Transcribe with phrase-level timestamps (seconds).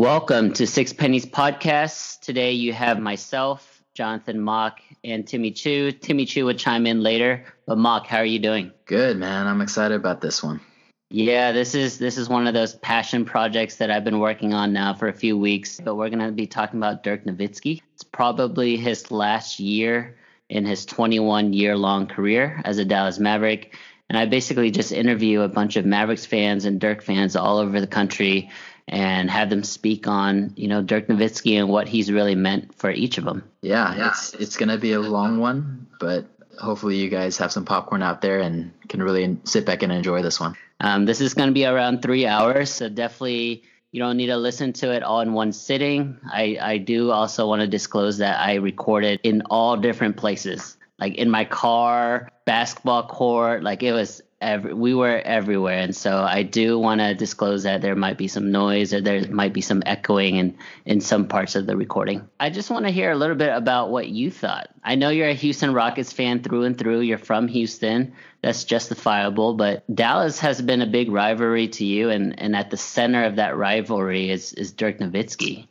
[0.00, 2.20] Welcome to Six Pennies Podcast.
[2.20, 5.92] Today you have myself, Jonathan Mock, and Timmy Chu.
[5.92, 7.44] Timmy Chu will chime in later.
[7.66, 8.72] But Mock, how are you doing?
[8.86, 9.46] Good, man.
[9.46, 10.62] I'm excited about this one.
[11.10, 14.72] Yeah, this is this is one of those passion projects that I've been working on
[14.72, 15.78] now for a few weeks.
[15.84, 17.82] But we're gonna be talking about Dirk Nowitzki.
[17.92, 20.16] It's probably his last year
[20.48, 23.76] in his 21 year long career as a Dallas Maverick.
[24.08, 27.82] And I basically just interview a bunch of Mavericks fans and Dirk fans all over
[27.82, 28.50] the country
[28.90, 32.90] and have them speak on, you know, Dirk Nowitzki and what he's really meant for
[32.90, 33.44] each of them.
[33.62, 34.08] Yeah, yeah.
[34.08, 36.26] it's it's gonna be a long one, but
[36.58, 40.22] hopefully you guys have some popcorn out there and can really sit back and enjoy
[40.22, 40.56] this one.
[40.80, 43.62] Um, this is going to be around three hours, so definitely
[43.92, 46.18] you don't need to listen to it all in one sitting.
[46.30, 51.16] I, I do also want to disclose that I recorded in all different places, like
[51.16, 55.78] in my car, basketball court, like it was every, we were everywhere.
[55.78, 59.28] And so I do want to disclose that there might be some noise or there
[59.28, 62.28] might be some echoing in, in some parts of the recording.
[62.38, 64.70] I just want to hear a little bit about what you thought.
[64.82, 67.00] I know you're a Houston Rockets fan through and through.
[67.00, 68.14] You're from Houston.
[68.42, 69.54] That's justifiable.
[69.54, 72.10] But Dallas has been a big rivalry to you.
[72.10, 75.66] And, and at the center of that rivalry is, is Dirk Nowitzki.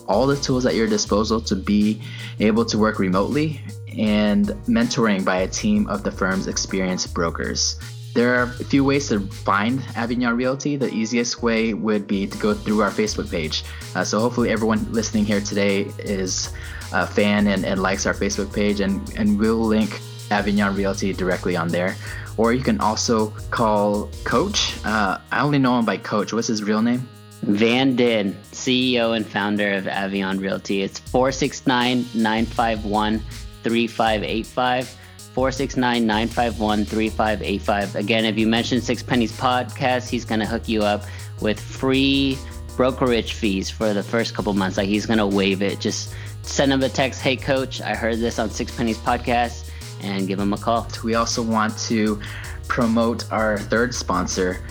[0.09, 2.01] all the tools at your disposal to be
[2.41, 3.61] able to work remotely
[3.97, 7.79] and mentoring by a team of the firm's experienced brokers.
[8.13, 10.75] There are a few ways to find Avignon Realty.
[10.75, 13.63] The easiest way would be to go through our Facebook page.
[13.95, 16.53] Uh, so hopefully everyone listening here today is
[16.91, 19.99] a fan and, and likes our Facebook page, and, and we'll link
[20.29, 21.95] Avignon Realty directly on there.
[22.37, 24.75] Or you can also call Coach.
[24.85, 26.33] Uh, I only know him by Coach.
[26.33, 27.07] What's his real name?
[27.43, 30.81] Van Din, CEO and founder of Avignon Realty.
[30.81, 33.21] It's 469 951
[33.63, 34.99] 3585.
[35.33, 37.95] 469 951 3585.
[37.95, 41.05] Again, if you mention Six Pennies Podcast, he's going to hook you up
[41.41, 42.37] with free
[42.77, 44.77] brokerage fees for the first couple months.
[44.77, 45.79] Like he's going to waive it.
[45.79, 46.13] Just
[46.43, 49.71] send him a text, hey, coach, I heard this on Six Pennies Podcast,
[50.01, 50.87] and give him a call.
[51.03, 52.21] We also want to
[52.67, 54.63] promote our third sponsor.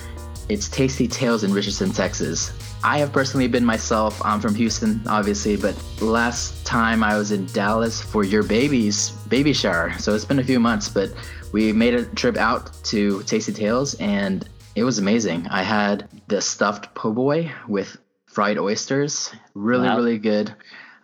[0.49, 2.53] It's Tasty Tales in Richardson, Texas.
[2.85, 4.21] I have personally been myself.
[4.25, 9.53] I'm from Houston, obviously, but last time I was in Dallas for your baby's baby
[9.53, 9.93] shower.
[9.99, 11.11] So it's been a few months, but
[11.53, 15.47] we made a trip out to Tasty Tales and it was amazing.
[15.49, 19.33] I had the stuffed po' boy with fried oysters.
[19.55, 19.97] Really, wow.
[19.97, 20.53] really good.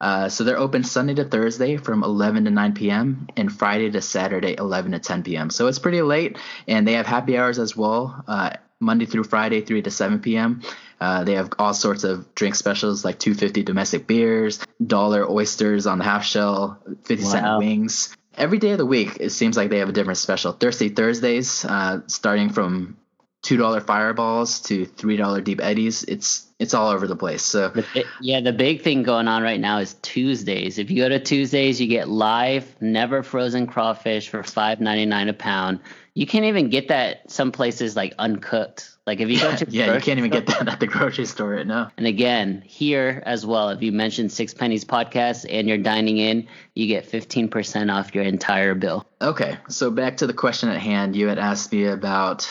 [0.01, 3.29] Uh, so they're open Sunday to Thursday from 11 to 9 p.m.
[3.37, 5.51] and Friday to Saturday 11 to 10 p.m.
[5.51, 8.25] So it's pretty late, and they have happy hours as well.
[8.27, 10.63] Uh, Monday through Friday, 3 to 7 p.m.
[11.01, 15.99] Uh, they have all sorts of drink specials like 250 domestic beers, dollar oysters on
[15.99, 17.31] the half shell, 50 wow.
[17.31, 18.17] cent wings.
[18.35, 20.53] Every day of the week, it seems like they have a different special.
[20.53, 22.97] Thursday Thursdays, uh, starting from
[23.43, 26.05] two dollar fireballs to three dollar deep eddies.
[26.05, 27.43] It's it's all over the place.
[27.43, 27.73] So
[28.21, 30.79] yeah, the big thing going on right now is Tuesdays.
[30.79, 35.29] If you go to Tuesdays, you get live, never frozen crawfish for five ninety nine
[35.29, 35.81] a pound.
[36.15, 38.91] You can't even get that some places like uncooked.
[39.07, 41.51] Like if you go to yeah, you can't even get that at the grocery store
[41.51, 41.93] right now.
[41.97, 46.49] And again, here as well, if you mention Six Pennies podcast and you're dining in,
[46.75, 49.07] you get fifteen percent off your entire bill.
[49.23, 51.15] Okay, so back to the question at hand.
[51.15, 52.51] You had asked me about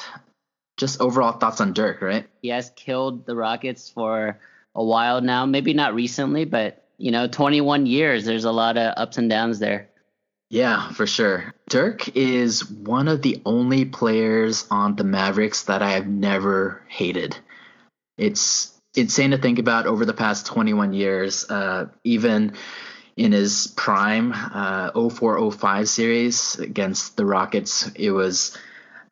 [0.77, 2.27] just overall thoughts on Dirk, right?
[2.41, 4.39] He has killed the Rockets for
[4.73, 5.45] a while now.
[5.45, 8.25] Maybe not recently, but you know, 21 years.
[8.25, 9.89] There's a lot of ups and downs there.
[10.49, 11.53] Yeah, for sure.
[11.67, 17.37] Dirk is one of the only players on the Mavericks that I have never hated.
[18.17, 22.53] It's insane to think about over the past 21 years, uh, even
[23.17, 28.57] in his prime uh, 0405 series against the Rockets, it was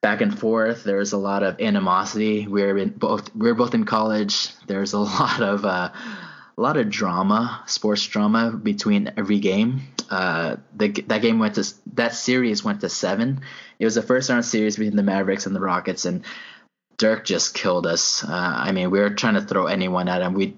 [0.05, 0.83] back and forth.
[0.83, 2.45] There was a lot of animosity.
[2.45, 4.51] We were both we were both in college.
[4.67, 5.89] There's a lot of uh,
[6.55, 9.81] a lot of drama, sports drama between every game.
[10.11, 11.65] Uh, the, that game went to
[11.95, 13.41] that series went to seven.
[13.79, 16.23] It was the first round series between the Mavericks and the Rockets, and
[16.97, 18.23] Dirk just killed us.
[18.23, 20.35] Uh, I mean, we were trying to throw anyone at him.
[20.35, 20.55] We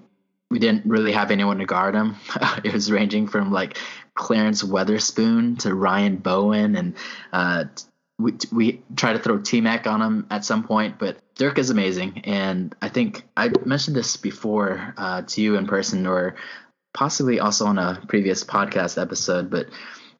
[0.50, 2.16] we didn't really have anyone to guard him.
[2.64, 3.78] it was ranging from like
[4.14, 6.96] Clarence Weatherspoon to Ryan Bowen and
[7.32, 7.64] uh,
[8.18, 11.70] we we try to throw T Mac on him at some point, but Dirk is
[11.70, 16.36] amazing, and I think I mentioned this before uh, to you in person, or
[16.92, 19.50] possibly also on a previous podcast episode.
[19.50, 19.68] But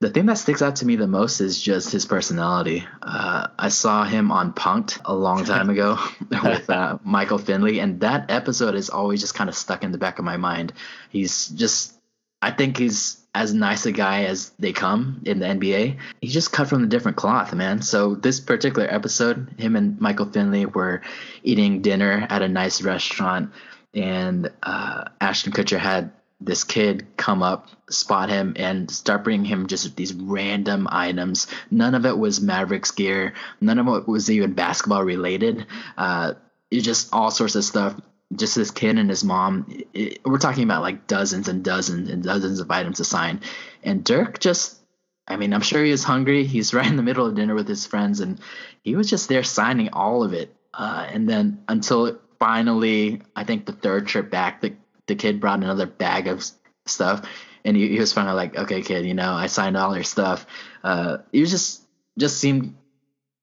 [0.00, 2.84] the thing that sticks out to me the most is just his personality.
[3.02, 5.98] Uh, I saw him on Punk'd a long time ago
[6.30, 9.98] with uh, Michael Finley, and that episode is always just kind of stuck in the
[9.98, 10.72] back of my mind.
[11.10, 11.97] He's just,
[12.40, 15.98] I think he's as nice a guy as they come in the NBA.
[16.20, 17.82] He just cut from a different cloth, man.
[17.82, 21.02] So this particular episode, him and Michael Finley were
[21.42, 23.52] eating dinner at a nice restaurant,
[23.94, 29.66] and uh, Ashton Kutcher had this kid come up, spot him, and start bringing him
[29.66, 31.48] just these random items.
[31.70, 33.34] None of it was Mavericks gear.
[33.60, 35.66] None of it was even basketball related.
[35.96, 36.34] Uh,
[36.70, 38.00] it's just all sorts of stuff
[38.34, 39.66] just this kid and his mom.
[39.94, 43.40] It, we're talking about like dozens and dozens and dozens of items to sign.
[43.82, 44.78] And Dirk just,
[45.26, 46.44] I mean, I'm sure he was hungry.
[46.44, 48.40] He's right in the middle of dinner with his friends, and
[48.82, 50.54] he was just there signing all of it.
[50.74, 54.74] Uh, and then until finally, I think the third trip back, the
[55.06, 56.44] the kid brought another bag of
[56.86, 57.26] stuff,
[57.64, 60.46] and he, he was finally like, "Okay, kid, you know, I signed all your stuff."
[60.84, 61.82] Uh, he was just
[62.18, 62.76] just seemed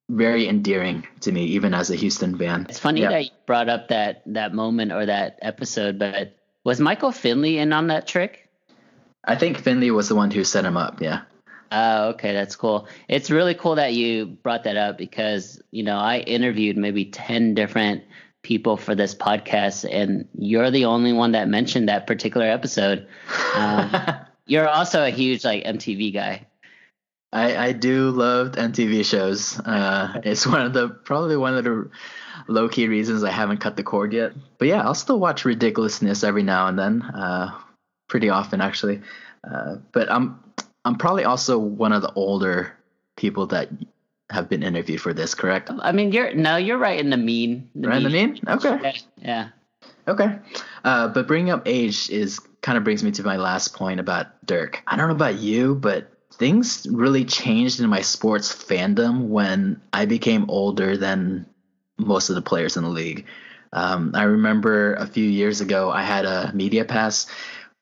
[0.09, 2.67] very endearing to me, even as a Houston fan.
[2.69, 3.09] It's funny yeah.
[3.09, 7.73] that you brought up that that moment or that episode, but was Michael Finley in
[7.73, 8.49] on that trick?
[9.23, 11.01] I think Finley was the one who set him up.
[11.01, 11.21] Yeah.
[11.71, 12.87] Oh, okay, that's cool.
[13.07, 17.53] It's really cool that you brought that up because you know I interviewed maybe ten
[17.53, 18.03] different
[18.43, 23.07] people for this podcast, and you're the only one that mentioned that particular episode.
[23.55, 23.91] Um,
[24.45, 26.45] you're also a huge like MTV guy.
[27.35, 29.59] I, I do love MTV shows.
[29.59, 31.89] Uh, it's one of the probably one of the
[32.47, 34.31] low key reasons I haven't cut the cord yet.
[34.57, 37.51] But yeah, I'll still watch ridiculousness every now and then, uh,
[38.07, 39.01] pretty often actually.
[39.43, 40.39] Uh, but I'm
[40.85, 42.71] I'm probably also one of the older
[43.17, 43.69] people that
[44.29, 45.35] have been interviewed for this.
[45.35, 45.69] Correct?
[45.69, 47.69] I mean, you're no, you're right in the mean.
[47.75, 48.05] The right mean.
[48.05, 48.41] in the mean.
[48.47, 48.95] Okay.
[49.17, 49.49] Yeah.
[50.07, 50.39] Okay.
[50.85, 54.45] Uh, but bringing up age is kind of brings me to my last point about
[54.45, 54.81] Dirk.
[54.87, 60.05] I don't know about you, but things really changed in my sports fandom when I
[60.05, 61.45] became older than
[61.97, 63.25] most of the players in the league.
[63.73, 67.27] Um, I remember a few years ago, I had a media pass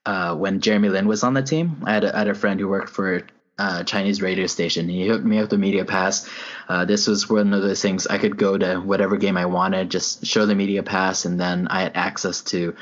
[0.06, 1.84] uh, when Jeremy Lin was on the team.
[1.86, 3.24] I had had a friend who worked for
[3.58, 4.90] a Chinese radio station.
[4.90, 6.28] He hooked me up with a media pass.
[6.68, 9.92] Uh, this was one of those things I could go to whatever game I wanted,
[9.92, 12.76] just show the media pass, and then I had access to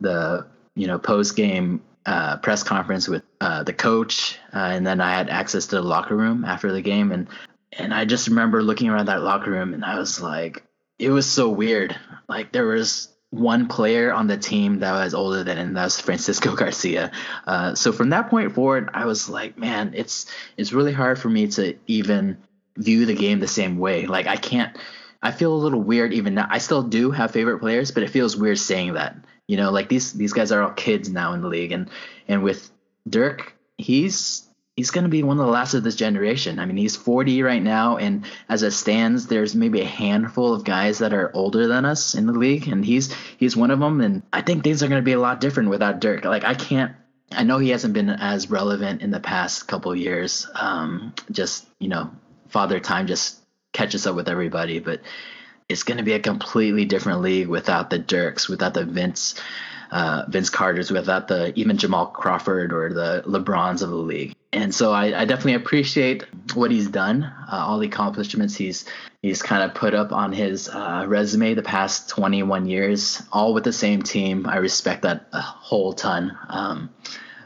[0.00, 5.00] the you know post game uh, press conference with uh, the coach, uh, and then
[5.00, 7.28] I had access to the locker room after the game, and
[7.72, 10.64] and I just remember looking around that locker room, and I was like,
[10.98, 11.98] it was so weird.
[12.28, 16.00] Like there was one player on the team that was older than and that was
[16.00, 17.10] Francisco Garcia.
[17.46, 21.28] Uh, so from that point forward, I was like, man, it's it's really hard for
[21.28, 22.38] me to even
[22.76, 24.06] view the game the same way.
[24.06, 24.76] Like I can't.
[25.22, 26.46] I feel a little weird even now.
[26.50, 29.88] I still do have favorite players, but it feels weird saying that you know, like
[29.88, 31.90] these these guys are all kids now in the league, and
[32.28, 32.70] and with
[33.08, 36.58] Dirk, he's he's going to be one of the last of this generation.
[36.58, 40.64] I mean, he's 40 right now, and as it stands, there's maybe a handful of
[40.64, 44.00] guys that are older than us in the league, and he's he's one of them.
[44.00, 46.24] And I think things are going to be a lot different without Dirk.
[46.24, 46.92] Like I can't.
[47.32, 50.46] I know he hasn't been as relevant in the past couple years.
[50.54, 52.10] Um, just you know,
[52.48, 53.40] father time just
[53.72, 55.00] catches up with everybody, but
[55.68, 59.34] it's going to be a completely different league without the Dirks, without the Vince,
[59.90, 64.34] uh, Vince Carter's, without the even Jamal Crawford or the LeBrons of the league.
[64.52, 68.84] And so I, I definitely appreciate what he's done, uh, all the accomplishments he's
[69.20, 73.64] he's kind of put up on his uh, resume the past 21 years, all with
[73.64, 74.46] the same team.
[74.46, 76.36] I respect that a whole ton.
[76.48, 76.90] Um,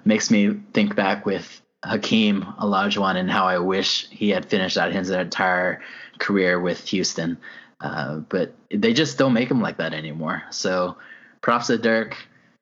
[0.05, 4.93] makes me think back with Hakeem Olajuwon and how I wish he had finished out
[4.93, 5.81] his entire
[6.19, 7.39] career with Houston.
[7.81, 10.43] Uh, but they just don't make them like that anymore.
[10.51, 10.97] So
[11.41, 12.17] props to Dirk.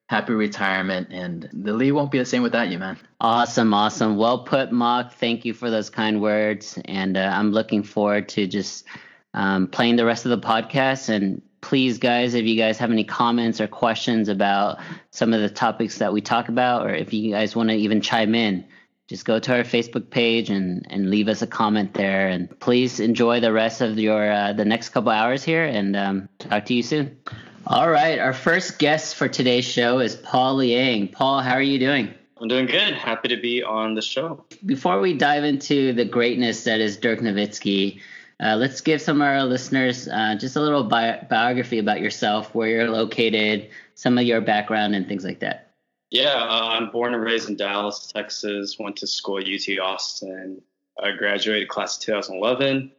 [0.09, 2.97] Happy retirement, and the league won't be the same without you, man.
[3.19, 4.15] Awesome, awesome.
[4.15, 5.11] Well put, Mock.
[5.11, 8.85] Thank you for those kind words, and uh, I'm looking forward to just
[9.33, 11.09] um, playing the rest of the podcast.
[11.09, 14.79] And please, guys, if you guys have any comments or questions about
[15.11, 17.99] some of the topics that we talk about, or if you guys want to even
[17.99, 18.63] chime in,
[19.07, 22.27] just go to our Facebook page and, and leave us a comment there.
[22.27, 26.29] And please enjoy the rest of your uh, the next couple hours here, and um,
[26.39, 27.17] talk to you soon.
[27.65, 31.09] All right, our first guest for today's show is Paul Liang.
[31.09, 32.13] Paul, how are you doing?
[32.39, 32.93] I'm doing good.
[32.93, 34.45] Happy to be on the show.
[34.65, 37.99] Before we dive into the greatness that is Dirk Nowitzki,
[38.39, 42.53] uh, let's give some of our listeners uh, just a little bi- biography about yourself,
[42.53, 45.66] where you're located, some of your background, and things like that.
[46.09, 48.77] Yeah, uh, I'm born and raised in Dallas, Texas.
[48.79, 50.61] Went to school at UT Austin.
[51.01, 52.91] I graduated class of 2011.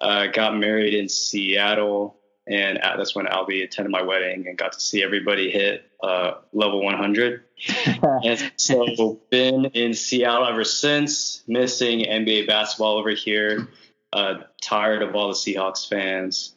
[0.00, 4.72] Uh, got married in Seattle, and at, that's when Albie attended my wedding and got
[4.72, 7.44] to see everybody hit uh, level 100.
[8.24, 11.42] and so been in Seattle ever since.
[11.46, 13.68] Missing NBA basketball over here.
[14.12, 16.54] Uh, tired of all the Seahawks fans,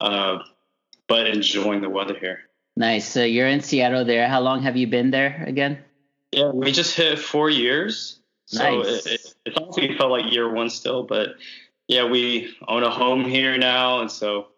[0.00, 0.38] uh,
[1.08, 2.40] but enjoying the weather here.
[2.76, 3.08] Nice.
[3.08, 4.28] So you're in Seattle there.
[4.28, 5.78] How long have you been there again?
[6.32, 8.18] Yeah, we just hit four years.
[8.46, 9.06] So nice.
[9.06, 11.36] it, it, it honestly felt like year one still, but
[11.88, 14.48] yeah, we own a home here now, and so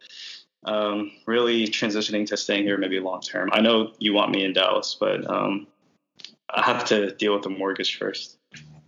[0.65, 3.51] um, really transitioning to staying here maybe long term.
[3.53, 5.67] I know you want me in Dallas, but um,
[6.51, 8.39] I have to deal with the mortgage first.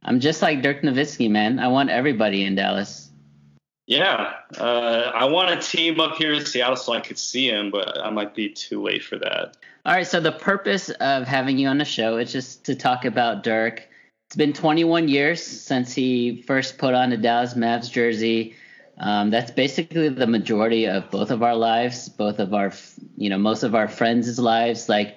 [0.02, 1.58] I'm just like Dirk Nowitzki, man.
[1.58, 3.05] I want everybody in Dallas.
[3.86, 7.70] Yeah, uh, I want a team up here in Seattle so I could see him,
[7.70, 9.56] but I might be too late for that.
[9.84, 13.04] All right, so the purpose of having you on the show is just to talk
[13.04, 13.88] about Dirk.
[14.26, 18.56] It's been 21 years since he first put on a Dallas Mavs jersey.
[18.98, 22.72] Um, that's basically the majority of both of our lives, both of our,
[23.16, 24.88] you know, most of our friends' lives.
[24.88, 25.16] Like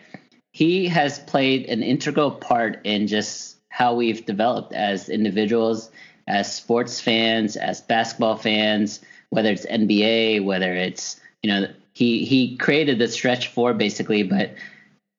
[0.51, 5.89] he has played an integral part in just how we've developed as individuals
[6.29, 12.55] as sports fans, as basketball fans, whether it's NBA, whether it's you know he he
[12.55, 14.53] created the stretch four basically, but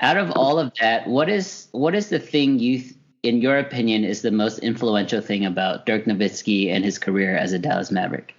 [0.01, 2.83] out of all of that, what is what is the thing you
[3.23, 7.53] in your opinion is the most influential thing about Dirk Nowitzki and his career as
[7.53, 8.35] a Dallas Maverick?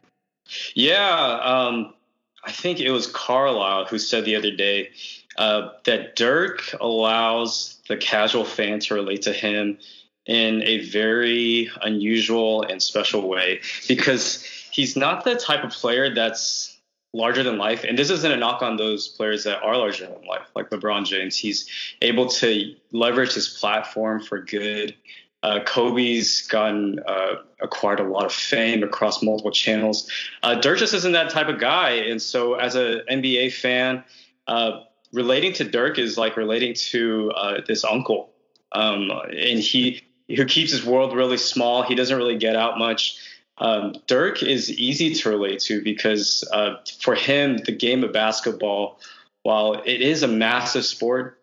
[0.74, 1.94] Yeah, um,
[2.44, 4.90] I think it was Carlisle who said the other day
[5.38, 9.78] uh, that Dirk allows the casual fan to relate to him
[10.25, 16.80] in a very unusual and special way because he's not the type of player that's
[17.13, 17.84] larger than life.
[17.84, 21.06] And this isn't a knock on those players that are larger than life, like LeBron
[21.06, 21.38] James.
[21.38, 21.70] He's
[22.01, 24.96] able to leverage his platform for good.
[25.44, 30.10] Uh, Kobe's gotten uh, acquired a lot of fame across multiple channels.
[30.44, 34.04] Uh, Dirk just isn't that type of guy, and so as an NBA fan,
[34.48, 38.30] uh, relating to Dirk is like relating to uh, this uncle,
[38.72, 40.04] um, and he
[40.35, 41.83] who keeps his world really small.
[41.83, 43.17] He doesn't really get out much.
[43.57, 49.00] Um, Dirk is easy to relate to because uh, for him, the game of basketball,
[49.43, 51.39] while it is a massive sport,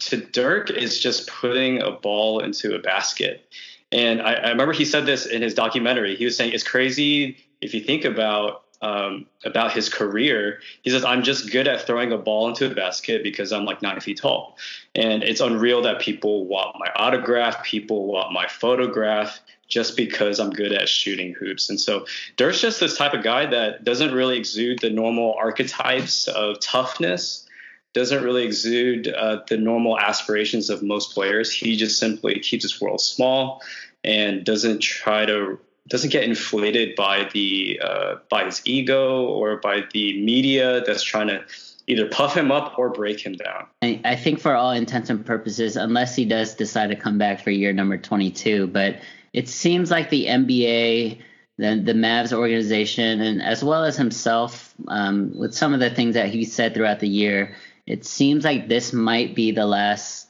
[0.00, 3.44] to Dirk is just putting a ball into a basket.
[3.90, 6.16] And I, I remember he said this in his documentary.
[6.16, 10.60] He was saying it's crazy if you think about um, about his career.
[10.82, 13.82] He says, I'm just good at throwing a ball into a basket because I'm like
[13.82, 14.56] nine feet tall.
[14.94, 20.50] And it's unreal that people want my autograph, people want my photograph just because I'm
[20.50, 21.68] good at shooting hoops.
[21.68, 22.06] And so
[22.36, 27.46] Dirk's just this type of guy that doesn't really exude the normal archetypes of toughness,
[27.92, 31.52] doesn't really exude uh, the normal aspirations of most players.
[31.52, 33.60] He just simply keeps his world small
[34.04, 39.84] and doesn't try to doesn't get inflated by the uh, by his ego or by
[39.92, 41.44] the media that's trying to
[41.86, 43.66] either puff him up or break him down.
[43.80, 47.42] I, I think for all intents and purposes, unless he does decide to come back
[47.42, 48.96] for year number 22, but
[49.32, 51.18] it seems like the NBA,
[51.56, 56.14] the the Mavs organization, and as well as himself, um, with some of the things
[56.14, 60.27] that he said throughout the year, it seems like this might be the last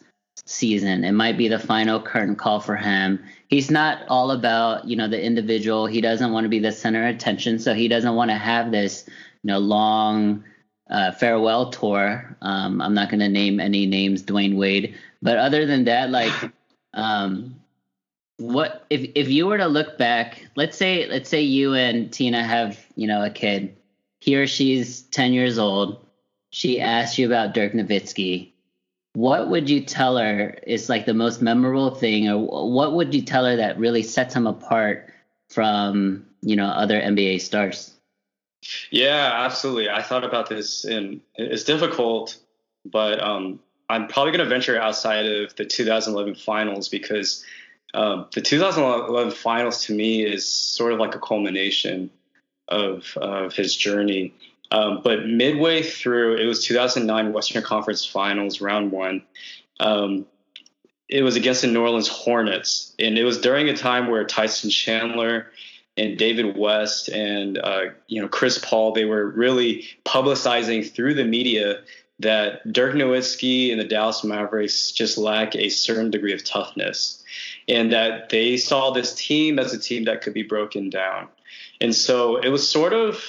[0.49, 1.05] season.
[1.05, 3.23] It might be the final curtain call for him.
[3.49, 5.87] He's not all about, you know, the individual.
[5.87, 8.73] He doesn't want to be the center of attention, so he doesn't want to have
[8.73, 9.05] this
[9.43, 10.45] you know long
[10.91, 12.37] uh, farewell tour.
[12.41, 16.33] Um, I'm not going to name any names, Dwyane Wade, but other than that, like,
[16.95, 17.57] um,
[18.39, 20.47] what if if you were to look back?
[20.57, 23.77] Let's say let's say you and Tina have you know a kid.
[24.21, 26.05] He or she's 10 years old.
[26.51, 28.51] She asks you about Dirk Nowitzki.
[29.15, 33.23] What would you tell her is like the most memorable thing, or what would you
[33.23, 35.13] tell her that really sets him apart
[35.51, 37.95] from you know other NBA stars?
[38.91, 39.89] Yeah, absolutely.
[39.89, 42.37] I thought about this, and it's difficult,
[42.85, 47.45] but um, I'm probably going to venture outside of the 2011 finals because
[47.95, 52.11] um, the 2011 finals to me is sort of like a culmination
[52.69, 54.35] of of his journey.
[54.71, 59.23] Um, but midway through, it was 2009 Western Conference Finals, round one.
[59.81, 60.27] Um,
[61.09, 64.69] it was against the New Orleans Hornets, and it was during a time where Tyson
[64.69, 65.47] Chandler
[65.97, 71.25] and David West and uh, you know Chris Paul they were really publicizing through the
[71.25, 71.81] media
[72.21, 77.23] that Dirk Nowitzki and the Dallas Mavericks just lack a certain degree of toughness,
[77.69, 81.29] and that they saw this team as a team that could be broken down.
[81.81, 83.25] And so it was sort of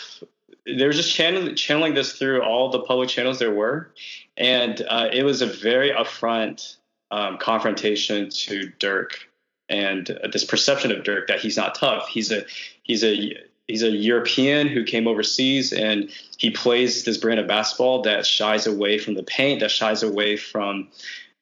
[0.77, 3.91] they were just channeling, channeling this through all the public channels there were,
[4.37, 6.77] and uh, it was a very upfront
[7.11, 9.29] um, confrontation to Dirk
[9.69, 12.07] and this perception of Dirk that he's not tough.
[12.07, 12.45] He's a
[12.83, 18.01] he's a he's a European who came overseas and he plays this brand of basketball
[18.01, 20.89] that shies away from the paint, that shies away from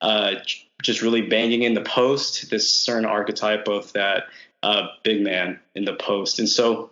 [0.01, 0.35] uh,
[0.81, 2.49] just really banging in the post.
[2.49, 4.25] This certain archetype of that
[4.61, 6.91] uh, big man in the post, and so.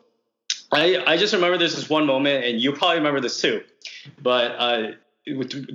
[0.72, 3.63] I, I just remember there's this one moment, and you probably remember this too,
[4.22, 4.91] but uh,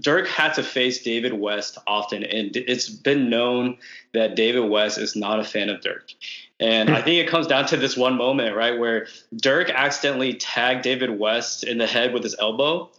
[0.00, 3.78] Dirk had to face David West often, and it's been known
[4.12, 6.12] that David West is not a fan of Dirk.
[6.60, 10.82] And I think it comes down to this one moment, right, where Dirk accidentally tagged
[10.82, 12.90] David West in the head with his elbow,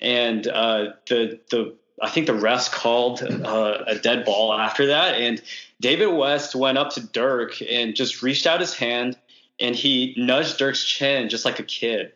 [0.00, 5.14] and uh, the the I think the refs called uh, a dead ball after that,
[5.14, 5.40] and
[5.80, 9.16] David West went up to Dirk and just reached out his hand
[9.58, 12.12] and he nudged Dirk's chin just like a kid,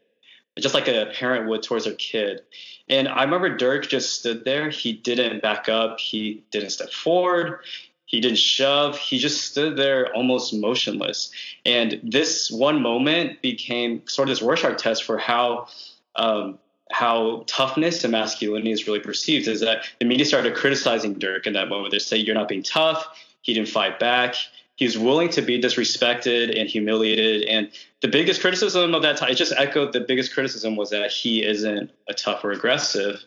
[0.59, 2.43] just like a parent would towards their kid.
[2.89, 4.71] And I remember Dirk just stood there.
[4.71, 6.01] He didn't back up.
[6.01, 7.61] He didn't step forward.
[8.07, 8.99] He didn't shove.
[8.99, 11.31] He just stood there almost motionless.
[11.67, 15.69] And this one moment became sort of this Rorschach test for how
[16.17, 16.59] um,
[16.91, 19.47] how toughness and masculinity is really perceived.
[19.47, 21.93] Is that the media started criticizing Dirk in that moment.
[21.93, 23.07] They say you're not being tough.
[23.43, 24.37] He didn't fight back.
[24.79, 27.49] He was willing to be disrespected and humiliated.
[27.49, 27.69] And
[28.01, 31.45] the biggest criticism of that time, it just echoed the biggest criticism was that he
[31.45, 33.21] isn't a tough or aggressive.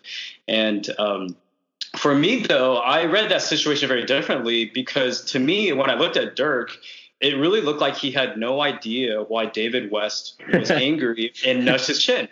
[0.48, 1.36] And um,
[1.98, 6.16] for me, though, I read that situation very differently because to me, when I looked
[6.16, 6.78] at Dirk,
[7.20, 11.88] it really looked like he had no idea why David West was angry and nudged
[11.88, 12.30] his chin.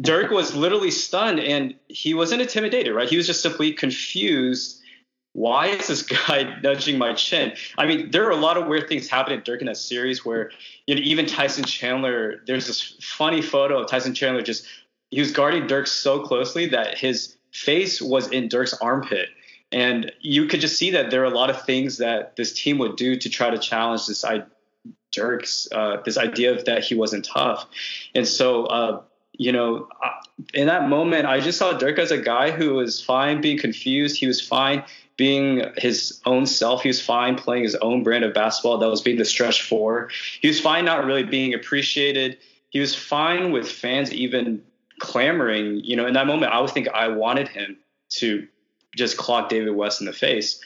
[0.00, 3.10] Dirk was literally stunned and he wasn't intimidated, right?
[3.10, 4.80] He was just simply confused
[5.34, 7.52] why is this guy nudging my chin?
[7.76, 10.50] I mean, there are a lot of weird things happening Dirk in that series where,
[10.86, 14.66] you know, even Tyson Chandler, there's this funny photo of Tyson Chandler just,
[15.10, 19.28] he was guarding Dirk so closely that his face was in Dirk's armpit.
[19.70, 22.78] And you could just see that there are a lot of things that this team
[22.78, 24.44] would do to try to challenge this I,
[25.10, 27.66] Dirk's, uh, this idea of that he wasn't tough.
[28.14, 29.02] And so, uh,
[29.36, 29.88] you know,
[30.52, 34.16] in that moment, I just saw Dirk as a guy who was fine being confused.
[34.16, 34.84] He was fine
[35.16, 36.82] being his own self.
[36.82, 40.10] He was fine playing his own brand of basketball that was being the stretch four.
[40.40, 42.38] He was fine not really being appreciated.
[42.70, 44.62] He was fine with fans even
[44.98, 45.80] clamoring.
[45.84, 47.76] You know, in that moment, I would think I wanted him
[48.10, 48.46] to
[48.96, 50.60] just clock David West in the face.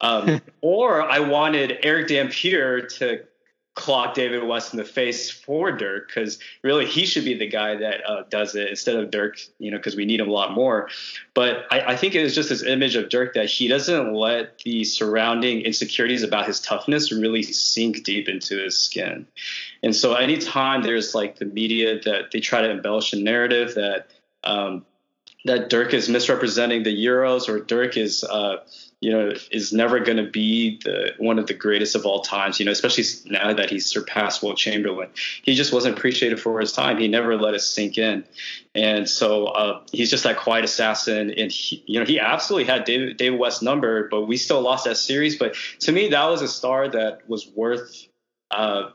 [0.00, 3.24] Um, or I wanted Erick Dampier to
[3.74, 7.74] clock David West in the face for Dirk because really he should be the guy
[7.76, 10.52] that uh, does it instead of Dirk, you know, because we need him a lot
[10.52, 10.90] more.
[11.32, 14.58] But I, I think it was just this image of Dirk that he doesn't let
[14.58, 19.26] the surrounding insecurities about his toughness really sink deep into his skin.
[19.82, 24.08] And so anytime there's like the media that they try to embellish a narrative that
[24.44, 24.84] um,
[25.44, 28.58] that Dirk is misrepresenting the Euros or Dirk is uh,
[29.02, 32.60] you know, is never going to be the one of the greatest of all times.
[32.60, 35.08] You know, especially now that he's surpassed Wilt Chamberlain.
[35.42, 36.98] He just wasn't appreciated for his time.
[36.98, 38.24] He never let us sink in,
[38.76, 41.34] and so uh, he's just that quiet assassin.
[41.36, 44.84] And he, you know, he absolutely had David David West's number, but we still lost
[44.84, 45.36] that series.
[45.36, 48.06] But to me, that was a star that was worth.
[48.52, 48.90] Uh,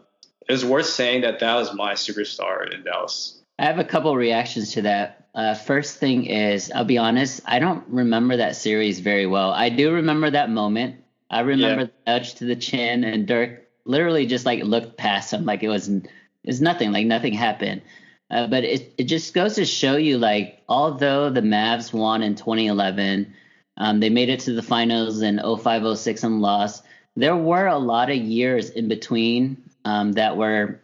[0.48, 3.37] it was worth saying that that was my superstar in Dallas.
[3.60, 5.26] I have a couple reactions to that.
[5.34, 9.52] Uh, first thing is, I'll be honest, I don't remember that series very well.
[9.52, 11.04] I do remember that moment.
[11.30, 11.88] I remember yeah.
[12.06, 15.70] the nudge to the chin, and Dirk literally just like looked past him like it
[15.70, 16.08] was it
[16.46, 17.82] was nothing, like nothing happened.
[18.30, 22.36] Uh, but it, it just goes to show you like although the Mavs won in
[22.36, 23.34] 2011,
[23.78, 26.84] um, they made it to the finals in 05 06 and lost.
[27.16, 30.82] There were a lot of years in between um, that were,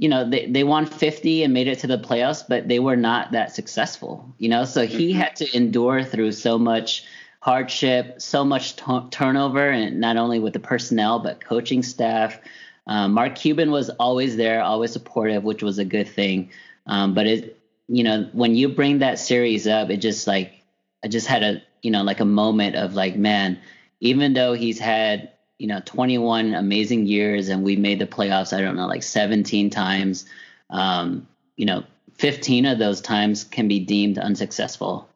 [0.00, 2.96] you know, they, they won 50 and made it to the playoffs, but they were
[2.96, 4.64] not that successful, you know.
[4.64, 5.20] So he mm-hmm.
[5.20, 7.04] had to endure through so much
[7.40, 12.40] hardship, so much t- turnover, and not only with the personnel but coaching staff.
[12.86, 16.50] Um, Mark Cuban was always there, always supportive, which was a good thing.
[16.86, 20.64] Um, but it, you know, when you bring that series up, it just like
[21.04, 23.58] I just had a, you know, like a moment of like, man,
[24.00, 28.62] even though he's had, you know, 21 amazing years and we made the playoffs, I
[28.62, 30.24] don't know, like 17 times,
[30.70, 35.08] um, you know, 15 of those times can be deemed unsuccessful,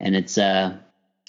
[0.00, 0.76] and it's uh,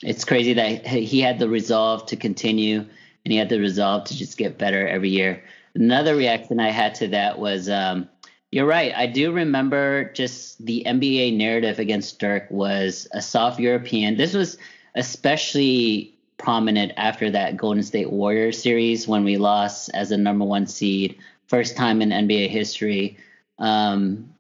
[0.02, 2.80] it's crazy that he had the resolve to continue
[3.26, 5.44] and he had the resolve to just get better every year.
[5.76, 8.10] Another reaction I had to that was, um,
[8.52, 8.94] you're right.
[8.96, 14.18] I do remember just the NBA narrative against Dirk was a soft European.
[14.18, 14.58] This was
[14.94, 16.13] especially
[16.44, 21.18] prominent after that Golden State Warriors series when we lost as a number one seed,
[21.48, 23.18] first time in NBA history.
[23.60, 24.36] Um,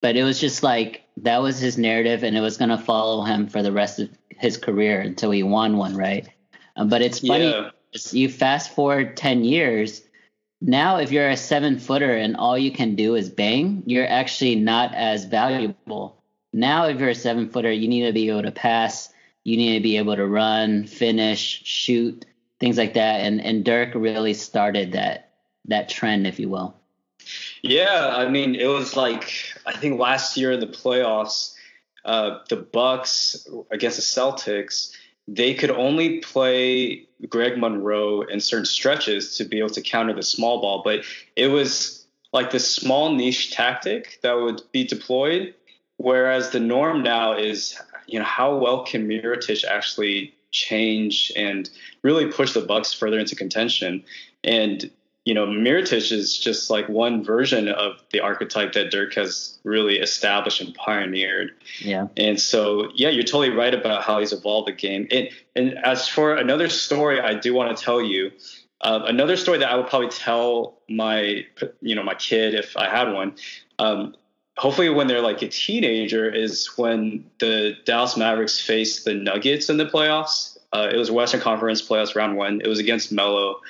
[0.00, 3.24] but it was just like that was his narrative, and it was going to follow
[3.24, 6.28] him for the rest of his career until he won one, right?
[6.76, 7.50] Um, but it's funny.
[7.50, 7.70] Yeah.
[8.10, 10.02] You fast forward ten years.
[10.60, 14.54] Now, if you're a seven footer and all you can do is bang, you're actually
[14.54, 16.22] not as valuable.
[16.52, 19.12] Now, if you're a seven footer, you need to be able to pass.
[19.44, 22.24] You need to be able to run, finish, shoot,
[22.60, 23.20] things like that.
[23.20, 25.30] And and Dirk really started that
[25.66, 26.74] that trend, if you will.
[27.62, 29.32] Yeah, I mean, it was like
[29.66, 31.54] I think last year in the playoffs,
[32.04, 34.92] uh, the Bucks against the Celtics,
[35.26, 40.22] they could only play Greg Monroe in certain stretches to be able to counter the
[40.22, 41.04] small ball, but
[41.36, 45.54] it was like this small niche tactic that would be deployed.
[45.96, 51.68] Whereas the norm now is, you know, how well can Mirotic actually change and
[52.02, 54.04] really push the Bucks further into contention?
[54.42, 54.90] And
[55.24, 59.98] you know, Mirotic is just like one version of the archetype that Dirk has really
[59.98, 61.52] established and pioneered.
[61.80, 62.08] Yeah.
[62.16, 65.08] And so, yeah, you're totally right about how he's evolved the game.
[65.10, 68.32] And, and as for another story, I do want to tell you
[68.82, 71.46] uh, another story that I would probably tell my,
[71.80, 73.36] you know, my kid if I had one.
[73.78, 74.14] Um,
[74.56, 79.76] hopefully, when they're like a teenager, is when the Dallas Mavericks faced the Nuggets in
[79.76, 80.58] the playoffs.
[80.72, 82.60] Uh, it was Western Conference playoffs round one.
[82.60, 83.60] It was against Melo.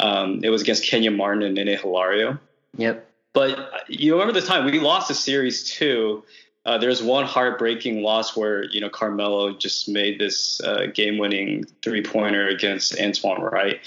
[0.00, 2.38] Um, it was against Kenyon Martin and Nene Hilario.
[2.76, 3.08] Yep.
[3.32, 6.24] But you remember the time we lost the series too.
[6.64, 12.48] Uh, there's one heartbreaking loss where you know Carmelo just made this uh, game-winning three-pointer
[12.48, 13.80] against Antoine Wright.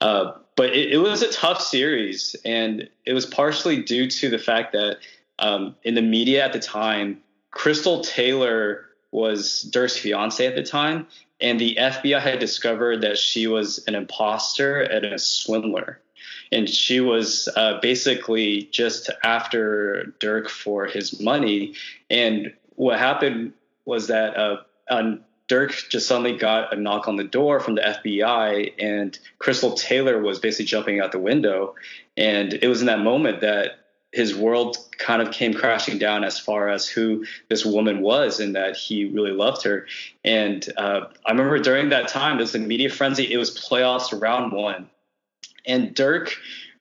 [0.00, 4.38] Uh, but it, it, was a tough series, and it was partially due to the
[4.38, 4.98] fact that
[5.38, 11.06] um, in the media at the time, Cristal Taylor was Dirk's fiance at the time,
[11.40, 16.00] and the FBI had discovered that she was an imposter and a swindler.
[16.52, 21.74] And she was uh, basically just after Dirk for his money.
[22.08, 23.52] And what happened
[23.84, 25.16] was that uh,
[25.48, 30.20] Dirk just suddenly got a knock on the door from the FBI, and Cristal Taylor
[30.20, 31.74] was basically jumping out the window.
[32.16, 36.38] And it was in that moment that his world kind of came crashing down as
[36.38, 39.86] far as who this woman was and that he really loved her.
[40.24, 43.30] And uh, I remember during that time, there's a media frenzy.
[43.30, 44.88] It was playoffs round one.
[45.66, 46.34] And Dirk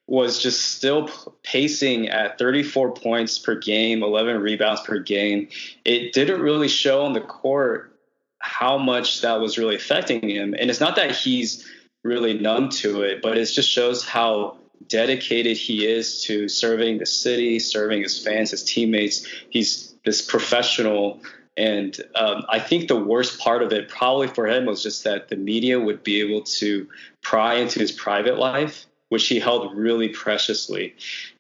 [0.08, 1.10] was just still
[1.44, 5.48] pacing at 34 points per game, 11 rebounds per game.
[5.84, 7.92] It didn't really show on the court
[8.38, 10.54] how much that was really affecting him.
[10.58, 11.68] And it's not that he's
[12.04, 14.58] really numb to it, but it just shows how
[14.88, 19.28] dedicated he is to serving the city, serving his fans, his teammates.
[19.50, 21.22] He's this professional.
[21.58, 25.30] And um, I think the worst part of it, probably for him, was just that
[25.30, 26.88] the media would be able to
[27.22, 30.96] pry into his private life, which he held really preciously.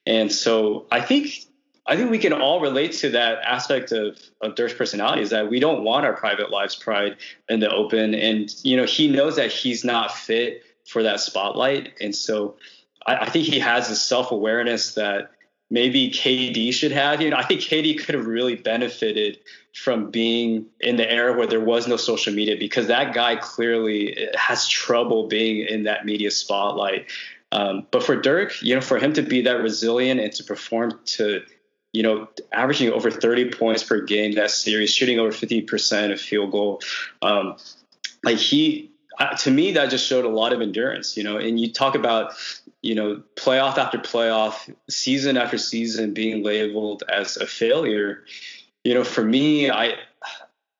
[0.05, 1.45] And so I think
[1.87, 5.49] I think we can all relate to that aspect of, of Dirk's personality is that
[5.49, 7.17] we don't want our private lives pried
[7.47, 8.15] in the open.
[8.15, 11.93] And, you know, he knows that he's not fit for that spotlight.
[12.01, 12.55] And so
[13.05, 15.31] I, I think he has this self awareness that
[15.69, 17.21] maybe KD should have.
[17.21, 19.39] You know, I think KD could have really benefited
[19.73, 24.29] from being in the era where there was no social media because that guy clearly
[24.35, 27.11] has trouble being in that media spotlight.
[27.51, 30.99] Um, but for Dirk, you know, for him to be that resilient and to perform
[31.05, 31.41] to,
[31.93, 36.51] you know, averaging over 30 points per game that series, shooting over 50% of field
[36.51, 36.81] goal,
[37.21, 37.57] um,
[38.23, 38.91] like he
[39.39, 41.37] to me, that just showed a lot of endurance, you know.
[41.37, 42.33] And you talk about,
[42.81, 48.23] you know, playoff after playoff, season after season being labeled as a failure.
[48.83, 49.95] You know, for me, I,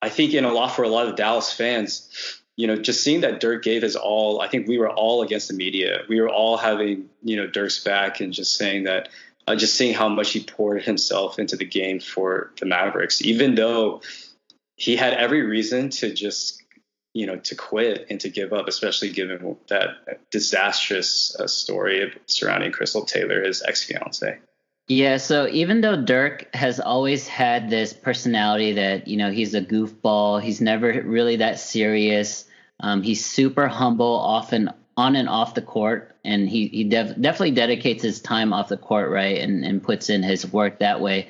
[0.01, 3.21] I think in a lot for a lot of Dallas fans, you know, just seeing
[3.21, 4.41] that Dirk gave his all.
[4.41, 6.01] I think we were all against the media.
[6.07, 9.09] We were all having, you know, Dirk's back and just saying that,
[9.47, 13.55] uh, just seeing how much he poured himself into the game for the Mavericks, even
[13.55, 14.01] though
[14.75, 16.61] he had every reason to just
[17.15, 22.73] you know, to quit and to give up, especially given that disastrous uh, story surrounding
[22.73, 24.37] Cristal Taylor, his ex fiance.
[24.89, 29.61] Yeah, so even though Dirk has always had this personality that, you know, he's a
[29.61, 32.43] goofball, he's never really that serious.
[32.81, 37.51] Um, he's super humble, often on and off the court, and he, he def- definitely
[37.51, 41.29] dedicates his time off the court, right, and, and puts in his work that way.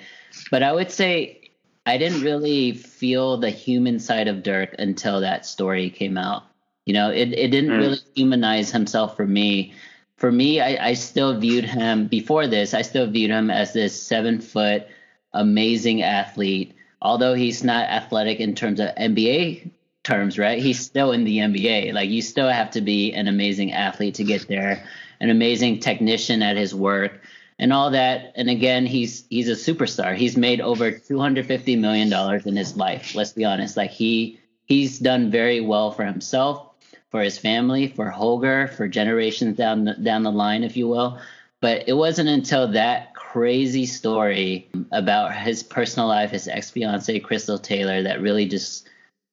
[0.50, 1.45] But I would say
[1.86, 6.44] I didn't really feel the human side of Dirk until that story came out.
[6.86, 7.78] You know, it, it didn't mm.
[7.78, 9.74] really humanize himself for me.
[10.18, 14.00] For me, I, I still viewed him before this, I still viewed him as this
[14.02, 14.88] seven foot
[15.34, 16.74] amazing athlete.
[17.02, 19.70] Although he's not athletic in terms of NBA
[20.04, 20.62] terms, right?
[20.62, 21.94] He's still in the NBA.
[21.94, 24.88] Like you still have to be an amazing athlete to get there,
[25.20, 27.20] an amazing technician at his work
[27.60, 28.34] and all that.
[28.36, 30.16] And again, he's he's a superstar.
[30.16, 33.16] He's made over 250 million dollars in his life.
[33.16, 33.78] Let's be honest.
[33.78, 36.70] Like he he's done very well for himself,
[37.10, 41.20] for his family, for Holger, for generations down the, down the line, if you will.
[41.62, 47.58] But it wasn't until that crazy story about his personal life, his ex fiancee Cristal
[47.58, 48.88] Taylor, that really just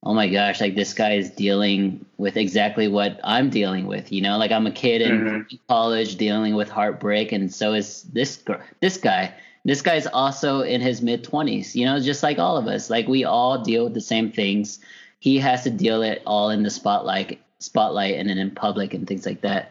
[0.04, 4.10] oh my gosh, like this guy is dealing with exactly what I'm dealing with.
[4.12, 5.56] You know, like I'm a kid in mm-hmm.
[5.68, 8.42] college dealing with heartbreak, and so is this
[8.80, 9.34] this guy.
[9.64, 11.74] This guy's also in his mid 20s.
[11.74, 12.90] You know, just like all of us.
[12.90, 14.80] Like we all deal with the same things.
[15.20, 19.06] He has to deal it all in the spotlight, spotlight, and then in public and
[19.06, 19.70] things like that.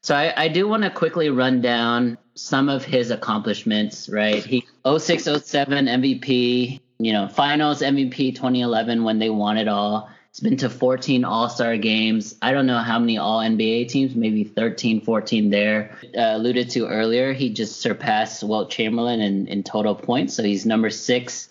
[0.00, 4.08] So I, I do want to quickly run down some of his accomplishments.
[4.08, 10.10] Right, he 06, 07 MVP you know, finals MVP 2011 when they won it all.
[10.30, 12.34] It's been to 14 All Star games.
[12.42, 15.96] I don't know how many All NBA teams, maybe 13, 14 there.
[16.14, 20.34] Uh, alluded to earlier, he just surpassed Wilt Chamberlain in, in total points.
[20.34, 21.48] So he's number six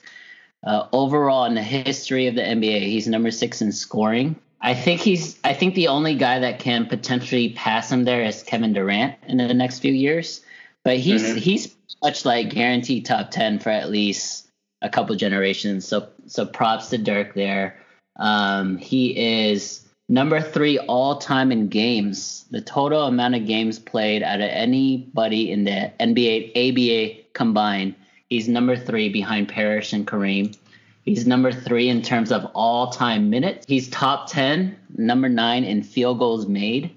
[0.64, 2.82] uh, overall in the history of the NBA.
[2.82, 4.36] He's number six in scoring.
[4.62, 5.38] I think he's.
[5.44, 9.38] I think the only guy that can potentially pass him there is Kevin Durant in
[9.38, 10.42] the next few years.
[10.84, 11.38] But he's mm-hmm.
[11.38, 14.45] he's much like guaranteed top ten for at least
[14.86, 15.88] a couple generations.
[15.88, 17.78] So so props to Dirk there.
[18.18, 22.46] Um, he is number three all time in games.
[22.52, 27.96] The total amount of games played out of anybody in the NBA, ABA combined.
[28.30, 30.56] He's number three behind Parish and Kareem.
[31.04, 33.66] He's number three in terms of all time minutes.
[33.68, 36.96] He's top 10, number nine in field goals made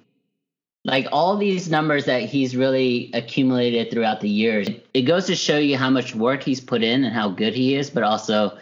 [0.84, 5.58] like all these numbers that he's really accumulated throughout the years it goes to show
[5.58, 8.56] you how much work he's put in and how good he is but also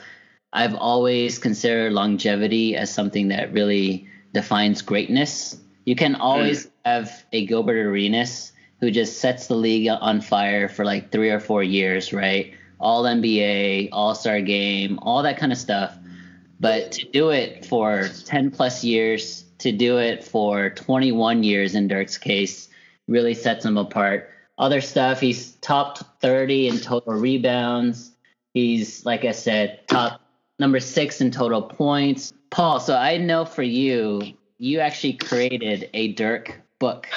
[0.53, 5.59] i've always considered longevity as something that really defines greatness.
[5.87, 6.71] You can always mm.
[6.85, 11.41] have a gilbert arenas who just sets the league on fire for like three or
[11.41, 12.53] four years right?
[12.79, 15.97] All nba all-star game all that kind of stuff.
[16.61, 21.89] But to do it for 10 plus years to do it for 21 years in
[21.89, 22.69] Dirk's case
[23.09, 24.31] really sets him apart.
[24.59, 28.13] Other stuff, he's top 30 in total rebounds.
[28.55, 30.21] He's, like I said, top
[30.59, 32.33] number six in total points.
[32.51, 34.23] Paul, so I know for you,
[34.59, 37.09] you actually created a Dirk book.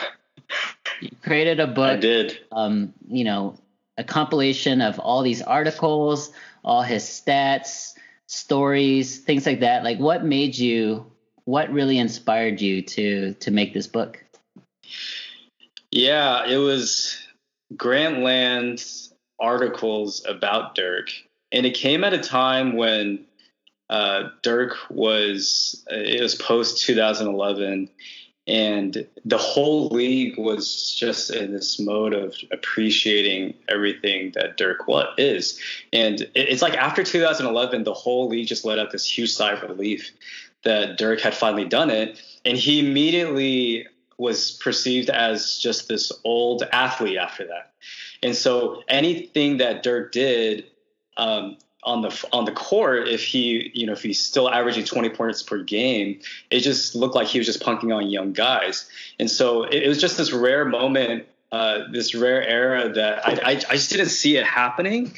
[1.01, 1.91] You created a book.
[1.91, 2.39] I did.
[2.51, 3.55] Um, you know,
[3.97, 6.31] a compilation of all these articles,
[6.65, 7.93] all his stats,
[8.25, 9.83] stories, things like that.
[9.83, 11.05] Like, what made you
[11.49, 14.23] what really inspired you to to make this book?
[15.91, 17.17] Yeah, it was
[17.75, 21.09] Grantland's articles about Dirk,
[21.51, 23.25] and it came at a time when
[23.89, 27.89] uh, Dirk was it was post 2011,
[28.45, 35.15] and the whole league was just in this mode of appreciating everything that Dirk what
[35.17, 35.59] is,
[35.91, 39.63] and it's like after 2011, the whole league just let out this huge sigh of
[39.63, 40.11] relief
[40.63, 46.63] that Dirk had finally done it, and he immediately was perceived as just this old
[46.73, 47.71] athlete after that.
[48.21, 50.65] And so anything that Dirk did
[51.17, 55.09] um, on the on the court, if he you know if he's still averaging 20
[55.09, 56.19] points per game,
[56.51, 58.89] it just looked like he was just punking on young guys.
[59.19, 63.31] And so it, it was just this rare moment, uh, this rare era that I,
[63.31, 65.13] I I just didn't see it happening.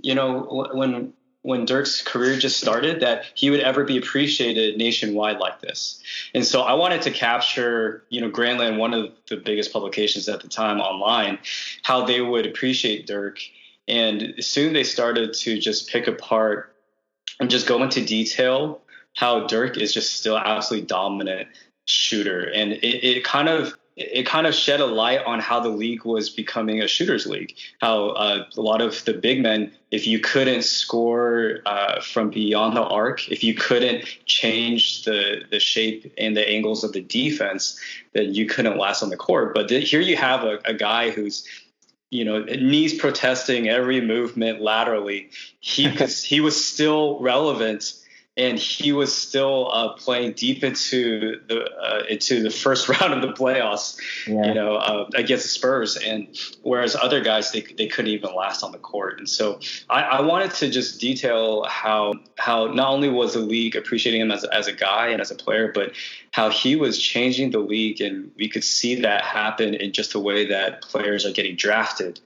[0.00, 1.12] You know when
[1.46, 6.02] when Dirk's career just started that he would ever be appreciated nationwide like this.
[6.34, 10.40] And so I wanted to capture, you know, Grantland, one of the biggest publications at
[10.40, 11.38] the time online,
[11.84, 13.38] how they would appreciate Dirk.
[13.86, 16.74] And soon they started to just pick apart
[17.38, 18.82] and just go into detail
[19.14, 21.46] how Dirk is just still absolutely dominant
[21.84, 22.42] shooter.
[22.42, 26.04] And it, it kind of it kind of shed a light on how the league
[26.04, 27.54] was becoming a shooters league.
[27.80, 32.76] How uh, a lot of the big men, if you couldn't score uh, from beyond
[32.76, 37.80] the arc, if you couldn't change the the shape and the angles of the defense,
[38.12, 39.54] then you couldn't last on the court.
[39.54, 41.48] But th- here you have a, a guy who's
[42.10, 45.30] you know knees protesting every movement laterally.
[45.60, 45.88] He
[46.22, 47.94] he was still relevant
[48.36, 53.22] and he was still uh, playing deep into the uh, into the first round of
[53.22, 54.46] the playoffs, yeah.
[54.46, 56.28] you know, uh, against the Spurs, and
[56.62, 60.20] whereas other guys they they couldn't even last on the court, and so I, I
[60.20, 64.66] wanted to just detail how how not only was the league appreciating him as as
[64.66, 65.92] a guy and as a player, but
[66.32, 70.20] how he was changing the league, and we could see that happen in just the
[70.20, 72.20] way that players are getting drafted,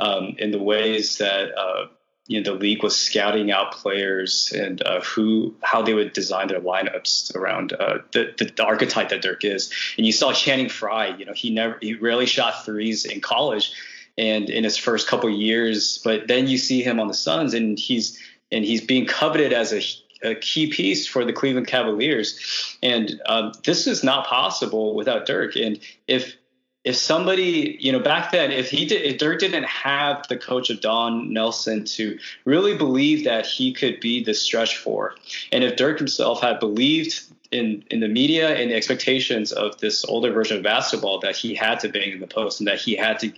[0.00, 1.86] um, in the ways that uh,
[2.26, 6.48] you know the league was scouting out players and uh, who how they would design
[6.48, 9.72] their lineups around uh, the, the, archetype that Dirk is.
[9.96, 11.16] And you saw Channing Frye.
[11.16, 13.72] You know he never he rarely shot threes in college,
[14.16, 15.98] and in his first couple years.
[16.04, 18.20] But then you see him on the Suns, and he's
[18.52, 19.82] and he's being coveted as a
[20.22, 22.76] a key piece for the Cleveland Cavaliers.
[22.82, 25.56] And um, this is not possible without Dirk.
[25.56, 26.36] And if
[26.84, 30.68] if somebody, you know, back then, if he did, if Dirk didn't have the coach
[30.68, 35.14] of Don Nelson to really believe that he could be the stretch four,
[35.52, 40.04] and if Dirk himself had believed in in the media and the expectations of this
[40.06, 42.96] older version of basketball that he had to bang in the post and that he
[42.96, 43.32] had to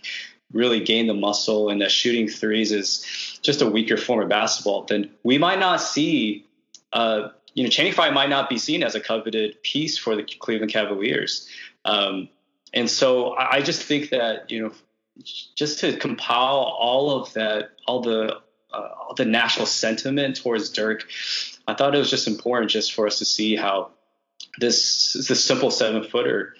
[0.52, 4.85] really gain the muscle and that shooting threes is just a weaker form of basketball,
[4.85, 6.46] then we might not see.
[6.92, 10.24] Uh, you know, Channing Frye might not be seen as a coveted piece for the
[10.24, 11.48] Cleveland Cavaliers.
[11.85, 12.28] Um,
[12.74, 14.72] and so I just think that you know,
[15.54, 18.40] just to compile all of that, all the
[18.72, 21.06] uh, all the national sentiment towards Dirk,
[21.66, 23.92] I thought it was just important just for us to see how
[24.58, 26.54] this this simple seven footer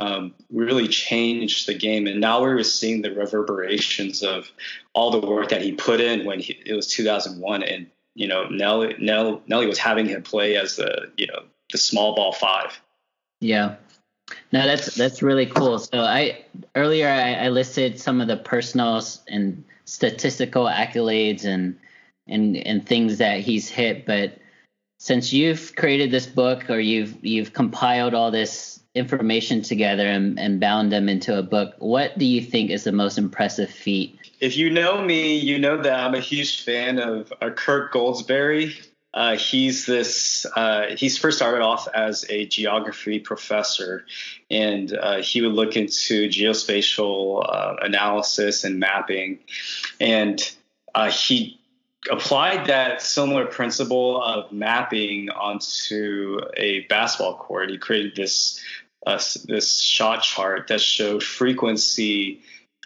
[0.00, 2.06] um, really changed the game.
[2.06, 4.50] And now we're seeing the reverberations of
[4.94, 7.62] all the work that he put in when he, it was 2001.
[7.62, 11.78] And, you know, Nelly, Nelly, Nelly was having him play as the, you know, the
[11.78, 12.80] small ball five.
[13.40, 13.76] Yeah.
[14.52, 15.78] No, that's that's really cool.
[15.78, 21.78] So I earlier I, I listed some of the personal and statistical accolades and
[22.26, 24.38] and and things that he's hit, but
[24.98, 30.60] since you've created this book or you've you've compiled all this information together and, and
[30.60, 34.18] bound them into a book, what do you think is the most impressive feat?
[34.40, 38.86] If you know me, you know that I'm a huge fan of uh, Kirk Goldsberry.
[39.12, 40.46] Uh, he's this.
[40.54, 44.06] Uh, he's first started off as a geography professor,
[44.50, 49.40] and uh, he would look into geospatial uh, analysis and mapping,
[49.98, 50.54] and
[50.94, 51.60] uh, he
[52.10, 57.70] applied that similar principle of mapping onto a basketball court.
[57.70, 58.62] He created this
[59.06, 62.42] uh, this shot chart that showed frequency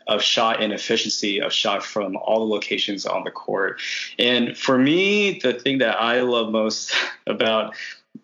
[0.07, 3.81] of shot and efficiency of shot from all the locations on the court.
[4.19, 6.95] And for me, the thing that I love most
[7.27, 7.75] about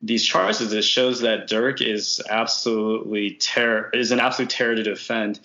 [0.03, 4.83] these charts is it shows that Dirk is absolutely terror is an absolute terror to
[4.83, 5.41] defend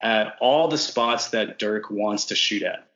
[0.00, 2.86] at all the spots that Dirk wants to shoot at.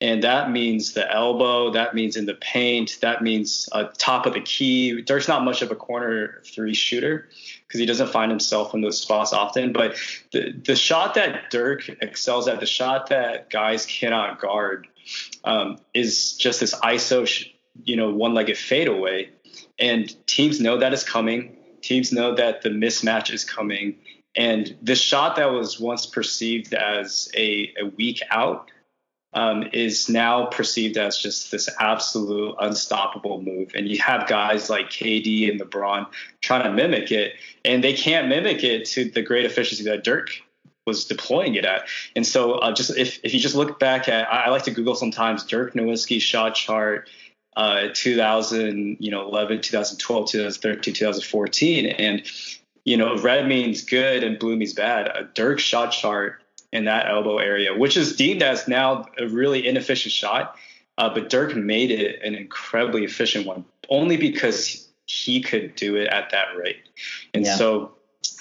[0.00, 4.34] And that means the elbow, that means in the paint, that means uh, top of
[4.34, 5.02] the key.
[5.02, 7.28] Dirk's not much of a corner three shooter
[7.66, 9.72] because he doesn't find himself in those spots often.
[9.72, 9.96] But
[10.32, 14.86] the, the shot that Dirk excels at, the shot that guys cannot guard,
[15.44, 17.48] um, is just this ISO,
[17.84, 19.30] you know, one legged fadeaway.
[19.78, 21.56] And teams know that is coming.
[21.80, 23.96] Teams know that the mismatch is coming.
[24.36, 28.70] And this shot that was once perceived as a, a weak out
[29.34, 33.72] um, is now perceived as just this absolute unstoppable move.
[33.74, 36.06] And you have guys like KD and LeBron
[36.40, 40.30] trying to mimic it, and they can't mimic it to the great efficiency that Dirk
[40.86, 41.86] was deploying it at.
[42.16, 44.70] And so, uh, just if, if you just look back at, I, I like to
[44.70, 47.08] Google sometimes Dirk Nowitzki shot chart.
[47.56, 52.22] Uh, 2000, you know, 11, 2012, 2013, 2014, and
[52.84, 55.08] you know, red means good and blue means bad.
[55.08, 56.40] A Dirk shot chart
[56.72, 60.56] in that elbow area, which is deemed as now a really inefficient shot.
[60.96, 66.08] Uh, but Dirk made it an incredibly efficient one, only because he could do it
[66.08, 66.88] at that rate.
[67.32, 67.54] And yeah.
[67.54, 67.92] so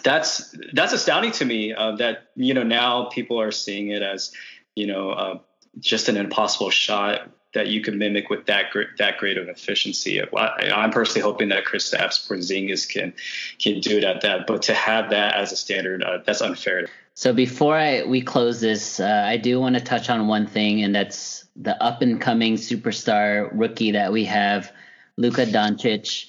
[0.04, 4.32] that's that's astounding to me uh, that you know now people are seeing it as
[4.76, 5.40] you know uh,
[5.80, 8.66] just an impossible shot that you can mimic with that
[8.98, 10.22] that great of efficiency.
[10.22, 13.14] I'm personally hoping that Chris Kristaps Porzingis can
[13.60, 16.88] can do it at that, but to have that as a standard, uh, that's unfair.
[17.18, 20.84] So before I we close this, uh, I do want to touch on one thing,
[20.84, 24.72] and that's the up and coming superstar rookie that we have,
[25.18, 26.28] Luka Doncic.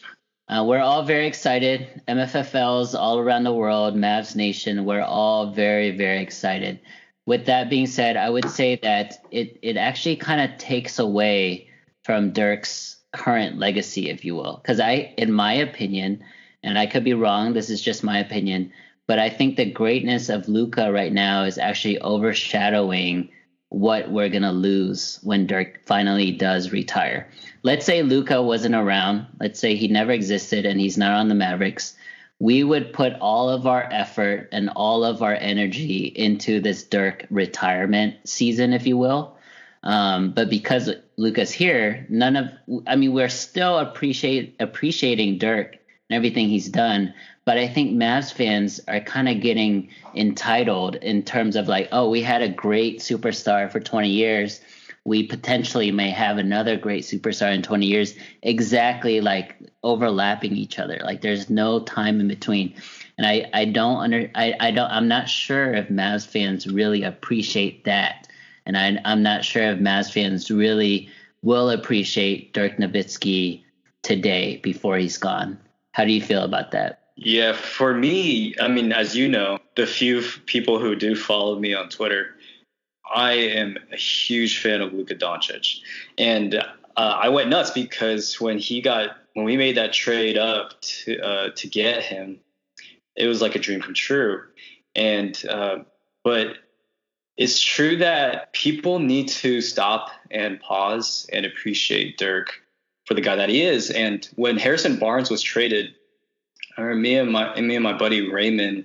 [0.49, 2.01] Uh, we're all very excited.
[2.09, 6.81] MFFLs all around the world, Mavs Nation, we're all very, very excited.
[7.27, 11.69] With that being said, I would say that it, it actually kind of takes away
[12.03, 14.63] from Dirk's current legacy, if you will.
[14.63, 16.25] Because I, in my opinion,
[16.63, 18.73] and I could be wrong, this is just my opinion,
[19.09, 23.31] but I think the greatness of Luka right now is actually overshadowing
[23.71, 27.27] what we're gonna lose when Dirk finally does retire.
[27.63, 29.27] Let's say Luka wasn't around.
[29.41, 31.97] Let's say he never existed and he's not on the Mavericks.
[32.39, 37.27] We would put all of our effort and all of our energy into this Dirk
[37.31, 39.37] retirement season, if you will.
[39.83, 42.51] Um, but because Luka's here, none of
[42.87, 45.78] I mean we're still appreciate appreciating Dirk
[46.09, 47.13] and everything he's done,
[47.45, 52.11] but I think Mavs fans are kind of getting entitled in terms of like, oh,
[52.11, 54.61] we had a great superstar for 20 years.
[55.05, 61.01] We potentially may have another great superstar in 20 years, exactly like overlapping each other.
[61.03, 62.75] Like there's no time in between.
[63.17, 67.03] And I, I don't under I, I don't I'm not sure if Mavs fans really
[67.03, 68.29] appreciate that.
[68.67, 71.09] And I I'm not sure if Mavs fans really
[71.43, 73.63] will appreciate Dirk Nowitzki
[74.03, 75.59] today before he's gone.
[75.99, 77.01] How do you feel about that?
[77.17, 81.75] Yeah, for me, I mean, as you know, the few people who do follow me
[81.75, 82.37] on Twitter,
[83.13, 85.81] I am a huge fan of Luka Doncic,
[86.17, 86.63] and uh,
[86.97, 91.49] I went nuts because when he got when we made that trade up to uh,
[91.57, 92.39] to get him,
[93.17, 94.45] it was like a dream come true.
[94.95, 95.79] And uh,
[96.23, 96.59] but
[97.37, 102.63] it's true that people need to stop and pause and appreciate Dirk
[103.09, 103.91] for the guy that he is.
[103.91, 105.95] And when Harrison Barnes was traded
[106.77, 108.85] or me and my me and my buddy Raymond,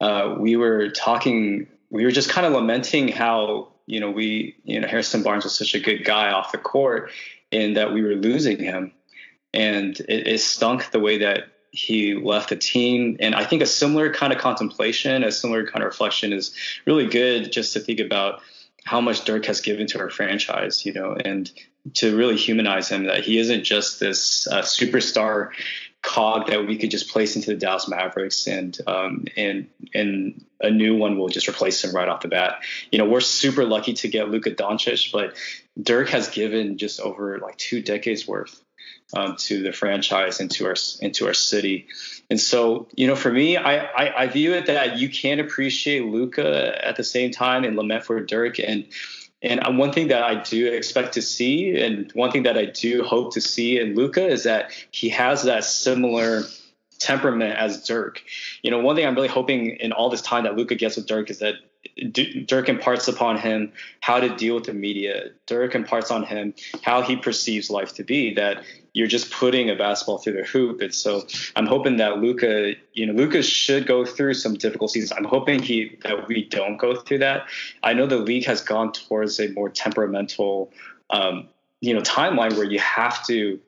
[0.00, 1.66] uh, we were talking.
[1.88, 5.56] We were just kind of lamenting how you know we you know Harrison Barnes was
[5.56, 7.10] such a good guy off the court,
[7.50, 8.92] and that we were losing him,
[9.54, 13.16] and it, it stunk the way that he left the team.
[13.18, 16.54] And I think a similar kind of contemplation, a similar kind of reflection is
[16.86, 18.42] really good just to think about
[18.84, 21.50] how much Dirk has given to our franchise, you know, and
[21.94, 25.50] to really humanize him that he isn't just this uh, superstar
[26.02, 30.70] cog that we could just place into the Dallas Mavericks and um, and and a
[30.70, 32.62] new one will just replace him right off the bat.
[32.92, 35.34] You know, we're super lucky to get Luka Doncic, but
[35.82, 38.62] Dirk has given just over like two decades worth
[39.14, 41.86] um, to the franchise and to our into our city.
[42.30, 46.04] And so, you know, for me, I, I, I view it that you can appreciate
[46.04, 48.86] Luka at the same time and lament for Dirk and
[49.44, 53.02] and one thing that I do expect to see, and one thing that I do
[53.04, 56.44] hope to see in Luka is that he has that similar
[56.98, 58.22] temperament as Dirk.
[58.62, 61.06] You know, one thing I'm really hoping in all this time that Luka gets with
[61.06, 61.56] Dirk is that
[62.46, 65.30] Dirk imparts upon him how to deal with the media.
[65.46, 68.34] Dirk imparts on him how he perceives life to be.
[68.34, 68.64] That
[68.94, 70.80] you're just putting a basketball through the hoop.
[70.80, 71.26] And so
[71.56, 75.12] I'm hoping that Luka, you know, Luka should go through some difficult seasons.
[75.12, 77.46] I'm hoping he that we don't go through that.
[77.82, 80.72] I know the league has gone towards a more temperamental,
[81.10, 81.48] um,
[81.80, 83.60] you know, timeline where you have to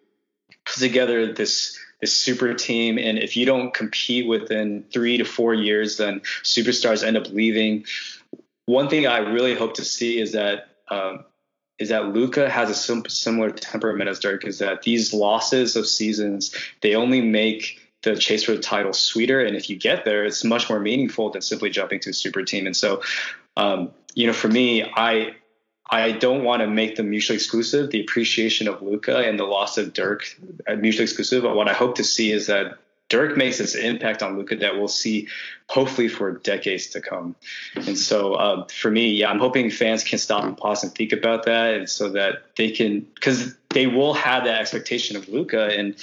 [0.65, 5.55] put together this this super team, and if you don't compete within three to four
[5.55, 7.87] years, then superstars end up leaving.
[8.67, 11.25] One thing I really hope to see is that um,
[11.79, 14.45] is that Luka has a sim- similar temperament as Dirk.
[14.45, 19.41] Is that these losses of seasons they only make the chase for the title sweeter,
[19.41, 22.43] and if you get there, it's much more meaningful than simply jumping to a super
[22.43, 22.67] team.
[22.67, 23.03] And so,
[23.57, 25.35] um, you know, for me, I
[25.89, 27.91] I don't want to make them mutually exclusive.
[27.91, 30.25] The appreciation of Luka and the loss of Dirk
[30.79, 31.43] mutually exclusive.
[31.43, 32.79] But what I hope to see is that
[33.09, 35.29] Dirk makes this impact on Luka that we'll see
[35.69, 37.37] hopefully for decades to come.
[37.77, 41.13] And so uh, for me, yeah, I'm hoping fans can stop and pause and think
[41.13, 45.67] about that, and so that they can because they will have that expectation of Luka,
[45.67, 45.95] and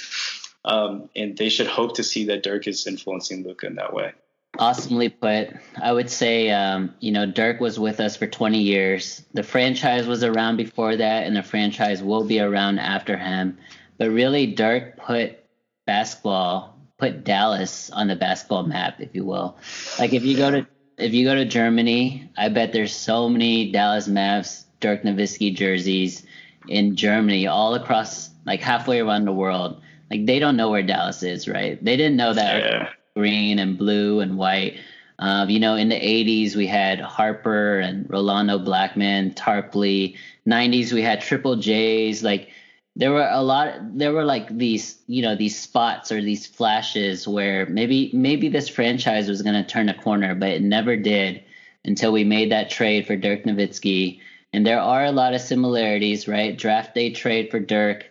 [0.64, 4.12] um, and they should hope to see that Dirk is influencing Luka in that way.
[4.58, 5.48] Awesomely put.
[5.82, 9.24] I would say, um, you know, Dirk was with us for 20 years.
[9.32, 13.58] The franchise was around before that, and the franchise will be around after him.
[13.98, 15.38] But really, Dirk put
[15.86, 19.56] basketball, put Dallas on the basketball map, if you will.
[19.98, 23.72] Like if you go to if you go to Germany, I bet there's so many
[23.72, 26.24] Dallas Mavs Dirk Nowitzki jerseys
[26.68, 29.80] in Germany, all across like halfway around the world.
[30.10, 31.82] Like they don't know where Dallas is, right?
[31.82, 32.62] They didn't know that.
[32.62, 34.78] Yeah green and blue and white
[35.18, 40.16] Uh, you know, in the 80s, we had Harper and Rolando Blackman, Tarpley.
[40.46, 42.24] 90s, we had Triple J's.
[42.24, 42.48] Like,
[42.96, 47.28] there were a lot, there were like these, you know, these spots or these flashes
[47.28, 51.42] where maybe, maybe this franchise was going to turn a corner, but it never did
[51.84, 54.20] until we made that trade for Dirk Nowitzki.
[54.52, 56.56] And there are a lot of similarities, right?
[56.58, 58.06] Draft day trade for Dirk,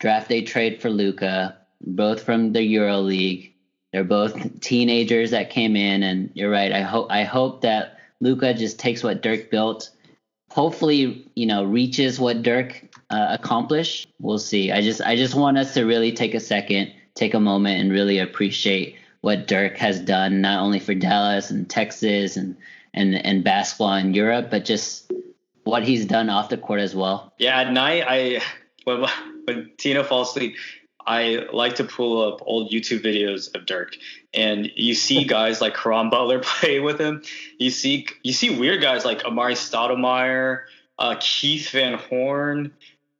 [0.00, 3.54] draft day trade for Luka, both from the Euro League.
[3.92, 6.72] They're both teenagers that came in, and you're right.
[6.72, 9.90] I hope I hope that Luka just takes what Dirk built.
[10.50, 14.08] Hopefully, you know, reaches what Dirk uh, accomplished.
[14.20, 14.70] We'll see.
[14.70, 17.90] I just I just want us to really take a second, take a moment, and
[17.90, 22.56] really appreciate what Dirk has done, not only for Dallas and Texas and
[22.94, 25.10] and and basketball in Europe, but just
[25.64, 27.32] what he's done off the court as well.
[27.38, 28.40] Yeah, at night I
[28.84, 29.04] when
[29.44, 30.56] when Tina falls asleep,
[31.06, 33.96] I like to pull up old YouTube videos of Dirk,
[34.34, 37.22] and you see guys like Caron Butler play with him.
[37.58, 40.62] You see you see weird guys like Amar'e Stoudemire,
[40.98, 42.72] uh, Keith Van Horn.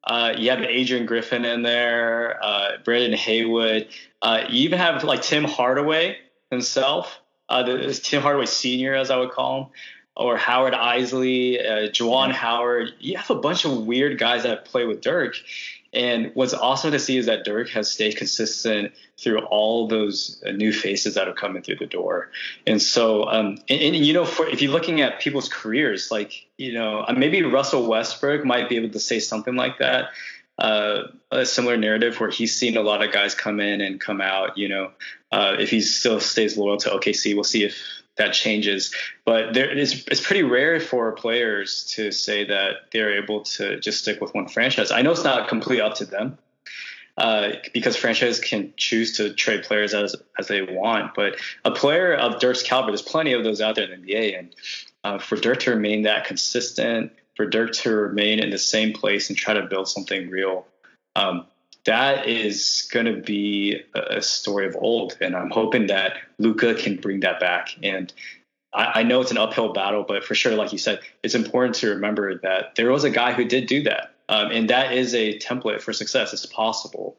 [0.02, 3.88] Uh, you have Adrian Griffin in there, uh, Brendan Haywood.
[4.22, 6.16] Uh, you even have like Tim Hardaway
[6.50, 9.70] himself, uh, the, Tim Hardaway Senior, as I would call him,
[10.16, 12.92] or Howard Eisley, uh, Juwan Howard.
[12.98, 15.34] You have a bunch of weird guys that play with Dirk,
[15.92, 20.52] and what's awesome to see is that Dirk has stayed consistent through all those uh,
[20.52, 22.30] new faces that are coming through the door.
[22.66, 26.46] And so, um, and, and, you know, for, if you're looking at people's careers, like,
[26.56, 30.10] you know, uh, maybe Russell Westbrook might be able to say something like that.
[30.58, 34.20] Uh, a similar narrative where he's seen a lot of guys come in and come
[34.20, 34.58] out.
[34.58, 34.90] You know,
[35.32, 37.82] uh, if he still stays loyal to OKC, we'll see if
[38.20, 38.94] that changes.
[39.24, 44.00] But there, it's, it's pretty rare for players to say that they're able to just
[44.00, 44.90] stick with one franchise.
[44.90, 46.38] I know it's not completely up to them
[47.16, 51.14] uh, because franchises can choose to trade players as as they want.
[51.14, 54.38] But a player of Dirk's caliber, there's plenty of those out there in the NBA,
[54.38, 54.54] and
[55.02, 59.30] uh, for Dirk to remain that consistent, for Dirk to remain in the same place
[59.30, 60.66] and try to build something real.
[61.16, 61.46] Um,
[61.84, 65.16] that is going to be a story of old.
[65.20, 67.76] And I'm hoping that Luka can bring that back.
[67.82, 68.12] And
[68.72, 71.76] I, I, know it's an uphill battle, but for sure, like you said, it's important
[71.76, 74.14] to remember that there was a guy who did do that.
[74.28, 76.32] Um, and that is a template for success.
[76.32, 77.16] It's possible.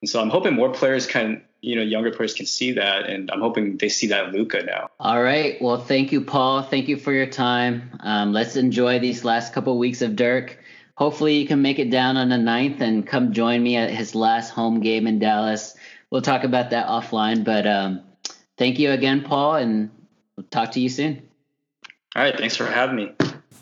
[0.00, 3.08] And so I'm hoping more players can, you know, younger players can see that.
[3.08, 4.90] And I'm hoping they see that in Luka now.
[4.98, 5.60] All right.
[5.60, 6.62] Well, thank you, Paul.
[6.62, 7.90] Thank you for your time.
[8.00, 10.58] Um, let's enjoy these last couple weeks of Dirk
[10.98, 14.16] hopefully you can make it down on the 9th and come join me at his
[14.16, 15.76] last home game in Dallas.
[16.10, 18.02] We'll talk about that offline, but um,
[18.56, 19.90] thank you again, Paul, and
[20.36, 21.22] we'll talk to you soon.
[22.16, 23.12] All right, thanks for having me.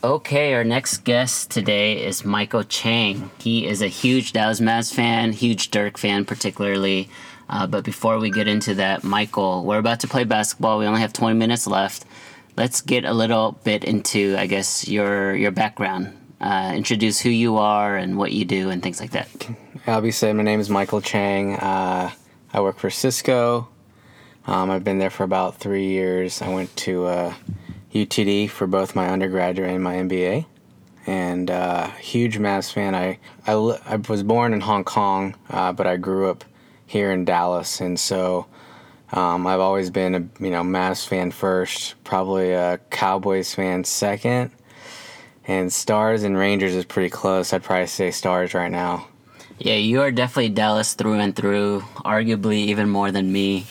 [0.03, 3.29] Okay, our next guest today is Michael Chang.
[3.37, 7.07] He is a huge Dallas Mavs fan, huge Dirk fan, particularly.
[7.49, 10.79] Uh, but before we get into that, Michael, we're about to play basketball.
[10.79, 12.03] We only have 20 minutes left.
[12.55, 17.57] Let's get a little bit into, I guess, your your background uh, introduce who you
[17.57, 19.29] are and what you do and things like that.
[19.85, 21.55] I'll be saying my name is Michael Chang.
[21.55, 22.11] Uh,
[22.53, 23.67] I work for Cisco.
[24.45, 26.41] Um, I've been there for about three years.
[26.41, 27.33] I went to uh,
[27.93, 30.45] UTD for both my undergraduate and my MBA.
[31.05, 32.93] And uh, huge Mavs fan.
[32.93, 36.43] I, I, I was born in Hong Kong, uh, but I grew up
[36.85, 38.47] here in Dallas, and so
[39.11, 44.51] um, I've always been a you know Mavs fan first, probably a Cowboys fan second,
[45.47, 47.53] and Stars and Rangers is pretty close.
[47.53, 49.07] I'd probably say Stars right now.
[49.59, 53.65] Yeah, you are definitely Dallas through and through, arguably even more than me,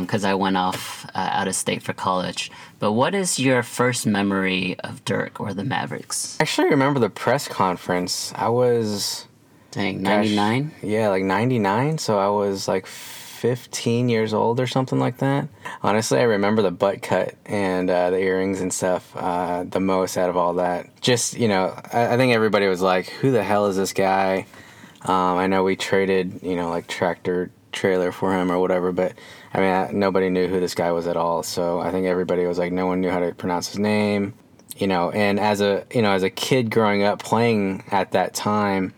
[0.00, 2.50] because um, I went off uh, out of state for college.
[2.78, 6.36] But what is your first memory of Dirk or the Mavericks?
[6.38, 8.32] I actually remember the press conference.
[8.36, 9.26] I was.
[9.70, 10.70] Dang, 99?
[10.82, 11.96] Yeah, like 99.
[11.96, 12.86] So I was like
[13.42, 15.48] 15 years old or something like that.
[15.82, 20.16] Honestly, I remember the butt cut and uh, the earrings and stuff uh, the most
[20.16, 21.00] out of all that.
[21.00, 24.46] Just, you know, I, I, think everybody was like, who the hell is this guy?
[25.00, 29.14] Um, I know we traded, you know, like tractor trailer for him or whatever, but
[29.52, 31.42] I mean, I, nobody knew who this guy was at all.
[31.42, 34.34] So I think everybody was like, no one knew how to pronounce his name,
[34.76, 38.34] you know, and as a, you know, as a kid growing up playing at that
[38.34, 38.94] time,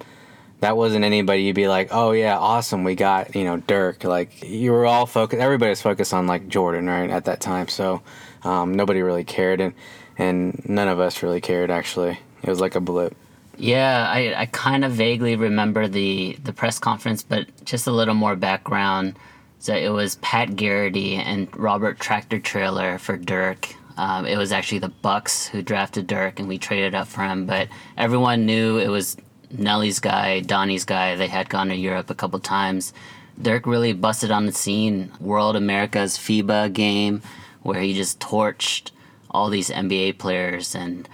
[0.60, 4.04] that wasn't anybody you'd be like, oh yeah, awesome, we got you know Dirk.
[4.04, 5.40] Like you were all focused.
[5.40, 7.68] Everybody was focused on like Jordan right at that time.
[7.68, 8.02] So
[8.42, 9.74] um, nobody really cared, and
[10.16, 11.70] and none of us really cared.
[11.70, 13.16] Actually, it was like a blip.
[13.56, 18.14] Yeah, I, I kind of vaguely remember the the press conference, but just a little
[18.14, 19.16] more background.
[19.58, 23.74] So it was Pat Garrity and Robert Tractor Trailer for Dirk.
[23.96, 27.46] Um, it was actually the Bucks who drafted Dirk, and we traded up for him.
[27.46, 29.16] But everyone knew it was
[29.58, 32.92] Nelly's guy, Donnie's guy, they had gone to Europe a couple times.
[33.40, 35.12] Dirk really busted on the scene.
[35.20, 37.22] World America's FIBA game
[37.62, 38.90] where he just torched
[39.30, 41.08] all these NBA players and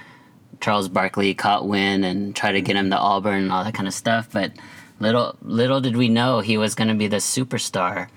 [0.60, 3.88] Charles Barkley caught wind and tried to get him to Auburn and all that kind
[3.88, 4.28] of stuff.
[4.30, 4.52] But
[4.98, 8.08] little little did we know he was going to be the superstar.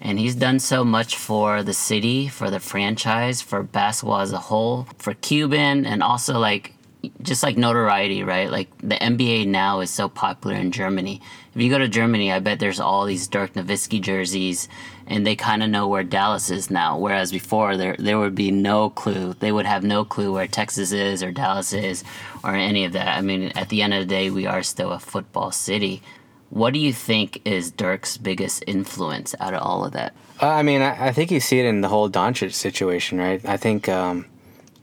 [0.00, 4.38] And he's done so much for the city, for the franchise, for basketball as a
[4.38, 6.74] whole, for Cuban, and also like
[7.22, 8.50] just like notoriety, right?
[8.50, 11.20] Like the NBA now is so popular in Germany.
[11.54, 14.68] If you go to Germany, I bet there's all these Dirk Nowitzki jerseys,
[15.06, 16.98] and they kind of know where Dallas is now.
[16.98, 19.34] Whereas before, there there would be no clue.
[19.34, 22.04] They would have no clue where Texas is or Dallas is
[22.42, 23.16] or any of that.
[23.16, 26.02] I mean, at the end of the day, we are still a football city.
[26.50, 30.14] What do you think is Dirk's biggest influence out of all of that?
[30.40, 33.44] Uh, I mean, I, I, think you see it in the whole Doncic situation, right?
[33.44, 34.24] I think, um,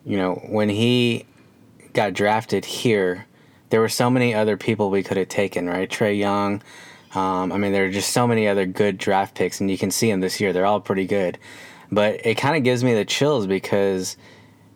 [0.03, 1.25] you know, when he
[1.95, 3.25] got drafted here,
[3.69, 5.89] there were so many other people we could have taken, right?
[5.89, 6.61] Trae Young.
[7.15, 9.89] Um, I mean, there are just so many other good draft picks, and you can
[9.89, 10.53] see them this year.
[10.53, 11.39] They're all pretty good.
[11.91, 14.17] But it kind of gives me the chills because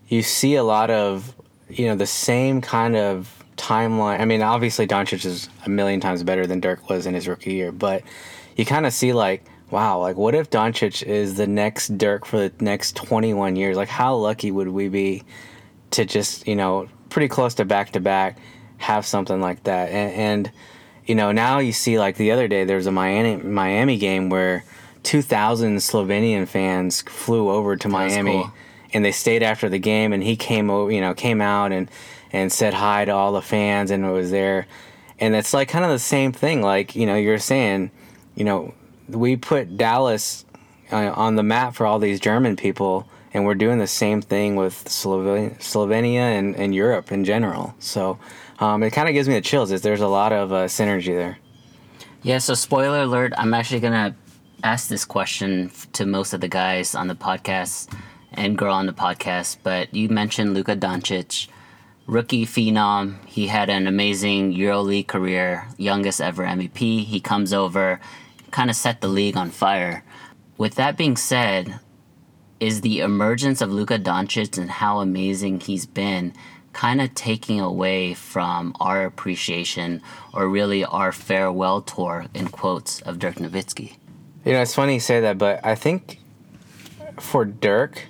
[0.08, 1.36] you see a lot of,
[1.70, 4.22] you know, the same kind of timeline.
[4.22, 7.54] I mean, obviously, Doncic is a million times better than Dirk was in his rookie
[7.54, 8.04] year, but
[8.56, 12.50] you kind of see, like, wow, like, what if Doncic is the next Dirk for
[12.50, 13.76] the next 21 years?
[13.76, 15.24] Like, how lucky would we be
[15.92, 18.38] to just, you know, pretty close to back to back,
[18.78, 19.90] have something like that.
[19.90, 20.52] And, and,
[21.06, 24.30] you know, now you see like the other day there was a Miami Miami game
[24.30, 24.64] where
[25.04, 28.52] 2,000 Slovenian fans flew over to Miami, cool.
[28.94, 31.90] and they stayed after the game, and he came over, you know, came out and
[32.32, 34.68] and said hi to all the fans, and was there,
[35.20, 36.62] and it's like kind of the same thing.
[36.62, 37.92] Like you know, you're saying,
[38.36, 38.74] you know,
[39.08, 40.46] we put Dallas
[40.92, 44.56] uh, on the map for all these German people and we're doing the same thing
[44.56, 47.76] with Slovenia, Slovenia and, and Europe in general.
[47.80, 48.20] So
[48.60, 49.72] um, it kind of gives me the chills.
[49.72, 51.38] Is there's a lot of uh, synergy there.
[52.22, 52.40] Yeah.
[52.40, 54.16] So spoiler alert: I'm actually gonna
[54.64, 57.94] ask this question to most of the guys on the podcast
[58.34, 59.58] and girl on the podcast.
[59.64, 61.48] But you mentioned Luka Doncic,
[62.08, 63.24] rookie phenom.
[63.26, 67.06] He had an amazing EuroLeague career, youngest ever MVP.
[67.06, 68.00] He comes over,
[68.52, 70.04] kind of set the league on fire.
[70.58, 71.80] With that being said,
[72.60, 76.34] is the emergence of Luka Doncic and how amazing he's been
[76.74, 80.02] kind of taking away from our appreciation
[80.34, 83.96] or really our farewell tour in quotes of Dirk Nowitzki.
[84.46, 86.20] You know, it's funny you say that, but I think
[87.20, 88.06] for Dirk,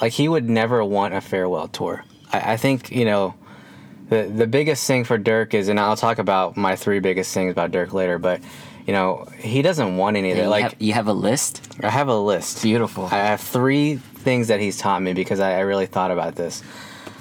[0.00, 2.04] like he would never want a farewell tour.
[2.32, 3.34] I, I think, you know,
[4.08, 7.52] the the biggest thing for Dirk is, and I'll talk about my three biggest things
[7.52, 8.40] about Dirk later, but
[8.90, 10.48] you know, he doesn't want any of that.
[10.48, 11.62] Like have, you have a list.
[11.80, 12.60] I have a list.
[12.60, 13.04] Beautiful.
[13.04, 16.60] I have three things that he's taught me because I, I really thought about this.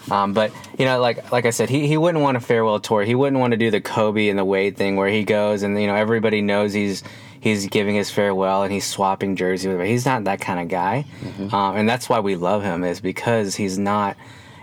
[0.09, 3.03] Um, but you know, like like I said, he, he wouldn't want a farewell tour.
[3.03, 5.79] He wouldn't want to do the Kobe and the Wade thing where he goes and
[5.79, 7.03] you know everybody knows he's
[7.39, 9.79] he's giving his farewell and he's swapping jerseys.
[9.79, 11.53] He's not that kind of guy, mm-hmm.
[11.53, 14.17] um, and that's why we love him is because he's not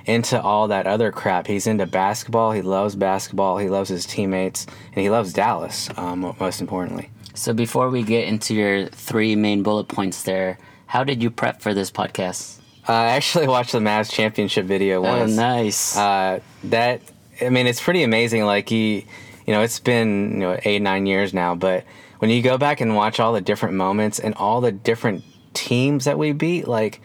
[0.07, 1.46] into all that other crap.
[1.46, 2.52] He's into basketball.
[2.52, 3.59] He loves basketball.
[3.59, 5.90] He loves his teammates, and he loves Dallas.
[5.96, 7.11] Um, most importantly.
[7.34, 11.61] So before we get into your three main bullet points, there, how did you prep
[11.61, 12.59] for this podcast?
[12.88, 15.32] Uh, I actually watched the Mavs championship video oh, once.
[15.32, 15.96] Oh, nice.
[15.96, 17.02] Uh, that
[17.42, 18.44] I mean, it's pretty amazing.
[18.44, 19.07] Like he,
[19.46, 21.84] you know, it's been you know eight nine years now, but
[22.18, 26.04] when you go back and watch all the different moments and all the different teams
[26.04, 27.00] that we beat, like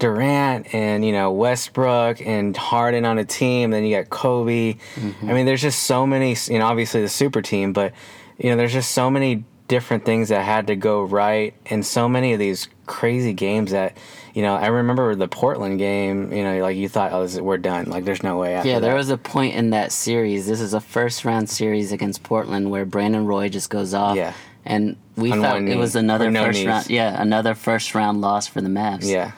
[0.00, 3.70] Durant and you know Westbrook and Harden on a team.
[3.70, 4.74] Then you got Kobe.
[4.74, 5.30] Mm-hmm.
[5.30, 6.34] I mean, there's just so many.
[6.48, 7.92] You know, obviously the super team, but
[8.38, 12.08] you know, there's just so many different things that had to go right, and so
[12.08, 13.96] many of these crazy games that
[14.34, 14.56] you know.
[14.56, 16.32] I remember the Portland game.
[16.32, 17.90] You know, like you thought, oh, this is, we're done.
[17.90, 18.54] Like, there's no way.
[18.54, 18.96] yeah, there that.
[18.96, 20.46] was a point in that series.
[20.46, 24.16] This is a first round series against Portland where Brandon Roy just goes off.
[24.16, 24.32] Yeah.
[24.64, 26.66] And we On thought it was another no first knees.
[26.66, 26.90] round.
[26.90, 29.08] Yeah, another first round loss for the Mavs.
[29.10, 29.32] Yeah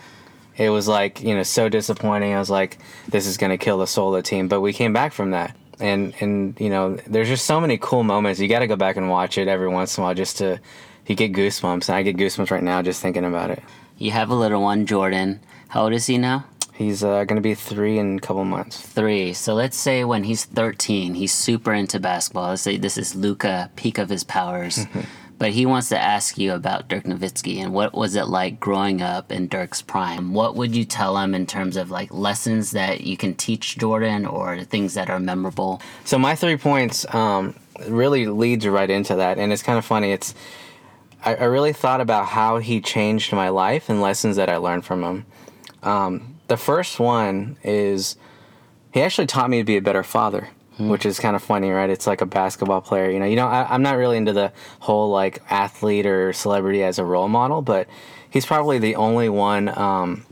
[0.56, 2.34] it was like you know so disappointing.
[2.34, 2.78] I was like,
[3.08, 4.48] this is gonna kill the soul of the team.
[4.48, 8.02] But we came back from that, and and you know there's just so many cool
[8.02, 8.40] moments.
[8.40, 10.60] You got to go back and watch it every once in a while just to
[11.06, 11.88] you get goosebumps.
[11.88, 13.62] And I get goosebumps right now just thinking about it.
[13.98, 15.40] You have a little one, Jordan.
[15.68, 16.44] How old is he now?
[16.74, 18.80] He's uh, going to be three in a couple months.
[18.80, 19.34] Three.
[19.34, 22.48] So let's say when he's 13, he's super into basketball.
[22.50, 24.86] Let's say this is Luka, peak of his powers.
[25.42, 29.02] but he wants to ask you about Dirk Nowitzki and what was it like growing
[29.02, 30.34] up in Dirk's prime?
[30.34, 34.24] What would you tell him in terms of like lessons that you can teach Jordan
[34.24, 35.82] or things that are memorable?
[36.04, 37.56] So my three points um,
[37.88, 40.12] really leads right into that, and it's kind of funny.
[40.12, 40.32] It's
[41.24, 44.84] I, I, really thought about how he changed my life and lessons that I learned
[44.84, 45.26] from him.
[45.82, 48.14] Um, the first one is
[48.92, 50.88] he actually taught me to be a better father mm.
[50.88, 51.90] which is kind of funny, right?
[51.90, 53.10] It's like a basketball player.
[53.10, 56.82] You know, you know, I, am not really into the whole like athlete or celebrity
[56.82, 57.88] as a role model, but
[58.30, 60.24] he's probably the only one um,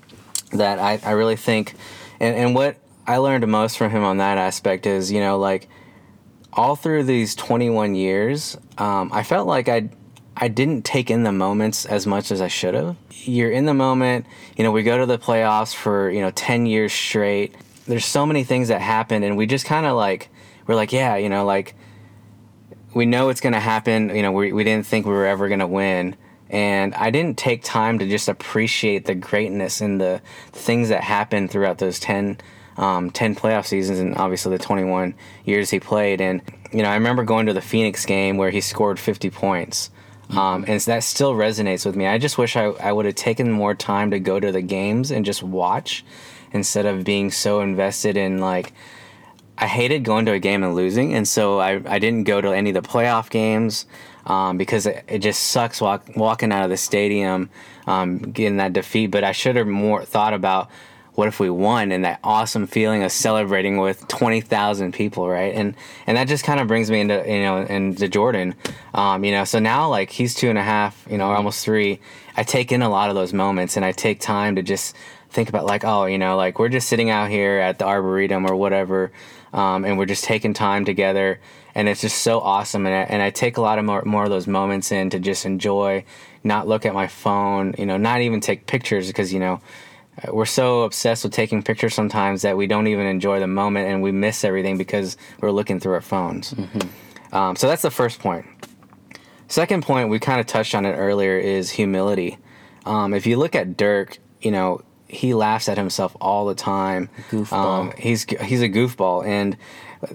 [0.53, 1.75] that I, I really think,
[2.19, 2.77] and, and what
[3.07, 5.69] I learned most from him on that aspect is, you know, like
[6.53, 9.91] all through these 21 years, um, I felt like I
[10.37, 12.97] I didn't take in the moments as much as I should have.
[13.25, 14.25] You're in the moment,
[14.57, 17.55] you know, we go to the playoffs for, you know, 10 years straight.
[17.91, 20.31] There's so many things that happen and we just kind of like
[20.67, 21.75] we're like, yeah, you know, like
[22.95, 25.49] we know it's going to happen, you know, we we didn't think we were ever
[25.49, 26.17] going to win
[26.51, 30.21] and I didn't take time to just appreciate the greatness and the
[30.53, 32.39] things that happened throughout those 10,
[32.77, 35.15] um, 10 playoff seasons and obviously the 21
[35.45, 36.21] years he played.
[36.21, 39.91] And, you know, I remember going to the Phoenix game where he scored 50 points.
[40.31, 42.07] Um, and that still resonates with me.
[42.07, 45.11] I just wish I, I would have taken more time to go to the games
[45.11, 46.05] and just watch
[46.53, 48.73] instead of being so invested in like,
[49.59, 51.15] I hated going to a game and losing.
[51.15, 53.85] And so I, I didn't go to any of the playoff games
[54.25, 57.51] um, because it, it, just sucks walk, walking out of the stadium,
[57.87, 59.09] um, getting that defeat.
[59.09, 60.71] But I should have more thought about
[61.15, 65.55] what if we won and that awesome feeling of celebrating with 20,000 people, right?
[65.55, 65.75] And
[66.07, 68.55] and that just kind of brings me into you know into Jordan,
[68.95, 69.45] um, you know.
[69.45, 72.01] So now like he's two and a half, you know, almost three.
[72.37, 74.97] I take in a lot of those moments and I take time to just
[75.31, 78.47] think about like oh you know like we're just sitting out here at the arboretum
[78.47, 79.13] or whatever
[79.53, 81.41] um, and we're just taking time together
[81.75, 84.25] and it's just so awesome and I, and I take a lot of more, more
[84.25, 86.05] of those moments in to just enjoy
[86.43, 89.61] not look at my phone you know not even take pictures because you know
[90.29, 94.03] we're so obsessed with taking pictures sometimes that we don't even enjoy the moment and
[94.03, 96.53] we miss everything because we're looking through our phones.
[96.53, 97.35] Mm-hmm.
[97.35, 98.45] um, so that's the first point.
[99.49, 102.39] Second point we kind of touched on it earlier is humility.
[102.85, 107.09] Um, if you look at dirk you know he laughs at himself all the time
[107.31, 109.57] goofball um, he's he's a goofball and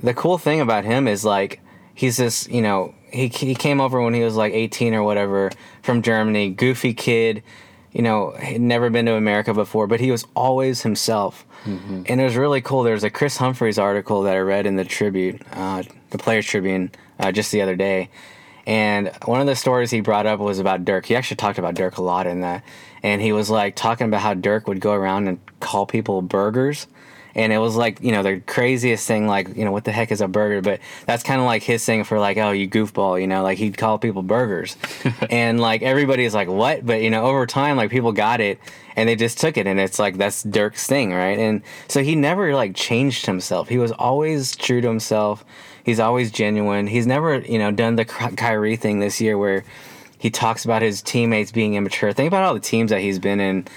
[0.02, 1.62] the cool thing about him is like
[1.94, 5.52] he's this you know he he came over when he was like 18 or whatever
[5.82, 7.42] from Germany, goofy kid.
[7.92, 11.46] You know, had never been to America before, but he was always himself.
[11.64, 12.04] Mm-hmm.
[12.08, 12.84] And it was really cool.
[12.84, 16.92] There's a Kris Humphries article that I read in the Tribute, uh, the Players Tribune,
[17.20, 18.10] uh, just the other day.
[18.68, 21.06] And one of the stories he brought up was about Dirk.
[21.06, 22.66] He actually talked about Dirk a lot in that.
[23.06, 26.88] And he was like talking about how Dirk would go around and call people burgers.
[27.36, 30.12] And it was like you know the craziest thing like you know what the heck
[30.12, 30.60] is a burger?
[30.64, 33.60] But that's kind of like his thing for like oh you goofball you know like
[33.60, 34.76] he'd call people burgers.
[35.30, 36.84] And like everybody's like what?
[36.84, 38.60] But you know over time like people got it
[38.96, 41.38] and they just took it and it's like that's dirk's thing right?
[41.38, 43.70] And so he never like changed himself.
[43.70, 45.46] He was always true to himself.
[45.84, 46.88] He's always genuine.
[46.88, 49.64] He's never you know done the Kyrie thing this year where
[50.26, 53.40] he talks about his teammates being immature think about all the teams that he's been
[53.40, 53.68] in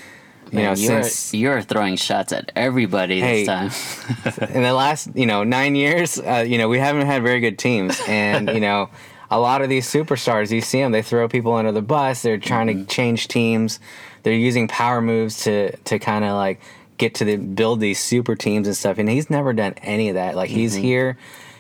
[0.50, 3.86] you know, you're, since you're throwing shots at everybody hey, this
[4.26, 4.48] time.
[4.54, 7.58] in the last, you know, nine years, uh, you know, we haven't had very good
[7.58, 8.88] teams, and you know,
[9.30, 12.22] a lot of these superstars, you see them, they throw people under the bus.
[12.22, 12.84] They're trying mm-hmm.
[12.84, 13.78] to change teams.
[14.22, 16.62] They're using power moves to to kind of like
[16.96, 18.96] get to the build these super teams and stuff.
[18.96, 20.34] And he's never done any of that.
[20.34, 20.82] Like he's mm-hmm.
[20.82, 21.18] here.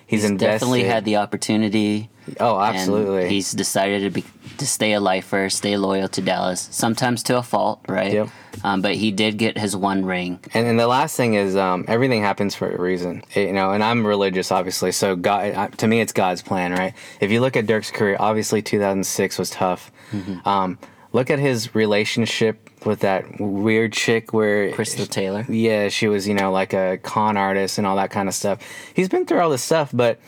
[0.08, 2.08] He's, he's definitely had the opportunity.
[2.40, 3.28] Oh, absolutely.
[3.28, 4.24] he's decided to be
[4.56, 6.66] to stay a lifer, stay loyal to Dallas.
[6.72, 8.12] Sometimes to a fault, right?
[8.14, 8.28] Yep.
[8.64, 10.40] Um, but he did get his one ring.
[10.54, 13.22] And, and the last thing is, um, everything happens for a reason.
[13.34, 14.92] It, you know, and I'm religious, obviously.
[14.92, 16.94] So God, to me, it's God's plan, right?
[17.20, 19.92] If you look at Dirk's career, obviously 2006 was tough.
[20.12, 20.48] Mm-hmm.
[20.48, 20.78] Um,
[21.12, 25.44] look at his relationship with that weird chick where Cristal Taylor.
[25.48, 28.60] Yeah, she was, you know, like a con artist and all that kind of stuff.
[28.94, 30.20] He's been through all this stuff, but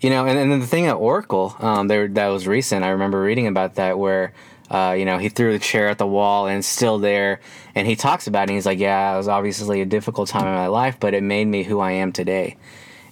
[0.00, 2.84] you know, and, and then the thing at Oracle, um, there that was recent.
[2.84, 4.32] I remember reading about that where.
[4.70, 7.40] Uh, you know, he threw the chair at the wall and it's still there.
[7.74, 8.54] And he talks about it.
[8.54, 11.44] he's like, "Yeah, it was obviously a difficult time in my life, but it made
[11.44, 12.56] me who I am today."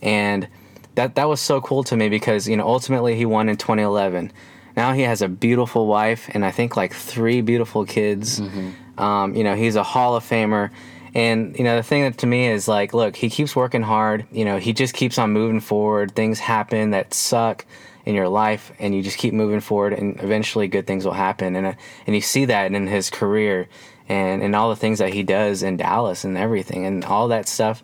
[0.00, 0.48] And
[0.94, 4.32] that that was so cool to me because you know, ultimately he won in 2011.
[4.80, 8.40] Now he has a beautiful wife and I think like three beautiful kids.
[8.40, 9.02] Mm-hmm.
[9.06, 10.70] Um, you know, he's a Hall of Famer.
[11.14, 14.26] And you know the thing that to me is like, look, he keeps working hard.
[14.32, 16.14] You know, he just keeps on moving forward.
[16.14, 17.66] Things happen that suck
[18.06, 21.56] in your life, and you just keep moving forward, and eventually good things will happen.
[21.56, 21.74] And uh,
[22.06, 23.68] and you see that in his career,
[24.08, 27.48] and and all the things that he does in Dallas and everything, and all that
[27.48, 27.82] stuff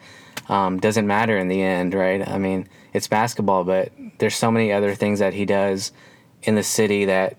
[0.48, 2.26] um, doesn't matter in the end, right?
[2.26, 5.92] I mean, it's basketball, but there's so many other things that he does
[6.46, 7.36] in the city that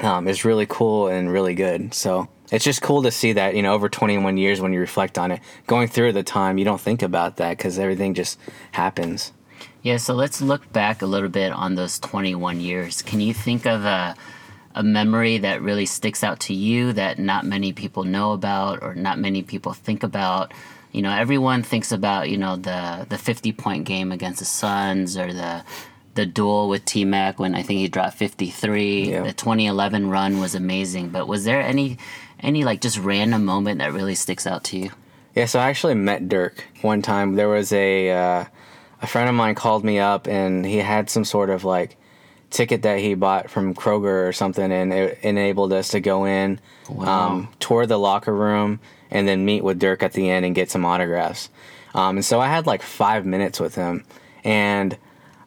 [0.00, 1.94] um, is really cool and really good.
[1.94, 5.18] So it's just cool to see that you know over 21 years when you reflect
[5.18, 8.38] on it going through the time you don't think about that because everything just
[8.72, 9.32] happens.
[9.82, 13.02] Yeah so let's look back a little bit on those 21 years.
[13.02, 14.14] Can you think of a,
[14.74, 18.94] a memory that really sticks out to you that not many people know about or
[18.94, 20.52] not many people think about?
[20.92, 25.16] You know everyone thinks about you know the the 50 point game against the suns
[25.16, 25.64] or the
[26.14, 29.10] the duel with T Mac when I think he dropped 53.
[29.10, 29.22] Yeah.
[29.22, 31.08] The 2011 run was amazing.
[31.10, 31.98] But was there any
[32.40, 34.90] Any like just random moment that really sticks out to you?
[35.34, 37.36] Yeah, so I actually met Dirk one time.
[37.36, 38.44] There was a uh,
[39.00, 41.96] a friend of mine called me up, and he had some sort of like
[42.50, 46.60] ticket that he bought from Kroger or something, and it enabled us to go in,
[46.90, 47.28] Wow.
[47.30, 50.70] um, tour the locker room, and then meet with Dirk at the end and get
[50.70, 51.48] some autographs.
[51.94, 54.04] Um, and so I had like five minutes with him,
[54.44, 54.98] and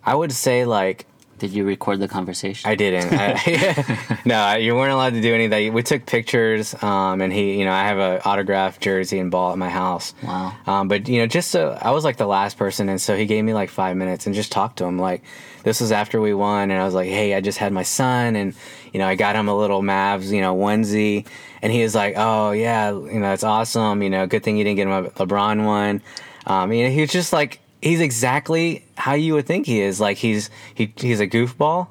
[0.06, 1.06] I would say like
[1.40, 2.70] Did you record the conversation?
[2.70, 3.12] I didn't.
[3.12, 5.74] I, no, you weren't allowed to do any of that.
[5.74, 9.52] We took pictures, um, and he, you know, I have a autographed jersey and ball
[9.52, 10.14] at my house.
[10.24, 10.56] Wow.
[10.66, 13.26] Um, but you know, just so I was like the last person, and so he
[13.26, 14.98] gave me like five minutes and just talked to him.
[14.98, 15.24] Like
[15.64, 18.36] this was after we won, and I was like, hey, I just had my son,
[18.36, 18.54] and
[18.94, 21.26] you know, I got him a little Mavs, you know, onesie,
[21.62, 24.02] and he was like, oh yeah, you know, it's awesome.
[24.04, 26.02] You know, good thing you didn't get him a LeBron one.
[26.46, 30.00] Um, you know, he was just like he's exactly how you would think he is.
[30.00, 31.88] Like he's he he's a goofball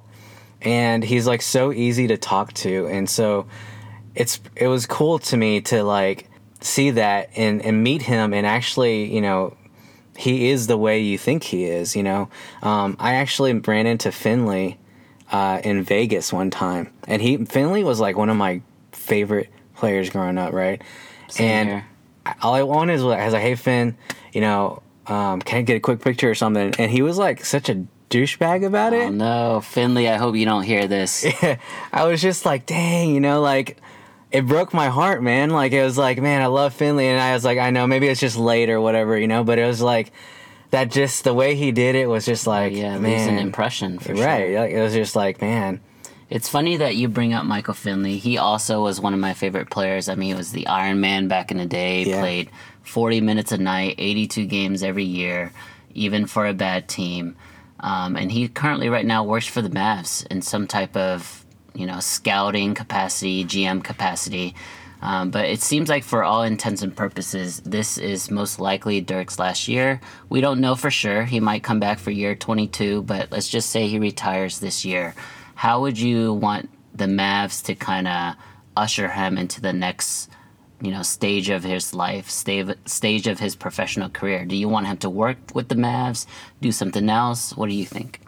[0.64, 3.46] and he's like so easy to talk to and so
[4.14, 6.28] it's it was cool to me to like
[6.60, 9.54] see that and and meet him and actually you know
[10.16, 12.28] he is the way you think he is you know
[12.62, 14.78] um, i actually ran into finley
[15.30, 18.60] uh, in vegas one time and he finley was like one of my
[18.92, 20.80] favorite players growing up right
[21.28, 21.86] Same and here.
[22.40, 23.96] All i wanted was I was like hey finn
[24.32, 27.44] you know um, can i get a quick picture or something and he was like
[27.44, 30.08] such a douchebag about it Oh no, Finley!
[30.08, 31.26] I hope you don't hear this.
[31.92, 33.78] I was just like, dang, you know, like
[34.30, 35.50] it broke my heart, man.
[35.50, 38.06] Like it was like, man, I love Finley, and I was like, I know, maybe
[38.06, 40.12] it's just late or whatever, you know, but it was like
[40.70, 40.90] that.
[40.92, 44.12] Just the way he did it was just like, yeah, it leaves an impression for
[44.12, 44.52] right?
[44.52, 44.66] sure.
[44.66, 45.80] It was just like, man,
[46.30, 48.18] It's funny that you bring up Michael Finley.
[48.18, 50.08] He also was one of my favorite players.
[50.08, 52.04] I mean, he was the Iron Man back in the day.
[52.04, 52.20] Yeah.
[52.20, 52.50] Played
[52.84, 55.52] 40 minutes a night, 82 games every year,
[55.94, 57.36] even for a bad team.
[57.80, 61.86] Um, and he currently, right now, works for the Mavs in some type of, you
[61.86, 64.54] know, scouting capacity, GM capacity.
[65.02, 69.38] Um, but it seems like, for all intents and purposes, this is most likely Dirk's
[69.38, 70.00] last year.
[70.30, 71.24] We don't know for sure.
[71.24, 75.14] He might come back for year 22, but let's just say he retires this year.
[75.54, 78.34] How would you want the Mavs to kind of
[78.76, 80.30] usher him into the next,
[80.80, 84.44] you know, stage of his life, stage stage of his professional career?
[84.44, 86.26] Do you want him to work with the Mavs,
[86.60, 87.56] do something else?
[87.56, 88.20] What do you think?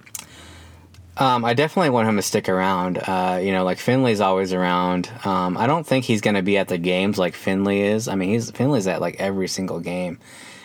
[1.19, 2.99] Um, I definitely want him to stick around.
[2.99, 5.11] Uh, you know, like Finley's always around.
[5.25, 8.07] Um, I don't think he's going to be at the games like Finley is.
[8.07, 10.19] I mean, he's Finley's at like every single game.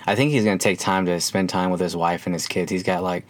[0.05, 2.47] I think he's going to take time to spend time with his wife and his
[2.47, 2.69] kids.
[2.69, 3.25] He's got like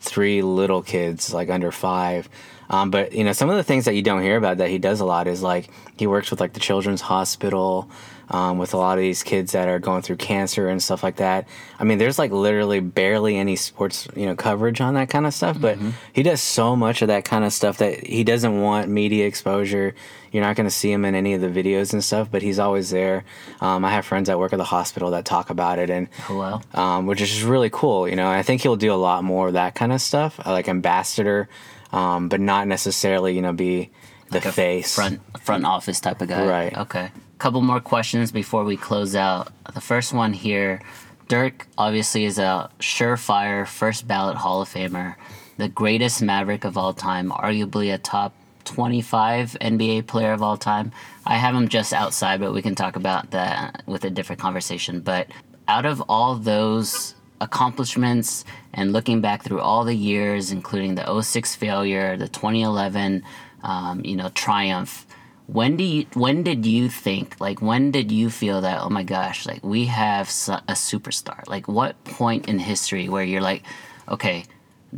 [0.00, 2.28] three little kids, like under five.
[2.72, 4.78] Um, but you know, some of the things that you don't hear about that he
[4.78, 7.88] does a lot is like he works with like the children's hospital,
[8.30, 11.16] um, with a lot of these kids that are going through cancer and stuff like
[11.16, 11.46] that.
[11.78, 15.34] I mean, there's like literally barely any sports, you know, coverage on that kind of
[15.34, 15.60] stuff.
[15.60, 15.76] But
[16.14, 19.94] he does so much of that kind of stuff that he doesn't want media exposure.
[20.30, 22.58] You're not going to see him in any of the videos and stuff, but he's
[22.58, 23.24] always there.
[23.60, 26.38] Um, I have friends that work at the hospital that talk about it, and Oh,
[26.38, 26.62] well.
[26.72, 28.08] um, which is really cool.
[28.08, 30.68] You know, I think he'll do a lot more of that kind of stuff, like
[30.70, 31.50] ambassador,
[31.92, 33.90] um, but not necessarily, you know, be
[34.30, 34.94] the Like face.
[34.94, 36.46] front front office type of guy.
[36.46, 36.76] Right.
[36.76, 37.10] Okay.
[37.38, 39.52] Couple more questions before we close out.
[39.74, 40.80] The first one here,
[41.28, 45.16] Dirk obviously is a surefire first ballot Hall of Famer,
[45.56, 48.32] the greatest Maverick of all time, arguably a top
[48.64, 50.92] 25 NBA player of all time.
[51.26, 55.00] I have him just outside, but we can talk about that with a different conversation.
[55.00, 55.26] But
[55.66, 61.54] out of all those accomplishments and looking back through all the years, including the 06
[61.56, 63.22] failure, the 2011,
[63.62, 65.06] um, you know, triumph,
[65.46, 69.02] when do you, when did you think, like, when did you feel that, oh my
[69.02, 70.26] gosh, like, we have
[70.68, 71.46] a superstar?
[71.48, 73.62] Like, what point in history where you're like,
[74.08, 74.44] okay,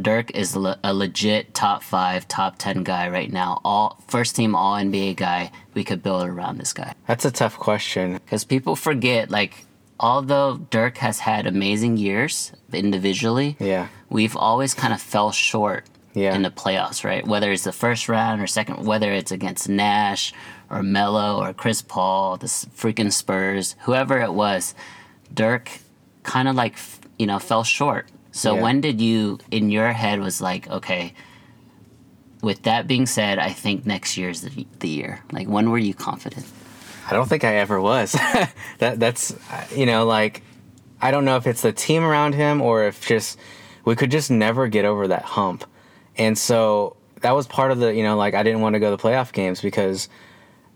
[0.00, 4.54] Dirk is le- a legit top five, top 10 guy right now, all first team
[4.54, 5.52] All NBA guy.
[5.74, 8.14] We could build around this guy That's a tough question.
[8.14, 9.66] because people forget like
[10.04, 13.86] although dirk has had amazing years individually Yeah.
[14.16, 15.82] we've always kind of fell short
[16.22, 16.34] Yeah.
[16.36, 20.22] in the playoffs right whether it's the first round or second whether it's against nash
[20.70, 22.46] or melo or chris paul the
[22.80, 24.74] freaking spurs whoever it was
[25.42, 25.66] dirk
[26.22, 26.74] kind of like
[27.20, 28.04] you know fell short
[28.42, 28.62] so Yeah.
[28.64, 31.04] when did you in your head was like okay
[32.48, 35.94] with that being said i think next year's the, the year like when were you
[35.94, 36.46] confident
[37.06, 38.12] I don't think I ever was.
[38.78, 39.34] that that's
[39.74, 40.42] you know like
[41.00, 43.38] I don't know if it's the team around him or if just
[43.84, 45.64] we could just never get over that hump.
[46.16, 48.90] And so that was part of the you know like I didn't want to go
[48.90, 50.08] to the playoff games because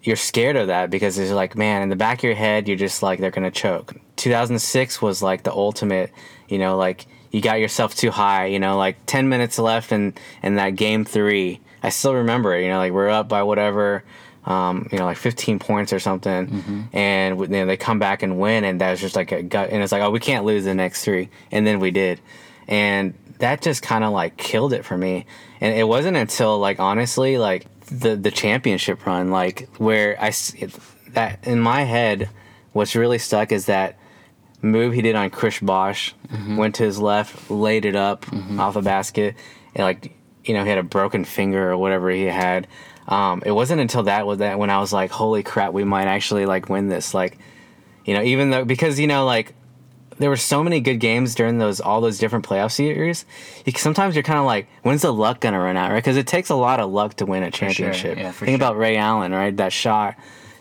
[0.03, 2.77] you're scared of that because it's like man in the back of your head you're
[2.77, 3.95] just like they're gonna choke.
[4.17, 6.13] 2006 was like the ultimate
[6.49, 10.15] you know like you got yourself too high you know like 10 minutes left in
[10.43, 11.61] in that game three.
[11.83, 14.05] I still remember it you know like we're up by whatever
[14.49, 16.83] um, you know, like 15 points or something, Mm-hmm.
[16.97, 19.71] and you know, they come back and win, and that was just like a gut,
[19.71, 22.21] and it's like, oh, we can't lose the next three, and then we did,
[22.67, 25.27] and that just kind of like killed it for me,
[25.61, 30.33] and it wasn't until like honestly, like the the championship run, like where I
[31.13, 32.29] that in my head,
[32.73, 33.97] what's really stuck is that
[34.61, 36.15] move he did on Chris Bosh,
[36.57, 38.27] went to his left, laid it up
[38.59, 39.35] off the basket,
[39.75, 42.67] and like you know he had a broken finger or whatever he had.
[43.09, 46.07] Um, it wasn't until that was that when I was like, holy crap, we might
[46.07, 47.15] actually like win this.
[47.15, 47.39] Like,
[48.05, 49.55] you know, even though because you know like
[50.19, 53.25] there were so many good games during those all those different playoff series.
[53.65, 55.99] You, sometimes you're kind of like, when's the luck gonna run out, right?
[55.99, 57.69] Because it takes a lot of luck to win a sure.
[57.71, 58.19] championship.
[58.19, 58.69] Yeah, for Think sure.
[58.69, 59.57] about Ray Allen, right?
[59.57, 60.17] That shot,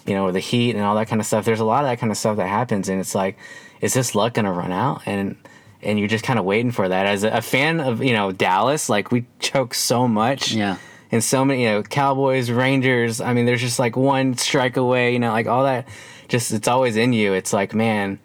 [0.06, 1.43] you know, with the Heat and all that kind of stuff.
[1.43, 3.38] There's a lot of that kind of stuff that happens, and it's like,
[3.82, 5.02] is this luck gonna run out?
[5.06, 5.36] And
[5.82, 7.06] and you're just kind of waiting for that.
[7.06, 10.78] As a, a fan of you know Dallas, like we choke so much, Yeah.
[11.12, 13.22] And so many you know Cowboys, Rangers.
[13.22, 15.88] I mean, there's just like one strike away, you know, like all that.
[16.28, 17.34] Just it's always in you.
[17.34, 18.20] It's like man,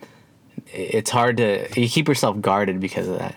[0.72, 3.37] it's hard to you keep yourself guarded because of that.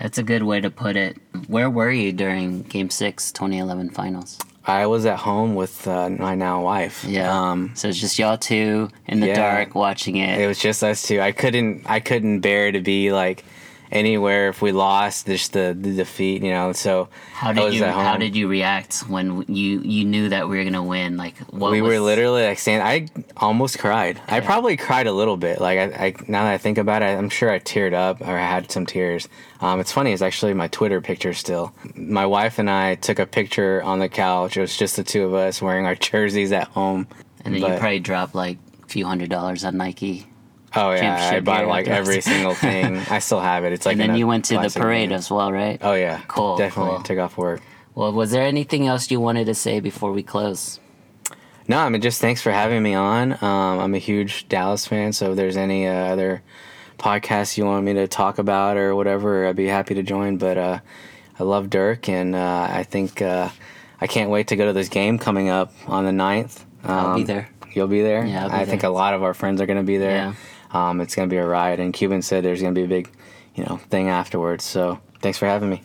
[0.00, 1.16] That's a good way to put it.
[1.48, 4.38] Where were you during Game Six, 2011 Finals?
[4.66, 7.04] I was at home with uh, my now wife.
[7.04, 7.32] Yeah.
[7.32, 9.34] Um, so it's just y'all two in the yeah.
[9.34, 10.40] dark watching it.
[10.40, 11.20] it was just us two.
[11.20, 13.44] I couldn't I couldn't bear to be like
[13.90, 16.72] anywhere if we lost just the, the defeat, you know.
[16.72, 20.64] So how did you How did you react when you you knew that we were
[20.64, 21.16] gonna win?
[21.16, 24.20] Like what we was, were literally like saying I almost cried.
[24.28, 25.60] I probably cried a little bit.
[25.60, 28.36] Like I, I now that I think about it, I'm sure I teared up or
[28.36, 29.28] I had some tears.
[29.60, 30.12] Um, it's funny.
[30.12, 31.74] It's actually my Twitter picture still.
[31.94, 34.56] My wife and I took a picture on the couch.
[34.56, 37.06] It was just the two of us wearing our jerseys at home.
[37.44, 40.26] and then but- you probably dropped like a few hundred dollars on Nike.
[40.74, 42.96] Oh yeah, I bought like every single thing.
[43.10, 43.72] I still have it.
[43.72, 45.78] It's like and then you went to the parade as well, right?
[45.82, 47.02] Oh yeah, Cool, Definitely cool.
[47.02, 47.62] took off work.
[47.94, 50.80] Well, was there anything else you wanted to say before we close?
[51.68, 53.32] No, I mean just thanks for having me on.
[53.32, 56.42] Um, I'm a huge Dallas fan, so if there's any uh, other
[56.98, 60.36] podcasts you want me to talk about or whatever, I'd be happy to join.
[60.36, 60.78] But uh,
[61.38, 63.48] I love Dirk, and uh, I think uh,
[64.00, 66.64] I can't wait to go to this game coming up on the 9th.
[66.84, 67.48] I'll be Um, there.
[67.72, 68.24] You'll be there.
[68.24, 70.10] Yeah, be I think a lot of our friends are going to be there.
[70.16, 70.32] Yeah.
[70.76, 72.88] Um, it's going to be a riot, and Cuban said there's going to be a
[72.88, 73.10] big,
[73.54, 74.62] you know, thing afterwards.
[74.62, 75.82] So thanks for having me.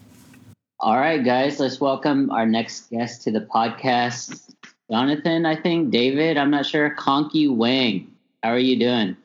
[0.81, 4.51] All right, guys, let's welcome our next guest to the podcast.
[4.91, 6.89] Jonathan, I think, David, I'm not sure.
[6.89, 8.11] Conky Wang.
[8.43, 9.15] How are you doing?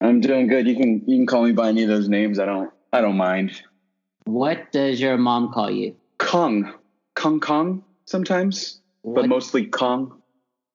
[0.00, 0.66] I'm doing good.
[0.66, 2.38] You can you can call me by any of those names.
[2.38, 3.60] I don't I don't mind.
[4.24, 5.94] What does your mom call you?
[6.16, 6.72] Kong,
[7.14, 10.22] Kong Kong sometimes, What, but mostly Kong,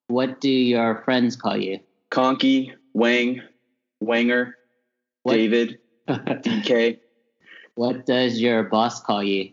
[0.10, 1.80] what do your friends call you?
[2.12, 3.42] Conky, Wang,
[4.02, 4.52] Wanger,
[5.24, 5.78] What, David,
[6.10, 6.98] DK,
[7.76, 9.52] what does your boss call you?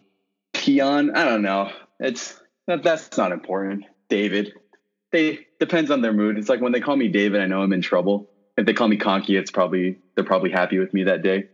[0.55, 1.14] Keon.
[1.14, 1.70] I don't know.
[2.01, 3.84] It's that, that's not important.
[4.09, 4.53] David.
[5.12, 6.38] They depends on their mood.
[6.38, 8.28] It's like when they call me David, I know I'm in trouble.
[8.57, 11.44] If they call me Conky, it's probably they're probably happy with me that day.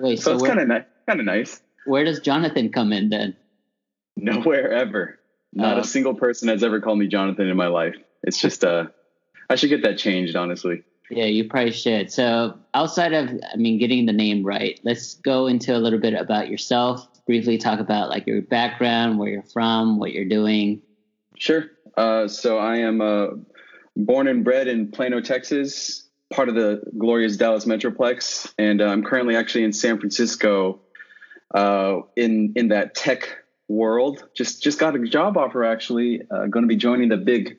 [0.00, 1.60] Wait, So, so, it's kind of ni- kind of nice.
[1.86, 3.36] where does Jonathan come in then?
[4.16, 5.18] Nowhere ever.
[5.52, 5.80] Not Oh.
[5.80, 7.94] a single person has ever called me Jonathan in my life.
[8.22, 8.86] It's just uh
[9.50, 10.82] I should get that changed, honestly.
[11.10, 12.10] Yeah, you probably should.
[12.10, 16.14] So, outside of, I mean, getting the name right, let's go into a little bit
[16.14, 17.06] about yourself.
[17.26, 20.82] Briefly talk about like your background, where you're from, what you're doing.
[21.36, 21.64] Sure.
[21.96, 23.28] Uh, so I am uh,
[23.96, 29.04] born and bred in Plano, Texas, part of the glorious Dallas Metroplex, and uh, I'm
[29.04, 30.80] currently actually in San Francisco,
[31.54, 34.24] uh, in in that tech world.
[34.34, 36.22] Just just got a job offer actually.
[36.30, 37.58] Uh, going to be joining the big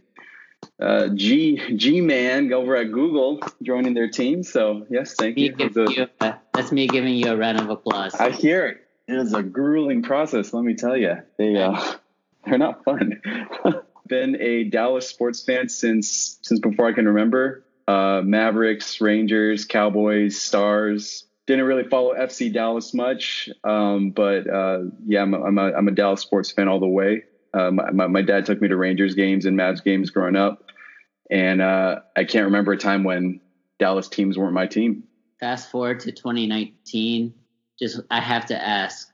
[0.80, 4.44] uh, G G man over at Google, joining their team.
[4.44, 5.70] So yes, thank Me you.
[5.90, 8.14] you a- that's me giving you a round of applause.
[8.16, 8.78] I hear it.
[9.08, 11.18] It is a grueling process, let me tell you.
[11.38, 11.80] They uh,
[12.46, 13.22] they're not fun.
[14.08, 17.64] Been a Dallas sports fan since since before I can remember.
[17.88, 21.26] Uh, Mavericks, Rangers, Cowboys, Stars.
[21.48, 25.88] Didn't really follow FC Dallas much, um, but uh, yeah, I'm a, I'm, a, I'm
[25.88, 27.24] a Dallas sports fan all the way.
[27.56, 30.72] Uh, my, my, my dad took me to Rangers games and Mavs games growing up,
[31.32, 33.40] and uh, I can't remember a time when
[33.80, 35.04] Dallas teams weren't my team.
[35.40, 37.34] Fast forward to 2019.
[37.80, 39.10] Just I have to ask.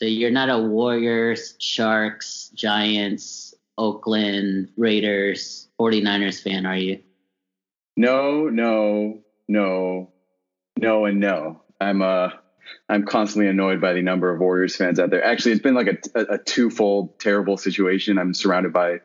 [0.00, 7.00] So you're not a Warriors, Sharks, Giants, Oakland Raiders, 49ers fan, are you?
[7.96, 10.10] No, no, no,
[10.78, 11.62] no, and no.
[11.80, 12.30] I'm uh,
[12.88, 15.24] I'm constantly annoyed by the number of Warriors fans out there.
[15.24, 18.18] Actually, it's been like a, a, a twofold terrible situation.
[18.18, 19.00] I'm surrounded by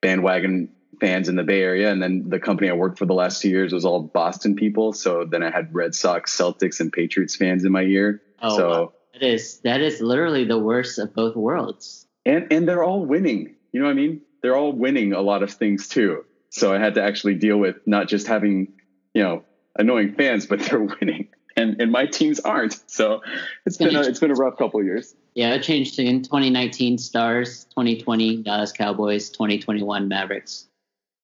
[0.00, 3.42] bandwagon fans in the Bay Area, and then the company I worked for the last
[3.42, 4.92] two years was all Boston people.
[4.92, 8.22] So then I had Red Sox, Celtics, and Patriots fans in my ear.
[8.40, 8.92] Oh, so wow.
[9.12, 12.06] That is that is literally the worst of both worlds.
[12.24, 13.56] and and they're all winning.
[13.72, 14.22] You know what I mean?
[14.42, 16.24] They're all winning a lot of things too.
[16.50, 18.74] So I had to actually deal with not just having,
[19.14, 19.44] you know,
[19.76, 21.28] annoying fans, but they're winning.
[21.56, 22.80] And and my teams aren't.
[22.90, 23.20] So
[23.66, 25.14] it's been a, it's been a rough couple of years.
[25.34, 30.66] Yeah, it changed in 2019 Stars, 2020 Dallas Cowboys, 2021 Mavericks.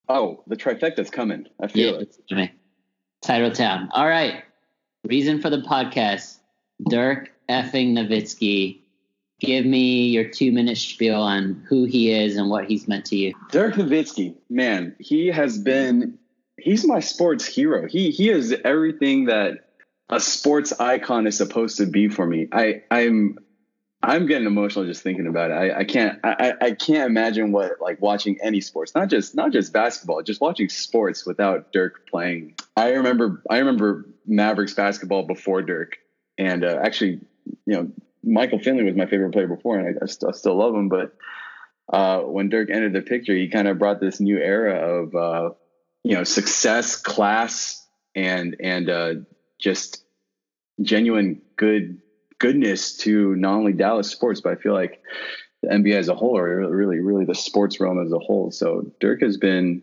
[0.09, 1.47] Oh, the trifecta's coming.
[1.61, 2.03] I feel yeah, it.
[2.03, 2.51] It's coming.
[3.21, 3.91] Title Town.
[3.93, 4.45] All right.
[5.05, 6.39] Reason for the podcast
[6.89, 8.81] Dirk effing Nowitzki.
[9.41, 13.17] Give me your two minute spiel on who he is and what he's meant to
[13.17, 13.35] you.
[13.51, 16.19] Dirk Nowitzki, man, he has been,
[16.57, 17.87] he's my sports hero.
[17.87, 19.68] He, he is everything that
[20.11, 22.49] a sports icon is supposed to be for me.
[22.53, 23.39] I, I'm,
[24.03, 25.55] I'm getting emotional just thinking about it.
[25.55, 29.51] I, I can't I, I can't imagine what like watching any sports, not just not
[29.51, 32.55] just basketball, just watching sports without Dirk playing.
[32.77, 35.97] I remember I remember Mavericks basketball before Dirk,
[36.39, 37.21] and uh, actually,
[37.67, 37.91] you know,
[38.23, 40.89] Michael Finley was my favorite player before, and I, I, st- I still love him.
[40.89, 41.17] But
[41.93, 45.51] uh, when Dirk entered the picture, he kind of brought this new era of uh,
[46.05, 47.85] you know success, class,
[48.15, 49.15] and and uh,
[49.59, 50.05] just
[50.83, 52.01] genuine good
[52.39, 55.03] goodness to not only Dallas sports, but I feel like
[55.63, 58.51] the NBA as a whole, or really, really the sports realm as a whole.
[58.51, 59.83] So Dirk has been,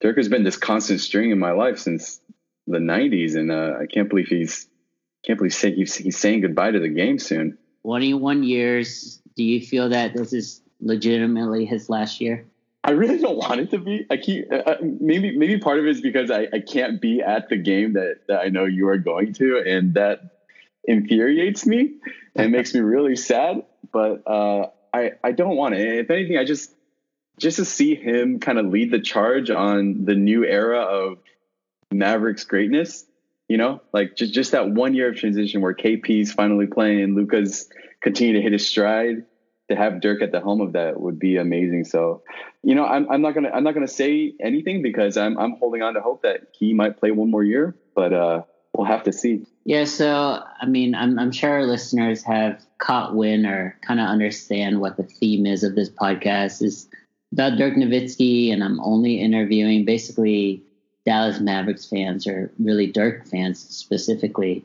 [0.00, 2.20] Dirk has been this constant string in my life since
[2.66, 4.68] the '90s, and uh, I can't believe he's,
[5.24, 7.58] can't believe he's, he's saying goodbye to the game soon.
[7.82, 9.20] 21 years.
[9.36, 12.46] Do you feel that this is legitimately his last year?
[12.86, 14.06] I really don't want it to be.
[14.10, 17.22] I keep uh, uh maybe maybe part of it is because I, I can't be
[17.22, 20.20] at the game that, that I know you are going to, and that
[20.84, 21.94] infuriates me
[22.36, 23.64] and makes me really sad.
[23.90, 25.98] But uh, I I don't want it.
[25.98, 26.74] If anything, I just
[27.38, 31.18] just to see him kind of lead the charge on the new era of
[31.90, 33.06] Mavericks greatness.
[33.48, 37.14] You know, like just just that one year of transition where KP's finally playing and
[37.14, 37.70] Luka's
[38.02, 39.24] continue to hit his stride.
[39.70, 41.84] To have Dirk at the helm of that would be amazing.
[41.84, 42.22] So,
[42.62, 45.80] you know, I'm, I'm not gonna I'm not gonna say anything because I'm I'm holding
[45.82, 47.74] on to hope that he might play one more year.
[47.94, 48.42] But uh,
[48.74, 49.46] we'll have to see.
[49.64, 54.06] Yeah, so I mean, I'm I'm sure our listeners have caught wind or kind of
[54.06, 56.88] understand what the theme is of this podcast is
[57.32, 60.62] about Dirk Nowitzki, and I'm only interviewing basically
[61.06, 64.64] Dallas Mavericks fans or really Dirk fans specifically.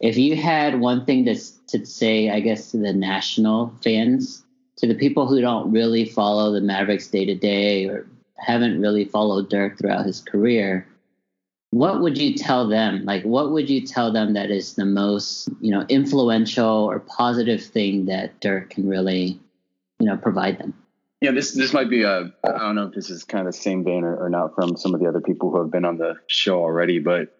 [0.00, 1.36] If you had one thing to
[1.68, 4.42] to say, I guess to the national fans,
[4.76, 9.04] to the people who don't really follow the Mavericks day to day or haven't really
[9.04, 10.86] followed Dirk throughout his career,
[11.72, 13.04] what would you tell them?
[13.04, 17.62] Like what would you tell them that is the most you know influential or positive
[17.62, 19.40] thing that dirk can really
[19.98, 20.74] you know provide them?
[21.22, 23.58] Yeah this this might be a i don't know if this is kind of the
[23.58, 25.96] same vein or, or not from some of the other people who have been on
[25.96, 27.34] the show already but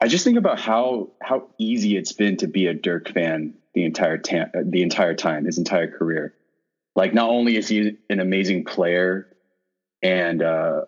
[0.00, 3.84] i just think about how how easy it's been to be a dirk fan the
[3.84, 6.34] entire ta- the entire time his entire career
[6.94, 9.28] like not only is he an amazing player
[10.02, 10.82] and uh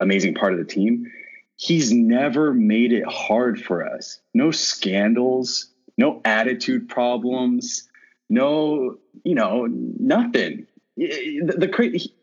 [0.00, 1.06] amazing part of the team
[1.58, 4.20] he's never made it hard for us.
[4.32, 7.88] No scandals, no attitude problems,
[8.30, 10.66] no, you know, nothing.
[10.96, 12.14] The, the crazy,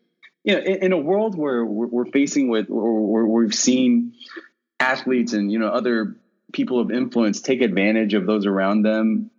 [0.42, 4.14] you know, in, in, a world where we're, we're facing with, or we've seen
[4.80, 6.16] athletes and you know other
[6.52, 9.30] people of influence take advantage of those around them.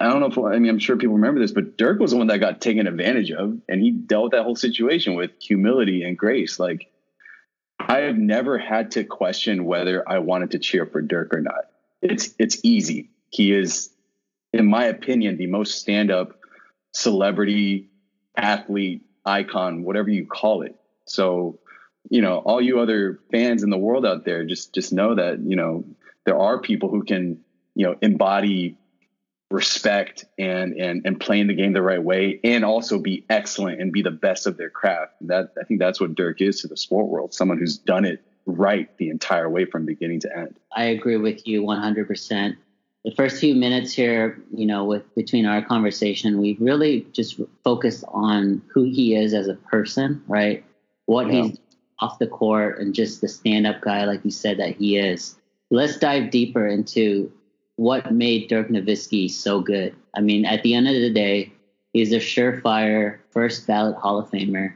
[0.00, 2.16] I don't know if I mean I'm sure people remember this, but Dirk was the
[2.16, 6.02] one that got taken advantage of, and he dealt with that whole situation with humility
[6.02, 6.58] and grace.
[6.58, 6.90] Like
[7.78, 11.66] I have never had to question whether I wanted to cheer for Dirk or not.
[12.00, 13.10] It's it's easy.
[13.30, 13.90] He is,
[14.52, 16.38] in my opinion, the most stand-up
[16.92, 17.88] celebrity,
[18.36, 20.76] athlete, icon, whatever you call it.
[21.06, 21.60] So,
[22.10, 25.38] you know, all you other fans in the world out there, just just know that,
[25.40, 25.84] you know,
[26.24, 27.40] there are people who can,
[27.74, 28.76] you know, embody
[29.50, 33.92] respect and and and playing the game the right way and also be excellent and
[33.92, 35.12] be the best of their craft.
[35.22, 38.24] That I think that's what Dirk is to the sport world, someone who's done it
[38.46, 40.56] right the entire way from beginning to end.
[40.74, 42.56] I agree with you 100%.
[43.04, 48.04] The first few minutes here, you know, with between our conversation, we really just focused
[48.08, 50.64] on who he is as a person, right?
[51.06, 51.42] What yeah.
[51.42, 51.58] he's
[51.98, 55.36] off the court and just the stand-up guy like you said that he is.
[55.72, 57.32] Let's dive deeper into
[57.76, 59.96] what made Dirk Nowitzki so good.
[60.14, 61.50] I mean, at the end of the day,
[61.94, 64.74] he's a surefire first ballot Hall of Famer.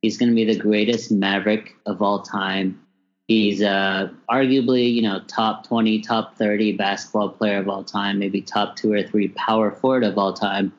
[0.00, 2.80] He's going to be the greatest Maverick of all time.
[3.26, 8.40] He's uh, arguably, you know, top 20, top 30 basketball player of all time, maybe
[8.40, 10.72] top two or three power forward of all time.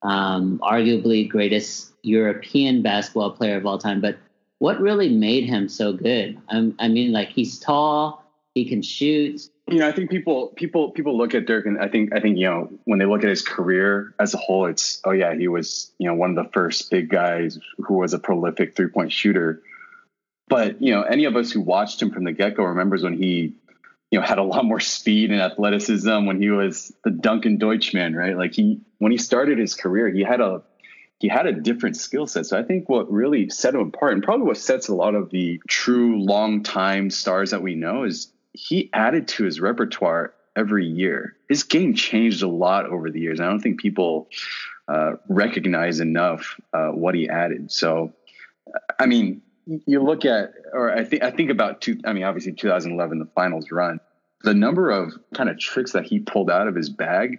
[0.00, 4.00] Um, arguably greatest European basketball player of all time.
[4.00, 4.16] But
[4.58, 6.40] what really made him so good?
[6.48, 8.21] I, I mean, like he's tall,
[8.54, 11.88] he can shoot, you know, I think people people people look at Dirk and I
[11.88, 15.00] think I think you know when they look at his career as a whole, it's
[15.04, 18.18] oh yeah, he was you know one of the first big guys who was a
[18.18, 19.62] prolific three point shooter.
[20.48, 23.14] But you know, any of us who watched him from the get go remembers when
[23.16, 23.54] he,
[24.10, 28.14] you know, had a lot more speed and athleticism when he was the Dunking Deutschman,
[28.14, 28.36] right?
[28.36, 30.62] Like he when he started his career, he had a
[31.20, 32.44] he had a different skill set.
[32.46, 35.30] So I think what really set him apart, and probably what sets a lot of
[35.30, 40.86] the true long time stars that we know, is he added to his repertoire every
[40.86, 41.36] year.
[41.48, 43.40] His game changed a lot over the years.
[43.40, 44.28] I don't think people
[44.88, 47.70] uh, recognize enough uh, what he added.
[47.70, 48.12] So,
[48.98, 51.98] I mean, you look at, or I think I think about two.
[52.04, 54.00] I mean, obviously 2011, the finals run.
[54.42, 57.38] The number of kind of tricks that he pulled out of his bag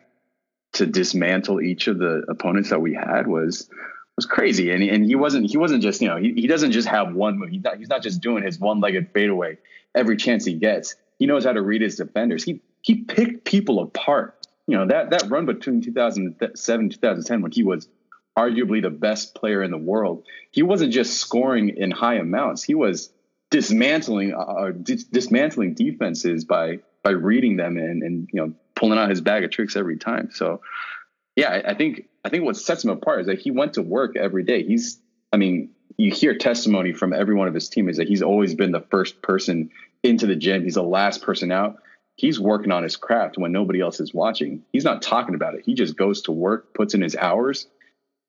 [0.74, 3.70] to dismantle each of the opponents that we had was
[4.16, 4.72] was crazy.
[4.72, 7.38] And and he wasn't he wasn't just you know he, he doesn't just have one
[7.38, 7.50] move.
[7.50, 9.58] He's not he's not just doing his one legged fadeaway
[9.96, 10.96] every chance he gets.
[11.20, 12.44] He knows how to read his defenders.
[12.44, 14.48] He he picked people apart.
[14.68, 17.88] You know that that run between 2007 2010 when he was
[18.38, 20.26] arguably the best player in the world.
[20.52, 22.64] He wasn't just scoring in high amounts.
[22.64, 23.12] He was
[23.52, 28.98] dismantling uh, uh dis- dismantling defenses by by reading them and and you know pulling
[28.98, 30.30] out his bag of tricks every time.
[30.32, 30.62] So
[31.36, 33.82] yeah, I, I think I think what sets him apart is that he went to
[33.82, 34.64] work every day.
[34.64, 35.00] He's
[35.32, 38.72] I mean, you hear testimony from every one of his teammates that he's always been
[38.72, 39.72] the first person
[40.04, 40.64] into the gym.
[40.64, 41.78] He's the last person out.
[42.16, 44.64] He's working on his craft when nobody else is watching.
[44.72, 45.64] He's not talking about it.
[45.66, 47.66] He just goes to work, puts in his hours,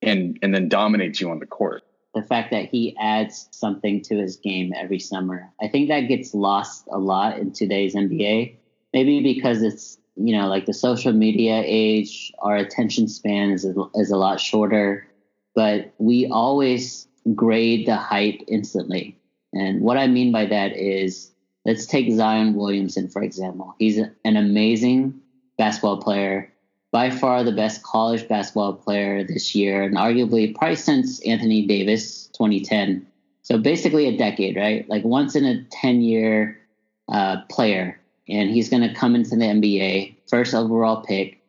[0.00, 1.82] and and then dominates you on the court.
[2.14, 6.32] The fact that he adds something to his game every summer, I think that gets
[6.32, 8.56] lost a lot in today's NBA.
[8.92, 14.10] Maybe because it's you know like the social media age, our attention span is is
[14.10, 15.06] a lot shorter,
[15.54, 19.18] but we always grade the hype instantly.
[19.52, 21.33] And what I mean by that is,
[21.64, 23.74] let's take Zion Williamson for example.
[23.78, 25.20] He's an amazing
[25.56, 26.52] basketball player
[26.94, 32.28] by far the best college basketball player this year, and arguably probably since Anthony Davis
[32.28, 33.04] 2010.
[33.42, 34.88] So basically a decade, right?
[34.88, 36.60] Like once in a 10 year
[37.08, 41.42] uh, player, and he's going to come into the NBA, first overall pick.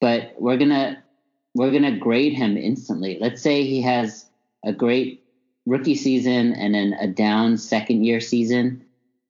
[0.00, 1.02] But we're gonna
[1.54, 3.18] we're gonna grade him instantly.
[3.20, 4.26] Let's say he has
[4.64, 5.24] a great
[5.66, 8.84] rookie season and then a down second year season.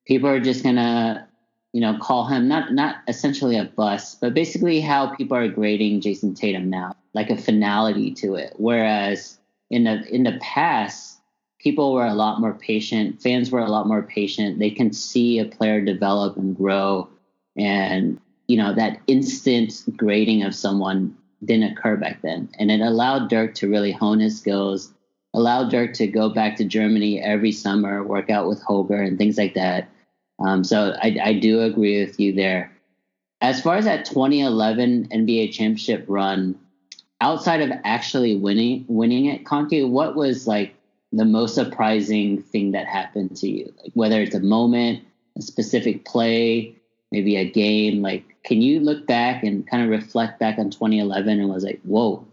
[0.06, 1.28] People are just gonna
[1.72, 6.02] you know, call him not not essentially a bust, but basically how people are grading
[6.02, 8.52] Jayson Tatum now, like a finality to it.
[8.58, 9.38] Whereas
[9.70, 11.18] in the in the past,
[11.58, 13.22] people were a lot more patient.
[13.22, 14.58] Fans were a lot more patient.
[14.58, 17.08] They can see a player develop and grow,
[17.56, 23.30] and you know that instant grading of someone didn't occur back then, and it allowed
[23.30, 24.92] Dirk to really hone his skills.
[25.34, 29.38] Allowed Dirk to go back to Germany every summer, work out with Holger and things
[29.38, 29.88] like that
[30.44, 32.72] um, so I, I do agree with you there.
[33.40, 36.58] As far as that 2011 NBA championship run,
[37.20, 40.74] outside of actually winning winning it, Conky, what was like
[41.12, 43.72] the most surprising thing that happened to you?
[43.82, 45.04] Like whether it's a moment,
[45.36, 46.74] a specific play,
[47.10, 48.02] maybe a game.
[48.02, 51.80] Like, can you look back and kind of reflect back on 2011 and was like,
[51.82, 52.26] whoa,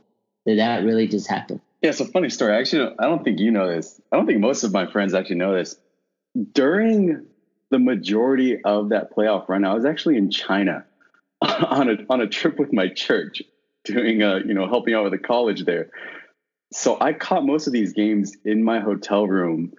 [0.45, 1.61] did that really just happen?
[1.81, 2.53] Yeah, it's a funny story.
[2.53, 4.01] Actually, I don't think you know this.
[4.11, 5.77] I don't think most of my friends actually know this.
[6.53, 7.25] During
[7.71, 10.85] the majority of that playoff run, I was actually in China
[11.41, 13.41] on a on a trip with my church,
[13.85, 15.89] doing a you know helping out with a college there.
[16.73, 19.73] So I caught most of these games in my hotel room,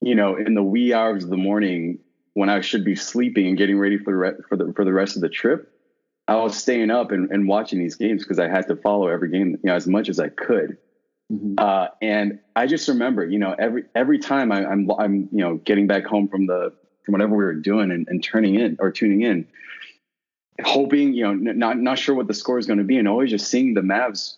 [0.00, 1.98] you know, in the wee hours of the morning
[2.34, 4.92] when I should be sleeping and getting ready for the re- for the for the
[4.92, 5.68] rest of the trip.
[6.28, 9.28] I was staying up and, and watching these games because I had to follow every
[9.28, 10.78] game, you know, as much as I could.
[11.30, 11.54] Mm-hmm.
[11.58, 15.56] Uh, and I just remember, you know, every every time I, I'm I'm you know
[15.56, 16.72] getting back home from the
[17.04, 19.46] from whatever we were doing and, and turning in or tuning in,
[20.62, 23.30] hoping, you know, not not sure what the score is going to be, and always
[23.30, 24.36] just seeing the Mavs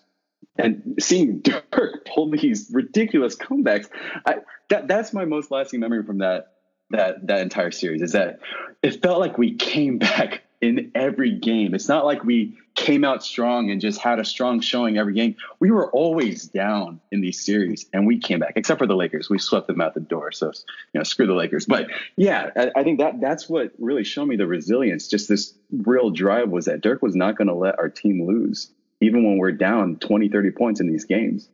[0.57, 1.41] and seeing
[1.73, 3.89] Dirk pull these ridiculous comebacks.
[4.27, 4.37] I,
[4.71, 6.55] that that's my most lasting memory from that
[6.91, 8.41] that that entire series is that
[8.83, 11.75] it felt like we came back in every game.
[11.75, 15.37] It's not like we came out strong and just had a strong showing every game.
[15.61, 19.29] We were always down in these series and we came back, except for the Lakers.
[19.29, 20.33] We swept them out the door.
[20.33, 21.67] So, you know, screw the Lakers.
[21.67, 25.07] But yeah, I, I think that that's what really showed me the resilience.
[25.07, 28.71] Just this real drive was that Dirk was not going to let our team lose,
[29.03, 31.49] even when we're down 20, 30 points in these games.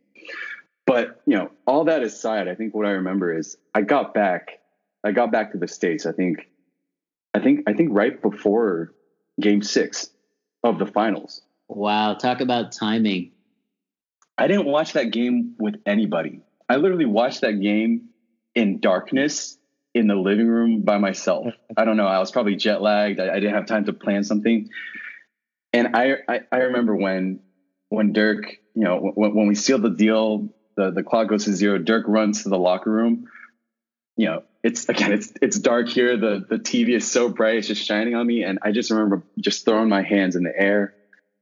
[0.87, 4.61] But, you know, all that aside, I think what I remember is I got back,
[5.05, 6.07] I got back to the States.
[6.07, 6.49] I think,
[7.35, 8.93] I think, I think right before
[9.41, 10.11] game six
[10.62, 11.43] of the finals.
[11.69, 13.33] Wow, talk about timing.
[14.37, 16.41] I didn't watch that game with anybody.
[16.69, 18.09] I literally watched that game
[18.55, 19.59] in darkness
[19.95, 21.47] in the living room by myself.
[21.77, 22.07] I don't know.
[22.07, 23.21] I was probably jet lagged.
[23.21, 24.69] I, I didn't have time to plan something.
[25.73, 27.41] And I, I, I remember when
[27.89, 28.45] when Dirk,
[28.75, 31.79] you know, when, when we sealed the deal, the, the clock goes to zero.
[31.79, 33.27] Dirk runs to the locker room
[34.21, 36.15] you know, it's again, it's it's dark here.
[36.19, 39.23] The the TV is so bright, it's just shining on me, and I just remember
[39.39, 40.93] just throwing my hands in the air,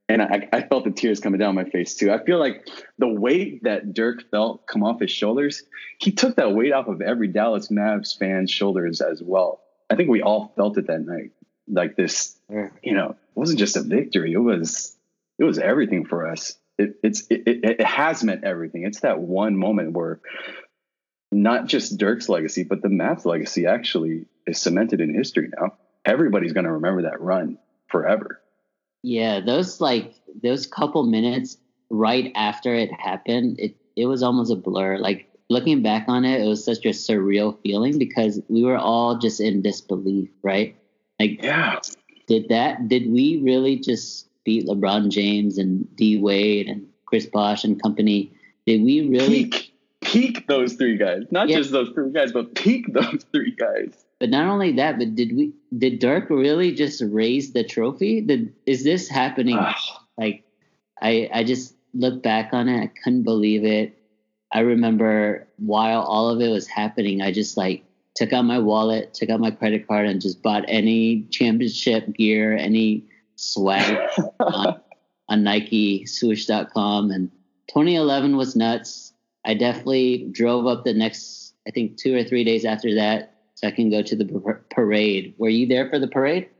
[0.09, 2.13] and I, I felt the tears coming down my face too.
[2.13, 5.65] I feel like the weight that Dirk felt come off his shoulders,
[5.99, 9.61] he took that weight off of every Dallas Mavs fan's shoulders as well.
[9.91, 11.33] I think we all felt it that night,
[11.67, 12.39] like this.
[12.85, 14.97] You know, it wasn't just a victory; it was
[15.37, 16.57] it was everything for us.
[16.79, 18.85] It, it's it, it, it has meant everything.
[18.85, 20.21] It's that one moment where
[21.31, 25.75] not just Dirk's legacy, but the Mavs legacy actually is cemented in history now.
[26.05, 28.41] Everybody's going to remember that run forever.
[29.03, 31.59] Yeah, those like those couple minutes
[31.91, 34.99] right after it happened, it it was almost a blur.
[34.99, 39.19] Like looking back on it, it was such a surreal feeling because we were all
[39.19, 40.77] just in disbelief, right?
[41.21, 41.79] Like, yeah,
[42.27, 42.89] did that?
[42.89, 48.33] Did we really just beat LeBron James and D Wade and Chris Bosh and company?
[48.67, 49.47] Did we really?
[49.47, 49.75] Peak
[50.13, 51.25] peak those three guys.
[51.31, 51.59] Not yeah.
[51.59, 54.05] just those three guys, but peak those three guys.
[54.21, 58.21] But not only that, but did we did Dirk really just raise the trophy?
[58.21, 59.57] Did is this happening?
[59.59, 60.07] Ah.
[60.17, 60.45] like
[61.01, 63.95] I I just look back on it, I couldn't believe it.
[64.53, 69.15] I remember while all of it was happening, I just like took out my wallet,
[69.15, 73.05] took out my credit card, and just bought any championship gear, any
[73.37, 73.97] swag
[74.41, 74.81] on,
[75.29, 77.11] on Nike, swoosh.com.
[77.13, 77.31] And
[77.69, 79.08] 2011 was nuts.
[79.49, 83.67] I definitely drove up the next, I think, two or three days after that, so
[83.67, 85.35] I can go to the parade.
[85.39, 86.51] Were you there for the parade?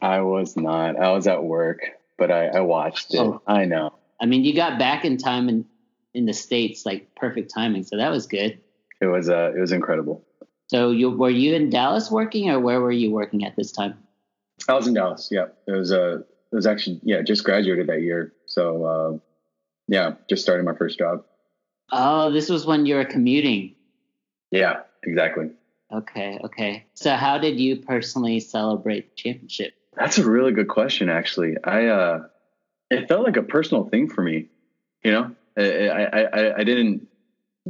[0.00, 0.96] I was not.
[0.96, 1.80] I was at work,
[2.16, 3.18] but I, I watched it.
[3.18, 3.42] Oh.
[3.48, 3.94] I know.
[4.20, 5.66] I mean, you got back in time in
[6.14, 7.82] in the states, like perfect timing.
[7.82, 8.60] So that was good.
[9.00, 10.24] It was uh, it was incredible.
[10.68, 13.98] So you were you in Dallas working, or where were you working at this time?
[14.68, 15.30] I was in Dallas.
[15.32, 16.18] Yeah, it was uh,
[16.52, 18.32] it was actually yeah, just graduated that year.
[18.46, 19.18] So uh,
[19.88, 21.24] yeah, just starting my first job.
[21.92, 23.74] Oh, this was when you were commuting.
[24.50, 25.50] Yeah, exactly.
[25.92, 26.86] Okay, okay.
[26.94, 29.74] So how did you personally celebrate the championship?
[29.96, 31.56] That's a really good question actually.
[31.62, 32.26] I uh
[32.90, 34.48] it felt like a personal thing for me.
[35.02, 35.36] You know?
[35.56, 37.08] I I I, I didn't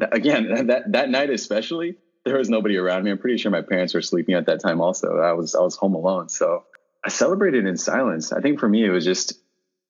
[0.01, 3.10] again that that night especially there was nobody around me.
[3.10, 5.18] I'm pretty sure my parents were sleeping at that time also.
[5.18, 6.28] I was I was home alone.
[6.28, 6.64] So
[7.02, 8.32] I celebrated in silence.
[8.32, 9.34] I think for me it was just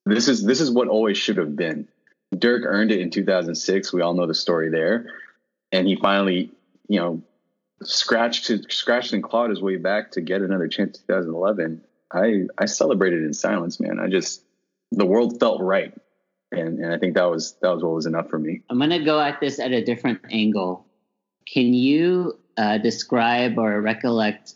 [0.05, 1.89] this is this is what always should have been.
[2.37, 3.93] Dirk earned it in 2006.
[3.93, 5.07] We all know the story there,
[5.71, 6.51] and he finally,
[6.87, 7.21] you know,
[7.83, 10.99] scratched scratched and clawed his way back to get another chance.
[10.99, 11.81] 2011.
[12.13, 13.99] I I celebrated in silence, man.
[13.99, 14.43] I just
[14.91, 15.93] the world felt right,
[16.51, 18.61] and and I think that was that was what was enough for me.
[18.69, 20.85] I'm gonna go at this at a different angle.
[21.47, 24.55] Can you uh, describe or recollect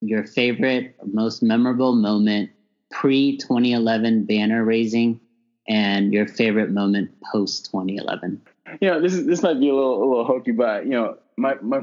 [0.00, 2.50] your favorite, most memorable moment
[2.90, 5.20] pre 2011 banner raising
[5.68, 8.40] and your favorite moment post 2011.
[8.80, 11.18] You know, this is this might be a little a little hokey, but you know,
[11.36, 11.80] my my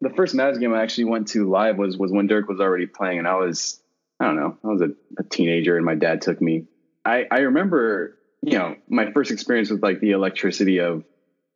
[0.00, 2.86] the first Mavs game I actually went to live was was when Dirk was already
[2.86, 3.80] playing, and I was
[4.20, 6.66] I don't know, I was a, a teenager, and my dad took me.
[7.04, 11.04] I I remember you know my first experience with like the electricity of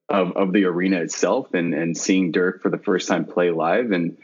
[0.08, 3.92] of of the arena itself, and and seeing Dirk for the first time play live,
[3.92, 4.16] and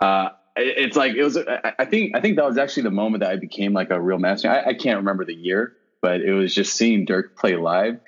[0.00, 1.36] uh, it's like it was.
[1.36, 4.18] I think I think that was actually the moment that I became like a real
[4.18, 4.50] master.
[4.50, 8.00] I, I can't remember the year, but it was just seeing Dirk play live.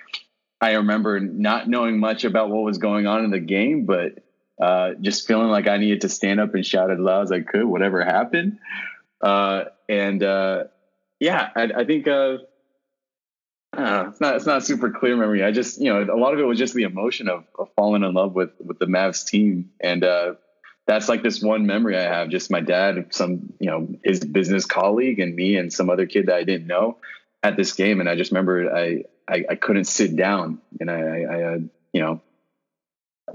[0.61, 4.23] I remember not knowing much about what was going on in the game, but
[4.61, 7.41] uh, just feeling like I needed to stand up and shout as loud as I
[7.41, 8.59] could, whatever happened.
[9.21, 10.65] Uh, and uh,
[11.19, 12.39] yeah, I, I think uh,
[13.73, 15.43] I it's not it's not super clear memory.
[15.43, 18.05] I just you know a lot of it was just the emotion of, of falling
[18.05, 20.35] in love with with the Mavs team, and uh,
[20.87, 22.29] that's like this one memory I have.
[22.29, 26.27] Just my dad, some you know his business colleague, and me, and some other kid
[26.27, 26.99] that I didn't know
[27.43, 31.01] at this game, and I just remember I I, I couldn't sit down, and I,
[31.01, 31.55] I, I
[31.93, 32.21] you know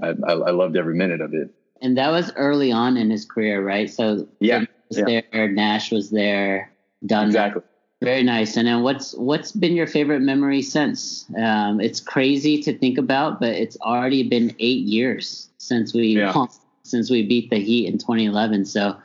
[0.02, 1.50] I, I loved every minute of it.
[1.80, 3.90] And that was early on in his career, right?
[3.90, 5.20] So yeah, was yeah.
[5.32, 6.72] there, Nash was there,
[7.04, 7.62] done exactly.
[8.00, 8.56] Very nice.
[8.56, 11.26] And then what's what's been your favorite memory since?
[11.36, 16.46] Um, it's crazy to think about, but it's already been eight years since we yeah.
[16.84, 18.64] since we beat the Heat in 2011.
[18.66, 18.96] So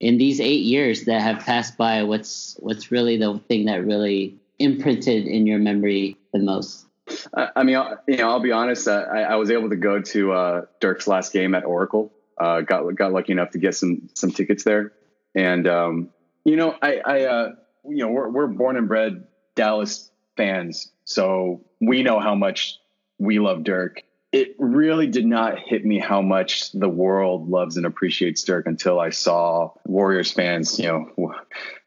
[0.00, 4.37] in these eight years that have passed by, what's what's really the thing that really
[4.58, 6.86] imprinted in your memory the most?
[7.34, 8.86] I mean, you know, I'll be honest.
[8.86, 12.12] I, I was able to go to uh, Dirk's last game at Oracle.
[12.36, 14.92] Uh, got got lucky enough to get some some tickets there,
[15.34, 16.10] and um,
[16.44, 17.48] you know, I, I uh,
[17.84, 19.24] you know, we're we're born and bred
[19.54, 22.78] Dallas fans, so we know how much
[23.18, 27.86] we love Dirk it really did not hit me how much the world loves and
[27.86, 30.78] appreciates Dirk until I saw Warriors fans.
[30.78, 31.34] You know,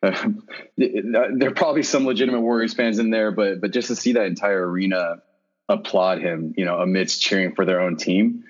[0.77, 4.25] there are probably some legitimate Warriors fans in there, but but just to see that
[4.25, 5.21] entire arena
[5.69, 8.43] applaud him, you know, amidst cheering for their own team,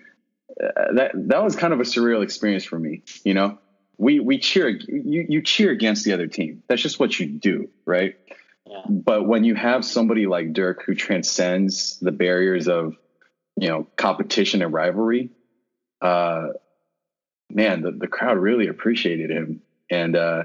[0.62, 3.04] uh, that that was kind of a surreal experience for me.
[3.26, 3.60] You know,
[3.98, 6.64] we we cheer you you cheer against the other team.
[6.70, 8.16] That's just what you do, right?
[8.66, 8.84] Yeah.
[8.88, 12.96] But when you have somebody like Dirk who transcends the barriers of
[13.62, 15.30] you know competition and rivalry,
[16.02, 16.48] uh,
[17.52, 19.62] man, the, the crowd really appreciated him.
[19.90, 20.44] And uh,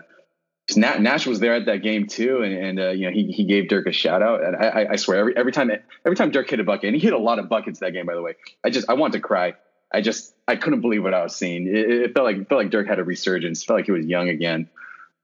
[0.77, 3.69] Nash was there at that game too, and, and uh, you know he he gave
[3.69, 4.45] Dirk a shout out.
[4.45, 5.71] And I, I swear every every time
[6.05, 8.05] every time Dirk hit a bucket, and he hit a lot of buckets that game,
[8.05, 8.35] by the way.
[8.63, 9.55] I just I want to cry.
[9.91, 11.69] I just I couldn't believe what I was seeing.
[11.69, 13.65] It, it felt like it felt like Dirk had a resurgence.
[13.65, 14.69] Felt like he was young again.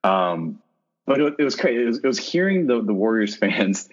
[0.02, 0.60] Um,
[1.04, 1.82] but it, it was crazy.
[1.82, 3.90] It was, it was hearing the the Warriors fans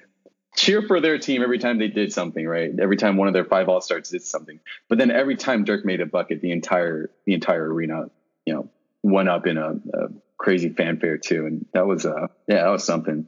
[0.55, 2.71] cheer for their team every time they did something, right?
[2.79, 4.59] Every time one of their five all stars did something.
[4.87, 8.09] But then every time Dirk made a bucket, the entire the entire arena,
[8.45, 8.69] you know,
[9.03, 10.07] went up in a, a
[10.37, 11.45] crazy fanfare too.
[11.45, 13.27] And that was uh yeah, that was something.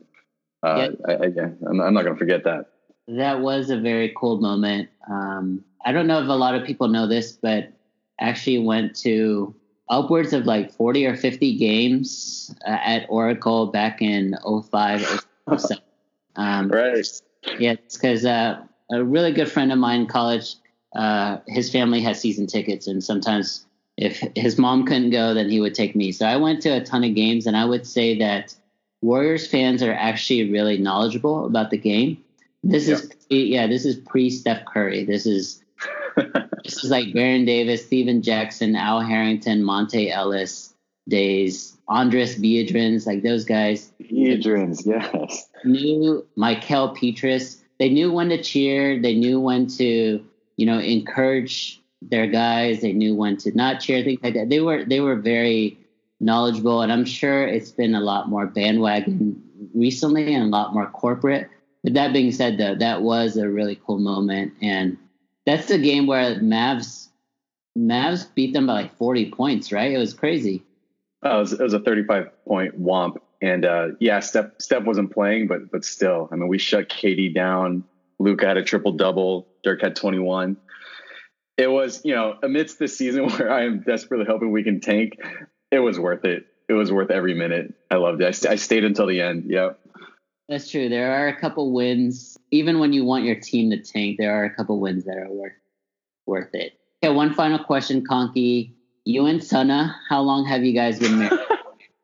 [0.64, 1.08] Uh yeah.
[1.08, 2.68] I, I, yeah I'm, I'm not gonna forget that.
[3.08, 4.90] That was a very cool moment.
[5.10, 7.74] Um I don't know if a lot of people know this, but
[8.20, 9.56] actually went to
[9.90, 15.26] upwards of like 40 or 50 games uh, at Oracle back in 05
[15.58, 15.84] 07.
[16.36, 17.06] Um, right.
[17.60, 20.56] Yeah, it's because uh, a really good friend of mine in college,
[20.96, 23.66] uh, his family has season tickets, and sometimes
[23.98, 26.12] if his mom couldn't go, then he would take me.
[26.12, 28.56] So I went to a ton of games, and I would say that
[29.02, 32.24] Warriors fans are actually really knowledgeable about the game.
[32.64, 35.04] This is yeah, this is pre Steph Curry.
[35.04, 35.64] This is
[36.64, 40.74] this is like Baron Davis, Stephen Jackson, Al Harrington, Monta Ellis
[41.10, 43.92] days, Andris Biedrins, like those guys.
[44.02, 45.50] Biedrins, yes.
[45.66, 47.62] Knew Mickael Pietrus.
[47.80, 49.00] They knew when to cheer.
[49.02, 50.24] They knew when to,
[50.56, 52.82] you know, encourage their guys.
[52.82, 54.50] They knew when to not cheer, things like that.
[54.50, 55.78] They were they were very
[56.22, 59.42] knowledgeable, and I'm sure it's been a lot more bandwagon
[59.74, 61.50] recently and a lot more corporate.
[61.84, 64.98] But that being said, though, that was a really cool moment, and
[65.46, 67.10] that's the game where Mavs
[67.78, 69.92] Mavs beat them by like 40 points, right?
[69.92, 70.64] It was crazy.
[71.24, 73.18] Oh, it, was, it was a 35 point womp.
[73.42, 77.34] And uh, yeah, Steph, Steph wasn't playing, but but still, I mean, we shut KD
[77.34, 77.84] down.
[78.20, 79.48] Luka had a triple double.
[79.64, 80.58] Dirk had 21.
[81.58, 85.20] It was, you know, amidst the season where I am desperately hoping we can tank,
[85.72, 86.46] it was worth it.
[86.70, 87.74] It was worth every minute.
[87.90, 88.28] I loved it.
[88.28, 89.46] I, st- I stayed until the end.
[89.48, 89.80] Yep.
[90.48, 90.90] That's true.
[90.90, 92.38] There are a couple wins.
[92.52, 95.30] Even when you want your team to tank, there are a couple wins that are
[95.30, 95.54] worth
[96.26, 96.74] worth it.
[97.04, 98.76] Okay, one final question, Conky.
[99.06, 101.40] You and Sana, how long have you guys been married?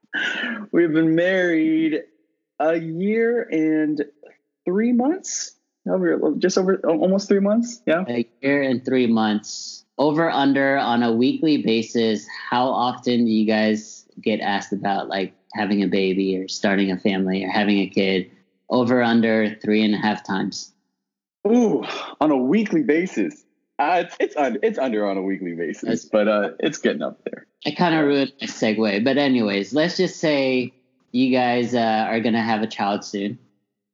[0.72, 2.02] We've been married
[2.60, 4.04] a year and
[4.66, 5.54] three months.
[5.88, 7.82] Over just over almost three months.
[7.86, 8.04] Yeah.
[8.08, 9.86] A year and three months.
[10.00, 15.34] Over under on a weekly basis, how often do you guys get asked about like
[15.54, 18.32] having a baby or starting a family or having a kid?
[18.70, 20.74] Over under three and a half times.
[21.48, 21.86] Ooh,
[22.20, 23.46] on a weekly basis.
[23.80, 27.24] Uh, it's it's under it's under on a weekly basis, but uh, it's getting up
[27.26, 27.46] there.
[27.66, 30.74] I kind of ruined my segue, but anyways, let's just say
[31.12, 33.38] you guys uh, are gonna have a child soon.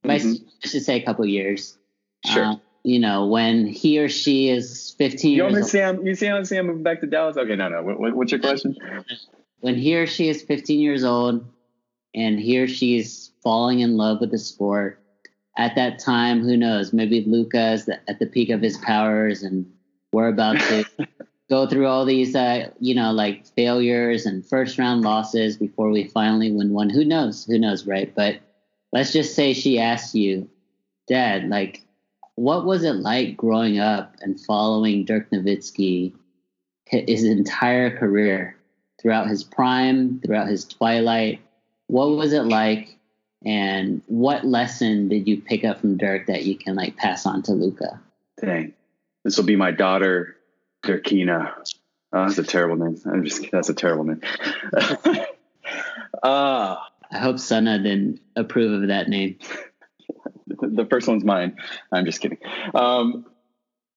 [0.05, 0.29] Mm-hmm.
[0.29, 1.77] Let's just say a couple years.
[2.25, 2.45] Sure.
[2.45, 6.05] Uh, you know, when he or she is 15 you years old.
[6.05, 7.37] you see how I'm moving back to Dallas?
[7.37, 7.81] Okay, no, no.
[7.81, 8.77] What, what's your question?
[9.61, 11.45] When he or she is 15 years old
[12.13, 14.99] and he or she is falling in love with the sport,
[15.57, 16.93] at that time, who knows?
[16.93, 19.71] Maybe Luka's at the peak of his powers, and
[20.11, 20.85] we're about to
[21.49, 26.05] go through all these, uh, you know, like failures and first round losses before we
[26.05, 26.89] finally win one.
[26.89, 27.45] Who knows?
[27.45, 28.13] Who knows, right?
[28.15, 28.39] But
[28.91, 30.49] let's just say she asked you,
[31.07, 31.83] Dad, like,
[32.35, 36.13] what was it like growing up and following Dirk Nowitzki
[36.85, 38.57] his entire career
[38.99, 41.41] throughout his prime, throughout his twilight?
[41.87, 42.97] What was it like?
[43.45, 47.43] And what lesson did you pick up from Dirk that you can like pass on
[47.43, 47.99] to Luka?
[48.39, 48.73] Dang.
[49.23, 50.37] This will be my daughter,
[50.83, 51.53] Dirkina.
[52.13, 52.99] Oh, that's a terrible name.
[53.05, 54.21] I'm just that's a terrible name.
[56.21, 56.75] uh,
[57.11, 59.37] I hope Sana didn't approve of that name.
[60.47, 61.57] the first one's mine.
[61.91, 62.39] I'm just kidding.
[62.73, 63.25] Um,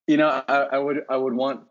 [0.07, 1.63] you know, I, I, would I would want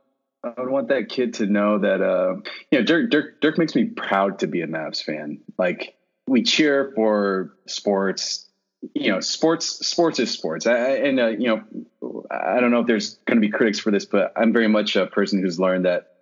[0.44, 2.36] I would want that kid to know that uh,
[2.72, 5.40] you know Dirk Dirk Dirk makes me proud to be a Mavs fan.
[5.58, 5.96] Like
[6.28, 8.48] we cheer for sports.
[8.94, 10.68] You know, sports sports is sports.
[10.68, 13.92] I, and uh, you know, I don't know if there's going to be critics for
[13.92, 16.18] this, but I'm very much a person who's learned that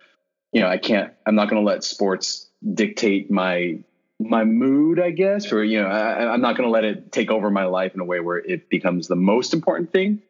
[0.52, 1.12] you know I can't.
[1.26, 3.80] I'm not going to let sports dictate my
[4.20, 7.30] my mood, I guess, or you know, I, I'm not going to let it take
[7.30, 10.22] over my life in a way where it becomes the most important thing.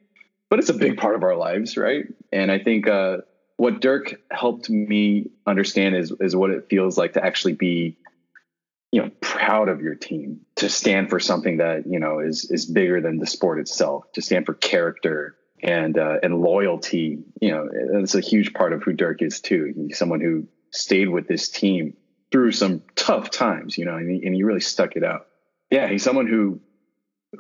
[0.51, 2.05] But it's a big part of our lives, right?
[2.31, 3.19] And I think uh,
[3.57, 7.97] what Dirk helped me understand is is what it feels like to actually be
[8.95, 12.65] you know proud of your team to stand for something that you know is is
[12.65, 17.19] bigger than the sport itself to stand for character and uh, and loyalty.
[17.41, 19.73] You know, that's a huge part of who Dirk is too.
[19.75, 21.97] He's someone who stayed with this team
[22.31, 23.77] through some tough times.
[23.77, 25.27] You know, and he, and he really stuck it out.
[25.73, 26.61] Yeah, he's someone who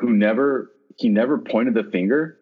[0.01, 2.36] who never he never pointed the finger.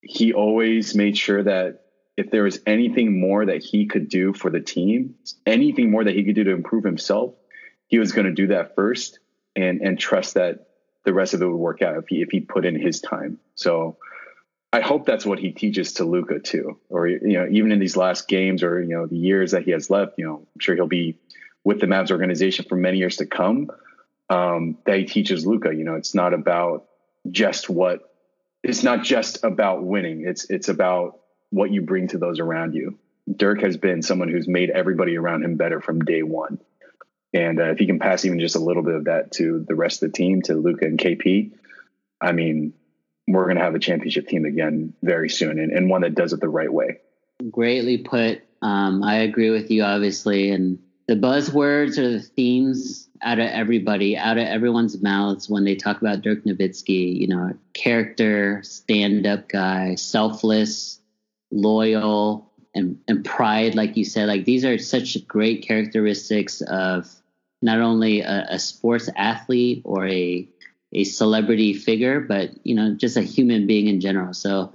[0.00, 1.80] He always made sure that
[2.16, 6.14] if there was anything more that he could do for the team, anything more that
[6.14, 7.34] he could do to improve himself,
[7.92, 9.18] he was going to do that first
[9.54, 10.66] and and trust that
[11.04, 13.38] the rest of it would work out if he if he put in his time.
[13.54, 13.98] So
[14.72, 16.78] I hope that's what he teaches to Luka too.
[16.88, 19.72] Or you know, even in these last games or you know the years that he
[19.72, 21.18] has left, you know, I'm sure he'll be
[21.64, 23.70] with the Mavs organization for many years to come.
[24.30, 26.86] Um, that he teaches Luka, You know, it's not about
[27.30, 28.10] just what
[28.62, 30.24] it's not just about winning.
[30.26, 31.20] It's it's about
[31.50, 32.98] what you bring to those around you.
[33.36, 36.58] Dirk has been someone who's made everybody around him better from day one.
[37.34, 39.74] And uh, if he can pass even just a little bit of that to the
[39.74, 41.52] rest of the team, to Luka and KP,
[42.20, 42.74] I mean,
[43.26, 46.32] we're going to have a championship team again very soon and, and one that does
[46.32, 46.98] it the right way.
[47.50, 48.42] Greatly put.
[48.60, 50.50] Um, I agree with you, obviously.
[50.50, 50.78] And
[51.08, 56.00] the buzzwords or the themes out of everybody, out of everyone's mouths when they talk
[56.00, 61.00] about Dirk Nowitzki, you know, character, stand up guy, selfless,
[61.50, 64.28] loyal, and, and pride, like you said.
[64.28, 67.10] Like these are such great characteristics of
[67.62, 70.48] not only a, a sports athlete or a
[70.92, 74.34] a celebrity figure, but you know, just a human being in general.
[74.34, 74.72] So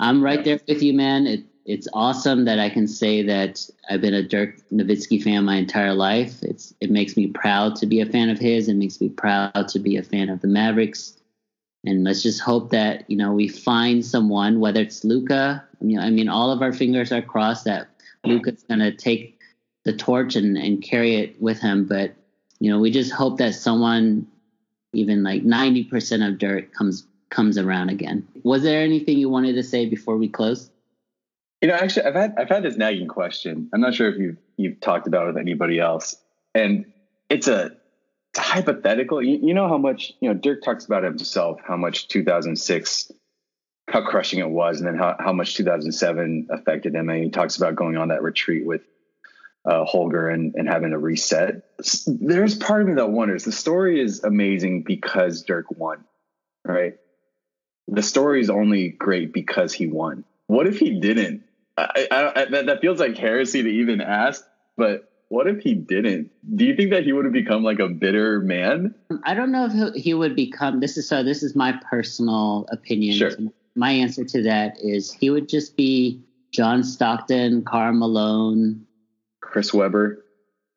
[0.00, 1.26] I'm right there with you, man.
[1.26, 5.56] It, it's awesome that I can say that I've been a Dirk Nowitzki fan my
[5.56, 6.42] entire life.
[6.42, 8.68] It's it makes me proud to be a fan of his.
[8.68, 11.16] It makes me proud to be a fan of the Mavericks.
[11.84, 15.64] And let's just hope that you know we find someone, whether it's Luka.
[15.80, 17.88] You know, I mean, all of our fingers are crossed that
[18.24, 19.38] Luka's gonna take
[19.84, 21.86] the torch and, and carry it with him.
[21.86, 22.14] But
[22.60, 24.26] you know, we just hope that someone
[24.92, 28.26] even like 90% of Dirk comes comes around again.
[28.42, 30.70] Was there anything you wanted to say before we close?
[31.62, 33.68] You know, actually, I've had I've had this nagging question.
[33.72, 36.16] I'm not sure if you've you've talked about it with anybody else,
[36.54, 36.90] and
[37.28, 37.66] it's a,
[38.30, 39.22] it's a hypothetical.
[39.22, 43.12] You, you know how much you know Dirk talks about himself, how much 2006,
[43.88, 47.08] how crushing it was, and then how how much 2007 affected him.
[47.08, 48.82] And he talks about going on that retreat with
[49.64, 51.62] uh, Holger and, and having a reset.
[52.06, 56.04] There's part of me that wonders the story is amazing because Dirk won,
[56.64, 56.94] right?
[57.88, 60.24] The story is only great because he won.
[60.46, 61.44] What if he didn't?
[61.76, 64.44] I, I, I, that, that feels like heresy to even ask,
[64.76, 66.30] but what if he didn't?
[66.56, 68.94] Do you think that he would have become like a bitter man?
[69.24, 70.80] I don't know if he would become.
[70.80, 71.22] This is so.
[71.22, 73.16] This is my personal opinion.
[73.16, 73.30] Sure.
[73.76, 76.20] My answer to that is he would just be
[76.50, 78.84] John Stockton, Karl Malone,
[79.50, 80.24] Chris Webber.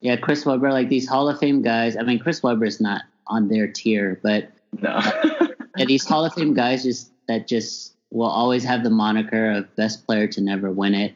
[0.02, 1.95] Yeah, Chris Webber, like these Hall of Fame guys.
[1.95, 4.50] I mean, Chris Webber is not on their tier, but
[4.82, 5.00] no.
[5.78, 9.76] yeah, these Hall of Fame guys just that just will always have the moniker of
[9.76, 11.16] best player to never win it.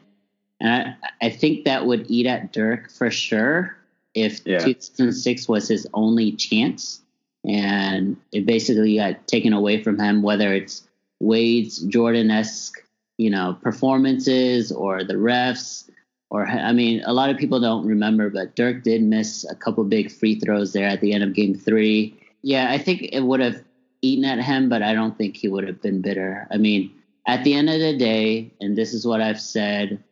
[0.60, 3.76] And I, I think that would eat at Dirk for sure
[4.14, 4.58] if yeah.
[4.58, 7.00] 2006 was his only chance
[7.46, 10.86] and it basically got taken away from him, whether it's
[11.20, 12.82] Wade's Jordan esque,
[13.16, 15.88] you know, performances or the refs
[16.30, 19.84] or I mean, a lot of people don't remember, but Dirk did miss a couple
[19.84, 22.14] big free throws there at the end of Game Three.
[22.42, 23.62] Yeah, I think it would have
[24.02, 26.46] eaten at him, but I don't think he would have been bitter.
[26.50, 26.92] I mean,
[27.26, 30.02] at the end of the day, and this is what I've said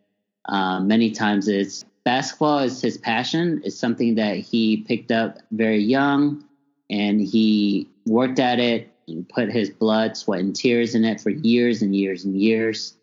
[0.48, 3.60] um, many times: is basketball is his passion.
[3.64, 6.44] It's something that he picked up very young,
[6.88, 11.30] and he worked at it and put his blood, sweat, and tears in it for
[11.30, 12.94] years and years and years.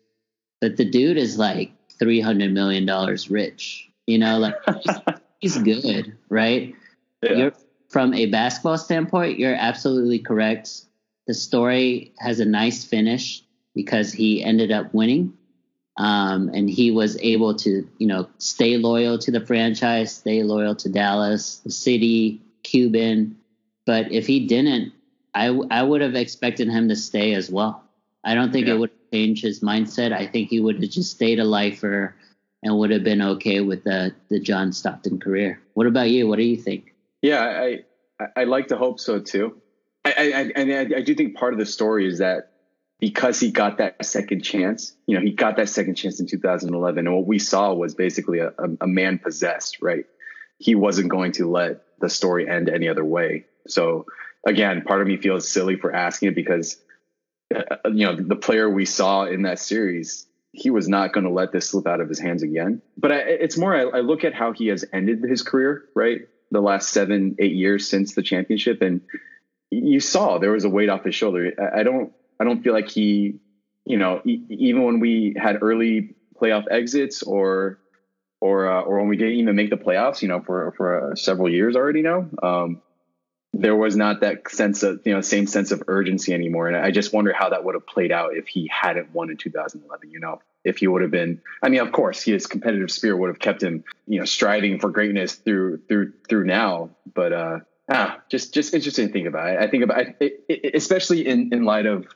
[0.60, 1.70] But the dude is like
[2.04, 3.88] three hundred million dollars rich.
[4.06, 4.54] You know, like
[5.40, 6.74] he's, good, right?
[7.22, 7.32] Yeah.
[7.32, 7.52] You're,
[7.88, 10.82] from a basketball standpoint, you're absolutely correct.
[11.26, 13.42] The story has a nice finish
[13.74, 15.32] because he ended up winning.
[15.96, 20.74] Um, and he was able to, you know, stay loyal to the franchise, stay loyal
[20.76, 23.36] to Dallas, the city, Cuban.
[23.86, 24.92] But if he didn't,
[25.34, 27.82] I, I would have expected him to stay as well.
[28.24, 28.74] I don't think yeah.
[28.74, 30.12] it would change his mindset.
[30.12, 32.16] I think he would have just stayed a lifer
[32.64, 35.60] and would have been okay with the the John Stockton career.
[35.74, 36.26] What about you?
[36.26, 36.94] What do you think?
[37.22, 37.84] Yeah, I
[38.18, 39.60] I, I like to hope so too.
[40.04, 42.50] I, I, I, I do think part of the story is that
[43.00, 47.06] because he got that second chance, you know, he got that second chance in 2011,
[47.06, 50.04] and what we saw was basically a, a, a man possessed, right?
[50.58, 53.44] He wasn't going to let the story end any other way.
[53.68, 54.06] So
[54.44, 56.76] again, part of me feels silly for asking it because
[57.50, 61.52] you know, the player we saw in that series, he was not going to let
[61.52, 62.82] this slip out of his hands again.
[62.96, 66.22] But I, it's more, I, I, look at how he has ended his career, right?
[66.50, 68.82] The last seven, eight years since the championship.
[68.82, 69.00] And
[69.70, 71.52] you saw there was a weight off his shoulder.
[71.58, 73.40] I, I don't, I don't feel like he
[73.84, 77.78] you know, e- even when we had early playoff exits or
[78.40, 81.14] or uh, or when we didn't even make the playoffs, you know, for for uh,
[81.14, 82.82] several years already now, um,
[83.64, 86.68] there was not that sense of you know same sense of urgency anymore.
[86.68, 89.38] And I just wonder how that would have played out if he hadn't won in
[89.38, 90.10] 2011.
[90.10, 91.40] You know, if he would have been.
[91.62, 94.90] I mean, of course, his competitive spirit would have kept him, you know, striving for
[94.90, 96.90] greatness through through through now.
[97.14, 97.58] But uh,
[97.90, 99.56] ah, just just interesting to think about.
[99.56, 102.06] I, think about it, it, especially in in light of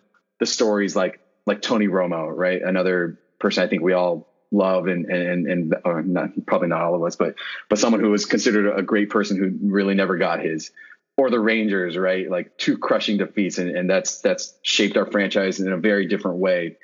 [0.41, 2.61] the stories like like Tony Romo, right?
[2.61, 6.95] Another person I think we all love and and and or not probably not all
[6.95, 7.37] of us, but
[7.71, 10.73] but someone who was considered a great person who really never got his.
[11.19, 12.31] Or the Rangers, right?
[12.31, 16.39] Like two crushing defeats, and, and that's that's shaped our franchise in a very different
[16.39, 16.77] way.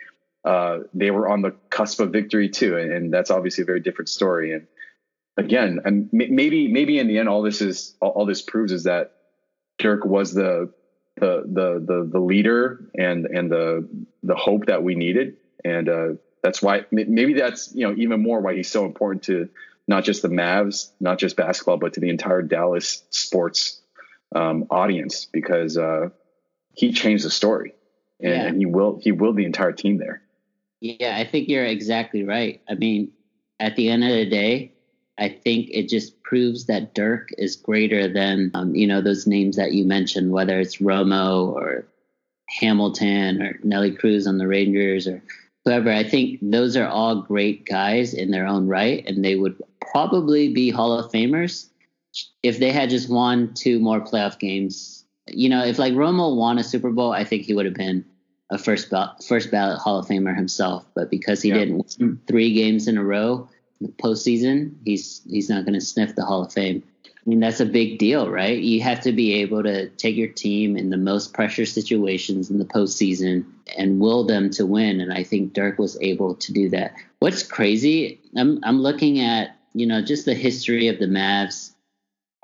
[0.45, 3.79] Uh, they were on the cusp of victory too, and, and, that's obviously a very
[3.79, 4.53] different story.
[4.53, 4.67] And
[5.37, 8.83] again, and maybe maybe in the end, all this is all, all this proves is
[8.83, 9.13] that
[9.79, 10.73] Dirk was the
[11.17, 13.89] the the the the leader and and the
[14.25, 16.09] the hope that we needed, and uh,
[16.43, 19.49] that's why maybe that's you know even more why he's so important to
[19.87, 23.81] not just the Mavs, not just basketball, but to the entire Dallas sports
[24.35, 26.09] um, audience because uh,
[26.73, 27.75] he changed the story
[28.21, 28.47] and, yeah.
[28.47, 30.23] and he will he willed the entire team there.
[30.81, 32.61] Yeah, I think you're exactly right.
[32.69, 33.13] I mean,
[33.59, 34.73] at the end of the day,
[35.17, 39.57] I think it just proves that Dirk is greater than um, you know those names
[39.57, 41.87] that you mentioned, whether it's Romo or
[42.49, 45.23] Hamilton or Nelly Cruz on the Rangers or
[45.65, 45.91] whoever.
[45.91, 50.53] I think those are all great guys in their own right, and they would probably
[50.53, 51.69] be Hall of Famers
[52.43, 55.05] if they had just won two more playoff games.
[55.27, 58.05] You know, if like Romo won a Super Bowl, I think he would have been
[58.51, 60.85] a first ballot, first ballot Hall of Famer himself.
[60.95, 61.57] But because he yeah.
[61.57, 63.49] didn't win three games in a row
[63.81, 66.83] in the postseason, he's he's not going to sniff the Hall of Fame.
[67.05, 68.59] I mean, that's a big deal, right?
[68.59, 72.59] You have to be able to take your team in the most pressure situations in
[72.59, 73.47] the postseason
[73.79, 75.01] and will them to win.
[75.01, 76.95] And I think Dirk was able to do that.
[77.21, 81.73] What's crazy, I'm, I'm looking at, you know, just the history of the Mavs.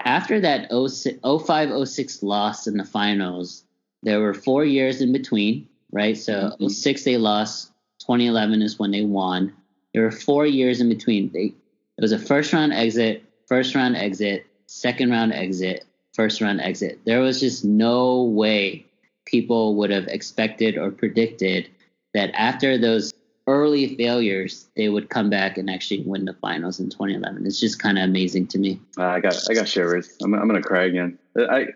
[0.04, 3.64] After that 05 06 loss in the finals,
[4.02, 6.16] there were four years in between, right?
[6.16, 6.68] So mm-hmm.
[6.68, 9.52] 06 they lost, 2011 is when they won.
[9.92, 11.30] There were four years in between.
[11.32, 11.52] They,
[11.98, 17.00] it was a first round exit, first round exit, second round exit, first round exit.
[17.04, 18.86] There was just no way
[19.26, 21.68] people would have expected or predicted
[22.14, 23.09] that after those
[23.50, 27.46] early failures, they would come back and actually win the finals in 2011.
[27.46, 28.80] It's just kind of amazing to me.
[28.96, 30.16] Uh, I got I got shivers.
[30.22, 31.18] I'm I'm gonna cry again.
[31.36, 31.68] I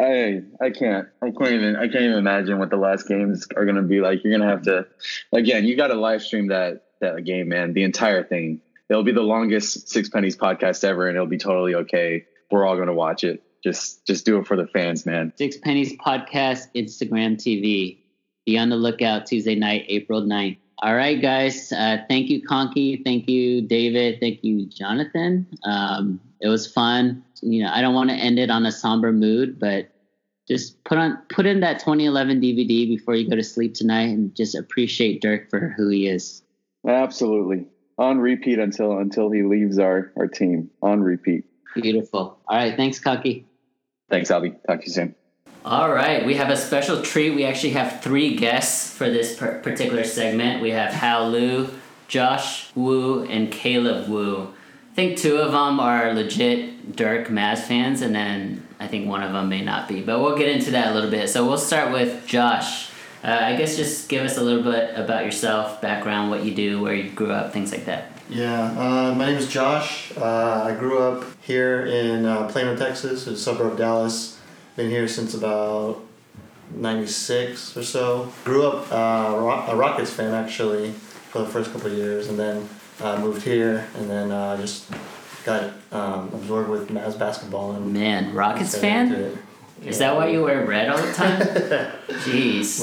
[0.00, 3.64] I I can't I can't even I can't even imagine what the last games are
[3.64, 4.24] gonna be like.
[4.24, 4.86] You're gonna have to
[5.32, 5.64] again.
[5.64, 7.74] You got to live stream that that game, man.
[7.74, 8.60] The entire thing.
[8.88, 12.76] It'll be the longest Six Pennies podcast ever, and it'll be totally okay we're all
[12.76, 13.42] going to watch it.
[13.62, 15.32] Just just do it for the fans, man.
[15.36, 17.98] Six Pennies Podcast, Instagram TV.
[18.46, 20.56] Be on the lookout Tuesday night, April 9th.
[20.82, 21.72] All right, guys.
[21.72, 23.02] Uh, thank you, Conky.
[23.04, 24.18] Thank you, David.
[24.18, 25.46] Thank you, Jonathan.
[25.64, 27.22] Um, it was fun.
[27.42, 29.90] You know, I don't want to end it on a somber mood, but
[30.48, 34.34] just put on put in that 2011 DVD before you go to sleep tonight, and
[34.34, 36.42] just appreciate Dirk for who he is.
[36.88, 37.66] Absolutely,
[37.98, 40.70] on repeat until until he leaves our our team.
[40.80, 41.44] On repeat.
[41.74, 42.40] Beautiful.
[42.48, 42.74] All right.
[42.74, 43.46] Thanks, Kaki.
[44.08, 44.56] Thanks, Albie.
[44.66, 45.14] Talk to you soon.
[45.64, 46.24] All right.
[46.24, 47.34] We have a special treat.
[47.34, 50.62] We actually have three guests for this particular segment.
[50.62, 51.68] We have Hal Lu,
[52.08, 54.54] Josh Wu, and Caleb Wu.
[54.92, 59.22] I think two of them are legit Dirk Mavs fans, and then I think one
[59.22, 60.00] of them may not be.
[60.00, 61.28] But we'll get into that a little bit.
[61.28, 62.90] So we'll start with Josh.
[63.22, 66.80] Uh, I guess just give us a little bit about yourself, background, what you do,
[66.80, 68.10] where you grew up, things like that.
[68.30, 70.10] Yeah, uh, my name is Josh.
[70.16, 74.39] Uh, I grew up here in uh, Plano, Texas, a suburb of Dallas.
[74.76, 76.00] Been here since about
[76.74, 78.32] 96 or so.
[78.44, 82.68] Grew up uh, a Rockets fan actually for the first couple of years and then
[83.00, 84.90] uh, moved here and then uh, just
[85.44, 87.72] got um, absorbed with Mavs basketball.
[87.72, 89.38] And Man, Rockets fan?
[89.84, 91.40] Is that why you wear red all the time?
[92.24, 92.80] Jeez.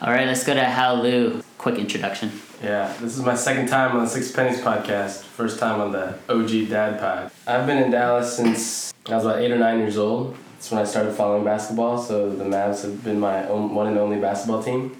[0.00, 1.42] All right, let's go to Hal Lu.
[1.58, 2.32] Quick introduction.
[2.62, 5.22] Yeah, this is my second time on the Six Pennies podcast.
[5.22, 7.30] First time on the OG Dad Pod.
[7.46, 10.36] I've been in Dallas since I was about eight or nine years old.
[10.60, 11.96] That's when I started following basketball.
[11.96, 14.94] So the Mavs have been my own, one and only basketball team.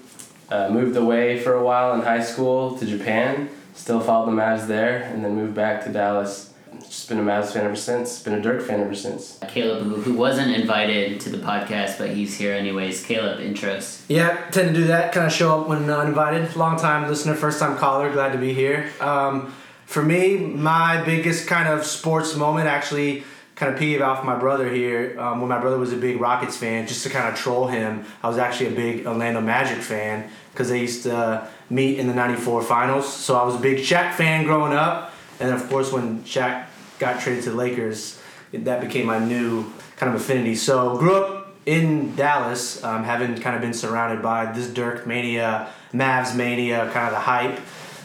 [0.49, 3.47] Uh, moved away for a while in high school to Japan.
[3.75, 7.53] Still followed the Mavs there, and then moved back to Dallas just been a Mavs
[7.53, 8.21] fan ever since.
[8.23, 9.39] Been a Dirk fan ever since.
[9.49, 13.05] Caleb, who, who wasn't invited to the podcast, but he's here anyways.
[13.05, 14.01] Caleb, intros.
[14.07, 15.13] Yeah, tend to do that.
[15.13, 16.55] Kind of show up when uninvited.
[16.55, 18.11] Long time listener, first time caller.
[18.11, 18.89] Glad to be here.
[18.99, 19.53] Um,
[19.85, 23.23] for me, my biggest kind of sports moment actually
[23.61, 25.15] kind of piggyback off my brother here.
[25.19, 28.03] Um, when my brother was a big Rockets fan, just to kind of troll him,
[28.23, 32.13] I was actually a big Orlando Magic fan because they used to meet in the
[32.15, 33.13] '94 Finals.
[33.13, 36.65] So I was a big Shaq fan growing up, and of course when Shaq
[36.97, 38.19] got traded to the Lakers,
[38.51, 40.55] that became my new kind of affinity.
[40.55, 45.69] So grew up in Dallas, um, having kind of been surrounded by this Dirk mania,
[45.93, 47.59] Mavs mania, kind of the hype.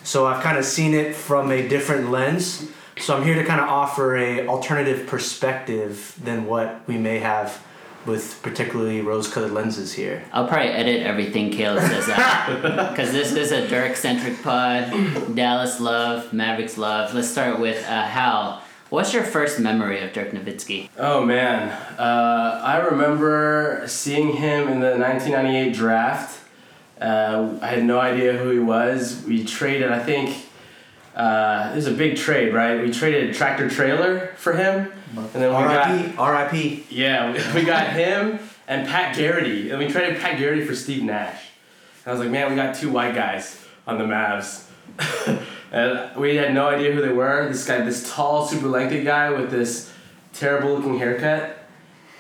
[0.05, 2.69] So I've kind of seen it from a different lens.
[2.99, 7.63] So I'm here to kind of offer a alternative perspective than what we may have
[8.07, 10.25] with particularly rose-colored lenses here.
[10.33, 15.35] I'll probably edit everything Caleb says out because this is a Dirk-centric pod.
[15.35, 17.13] Dallas love, Mavericks love.
[17.15, 18.63] Let's start with uh, Hal.
[18.89, 20.89] What's your first memory of Dirk Nowitzki?
[20.97, 26.41] Oh man, uh, I remember seeing him in the 1998 draft.
[27.01, 29.23] Uh, I had no idea who he was.
[29.27, 30.46] We traded, I think,
[31.17, 32.81] uh, it was a big trade, right?
[32.81, 36.17] We traded a Tractor Traylor for him, and then we got R.I.P.
[36.19, 36.87] R.I.P.
[36.91, 38.39] yeah, we, we got him
[38.69, 41.41] and Pat Garrity, and we traded Pat Garrity for Steve Nash.
[42.05, 44.69] And I was like, man, we got two white guys on the Mavs.
[45.73, 47.49] and we had no idea who they were.
[47.49, 49.93] This guy, this tall, super lengthy guy with this
[50.35, 51.65] terrible looking haircut.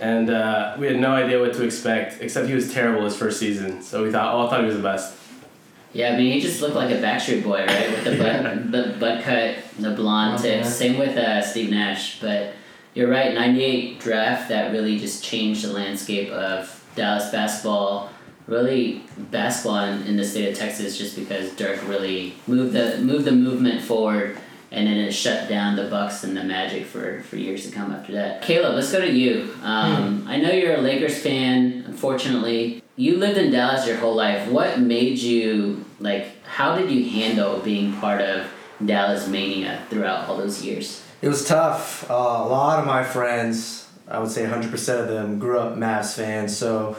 [0.01, 3.39] And uh, we had no idea what to expect, except he was terrible his first
[3.39, 3.83] season.
[3.83, 5.17] So we thought, oh, I thought he was the best.
[5.97, 7.91] Yeah, I mean, he just looked like a Backstreet Boy, right?
[7.91, 10.67] With the butt, the butt cut, the blonde Oh, tips.
[10.67, 10.71] yeah.
[10.71, 12.21] Same with uh, Steve Nash.
[12.21, 12.53] But
[12.95, 18.11] you're right, 98 draft that really just changed the landscape of Dallas basketball.
[18.47, 19.03] Really,
[19.33, 23.33] basketball in, in the state of Texas, just because Dirk really moved the moved the
[23.33, 24.39] movement forward,
[24.71, 27.91] and then it shut down the Bucks and the Magic for, for years to come
[27.91, 28.43] after that.
[28.43, 29.53] Caleb, let's go to you.
[29.63, 31.85] Um, I know you're a Lakers fan.
[31.89, 34.49] Unfortunately, you lived in Dallas your whole life.
[34.49, 36.43] What made you like?
[36.45, 38.47] How did you handle being part of
[38.85, 41.03] Dallas mania throughout all those years?
[41.21, 42.11] It was tough.
[42.11, 46.15] Uh, a lot of my friends, I would say 100% of them, grew up Mavs
[46.15, 46.57] fans.
[46.57, 46.97] So,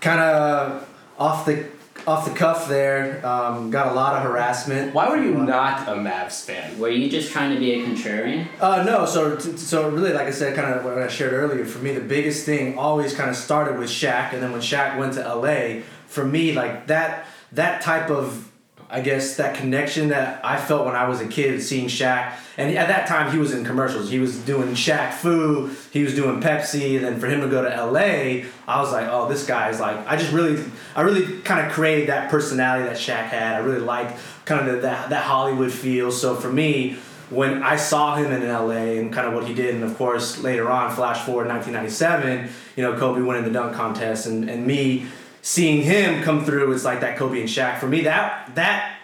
[0.00, 0.88] kind of
[1.18, 1.66] off the
[2.06, 4.94] off the cuff there, um, got a lot of harassment.
[4.94, 6.78] Why were you not a Mavs fan?
[6.78, 8.46] Were you just trying to be a contrarian?
[8.60, 11.64] Uh, no, so so really, like I said, kind of what I shared earlier.
[11.64, 14.98] For me, the biggest thing always kind of started with Shaq, and then when Shaq
[14.98, 18.49] went to LA, for me, like that that type of
[18.90, 22.76] I guess that connection that I felt when I was a kid seeing Shaq, and
[22.76, 24.10] at that time he was in commercials.
[24.10, 27.62] He was doing Shaq Fu, he was doing Pepsi, and then for him to go
[27.62, 30.62] to LA, I was like, oh, this guy's like, I just really,
[30.96, 33.54] I really kind of craved that personality that Shaq had.
[33.54, 36.10] I really liked kind of that that Hollywood feel.
[36.10, 36.98] So for me,
[37.30, 40.42] when I saw him in LA and kind of what he did, and of course
[40.42, 45.06] later on, flash forward 1997, you know, Kobe winning the dunk contest, and, and me
[45.42, 47.78] seeing him come through, it's like that Kobe and Shaq.
[47.78, 48.96] For me, that that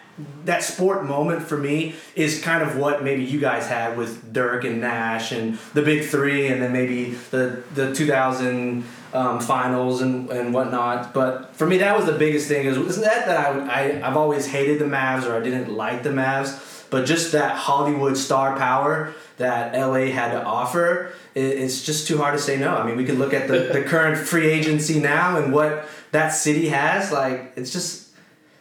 [0.46, 4.64] that sport moment for me is kind of what maybe you guys had with Dirk
[4.64, 10.30] and Nash and the big three, and then maybe the the 2000 um, finals and,
[10.30, 11.12] and whatnot.
[11.14, 12.66] But for me, that was the biggest thing.
[12.66, 16.02] Is isn't that that I, I I've always hated the Mavs or I didn't like
[16.02, 21.12] the Mavs, but just that Hollywood star power that LA had to offer.
[21.34, 22.74] it- It's just too hard to say no.
[22.74, 26.30] I mean, we could look at the, the current free agency now and what that
[26.30, 27.12] city has.
[27.12, 28.10] Like, it's just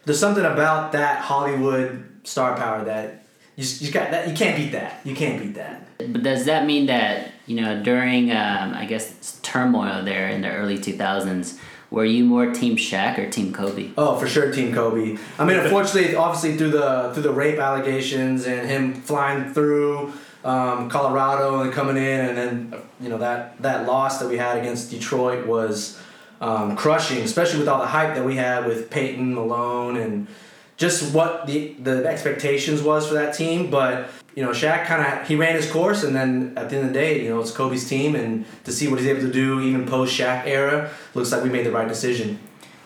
[0.06, 4.72] there's something about that Hollywood star power that you, you got that you can't beat
[4.72, 5.02] that.
[5.04, 5.88] You can't beat that.
[5.98, 10.52] But does that mean that you know during um, I guess turmoil there in the
[10.52, 11.58] early 2000s,
[11.90, 13.92] were you more Team Shaq or Team Kobe?
[13.98, 15.18] Oh, for sure, Team Kobe.
[15.40, 20.14] I mean, unfortunately, obviously through the through the rape allegations and him flying through
[20.44, 24.58] um, Colorado and coming in, and then you know that that loss that we had
[24.58, 26.00] against Detroit was
[26.42, 30.28] um, crushing, especially with all the hype that we had with Payton Malone and
[30.78, 33.70] just what the the expectations was for that team.
[33.70, 36.88] But you know, Shaq kind of he ran his course, and then at the end
[36.88, 39.32] of the day, you know, it's Kobe's team, and to see what he's able to
[39.32, 42.40] do even post Shaq era, looks like we made the right decision.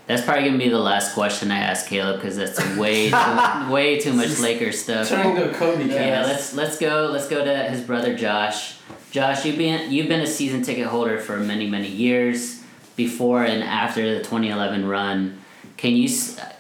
[0.06, 4.00] That's probably gonna be the last question I ask Caleb because that's way too, way
[4.00, 5.08] too much Lakers stuff.
[5.08, 6.00] Turning to a Kobe cast.
[6.00, 8.78] Yeah, let's let's go let's go to his brother Josh.
[9.12, 12.59] Josh, you've been you've been a season ticket holder for many many years
[13.00, 15.40] before and after the 2011 run.
[15.78, 16.10] Can you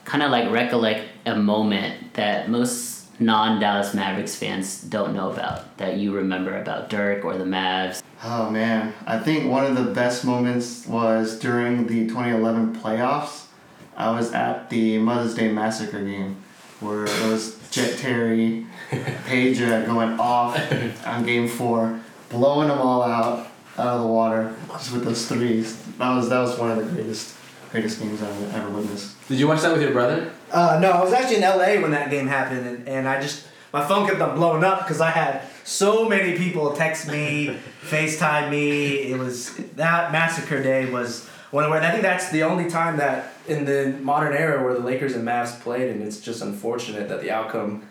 [0.06, 5.98] kind of like recollect a moment that most non-Dallas Mavericks fans don't know about that
[5.98, 8.02] you remember about Dirk or the Mavs?
[8.24, 13.48] Oh man, I think one of the best moments was during the 2011 playoffs.
[13.98, 16.38] I was at the Mother's Day Massacre game
[16.80, 18.66] where it was Jet Terry,
[19.28, 20.58] Peja going off
[21.06, 22.00] on game four,
[22.30, 23.49] blowing them all out
[23.80, 25.82] out of the water just with those threes.
[25.98, 27.36] That was that was one of the greatest
[27.72, 29.16] greatest games I've ever witnessed.
[29.28, 30.32] Did you watch that with your brother?
[30.52, 33.46] Uh, no, I was actually in LA when that game happened, and, and I just
[33.72, 38.50] my phone kept on blowing up because I had so many people text me, FaceTime
[38.50, 39.12] me.
[39.12, 42.98] It was that massacre day was one of where I think that's the only time
[42.98, 47.10] that in the modern era where the Lakers and Mavs played, and it's just unfortunate
[47.10, 47.84] that the outcome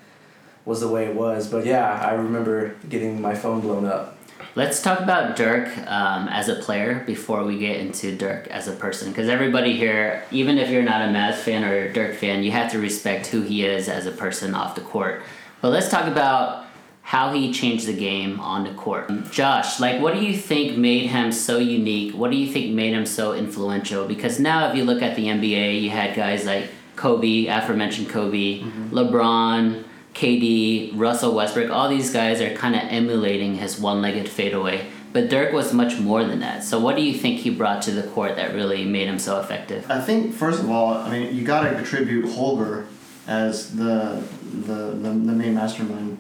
[0.64, 1.48] was the way it was.
[1.48, 4.17] But yeah, I remember getting my phone blown up.
[4.54, 8.72] Let's talk about Dirk um, as a player before we get into Dirk as a
[8.72, 9.10] person.
[9.10, 12.50] Because everybody here, even if you're not a Mavs fan or a Dirk fan, you
[12.50, 15.22] have to respect who he is as a person off the court.
[15.60, 16.66] But let's talk about
[17.02, 19.10] how he changed the game on the court.
[19.30, 22.14] Josh, like, what do you think made him so unique?
[22.14, 24.06] What do you think made him so influential?
[24.06, 28.60] Because now, if you look at the NBA, you had guys like Kobe, aforementioned Kobe,
[28.60, 28.90] mm-hmm.
[28.94, 29.84] LeBron,
[30.18, 34.84] KD, Russell Westbrook, all these guys are kind of emulating his one legged fadeaway.
[35.12, 36.64] But Dirk was much more than that.
[36.64, 39.38] So, what do you think he brought to the court that really made him so
[39.38, 39.88] effective?
[39.88, 42.88] I think, first of all, I mean, you got to attribute Holger
[43.28, 46.18] as the, the, the, the main mastermind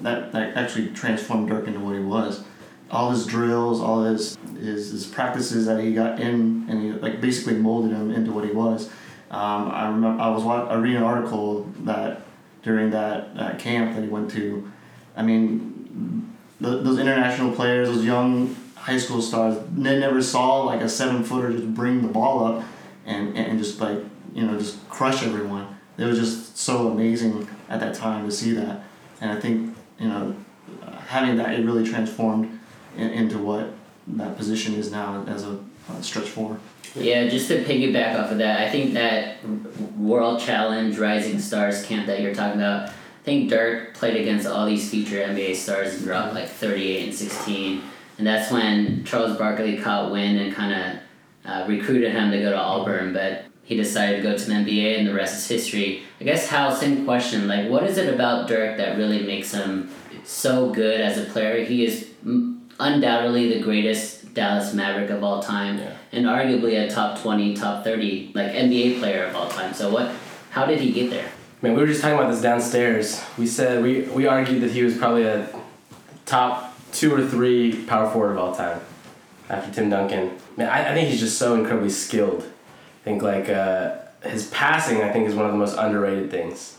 [0.00, 2.44] that, that actually transformed Dirk into what he was.
[2.90, 7.20] All his drills, all his, his, his practices that he got in, and he like
[7.20, 8.88] basically molded him into what he was.
[9.30, 12.23] Um, I remember I was I read an article that
[12.64, 14.70] during that camp that he went to.
[15.16, 20.80] I mean, the, those international players, those young high school stars, they never saw like
[20.80, 22.64] a seven footer just bring the ball up
[23.06, 23.98] and, and just like,
[24.34, 25.76] you know, just crush everyone.
[25.96, 28.82] It was just so amazing at that time to see that.
[29.20, 30.34] And I think, you know,
[31.06, 32.58] having that, it really transformed
[32.96, 33.72] in, into what
[34.06, 35.58] that position is now as a
[36.00, 36.58] stretch four.
[36.94, 39.38] Yeah, just to piggyback off of that, I think that
[39.96, 44.64] World Challenge Rising Stars camp that you're talking about, I think Dirk played against all
[44.64, 47.82] these future NBA stars and dropped like 38 and 16.
[48.18, 52.50] And that's when Charles Barkley caught wind and kind of uh, recruited him to go
[52.50, 56.02] to Auburn, but he decided to go to the NBA and the rest is history.
[56.20, 57.48] I guess, Hal, same question.
[57.48, 59.90] Like, what is it about Dirk that really makes him
[60.22, 61.64] so good as a player?
[61.64, 62.10] He is
[62.78, 65.96] undoubtedly the greatest Dallas Maverick of all time, yeah.
[66.12, 69.72] and arguably a top twenty, top thirty, like NBA player of all time.
[69.72, 70.12] So what?
[70.50, 71.30] How did he get there?
[71.62, 73.22] Man, we were just talking about this downstairs.
[73.38, 75.48] We said we we argued that he was probably a
[76.26, 78.80] top two or three power forward of all time,
[79.48, 80.36] after Tim Duncan.
[80.56, 82.42] Man, I, I think he's just so incredibly skilled.
[82.42, 86.78] I think like uh, his passing, I think, is one of the most underrated things.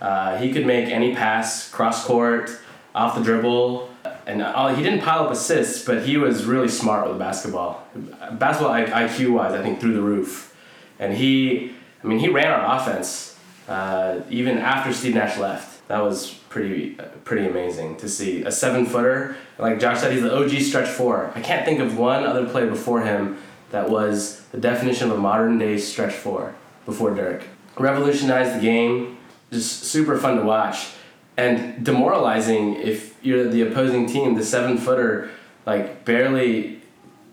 [0.00, 2.50] Uh, he could make any pass, cross court,
[2.94, 3.93] off the dribble
[4.26, 7.86] and uh, he didn't pile up assists, but he was really smart with basketball.
[8.32, 10.56] Basketball IQ wise, I think through the roof.
[10.98, 11.72] And he,
[12.02, 13.38] I mean, he ran our offense
[13.68, 15.86] uh, even after Steve Nash left.
[15.88, 19.36] That was pretty pretty amazing to see a seven footer.
[19.58, 21.30] Like Josh said, he's the OG stretch four.
[21.34, 23.38] I can't think of one other player before him
[23.70, 26.54] that was the definition of a modern day stretch four
[26.86, 27.44] before Dirk.
[27.78, 29.18] Revolutionized the game.
[29.52, 30.92] Just super fun to watch
[31.36, 35.30] and demoralizing if you're the opposing team, the seven footer,
[35.66, 36.80] like barely,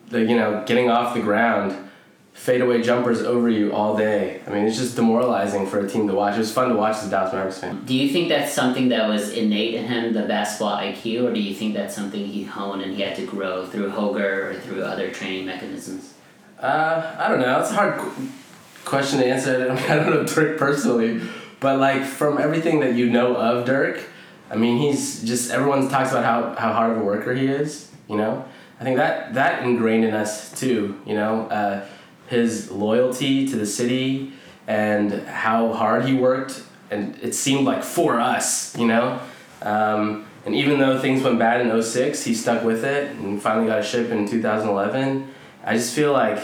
[0.10, 1.90] the, you know, getting off the ground,
[2.34, 4.42] fadeaway jumpers over you all day.
[4.48, 6.36] I mean, it's just demoralizing for a team to watch.
[6.36, 7.84] It was fun to watch as a Dallas Mavericks fan.
[7.86, 11.42] Do you think that's something that was innate in him, the basketball IQ, or do
[11.42, 14.84] you think that's something he honed and he had to grow through Holger or through
[14.84, 16.14] other training mechanisms?
[16.60, 17.60] Uh, I don't know.
[17.60, 18.12] It's a hard
[18.86, 19.72] question to answer.
[19.90, 21.22] I don't know Dirk personally.
[21.62, 24.04] But like from everything that you know of Dirk,
[24.50, 27.90] I mean, he's just everyone talks about how, how hard of a worker he is.
[28.10, 28.44] You know,
[28.80, 31.00] I think that that ingrained in us too.
[31.06, 31.86] You know, uh,
[32.28, 34.34] his loyalty to the city
[34.68, 38.76] and how hard he worked, and it seemed like for us.
[38.76, 39.22] You know.
[39.62, 43.68] Um, and even though things went bad in 06, he stuck with it and finally
[43.68, 45.32] got a ship in 2011.
[45.64, 46.42] I just feel like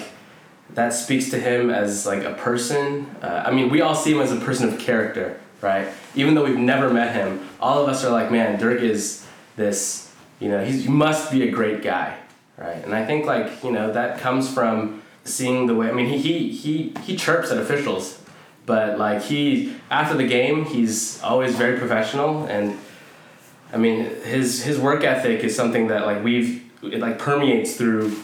[0.73, 3.07] that speaks to him as like a person.
[3.21, 5.87] Uh, I mean, we all see him as a person of character, right?
[6.15, 9.25] Even though we've never met him, all of us are like, man, Dirk is
[9.55, 10.13] this.
[10.39, 12.15] You know, he must be a great guy,
[12.57, 12.83] right?
[12.83, 15.89] And I think like you know that comes from seeing the way.
[15.89, 18.21] I mean, he he he he chirps at officials,
[18.67, 22.77] but like he after the game, he's always very professional and.
[23.69, 28.15] I mean, his his work ethic is something that like we've it like permeates through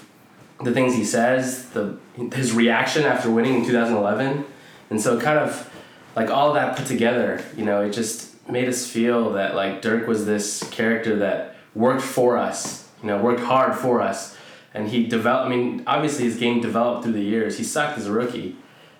[0.63, 1.97] the things he says, the
[2.33, 4.45] his reaction after winning in 2011,
[4.89, 5.71] and so kind of
[6.15, 10.07] like all that put together, you know, it just made us feel that like Dirk
[10.07, 14.37] was this character that worked for us, you know, worked hard for us,
[14.73, 15.47] and he developed.
[15.47, 17.57] I mean, obviously his game developed through the years.
[17.57, 18.55] He sucked as a rookie,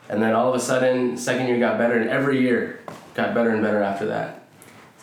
[0.10, 2.80] and then all of a sudden, second year got better, and every year
[3.14, 4.40] got better and better after that.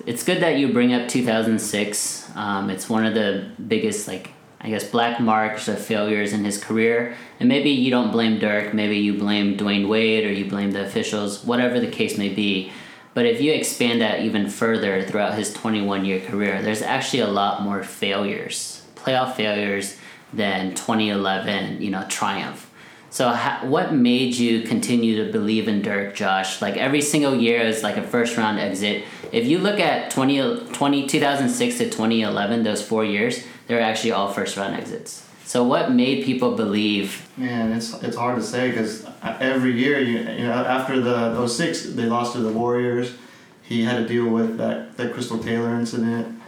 [0.07, 2.31] It's good that you bring up 2006.
[2.35, 4.31] Um, it's one of the biggest like
[4.61, 7.16] I guess, black marks of failures in his career.
[7.39, 10.85] And maybe you don't blame Dirk, maybe you blame Dwyane Wade or you blame the
[10.85, 12.73] officials, whatever the case may be.
[13.15, 17.28] But if you expand that even further throughout his 21 year career, there's actually a
[17.28, 19.97] lot more failures, playoff failures,
[20.32, 22.70] than 2011, you know, triumph.
[23.12, 26.62] So, ha- what made you continue to believe in Dirk, Josh?
[26.62, 29.05] Like every single year is like a first round exit.
[29.32, 34.33] If you look at 20, 20 2006 to 2011, those four years, they're actually all
[34.33, 35.27] first round exits.
[35.45, 37.29] So, what made people believe?
[37.37, 41.95] Man, it's it's hard to say because every year, you, you know, after the 06,
[41.95, 43.15] they lost to the Warriors.
[43.63, 46.41] He had to deal with that, that Cristal Taylor incident.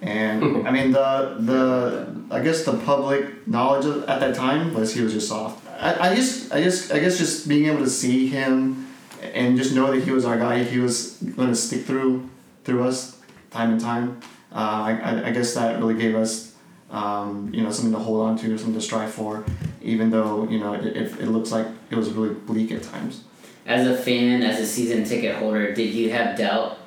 [0.00, 4.94] And I mean the the I guess the public knowledge of, at that time was
[4.94, 5.66] he was just soft.
[5.80, 8.86] I, I just I just I guess just being able to see him
[9.34, 10.62] and just know that he was our guy.
[10.62, 12.28] He was going to stick through
[12.62, 14.20] through us time and time.
[14.52, 16.47] Uh, I, I guess that really gave us
[16.90, 19.44] um, you know something to hold on to, something to strive for,
[19.82, 23.24] even though you know it, it, it looks like it was really bleak at times.
[23.66, 26.78] As a fan, as a season ticket holder, did you have doubt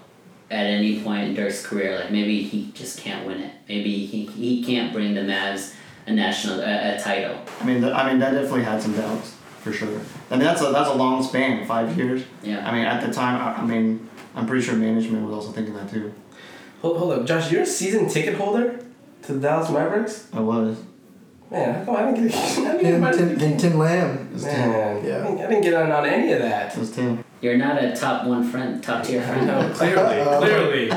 [0.51, 3.53] at any point in Dirk's career, like maybe he just can't win it.
[3.69, 5.73] Maybe he, he can't bring the Mavs
[6.05, 7.37] a national a, a title.
[7.61, 10.01] I mean, the, I mean that definitely had some doubts for sure.
[10.29, 12.23] I mean that's a that's a long span, five years.
[12.43, 12.67] Yeah.
[12.67, 15.73] I mean at the time, I, I mean I'm pretty sure management was also thinking
[15.75, 16.13] that too.
[16.81, 17.49] Hold, hold up, Josh.
[17.49, 18.83] You're a season ticket holder
[19.23, 20.27] to the Dallas Mavericks.
[20.33, 20.77] I was.
[21.49, 22.35] Man, how come I didn't get?
[22.59, 24.27] I didn't Then get Tim, then Tim Lamb.
[24.29, 25.17] It was Man, Yeah.
[25.19, 26.73] I, didn't, I didn't get on, on any of that.
[26.73, 27.23] It was Tim.
[27.41, 29.47] You're not a top one friend, top tier friend.
[29.47, 30.23] No, clearly,
[30.89, 30.91] clearly,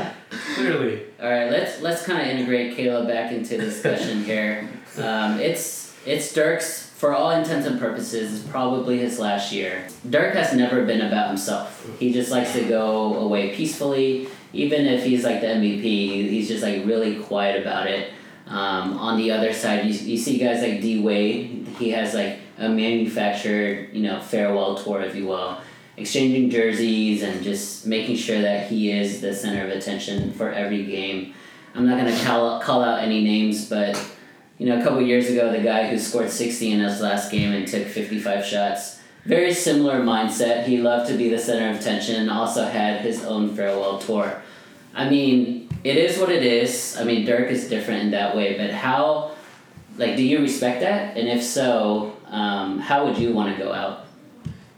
[0.55, 1.01] clearly.
[1.21, 4.69] All right, let's let's kind of integrate Caleb back into discussion here.
[4.97, 9.85] Um, it's it's Dirk's for all intents and purposes, it's probably his last year.
[10.09, 11.85] Dirk has never been about himself.
[11.99, 14.29] He just likes to go away peacefully.
[14.55, 18.13] Even if he's like the MVP, he's just like really quiet about it.
[18.47, 21.67] Um, on the other side, you, you see guys like D Wade.
[21.77, 25.57] He has like a manufactured, you know, farewell tour, if you will,
[25.97, 30.85] exchanging jerseys and just making sure that he is the center of attention for every
[30.85, 31.33] game.
[31.73, 34.01] I'm not gonna call call out any names, but
[34.57, 37.51] you know, a couple years ago, the guy who scored 60 in his last game
[37.51, 39.01] and took 55 shots.
[39.25, 40.65] Very similar mindset.
[40.65, 44.41] He loved to be the center of attention also had his own farewell tour.
[44.95, 46.95] I mean, it is what it is.
[46.97, 49.31] I mean, Dirk is different in that way, but how,
[49.97, 51.17] like, do you respect that?
[51.17, 54.05] And if so, um, how would you want to go out?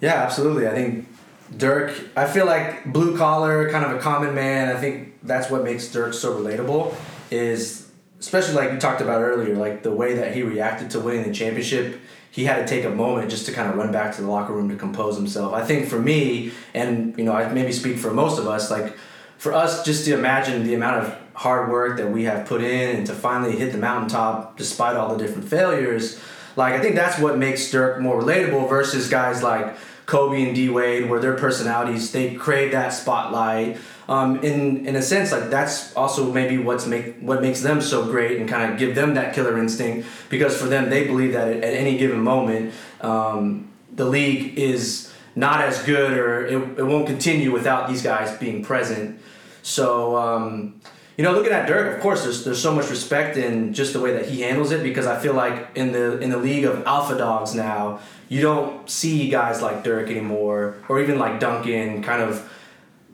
[0.02, 0.68] Yeah, absolutely.
[0.68, 1.07] I think
[1.56, 4.76] Dirk, I feel like blue collar, kind of a common man.
[4.76, 6.95] I think that's what makes Dirk so relatable
[7.30, 7.88] is
[8.19, 11.34] especially like we talked about earlier, like the way that he reacted to winning the
[11.34, 11.99] championship.
[12.31, 14.53] He had to take a moment just to kind of run back to the locker
[14.53, 15.53] room to compose himself.
[15.53, 18.95] I think for me, and you know, I maybe speak for most of us, like
[19.38, 22.97] for us just to imagine the amount of hard work that we have put in
[22.97, 26.19] and to finally hit the mountaintop despite all the different failures,
[26.55, 29.77] like I think that's what makes Dirk more relatable versus guys like
[30.07, 33.77] Kobe and D Wade, where their personalities they crave that spotlight.
[34.09, 38.05] Um, in in a sense, like that's also maybe what's make what makes them so
[38.05, 41.49] great and kind of give them that killer instinct because for them they believe that
[41.49, 46.84] at, at any given moment um, the league is not as good or it, it
[46.84, 49.19] won't continue without these guys being present.
[49.68, 50.80] So um,
[51.18, 53.99] you know, looking at Dirk, of course, there's there's so much respect in just the
[53.99, 56.85] way that he handles it because I feel like in the in the league of
[56.85, 57.99] alpha dogs now,
[58.30, 62.49] you don't see guys like Dirk anymore, or even like Duncan, kind of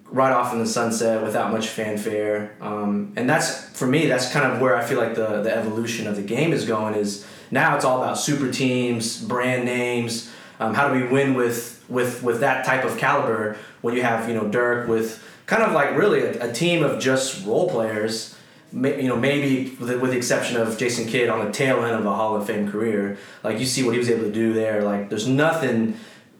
[0.05, 2.55] right off in the sunset without much fanfare.
[2.61, 6.05] Um, and that's for me, that's kind of where I feel like the the evolution
[6.05, 6.93] of the game is going.
[6.93, 10.29] Is now it's all about super teams, brand names.
[10.59, 14.29] Um, how do we win with with with that type of caliber when you have
[14.29, 15.23] you know Dirk with
[15.53, 18.35] kind of like really a, a team of just role players.
[18.71, 21.95] You know, maybe with the, with the exception of Jason Kidd on the tail end
[21.95, 24.53] of a Hall of Fame career, like you see what he was able to do
[24.53, 24.81] there.
[24.81, 25.95] Like there's nothing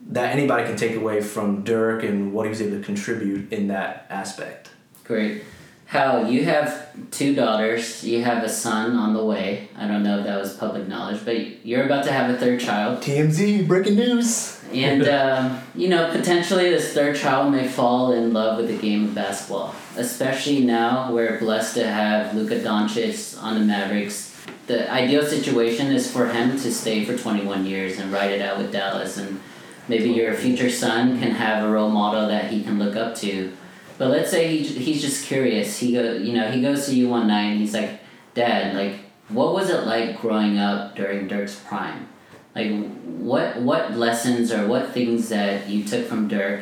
[0.08, 3.68] that anybody can take away from Dirk and what he was able to contribute in
[3.68, 4.70] that aspect.
[5.04, 5.44] Great.
[5.86, 8.02] Hal, you have two daughters.
[8.02, 9.68] You have a son on the way.
[9.76, 12.58] I don't know if that was public knowledge, but you're about to have a third
[12.58, 13.00] child.
[13.00, 14.60] TMZ breaking news.
[14.74, 19.04] And, um, you know, potentially this third child may fall in love with the game
[19.04, 19.74] of basketball.
[19.96, 24.32] Especially now we're blessed to have Luka Doncic on the Mavericks.
[24.66, 28.58] The ideal situation is for him to stay for 21 years and ride it out
[28.58, 29.16] with Dallas.
[29.16, 29.40] And
[29.88, 33.52] maybe your future son can have a role model that he can look up to.
[33.96, 35.78] But let's say he, he's just curious.
[35.78, 38.00] He go, you know, he goes to you one night and he's like,
[38.34, 38.98] "Dad, like,
[39.28, 42.08] what was it like growing up during Dirk's prime?
[42.54, 46.60] Like, what what lessons or what things that you took from Dirk,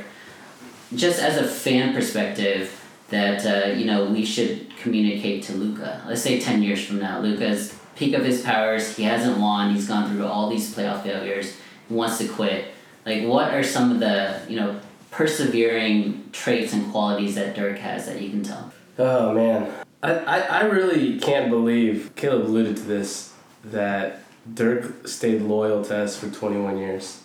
[0.95, 6.03] just as a fan perspective, that uh, you know we should communicate to Luka.
[6.07, 8.97] Let's say ten years from now, Luka's peak of his powers.
[8.97, 9.75] He hasn't won.
[9.75, 11.57] He's gone through all these playoff failures.
[11.91, 12.73] Wants to quit.
[13.05, 18.07] Like, what are some of the you know persevering traits and qualities that Dirk has
[18.07, 18.73] that you can tell?
[18.99, 19.71] Oh man,
[20.03, 24.22] I, I, I really can't believe Caleb alluded to this that
[24.53, 27.23] Dirk stayed loyal to us for 21 years.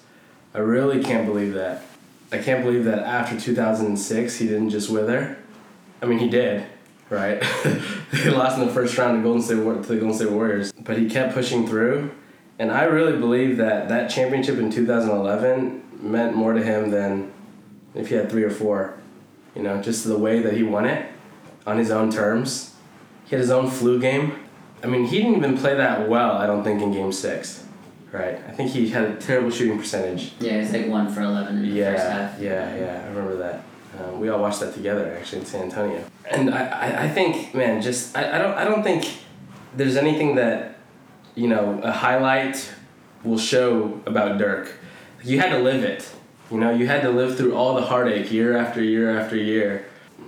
[0.53, 1.83] I really can't believe that.
[2.31, 5.37] I can't believe that after 2006 he didn't just wither.
[6.01, 6.65] I mean he did,
[7.09, 7.43] right?
[8.11, 10.97] he lost in the first round to Golden State to the Golden State Warriors, but
[10.97, 12.11] he kept pushing through.
[12.59, 17.31] And I really believe that that championship in 2011 meant more to him than
[17.93, 18.97] if he had three or four.
[19.55, 21.11] You know, just the way that he won it
[21.65, 22.75] on his own terms.
[23.25, 24.46] He had his own flu game.
[24.87, 27.65] I mean, he didn't even play that well, I don't think, in game six.
[28.13, 28.35] Right?
[28.47, 30.31] I think he had a terrible shooting percentage.
[30.39, 32.39] Yeah, he's like one for 11 in the first Yeah, half.
[32.39, 33.01] yeah, yeah.
[33.03, 33.63] I remember that.
[33.99, 36.03] Um, we all watched that together actually in San Antonio.
[36.31, 39.17] And I, I, I think, man, just I, I don't I don't think
[39.75, 40.77] there's anything that,
[41.35, 42.73] you know, a highlight
[43.23, 44.71] will show about Dirk.
[45.23, 46.09] You had to live it.
[46.51, 49.85] You know, you had to live through all the heartache year after year after year.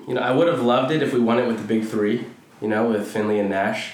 [0.08, 2.26] You know, I would have loved it if we won it with the big three,
[2.62, 3.94] you know, with Finley and Nash.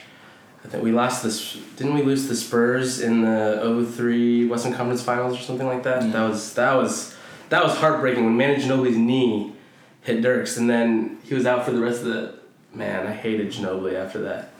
[0.66, 1.58] I think we lost this.
[1.78, 6.12] Didn't we lose the Spurs in the 03 Western Conference Finals or something like that?
[6.12, 7.16] That was that was
[7.50, 9.54] that was heartbreaking when Manu Ginobili's knee
[10.02, 12.40] hit Dirks, and then he was out for the rest of the.
[12.74, 14.52] Man, I hated Ginobili after that.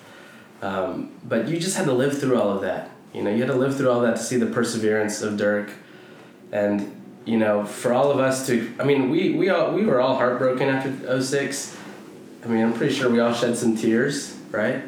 [0.62, 2.90] Um, but you just had to live through all of that.
[3.12, 5.72] You know, you had to live through all that to see the perseverance of Dirk,
[6.52, 8.74] and you know, for all of us to.
[8.80, 11.76] I mean, we we all we were all heartbroken after 06.
[12.44, 14.84] I mean, I'm pretty sure we all shed some tears, right?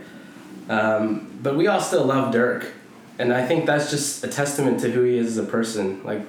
[0.69, 2.73] Um, but we all still love Dirk,
[3.19, 6.03] and I think that's just a testament to who he is as a person.
[6.03, 6.22] Like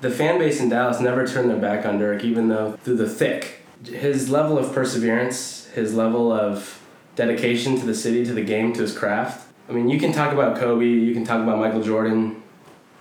[0.00, 3.08] the fan base in Dallas never turned their back on Dirk, even though through the
[3.08, 3.60] thick.
[3.84, 6.80] His level of perseverance, his level of
[7.16, 9.48] dedication to the city, to the game, to his craft.
[9.68, 12.42] I mean, you can talk about Kobe, you can talk about Michael Jordan,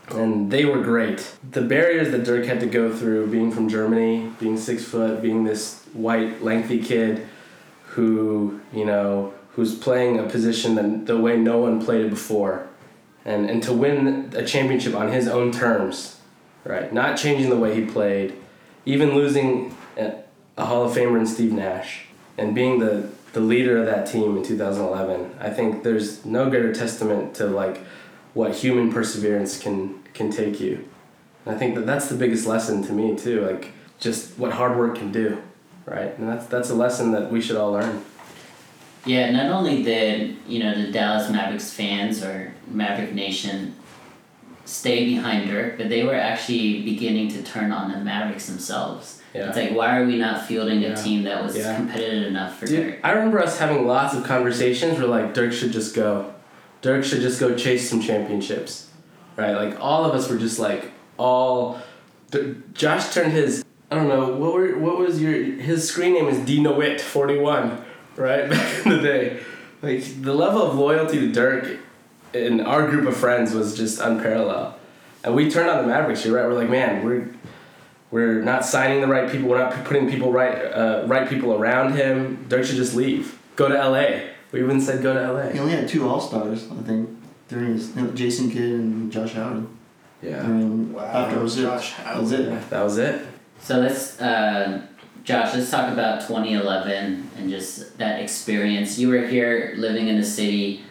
[0.10, 1.36] and they were great.
[1.52, 5.44] The barriers that Dirk had to go through, being from Germany, being six foot, being
[5.44, 7.28] this white, lengthy kid
[7.88, 12.68] who, you know, who's playing a position that the way no one played it before.
[13.24, 16.20] And, and to win a championship on his own terms,
[16.64, 16.92] right?
[16.92, 18.34] Not changing the way he played,
[18.86, 20.16] even losing a,
[20.58, 22.06] Hall of Famer in Steve Nash,
[22.38, 25.36] and being the, the leader of that team in 2011.
[25.40, 27.82] I think there's no greater testament to like
[28.34, 30.88] what human perseverance can can take you.
[31.46, 34.78] And I think that that's the biggest lesson to me too, like just what hard
[34.78, 35.42] work can do,
[35.86, 36.18] right?
[36.18, 38.04] And that's that's a lesson that we should all learn.
[39.06, 43.76] Yeah, not only did you know the Dallas Mavericks fans or Maverick Nation
[44.66, 49.22] stay behind Dirk, but they were actually beginning to turn on the Mavericks themselves.
[49.34, 49.48] Yeah.
[49.48, 51.76] It's like why are we not fielding a team that was Yeah.
[51.76, 53.00] competitive enough for Dude, Dirk?
[53.04, 56.34] I remember us having lots of conversations where like Dirk should just go.
[56.82, 58.88] Dirk should just go chase some championships.
[59.38, 59.54] Right?
[59.56, 61.82] Like all of us were just like all
[62.30, 66.28] D- Josh turned his I don't know, what were what was your his screen name
[66.28, 67.84] is DNoit 41,
[68.16, 68.50] right?
[68.50, 69.40] Back in the day.
[69.82, 71.80] Like the level of loyalty to Dirk
[72.34, 74.74] in our group of friends was just unparalleled.
[75.24, 76.46] And we turned on the Mavericks, you're right.
[76.48, 77.34] We're like, man, we're
[78.12, 79.48] we're not signing the right people.
[79.50, 82.46] We're not putting people right, uh, right people around him.
[82.50, 83.40] Dirk should just leave.
[83.56, 84.30] Go to L.A.
[84.52, 85.52] We even said go to L.A.
[85.54, 87.10] He only had two All Stars, I think,
[87.48, 89.66] during his you know, Jason Kidd and Josh Howard.
[90.22, 90.30] Yeah.
[90.30, 92.70] I Yeah, mean, after it was it, Josh that was it.
[92.70, 93.26] that was it.
[93.62, 94.82] So let's, uh,
[95.24, 98.98] Josh, let's talk about 2011 and just that experience.
[98.98, 100.84] You were here living in the city.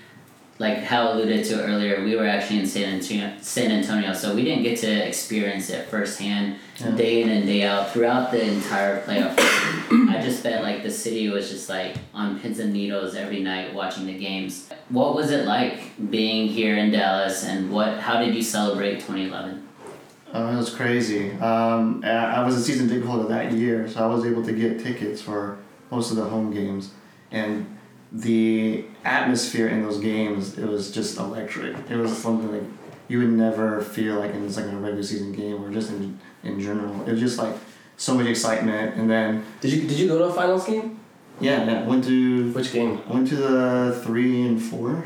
[0.60, 4.44] Like Hal alluded to earlier, we were actually in San Antonio, San Antonio, so we
[4.44, 6.90] didn't get to experience it firsthand, Yeah.
[6.90, 9.32] day in and day out throughout the entire playoff.
[10.10, 13.72] I just felt like the city was just like on pins and needles every night
[13.72, 14.68] watching the games.
[14.90, 17.98] What was it like being here in Dallas, and what?
[17.98, 19.66] How did you celebrate 2011?
[20.32, 21.32] Uh, it was crazy.
[21.32, 24.52] Um, I I was a season ticket holder that year, so I was able to
[24.52, 25.58] get tickets for
[25.90, 26.90] most of the home games,
[27.32, 27.66] and
[28.12, 31.76] the atmosphere in those games it was just electric.
[31.90, 32.62] It was something like
[33.08, 36.60] you would never feel like in like a regular season game or just in in
[36.60, 37.02] general.
[37.08, 37.54] It was just like
[37.96, 40.98] so much excitement, and then Did you did you go to a finals game?
[41.40, 43.00] yeah, yeah went to Which game?
[43.08, 45.04] went to the three and four.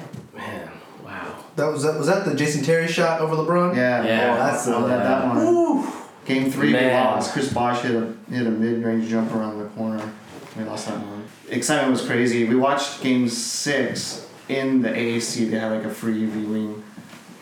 [1.56, 1.70] Man, wow.
[1.70, 3.76] That was that was that the Jason Terry shot over LeBron?
[3.76, 4.34] Yeah, Yeah.
[4.34, 5.36] oh, that's Uh, that, that one.
[5.46, 5.86] Woo.
[6.24, 7.32] Game three, we lost.
[7.32, 10.02] Chris Bosh hit a hit a mid range jumper around the corner.
[10.56, 11.24] We lost that one.
[11.50, 12.44] Excitement was crazy.
[12.48, 15.50] We watched game six in the AAC.
[15.50, 16.82] They had like a free viewing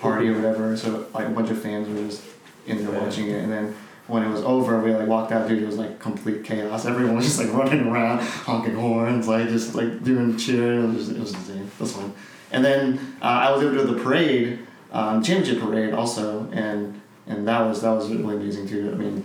[0.00, 0.76] party or whatever.
[0.76, 2.22] So like a bunch of fans were just
[2.66, 3.04] in there Yeah.
[3.04, 3.44] watching it.
[3.44, 3.74] And then
[4.08, 5.46] when it was over, we like walked out.
[5.48, 6.84] Dude, it was like complete chaos.
[6.84, 10.80] Everyone was just like running around, honking horns, like just like doing cheer.
[10.80, 11.70] It was, it was insane.
[11.72, 12.12] It was fun.
[12.52, 14.58] And then uh, I was able to do the parade,
[14.92, 18.90] um, championship parade also, and and that was that was really amazing too.
[18.92, 19.24] I mean,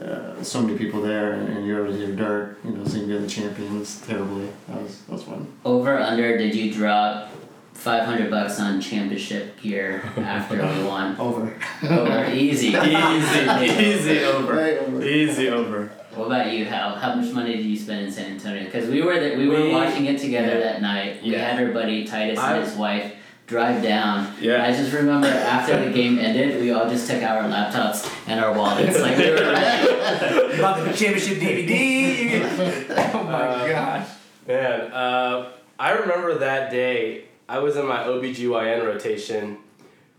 [0.00, 2.58] uh, so many people there, and, and you're you're Dirk.
[2.64, 4.48] You know, seeing you're the champions terribly.
[4.68, 5.50] That was that was fun.
[5.64, 7.30] Over under, did you drop
[7.72, 11.16] 500 bucks on championship gear after we won?
[11.20, 11.56] Over.
[11.82, 12.68] Over, easy.
[12.76, 14.56] Easy, easy over.
[14.56, 15.04] Way over.
[15.04, 15.90] Easy over.
[16.16, 16.94] What about you, Hal?
[16.96, 18.64] How much money did you spend in San Antonio?
[18.64, 20.60] Because we were the, we were We- watching it together yeah.
[20.60, 21.22] that night.
[21.22, 21.50] We Yeah.
[21.54, 23.12] had our buddy Titus I- and his wife
[23.46, 24.26] drive down.
[24.40, 24.64] Yeah.
[24.64, 28.40] I just remember after the game ended, we all just took out our laptops and
[28.42, 30.58] our wallets like we were ready.
[30.58, 32.40] About the championship DVD.
[33.14, 34.08] oh my Uh, gosh.
[34.48, 35.48] Man, uh,
[35.78, 37.24] I remember that day.
[37.48, 39.58] I was in my OBGYN rotation.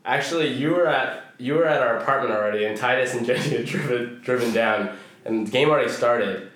[0.06, 3.66] Actually, you were at you were at our apartment already, and Titus and Jenny had
[3.66, 4.90] driven driven down,
[5.28, 6.50] and the game already started.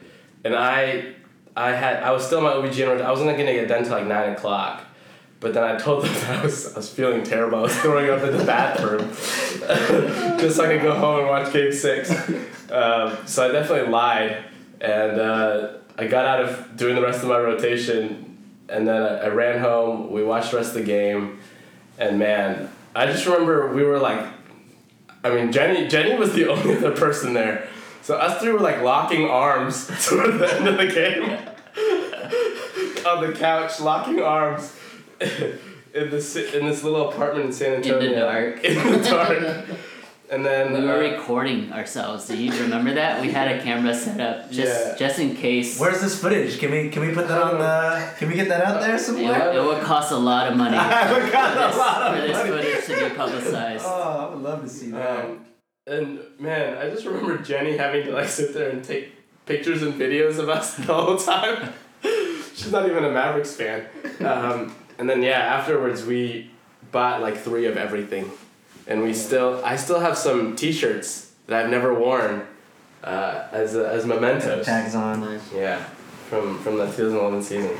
[0.44, 1.14] And I,
[1.56, 3.02] I had I was still in my OBGYN.
[3.02, 4.86] I wasn't gonna get done till like nine o'clock.
[5.42, 7.60] But then I told them that I was, I was feeling terrible.
[7.60, 9.10] I was throwing up in the bathroom
[10.40, 12.12] just so I could go home and watch Game Six.
[12.72, 14.46] Um, so I definitely lied,
[14.80, 18.38] and uh, I got out of doing the rest of my rotation,
[18.70, 20.12] and then I, I ran home.
[20.12, 21.40] We watched the rest of the game,
[21.98, 24.26] and man, I just remember we were like,
[25.24, 27.68] I mean, Jenny Jenny was the only other person there,
[28.02, 31.38] so us three were like locking arms toward the end of the game
[33.06, 34.76] on the couch, locking arms.
[35.94, 38.16] In this in this little apartment in San Antonio In Antonio.
[38.16, 38.64] the dark.
[38.64, 39.66] In the dark.
[40.30, 42.28] And then We were uh, recording ourselves.
[42.28, 43.20] Do you remember that?
[43.20, 44.96] We had a camera set up just Yeah.
[44.96, 45.78] just in case.
[45.78, 46.60] Where's this footage?
[46.60, 48.10] Can we can we put that on the?
[48.18, 49.52] Can we get that out there somewhere?
[49.52, 52.16] it would cost a lot of money I would cost for a this, lot of
[52.16, 53.84] for this footage to be publicized.
[53.86, 55.26] Oh, I would love to see that.
[55.26, 55.46] Um,
[55.88, 59.14] and man, I just remember Jenny having to like sit there and take
[59.46, 61.74] pictures and videos of us the whole time.
[62.56, 63.86] She's not even a Mavericks fan.
[64.20, 66.52] Um, and then yeah, afterwards we
[66.92, 68.30] bought like three of everything,
[68.88, 72.46] and we still I still have some T-shirts that I've never worn
[73.04, 74.66] uh, as as mementos.
[74.66, 75.22] Tags on.
[75.22, 75.54] Nice.
[75.54, 75.84] Yeah,
[76.30, 77.78] from from the 2011 season.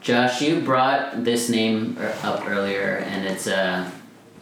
[0.00, 3.90] Josh, you brought this name er- up earlier, and it's a,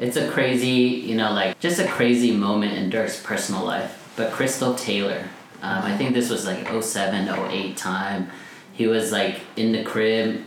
[0.02, 4.12] it's a crazy, you know, like just a crazy moment in Dirk's personal life.
[4.16, 5.28] But Cristal Taylor,
[5.62, 8.28] um, I think this was like 07, 08 time.
[8.72, 10.42] He was like in the crib,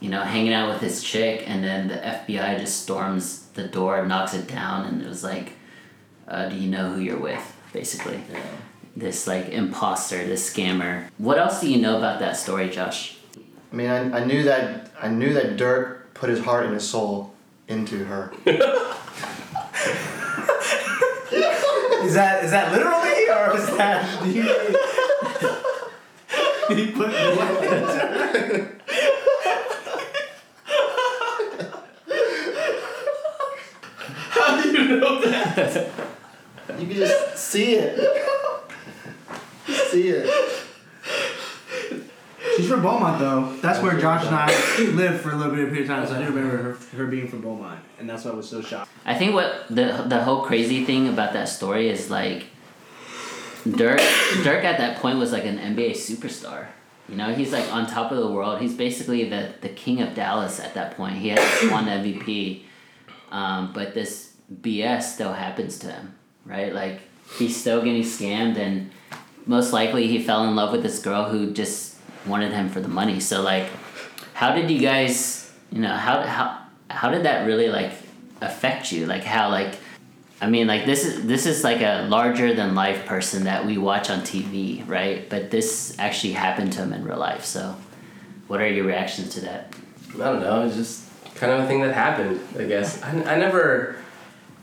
[0.00, 4.04] you know, hanging out with his chick, and then the FBI just storms the door,
[4.04, 5.54] knocks it down, and it was like,
[6.28, 8.20] uh, "Do you know who you're with?" Basically,
[8.94, 11.08] this like imposter, this scammer.
[11.16, 13.16] What else do you know about that story, Josh?
[13.72, 16.88] I mean, I, I knew that I knew that Dirk put his heart and his
[16.88, 17.32] soul
[17.68, 18.32] into her.
[22.04, 24.22] Is that is that literally or is that?
[24.22, 24.42] Do you,
[26.74, 27.38] he put it.
[34.30, 35.90] How do you know that?
[36.78, 37.98] You can just see it.
[39.90, 40.67] see it.
[42.58, 43.54] She's from Beaumont though.
[43.60, 44.48] That's where Josh and I
[44.96, 46.06] lived for a little bit of period of time.
[46.08, 48.60] So I do remember her, her being from Beaumont, and that's why I was so
[48.60, 48.90] shocked.
[49.04, 52.46] I think what the the whole crazy thing about that story is like
[53.62, 54.00] Dirk
[54.42, 56.66] Dirk at that point was like an NBA superstar.
[57.08, 58.60] You know, he's like on top of the world.
[58.60, 61.18] He's basically the the king of Dallas at that point.
[61.18, 61.38] He had
[61.70, 62.62] won MVP,
[63.30, 66.74] um, but this BS still happens to him, right?
[66.74, 67.02] Like
[67.38, 68.90] he's still getting scammed, and
[69.46, 71.97] most likely he fell in love with this girl who just
[72.28, 73.20] wanted him for the money.
[73.20, 73.68] So like,
[74.34, 76.58] how did you guys, you know, how how
[76.90, 77.92] how did that really like
[78.40, 79.06] affect you?
[79.06, 79.74] Like how like
[80.40, 83.78] I mean like this is this is like a larger than life person that we
[83.78, 85.28] watch on TV, right?
[85.28, 87.44] But this actually happened to him in real life.
[87.44, 87.76] So
[88.48, 89.74] what are your reactions to that?
[90.14, 90.64] I don't know.
[90.66, 92.40] It's just kind of a thing that happened.
[92.58, 93.96] I guess I, I never,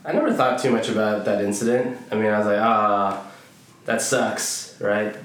[0.04, 1.98] I never thought too much about that incident.
[2.10, 3.26] I mean, I was like, ah,
[3.86, 5.16] that sucks, right?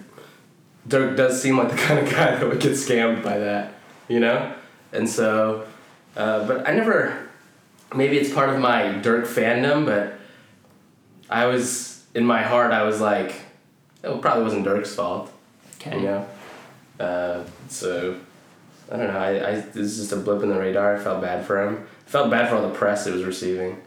[0.88, 3.74] Dirk does seem like the kind of guy that would get scammed by that,
[4.08, 4.54] you know,
[4.92, 5.66] and so,
[6.16, 7.28] uh, but I never.
[7.94, 10.14] Maybe it's part of my Dirk fandom, but
[11.30, 12.72] I was in my heart.
[12.72, 13.34] I was like,
[14.02, 15.30] it probably wasn't Dirk's fault,
[15.76, 15.98] Okay.
[15.98, 16.26] you know.
[17.00, 18.18] Uh, so
[18.90, 19.20] I don't know.
[19.20, 20.96] I, I this is just a blip in the radar.
[20.96, 21.86] I felt bad for him.
[22.08, 23.82] I felt bad for all the press it was receiving.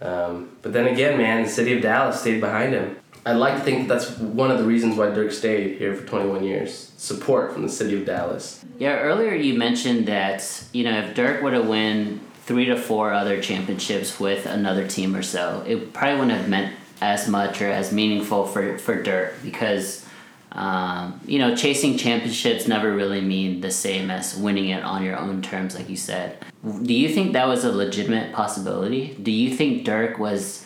[0.00, 2.96] Um, but then again, man, the city of Dallas stayed behind him.
[3.26, 6.06] I'd like to think that that's one of the reasons why Dirk stayed here for
[6.06, 6.92] 21 years.
[6.98, 8.64] Support from the city of Dallas.
[8.78, 13.12] Yeah, earlier you mentioned that, you know, if Dirk were to win three to four
[13.12, 17.70] other championships with another team or so, it probably wouldn't have meant as much or
[17.70, 20.04] as meaningful for, for Dirk because,
[20.52, 25.16] um, you know, chasing championships never really mean the same as winning it on your
[25.16, 26.44] own terms, like you said.
[26.82, 29.16] Do you think that was a legitimate possibility?
[29.22, 30.64] Do you think Dirk was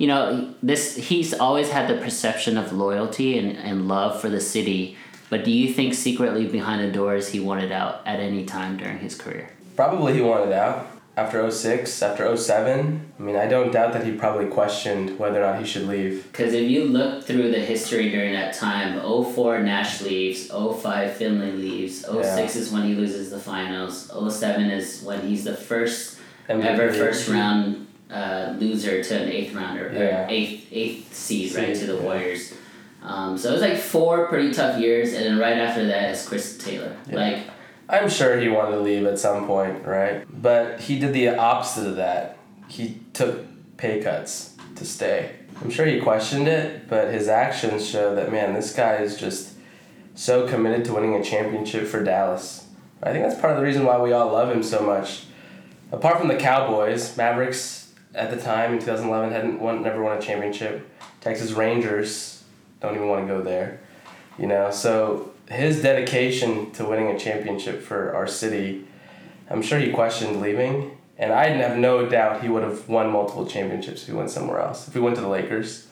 [0.00, 4.40] you know, this he's always had the perception of loyalty and, and love for the
[4.40, 4.96] city.
[5.28, 8.98] But do you think secretly behind the doors he wanted out at any time during
[8.98, 9.50] his career?
[9.76, 10.86] Probably he wanted out
[11.18, 13.12] after 06, after 07.
[13.18, 16.26] I mean, I don't doubt that he probably questioned whether or not he should leave.
[16.32, 21.52] Because if you look through the history during that time, 04 Nash leaves, 05 Finley
[21.52, 22.60] leaves, 06 Yeah.
[22.62, 26.18] is when he loses the finals, 07 is when he's the first
[26.48, 26.64] MVP.
[26.64, 30.26] ever first round uh, loser to an eighth rounder, Yeah.
[30.28, 31.96] eighth eighth seed, right, to the.
[31.96, 32.54] Warriors.
[33.02, 36.26] Um, so it was like four pretty tough years, and then right after that is
[36.28, 36.96] Chris Taylor.
[37.08, 37.16] Yeah.
[37.16, 37.38] Like,
[37.88, 40.24] I'm sure he wanted to leave at some point, right?
[40.30, 42.36] But he did the opposite of that.
[42.68, 43.44] He took
[43.78, 45.30] pay cuts to stay.
[45.62, 49.54] I'm sure he questioned it, but his actions show that man, this guy is just
[50.14, 52.66] so committed to winning a championship for Dallas.
[53.02, 55.24] I think that's part of the reason why we all love him so much.
[55.90, 57.79] Apart from the Cowboys, Mavericks
[58.14, 60.88] at the time in 2011 hadn't won, never won a championship.
[61.20, 62.42] Texas Rangers
[62.80, 63.80] don't even want to go there.
[64.38, 68.86] You know, so his dedication to winning a championship for our city,
[69.50, 70.96] I'm sure he questioned leaving.
[71.18, 74.58] And I have no doubt he would have won multiple championships if he went somewhere
[74.58, 74.88] else.
[74.88, 75.88] If he went to the Lakers,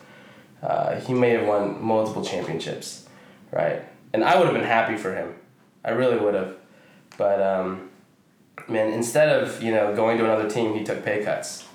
[0.62, 3.06] uh, he may have won multiple championships,
[3.52, 3.82] right?
[4.14, 5.34] And I would have been happy for him.
[5.84, 6.56] I really would have.
[7.18, 7.90] But, um,
[8.68, 11.67] man, instead of, you know, going to another team, he took pay cuts,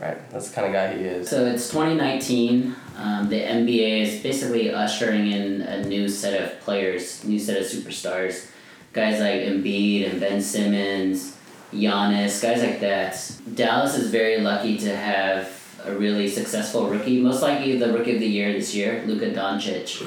[0.00, 0.30] right?
[0.30, 1.28] That's the kind of guy he is.
[1.28, 2.74] so it's 2019.
[2.96, 7.66] Um, the NBA is basically ushering in a new set of players, new set of
[7.66, 8.50] superstars.
[8.92, 11.36] Guys like Embiid and Ben Simmons,
[11.72, 13.32] Giannis, guys like that.
[13.54, 15.54] Dallas is very lucky to have
[15.84, 20.02] a really successful rookie, most likely the rookie of the year this year, Luka Doncic.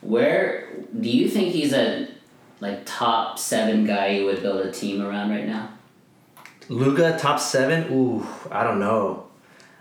[0.00, 2.08] Where do you think he's a
[2.60, 5.70] like top seven guy you would build a team around right now?
[6.68, 7.92] Luka top seven.
[7.92, 9.26] Ooh, I don't know.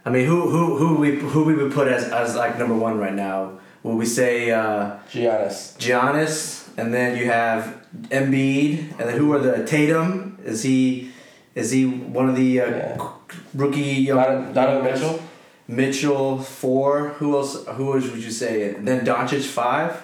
[0.05, 2.97] I mean, who who who we who we would put as, as like number one
[2.97, 3.59] right now?
[3.83, 5.77] Would we say uh, Giannis.
[5.77, 10.37] Giannis, and then you have Embiid, and then who are the Tatum?
[10.43, 11.11] Is he
[11.55, 13.09] is he one of the uh, Yeah.
[13.53, 13.81] rookie?
[13.81, 14.93] Young, Donovan, Donovan young?
[14.93, 15.19] Mitchell?
[15.67, 17.09] Mitchell four.
[17.19, 17.65] Who else?
[17.65, 18.73] Who else would you say?
[18.73, 20.03] Then Doncic five.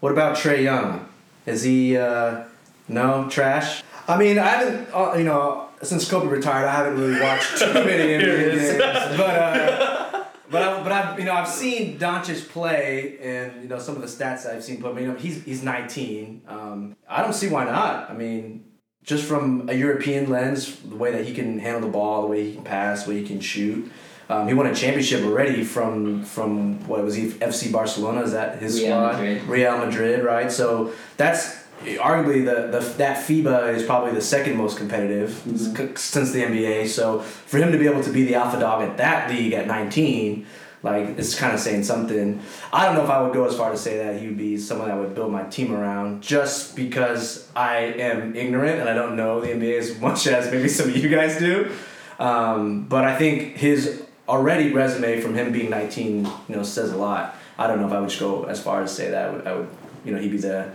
[0.00, 1.06] What about Trae Young?
[1.46, 2.44] Is he uh,
[2.88, 3.82] no trash?
[4.08, 4.88] I mean, I haven't.
[4.92, 8.78] Uh, you know, since Kobe retired, I haven't really watched too many Here it NBA
[8.78, 9.16] games.
[9.16, 13.78] But uh, but I, but I've you know I've seen Doncic play and you know
[13.78, 14.80] some of the stats that I've seen.
[14.80, 16.42] But you know he's he's 19.
[16.46, 18.10] Um, I don't see why not.
[18.10, 18.64] I mean,
[19.02, 22.44] just from a European lens, the way that he can handle the ball, the way
[22.44, 23.90] he can pass, the way he can shoot.
[24.28, 28.20] Um, he won a championship already from from what was he FC Barcelona?
[28.20, 29.12] Is that his Real squad?
[29.14, 29.42] Madrid.
[29.44, 30.52] Real Madrid, right?
[30.52, 36.32] So that's arguably the, the that FIBA is probably the second most competitive c- since
[36.32, 36.88] the NBA.
[36.88, 39.66] So for him to be able to be the alpha dog at that league at
[39.66, 40.46] 19,
[40.82, 42.40] like it's kind of saying something.
[42.72, 44.56] I don't know if I would go as far to say that he would be
[44.58, 49.16] someone that would build my team around just because I am ignorant and I don't
[49.16, 51.70] know the NBA as much as maybe some of you guys do.
[52.18, 56.96] Um, but I think his already resume from him being 19, you know, says a
[56.96, 57.36] lot.
[57.58, 59.56] I don't know if I would go as far as say that I would, I
[59.56, 59.68] would
[60.04, 60.70] you know, he'd be the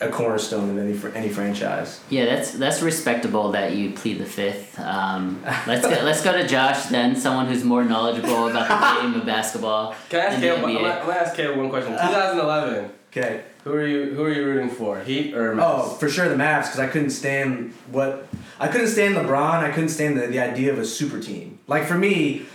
[0.00, 2.00] a cornerstone of any fr- any franchise.
[2.08, 4.78] Yeah, that's that's respectable that you plead the fifth.
[4.78, 9.14] Um, let's go, let's go to Josh then, someone who's more knowledgeable about the game
[9.20, 9.94] of basketball.
[10.08, 10.64] Can I ask and Caleb?
[10.64, 11.92] I'm gonna I'm gonna ask Caleb one question.
[11.92, 12.90] 2011.
[13.10, 13.42] Okay.
[13.64, 14.14] Who are you?
[14.14, 15.00] Who are you rooting for?
[15.00, 15.62] Heat or Mavs?
[15.62, 18.28] Oh, for sure the Mavs because I couldn't stand what
[18.60, 19.64] I couldn't stand LeBron.
[19.64, 21.58] I couldn't stand the, the idea of a super team.
[21.66, 22.46] Like for me,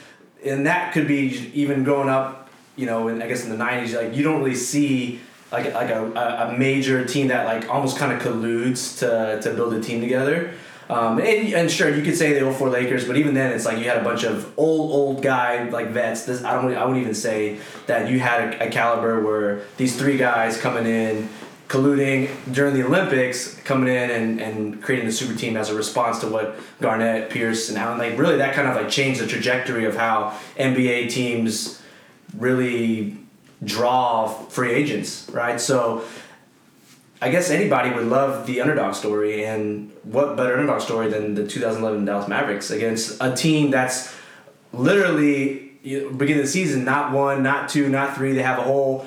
[0.46, 3.96] and that could be even growing up, you know, in, I guess in the '90s.
[3.96, 5.20] Like you don't really see
[5.54, 9.74] like like a, a, major team that like almost kind of colludes to to build
[9.74, 10.54] a team together.
[10.90, 13.78] Um, and, and sure, you could say the 04 Lakers, but even then, it's like
[13.78, 16.26] you had a bunch of old, old guy like vets.
[16.26, 19.98] This I don't, I wouldn't even say that you had a, a caliber where these
[19.98, 21.30] three guys coming in,
[21.70, 26.20] colluding during the Olympics, coming in and, and creating the super team as a response
[26.20, 29.86] to what Garnett, Pierce, and Allen like really that kind of like changed the trajectory
[29.86, 31.82] of how NBA teams
[32.38, 33.23] really
[33.64, 35.60] draw free agents, right?
[35.60, 36.04] So
[37.24, 41.48] I guess anybody would love the underdog story, and what better underdog story than the
[41.48, 44.14] 2011 Dallas Mavericks against a team that's
[44.74, 48.34] literally you know, beginning of the season not one, not two, not three.
[48.34, 49.06] They have a whole,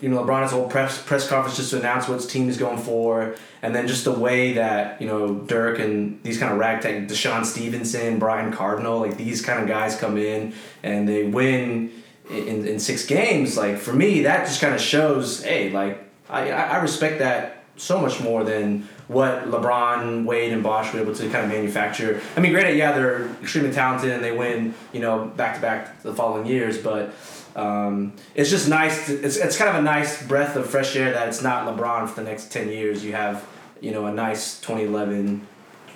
[0.00, 2.48] you know, LeBron has a whole press press conference just to announce what his team
[2.48, 6.50] is going for, and then just the way that you know Dirk and these kind
[6.50, 11.24] of ragtag, DeShawn Stevenson, Brian Cardinal, like these kind of guys come in and they
[11.24, 11.92] win
[12.30, 13.56] in, in six games.
[13.56, 18.00] Like for me, that just kind of shows, hey, like I I respect that so
[18.00, 22.20] much more than what LeBron, Wade, and Bosh were able to kind of manufacture.
[22.36, 26.02] I mean, granted, yeah, they're extremely talented and they win, you know, back to back
[26.02, 27.14] the following years, but
[27.56, 29.06] um, it's just nice.
[29.06, 32.08] To, it's it's kind of a nice breath of fresh air that it's not LeBron
[32.08, 33.04] for the next ten years.
[33.04, 33.46] You have,
[33.80, 35.46] you know, a nice 2011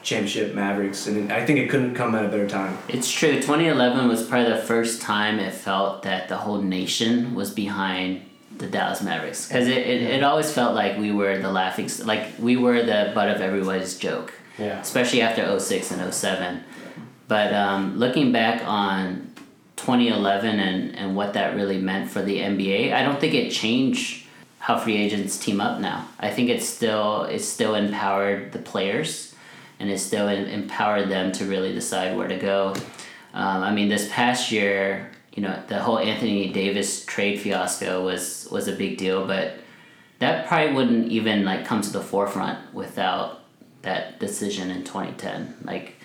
[0.02, 2.78] championship Mavericks, and I think it couldn't come at a better time.
[2.88, 3.36] It's true.
[3.36, 8.22] 2011 was probably the first time it felt that the whole nation was behind
[8.58, 12.28] the Dallas Mavericks because it, it, it always felt like we were the laughing like
[12.38, 14.34] we were the butt of everybody's joke.
[14.58, 14.80] Yeah.
[14.80, 16.62] Especially after 06 and 07.
[17.26, 19.32] But um, looking back on
[19.76, 24.26] 2011 and, and what that really meant for the NBA, I don't think it changed
[24.58, 26.06] how free agents team up now.
[26.20, 29.31] I think it's still it's still empowered the players
[29.82, 32.72] and it still empowered them to really decide where to go.
[33.34, 38.46] Um, I mean, this past year, you know, the whole Anthony Davis trade fiasco was
[38.52, 39.54] was a big deal, but
[40.20, 43.40] that probably wouldn't even like come to the forefront without
[43.82, 45.56] that decision in 2010.
[45.64, 45.96] Like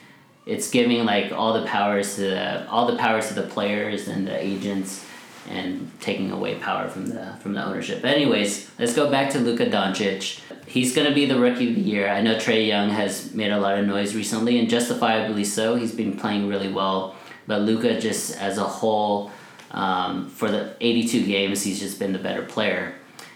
[0.47, 4.27] it's giving like all the powers to the, all the powers to the players and
[4.27, 5.05] the agents
[5.49, 8.01] and taking away power from the from the ownership.
[8.01, 10.41] But anyways, let's go back to Luka Doncic.
[10.65, 12.09] He's gonna be the rookie of the year.
[12.09, 15.75] I know Trae Young has made a lot of noise recently, and justifiably so.
[15.75, 17.15] He's been playing really well.
[17.47, 19.31] But Luka, just as a whole,
[19.71, 22.93] um, for the eighty two games, he's just been the better player.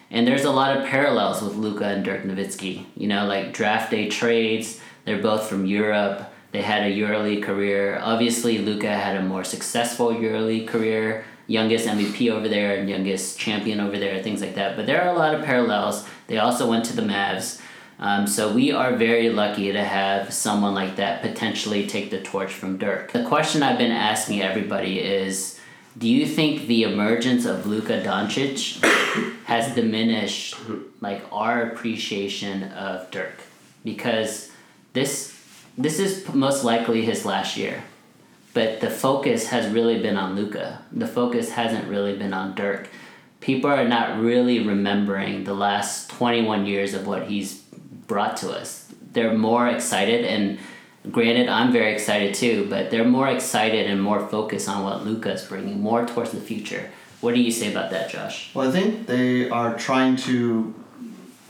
[0.10, 2.86] And there's a lot of parallels with Luka and Dirk Nowitzki.
[2.98, 4.80] You know, like draft day trades.
[5.06, 6.30] They're both from Europe.
[6.52, 7.98] They had a EuroLeague career.
[8.04, 13.80] Obviously, Luka had a more successful EuroLeague career, youngest MVP over there and youngest champion
[13.80, 14.78] over there, things like that.
[14.78, 16.08] But there are a lot of parallels.
[16.28, 17.60] They also went to the Mavs.
[18.00, 22.52] Um, so we are very lucky to have someone like that potentially take the torch
[22.52, 23.12] from Dirk.
[23.12, 25.60] The question I've been asking everybody is,
[25.98, 28.82] do you think the emergence of Luka Doncic
[29.44, 30.56] has diminished
[31.02, 33.42] like our appreciation of Dirk?
[33.84, 34.52] Because
[34.94, 35.38] this
[35.78, 37.84] this is most likely his last year.
[38.54, 40.82] But the focus has really been on Luka.
[40.92, 42.90] The focus hasn't really been on Dirk.
[43.40, 47.60] People are not really remembering the last 21 years of what he's
[48.08, 48.94] brought to us.
[49.14, 50.60] They're more excited and
[51.10, 55.46] granted I'm very excited too, but they're more excited and more focused on what Luka's
[55.46, 56.92] bringing more towards the future.
[57.22, 58.52] What do you say about that, Josh?
[58.54, 60.74] Well, I think they are trying to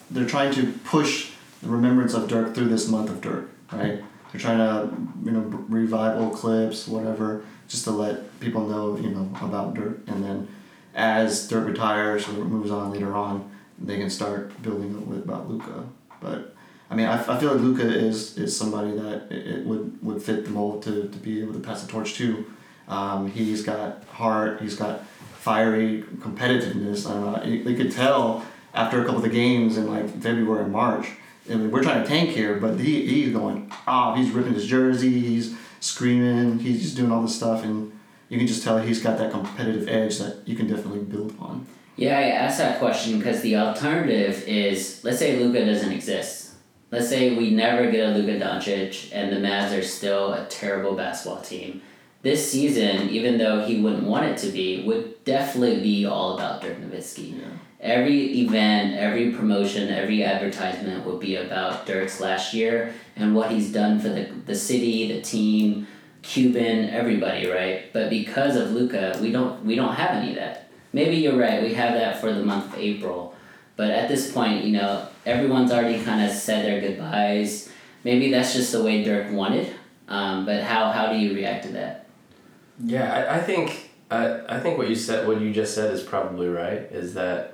[0.10, 4.03] they're trying to push the remembrance of Dirk through this month of Dirk, right?
[4.31, 4.95] They're trying to
[5.25, 9.99] you know revive old clips, whatever, just to let people know you know about Dirk,
[10.07, 10.47] and then
[10.95, 13.49] as Dirk retires or moves on later on,
[13.79, 15.85] they can start building about Luka.
[16.21, 16.55] But
[16.89, 20.21] I mean, I, I feel like Luka is is somebody that it, it, would would
[20.21, 22.45] fit the mold to, to be able to pass the torch to.
[22.87, 24.61] Um, he's got heart.
[24.61, 25.05] He's got
[25.39, 27.09] fiery competitiveness.
[27.09, 27.63] I don't know.
[27.63, 31.07] They could tell after a couple of the games in like February and March
[31.52, 34.18] I mean, we're trying to tank here, but he, he's going off.
[34.18, 35.19] He's ripping his jersey.
[35.19, 36.60] He's screaming.
[36.60, 37.91] He's just doing all this stuff, and
[38.30, 41.65] you can just tell he's got that competitive edge that you can definitely build on.
[41.98, 46.53] Yeah, I asked that question because the alternative is let's say Luka doesn't exist.
[46.90, 50.95] Let's say we never get a Luka Doncic, and the Mavs are still a terrible
[50.95, 51.82] basketball team.
[52.22, 56.61] This season, even though he wouldn't want it to be, would definitely be all about
[56.61, 57.40] Dirk Nowitzki.
[57.40, 57.48] Yeah
[57.81, 63.73] every event, every promotion, every advertisement would be about Dirk's last year and what he's
[63.73, 65.87] done for the, the city, the team,
[66.21, 67.91] Cuban, everybody, right?
[67.91, 70.69] But because of Luka, we don't we don't have any of that.
[70.93, 73.35] Maybe you're right, we have that for the month of April.
[73.75, 77.71] But at this point, you know, everyone's already kind of said their goodbyes.
[78.03, 79.73] Maybe that's just the way Dirk wanted.
[80.07, 82.05] Um, but how, how do you react to that?
[82.83, 86.03] Yeah, I, I think I, I think what you said what you just said is
[86.03, 86.79] probably right.
[86.91, 87.51] Is that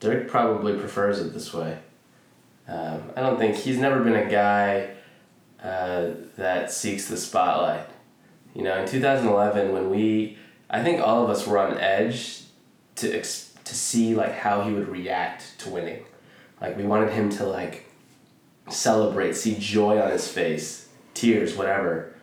[0.00, 1.78] Dirk probably prefers it this way.
[2.68, 4.90] Um, I don't think he's never been a guy
[5.62, 7.86] uh, that seeks the spotlight.
[8.54, 12.42] You know, in 2011, when we, I think all of us were on edge
[12.96, 16.04] to ex- to see like how he would react to winning.
[16.60, 17.86] Like we wanted him to like
[18.70, 22.14] celebrate, see joy on his face, tears, whatever.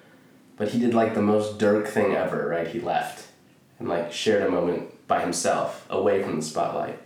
[0.57, 2.67] But he did like the most Dirk thing ever, right?
[2.67, 3.27] He left
[3.79, 6.99] and like shared a moment by himself, away from the spotlight.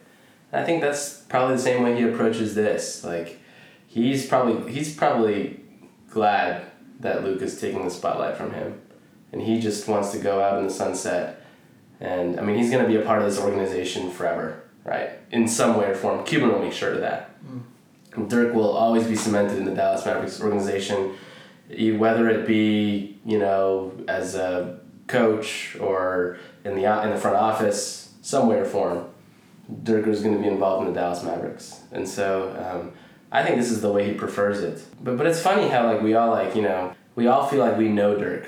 [0.51, 3.03] I think that's probably the same way he approaches this.
[3.03, 3.39] Like,
[3.87, 5.59] he's probably he's probably
[6.09, 6.65] glad
[6.99, 8.79] that Luke is taking the spotlight from him,
[9.31, 11.41] and he just wants to go out in the sunset.
[11.99, 15.11] And I mean, he's going to be a part of this organization forever, right?
[15.31, 16.23] In some way or form.
[16.23, 17.31] Cuban will make sure of that.
[17.45, 18.29] Mm.
[18.29, 21.15] Dirk will always be cemented in the Dallas Mavericks organization,
[21.97, 28.13] whether it be you know as a coach or in the in the front office,
[28.21, 29.07] some way or form
[29.83, 31.81] Dirk is going to be involved in the Dallas Mavericks.
[31.91, 32.93] And so um,
[33.31, 34.83] I think this is the way he prefers it.
[35.01, 37.77] But but it's funny how like we all like you know we all feel like
[37.77, 38.47] we know Dirk,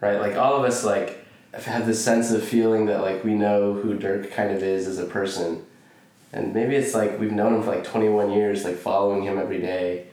[0.00, 0.20] right?
[0.20, 3.94] Like all of us like have this sense of feeling that like we know who
[3.94, 5.64] Dirk kind of is as a person,
[6.32, 9.38] and maybe it's like we've known him for like twenty one years, like following him
[9.38, 10.08] every day,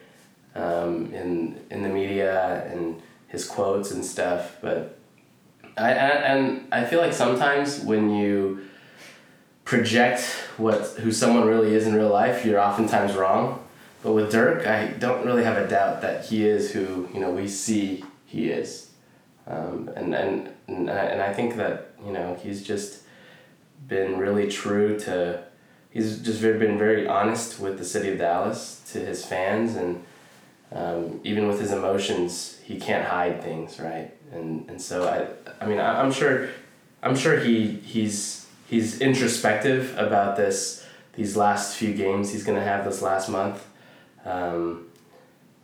[0.56, 4.58] um, in in the media and his quotes and stuff.
[4.62, 4.98] But
[5.78, 8.69] I and I feel like sometimes when you
[9.70, 10.22] project
[10.58, 13.64] what who someone really is in real life, you're oftentimes wrong.
[14.02, 17.30] But with Dirk, I don't really have a doubt that he is who you know
[17.30, 18.90] we see he is,
[19.46, 23.04] um, and and and I, and I think that you know he's just
[23.88, 25.44] been really true to.
[25.92, 30.04] He's just very, been very honest with the city of Dallas to his fans, and
[30.72, 34.12] um, even with his emotions, he can't hide things, right?
[34.32, 36.50] And and so I, I mean, I, I'm sure,
[37.04, 38.39] I'm sure he he's
[38.70, 43.66] he's introspective about this these last few games he's gonna have this last month
[44.26, 44.88] um,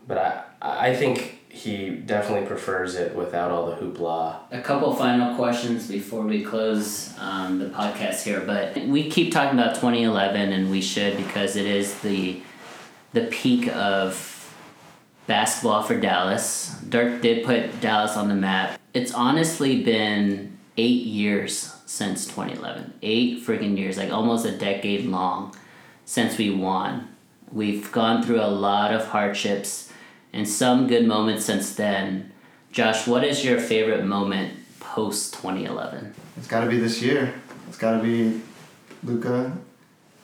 [0.08, 0.18] but
[0.62, 4.36] I, I think he definitely prefers it without all the hoopla.
[4.52, 9.58] A couple final questions before we close um, the podcast here, but we keep talking
[9.58, 12.42] about 2011, and we should because it is the
[13.14, 14.54] the peak of
[15.28, 16.76] basketball for Dallas.
[16.90, 18.78] Dirk did put Dallas on the map.
[18.94, 22.94] It's honestly been eight years since 2011.
[23.02, 25.56] Eight freaking years, like almost a decade long
[26.06, 27.10] since we won.
[27.52, 29.92] We've gone through a lot of hardships
[30.34, 32.32] and some good moments since then.
[32.72, 36.14] Josh, what is your favorite moment post 2011?
[36.38, 37.34] It's got to be this year.
[37.68, 38.42] It's got to be
[39.04, 39.58] Luka,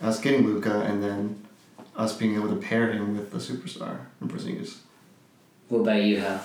[0.01, 1.43] us getting Luka, and then
[1.95, 4.77] us being able to pair him with the superstar in Porzingis.
[5.69, 6.43] What about you, Hal?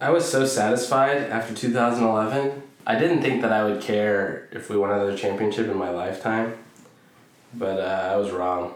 [0.00, 2.62] I was so satisfied after 2011.
[2.86, 6.58] I didn't think that I would care if we won another championship in my lifetime,
[7.54, 8.74] but uh, I was wrong.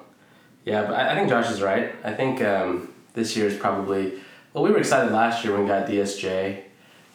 [0.64, 1.94] Yeah, but I, I think Josh is right.
[2.02, 4.14] I think um, this year is probably
[4.52, 4.64] well.
[4.64, 6.62] We were excited last year when we got DSJ,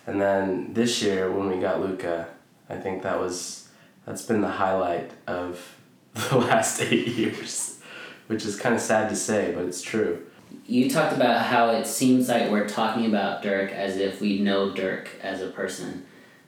[0.05, 2.27] and then this year when we got Luka.
[2.69, 3.69] I think that was
[4.05, 5.77] that's been the highlight of
[6.13, 7.79] the last eight years,
[8.27, 10.25] which is kind of sad to say, but it's true.
[10.67, 14.71] You talked about how it seems like we're talking about Dirk as if we know
[14.71, 16.05] Dirk as a person.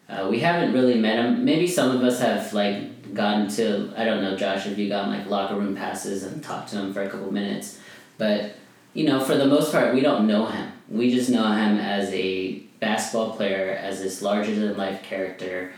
[0.08, 1.46] Uh, we haven't really met him.
[1.46, 5.12] Maybe some of us have like gotten to I don't know, Josh, if you gotten
[5.12, 7.80] like locker room passes and talked to him for a couple minutes,
[8.18, 8.56] but
[8.94, 10.72] you know, for the most part, we don't know him.
[10.90, 15.74] We just know him as a basketball player, as this larger than life character.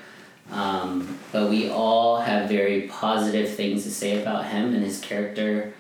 [0.52, 5.74] Um, but we all have very positive things to say about him and his character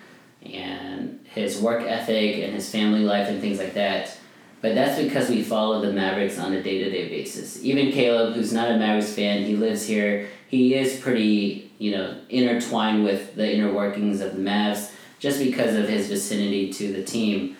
[0.44, 4.18] and his work ethic and his family life and things like that.
[4.62, 7.64] But that's because we follow the Mavericks on a day to day basis.
[7.64, 10.30] Even Caleb, who's not a Mavericks fan, he lives here.
[10.48, 15.76] He is pretty, you know, intertwined with the inner workings of the Mavs just because
[15.76, 17.56] of his vicinity to the team.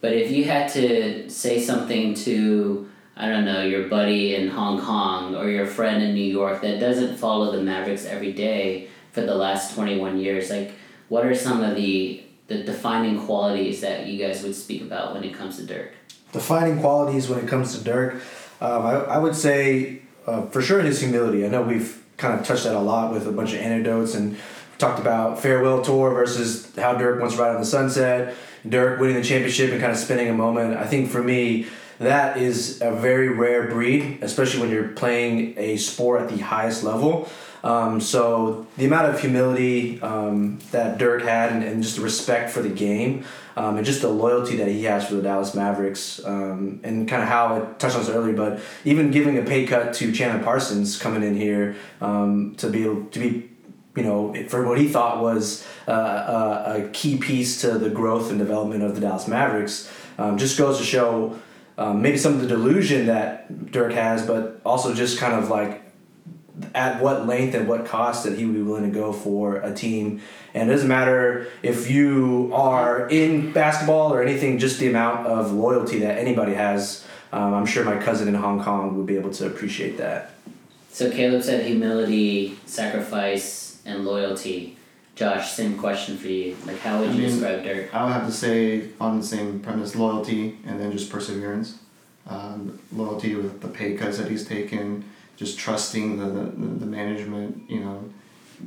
[0.00, 4.80] But if you had to say something to, I don't know, your buddy in Hong
[4.80, 9.22] Kong or your friend in New York that doesn't follow the Mavericks every day for
[9.22, 10.72] the last 21 years, like,
[11.08, 15.24] what are some of the, the defining qualities that you guys would speak about when
[15.24, 15.95] it comes to Dirk?
[16.32, 18.14] Defining qualities when it comes to Dirk,
[18.60, 21.44] um, I, I would say uh, for sure his humility.
[21.44, 24.36] I know we've kind of touched that a lot with a bunch of anecdotes and
[24.78, 28.34] talked about farewell tour versus how Dirk wants to ride on the sunset,
[28.68, 30.76] Dirk winning the championship and kind of spinning a moment.
[30.76, 31.66] I think for me,
[31.98, 36.82] that is a very rare breed, especially when you're playing a sport at the highest
[36.82, 37.28] level.
[37.66, 42.50] Um, so the amount of humility um, that Dirk had and, and, just the respect
[42.50, 43.24] for the game
[43.56, 47.24] um, and just the loyalty that he has for the Dallas Mavericks um, and kind
[47.24, 50.44] of how I touched on this earlier, but even giving a pay cut to Chandler
[50.44, 53.50] Parsons coming in here um, to be able to be
[53.96, 58.30] you know, for what he thought was uh, a, a, key piece to the growth
[58.30, 61.36] and development of the Dallas Mavericks, um, just goes to show
[61.78, 65.85] um, maybe some of the delusion that Dirk has, but also just kind of like
[66.74, 69.74] at what length and what cost that he would be willing to go for a
[69.74, 70.22] team.
[70.54, 75.52] And it doesn't matter if you are in basketball or anything, just the amount of
[75.52, 77.04] loyalty that anybody has.
[77.32, 80.30] Um, I'm sure my cousin in Hong Kong would be able to appreciate that.
[80.90, 84.78] So Caleb said humility, sacrifice, and loyalty.
[85.14, 86.56] Josh, same question for you.
[86.66, 87.94] Like, how would you I mean, describe Dirk?
[87.94, 91.78] I would have to say on the same premise, loyalty, and then just perseverance.
[92.26, 95.04] Um, loyalty with the pay cuts that he's taken,
[95.36, 98.04] just trusting the, the, the management, you know,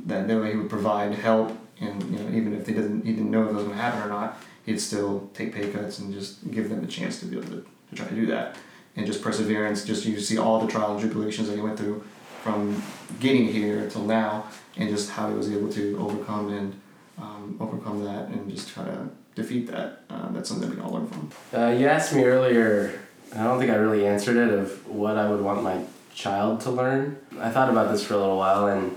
[0.06, 3.44] that he would provide help, and you know, even if he didn't, he didn't know
[3.44, 6.50] if it was going to happen or not, he'd still take pay cuts and just
[6.50, 8.56] give them a chance to be able to, to try to do that,
[8.96, 9.84] and just perseverance.
[9.84, 12.04] Just you see all the trials and tribulations that he went through
[12.42, 12.82] from
[13.18, 16.80] getting here till now, and just how he was able to overcome and
[17.18, 20.02] um, overcome that, and just try to defeat that.
[20.08, 21.30] Uh, that's something we can all learn from.
[21.52, 23.00] Uh, you asked me earlier,
[23.34, 25.82] I don't think I really answered it, of what I would want my
[26.20, 27.18] child to learn.
[27.38, 28.94] I thought about this for a little while, and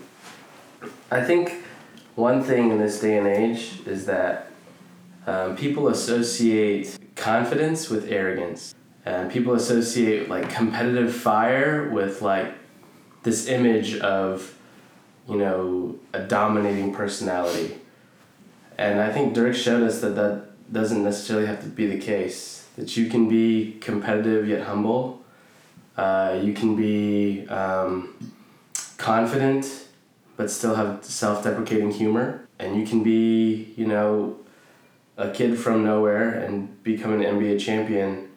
[1.09, 1.63] I think
[2.15, 4.51] one thing in this day and age is that
[5.25, 8.75] um, people associate confidence with arrogance.
[9.05, 12.53] And people associate like competitive fire with like
[13.23, 14.57] this image of,
[15.27, 17.77] you know, a dominating personality.
[18.77, 22.67] And I think Dirk showed us that that doesn't necessarily have to be the case.
[22.77, 25.22] That you can be competitive yet humble.
[25.95, 28.15] Uh, you can be um,
[28.97, 29.83] confident
[30.35, 32.47] but still have self deprecating humor.
[32.59, 34.37] And you can be, you know,
[35.17, 38.29] a kid from nowhere and become an NBA champion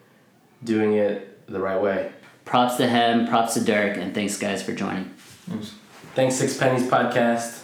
[0.63, 2.11] doing it the right way.
[2.45, 5.13] Props to him, props to Dirk, and thanks, guys, for joining.
[6.15, 7.63] Thanks, Six Pennies Podcast.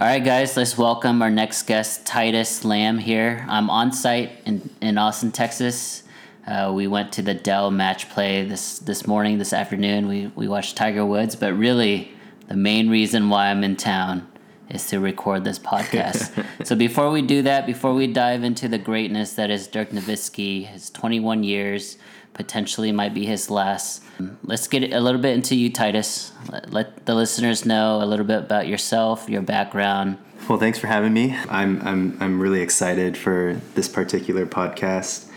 [0.00, 3.46] All right, guys, let's welcome our next guest, Titus Lamb, here.
[3.48, 6.01] I'm on site in, in Austin, Texas.
[6.46, 10.08] Uh, we went to the Dell match play this, this morning, this afternoon.
[10.08, 12.12] We, we watched Tiger Woods, but really,
[12.48, 14.26] the main reason why I'm in town
[14.68, 16.44] is to record this podcast.
[16.64, 20.66] so before we do that, before we dive into the greatness that is Dirk Nowitzki,
[20.66, 21.96] his 21 years,
[22.34, 24.02] potentially might be his last.
[24.44, 26.32] Let's get a little bit into you, Titus.
[26.50, 30.18] Let, let the listeners know a little bit about yourself, your background.
[30.48, 31.36] Well, thanks for having me.
[31.48, 35.28] I'm I'm I'm really excited for this particular podcast.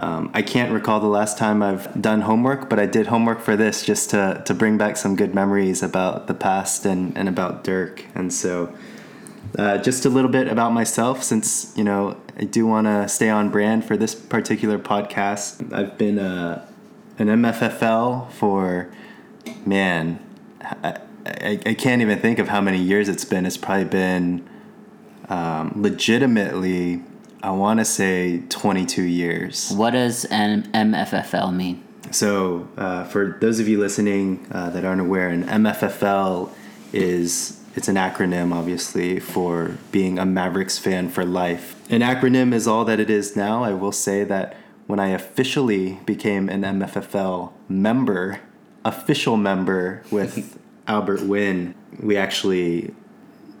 [0.00, 3.56] Um, I can't recall the last time I've done homework, but I did homework for
[3.56, 7.64] this just to, to bring back some good memories about the past and, and about
[7.64, 8.04] Dirk.
[8.14, 8.72] And so,
[9.58, 13.30] uh, just a little bit about myself, since you know I do want to stay
[13.30, 15.72] on brand for this particular podcast.
[15.72, 16.64] I've been uh,
[17.18, 18.92] an MFFL for
[19.66, 20.24] man,
[20.60, 23.46] I, I, I, can't even think of how many years it's been.
[23.46, 24.48] It's probably been
[25.28, 27.02] um, legitimately
[27.42, 29.70] I want to say 22 years.
[29.72, 31.84] What does an MFFL mean?
[32.10, 36.50] So, uh, for those of you listening uh, that aren't aware, an MFFL
[36.92, 41.76] is it's an acronym, obviously, for being a Mavericks fan for life.
[41.90, 43.62] An acronym is all that it is now.
[43.62, 44.56] I will say that
[44.86, 48.40] when I officially became an MFFL member,
[48.84, 50.58] official member with
[50.88, 52.94] Albert Wynn, we actually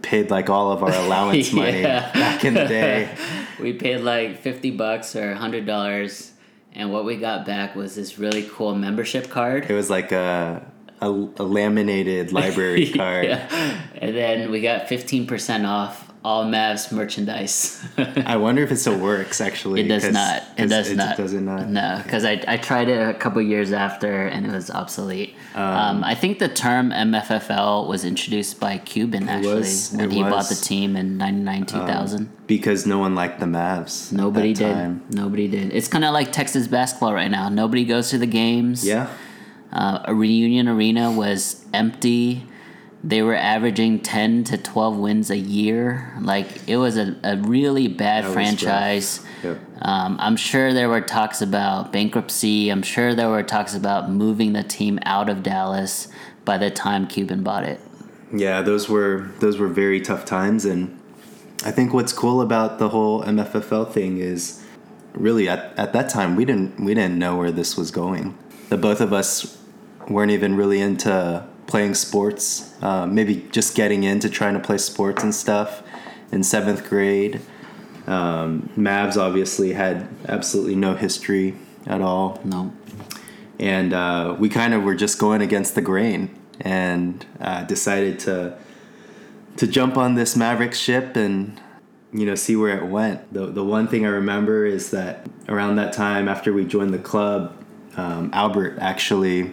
[0.02, 2.10] paid like all of our allowance money yeah.
[2.12, 3.14] back in the day.
[3.60, 6.30] we paid like 50 bucks or $100
[6.74, 9.70] and what we got back was this really cool membership card.
[9.70, 10.70] It was like a
[11.00, 13.26] a, a laminated library card.
[13.26, 13.82] yeah.
[13.94, 17.84] And then we got 15% off all Mavs merchandise.
[17.96, 19.40] I wonder if it still works.
[19.40, 20.42] Actually, it does not.
[20.56, 21.16] It does not.
[21.16, 21.68] Does it not?
[21.68, 25.34] No, because I, I tried it a couple years after and it was obsolete.
[25.54, 30.22] Um, um, I think the term MFFL was introduced by Cuban actually was, when he
[30.22, 30.32] was.
[30.32, 32.20] bought the team in '99 2000.
[32.20, 34.12] Um, because no one liked the Mavs.
[34.12, 34.72] Nobody did.
[34.72, 35.04] Time.
[35.10, 35.72] Nobody did.
[35.72, 37.48] It's kind of like Texas basketball right now.
[37.48, 38.84] Nobody goes to the games.
[38.86, 39.08] Yeah.
[39.72, 42.46] Uh, a reunion arena was empty
[43.02, 46.12] they were averaging 10 to 12 wins a year.
[46.20, 49.24] Like, it was a, a really bad that franchise.
[49.42, 49.58] Yep.
[49.82, 52.70] Um, I'm sure there were talks about bankruptcy.
[52.70, 56.08] I'm sure there were talks about moving the team out of Dallas
[56.44, 57.80] by the time Cuban bought it.
[58.32, 60.98] Yeah, those were those were very tough times and
[61.64, 64.62] I think what's cool about the whole MFFL thing is
[65.14, 68.36] really at, at that time we didn't we didn't know where this was going.
[68.68, 69.58] The both of us
[70.08, 75.22] weren't even really into playing sports, uh, maybe just getting into trying to play sports
[75.22, 75.82] and stuff
[76.32, 77.40] in seventh grade.
[78.08, 81.54] Um, Mavs obviously had absolutely no history
[81.86, 82.40] at all.
[82.42, 82.72] No.
[83.60, 88.58] And uh, we kind of were just going against the grain and uh, decided to
[89.58, 91.60] to jump on this Maverick ship and
[92.12, 93.32] you know see where it went.
[93.32, 96.98] The the one thing I remember is that around that time after we joined the
[96.98, 97.54] club,
[97.96, 99.52] um, Albert actually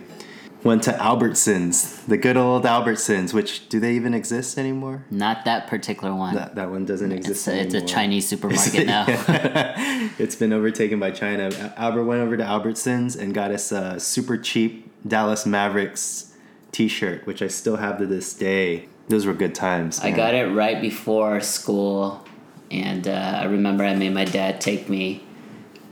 [0.66, 5.06] went to Albertsons, the good old Albertsons, which do they even exist anymore?
[5.12, 6.34] Not that particular one.
[6.34, 7.78] That, that one doesn't exist it's a, anymore.
[7.78, 9.06] It's a Chinese supermarket now.
[10.18, 11.74] it's been overtaken by China.
[11.78, 16.34] Albert went over to Albertsons and got us a super cheap Dallas Mavericks
[16.72, 18.90] t-shirt, which I still have to this day.
[19.08, 20.02] Those were good times.
[20.02, 20.14] Man.
[20.14, 22.26] I got it right before school,
[22.72, 25.24] and uh, I remember I made my dad take me.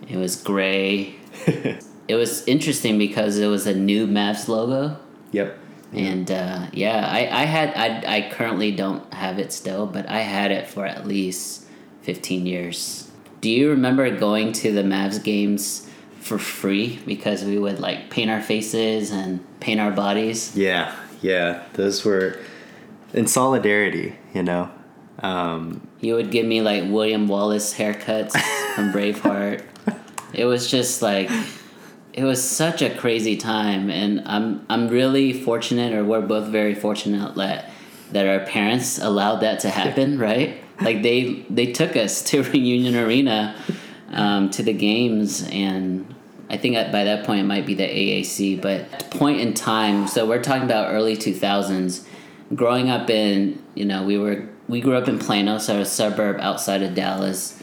[0.10, 1.16] It was gray.
[2.08, 4.98] it was interesting because it was a new Mavs logo.
[5.32, 5.58] Yep.
[5.94, 10.20] And uh, yeah, I, I had I, I currently don't have it still, but I
[10.22, 11.66] had it for at least
[12.02, 13.12] fifteen years.
[13.42, 15.88] Do you remember going to the Mavs games
[16.20, 20.56] for free because we would like paint our faces and paint our bodies?
[20.58, 22.40] Yeah, yeah, those were
[23.14, 24.72] in solidarity, you know.
[25.20, 28.32] Um, he would give me like William Wallace haircuts.
[28.74, 29.64] from Braveheart.
[30.34, 31.30] it was just like
[32.14, 36.76] it was such a crazy time and I'm I'm really fortunate or we're both very
[36.76, 37.72] fortunate that
[38.12, 40.64] that our parents allowed that to happen, right?
[40.80, 43.56] Like they they took us to Reunion Arena
[44.12, 46.14] um, to the games and
[46.50, 50.28] I think by that point it might be the AAC, but point in time, so
[50.28, 52.06] we're talking about early 2000s.
[52.54, 56.40] Growing up in, you know, we were we grew up in Plano, so a suburb
[56.40, 57.60] outside of Dallas.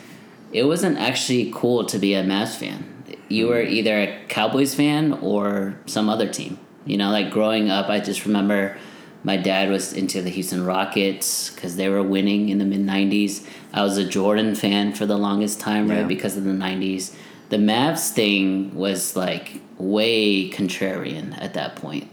[0.52, 2.99] It wasn't actually cool to be a Mavs fan.
[3.30, 6.58] You were either a Cowboys fan or some other team.
[6.84, 8.76] You know, like growing up, I just remember
[9.22, 13.46] my dad was into the Houston Rockets because they were winning in the mid 90s.
[13.72, 17.14] I was a Jordan fan for the longest time, right, because of the 90s.
[17.50, 22.10] The Mavs thing was like way contrarian at that point.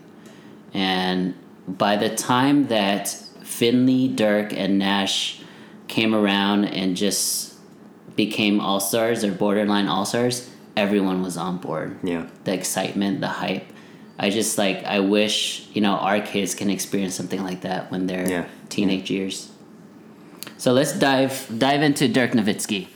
[0.74, 1.36] And
[1.68, 3.08] by the time that
[3.44, 5.42] Finley, Dirk, and Nash
[5.88, 7.56] came around and just
[8.16, 11.98] became all stars or borderline all stars, everyone was on board.
[12.04, 12.28] Yeah.
[12.46, 13.66] The excitement, the hype.
[14.20, 18.08] I just like I wish you know our kids can experience something like that when
[18.08, 18.46] they're Yeah.
[18.70, 19.52] teenage years.
[20.58, 22.88] So let's dive dive into Dirk Nowitzki.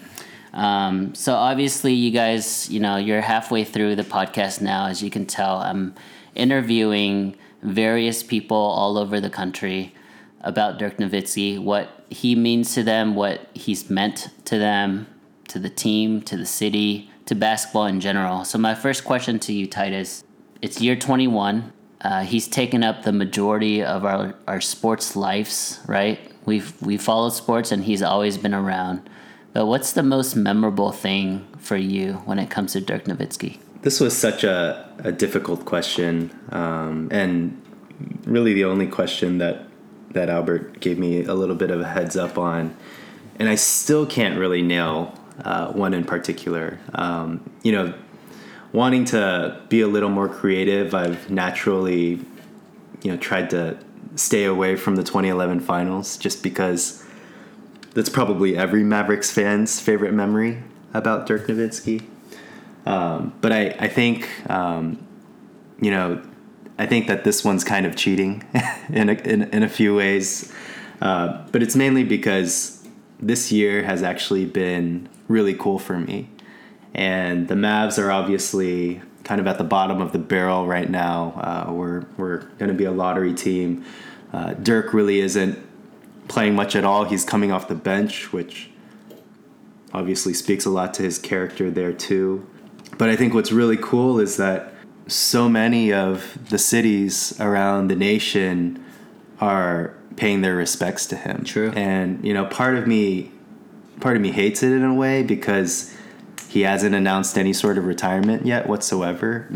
[0.53, 4.88] Um, so obviously, you guys, you know, you're halfway through the podcast now.
[4.88, 5.93] As you can tell, I'm
[6.35, 9.93] interviewing various people all over the country
[10.42, 15.08] about Dirk Nowitzki, what he means to them, what he's meant to them,
[15.48, 18.45] to the team, to the city, to basketball in general.
[18.45, 20.24] So my first question to you, Titus,
[20.61, 21.74] it's year 21.
[22.01, 26.19] Uh, he's taken up the majority of our, our sports lives, right?
[26.45, 29.08] We've we followed sports and he's always been around.
[29.53, 33.59] But what's the most memorable thing for you when it comes to Dirk Nowitzki?
[33.82, 37.61] This was such a, a difficult question, um, and
[38.25, 39.67] really the only question that
[40.11, 42.75] that Albert gave me a little bit of a heads up on,
[43.40, 46.80] and I still can't really nail uh, one in particular.
[46.93, 47.93] Um, you know,
[48.74, 52.19] wanting to be a little more creative, I've naturally,
[53.01, 53.77] you know, tried to
[54.16, 57.06] stay away from the 2011 finals just because
[57.93, 62.03] that's probably every Mavericks fan's favorite memory about Dirk Nowitzki.
[62.85, 65.06] Um, but I, I think, um,
[65.80, 66.22] you know,
[66.77, 68.43] I think that this one's kind of cheating
[68.90, 70.51] in, a, in, in a few ways.
[71.01, 72.81] Uh, but it's mainly because
[73.22, 76.30] this year has actually been really cool for me.
[76.93, 81.33] And the Mavs are obviously kind of at the bottom of the barrel right now.
[81.38, 83.85] Uh, we're we're going to be a lottery team.
[84.33, 85.59] Uh, Dirk really isn't
[86.27, 87.06] playing much at all.
[87.06, 88.69] He's coming off the bench, which
[89.93, 92.48] obviously speaks a lot to his character there too.
[92.98, 94.74] But I think what's really cool is that
[95.08, 98.83] so many of the cities around the nation
[99.40, 101.43] are paying their respects to him.
[101.43, 101.72] True.
[101.75, 103.31] And you know, part of me
[103.99, 105.95] part of me hates it in a way because
[106.49, 109.48] he hasn't announced any sort of retirement yet whatsoever.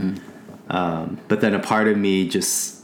[0.69, 2.75] Um, but then a part of me just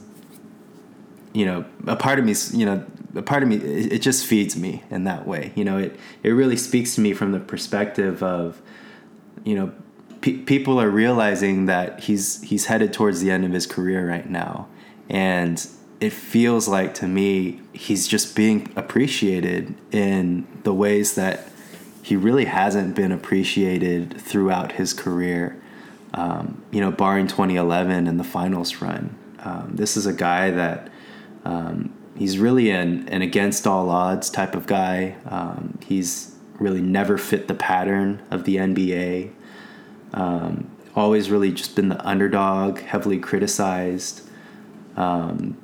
[1.33, 2.85] you know, a part of me, you know,
[3.15, 5.51] a part of me, it, it just feeds me in that way.
[5.55, 8.61] You know, it, it really speaks to me from the perspective of,
[9.43, 9.71] you know,
[10.21, 14.29] pe- people are realizing that he's, he's headed towards the end of his career right
[14.29, 14.67] now.
[15.09, 15.65] And
[16.01, 21.47] it feels like to me, he's just being appreciated in the ways that
[22.01, 25.61] he really hasn't been appreciated throughout his career.
[26.15, 29.15] Um, you know, barring 2011 and the finals run.
[29.39, 30.89] Um, this is a guy that
[31.45, 35.15] um, he's really an, an against all odds type of guy.
[35.27, 39.31] Um, he's really never fit the pattern of the NBA.
[40.13, 44.27] Um, always really just been the underdog, heavily criticized.
[44.97, 45.60] Um,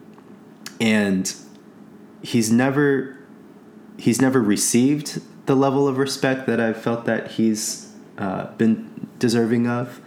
[0.79, 1.33] and
[2.21, 3.17] he's never
[3.97, 9.67] he's never received the level of respect that I've felt that he's uh, been deserving
[9.67, 9.99] of.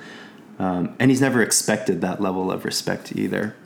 [0.59, 3.57] Um, and he's never expected that level of respect either.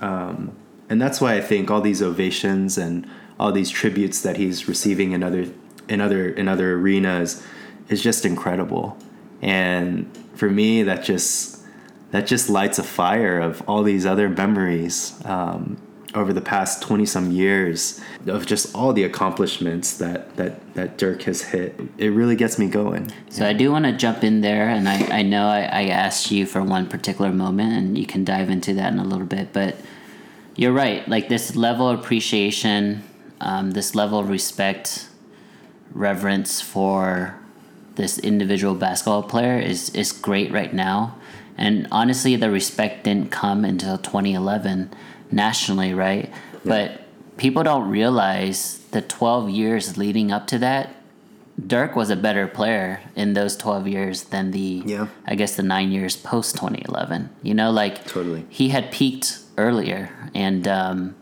[0.00, 0.56] Um,
[0.88, 3.08] and that's why I think all these ovations and
[3.40, 5.48] all these tributes that he's receiving in other
[5.88, 7.44] in other in other arenas
[7.88, 8.96] is just incredible.
[9.42, 11.60] And for me, that just
[12.12, 15.76] that just lights a fire of all these other memories um,
[16.14, 21.22] over the past twenty some years of just all the accomplishments that that that Dirk
[21.22, 21.78] has hit.
[21.98, 23.12] It really gets me going.
[23.30, 26.30] So I do want to jump in there, and I, I know I, I asked
[26.30, 29.52] you for one particular moment, and you can dive into that in a little bit.
[29.52, 29.76] But
[30.56, 33.02] you're right, like this level of appreciation,
[33.40, 35.08] um, this level of respect,
[35.92, 37.38] reverence for
[37.96, 41.16] this individual basketball player is is great right now.
[41.56, 44.90] And honestly, the respect didn't come until 2011
[45.30, 46.32] nationally, right?
[46.64, 47.02] But
[47.36, 50.94] people don't realize the 12 years leading up to that
[51.66, 55.06] Dirk was a better player in those 12 years than the Yeah.
[55.24, 57.30] I guess the 9 years post 2011.
[57.42, 58.44] You know like Totally.
[58.48, 61.14] he had peaked earlier and um,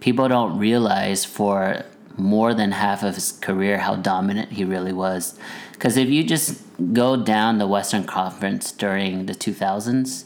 [0.00, 1.84] people don't realize for
[2.16, 5.38] more than half of his career how dominant he really was.
[5.78, 6.62] Cuz if you just
[6.92, 10.24] go down the Western Conference during the 2000s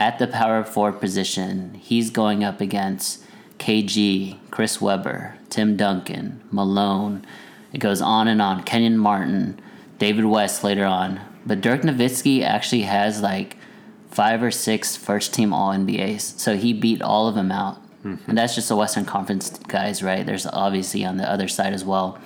[0.00, 3.22] at the power forward position, he's going up against
[3.58, 7.24] KG, Chris Webber, Tim Duncan, Malone.
[7.72, 8.64] It goes on and on.
[8.64, 9.60] Kenyon Martin,
[9.98, 11.20] David West later on.
[11.44, 13.58] But Dirk Nowitzki actually has like
[14.10, 16.38] five or six first team All NBAs.
[16.38, 17.76] So he beat all of them out.
[18.02, 18.30] Mm-hmm.
[18.30, 20.24] And that's just the Western Conference guys, right?
[20.24, 22.18] There's obviously on the other side as well.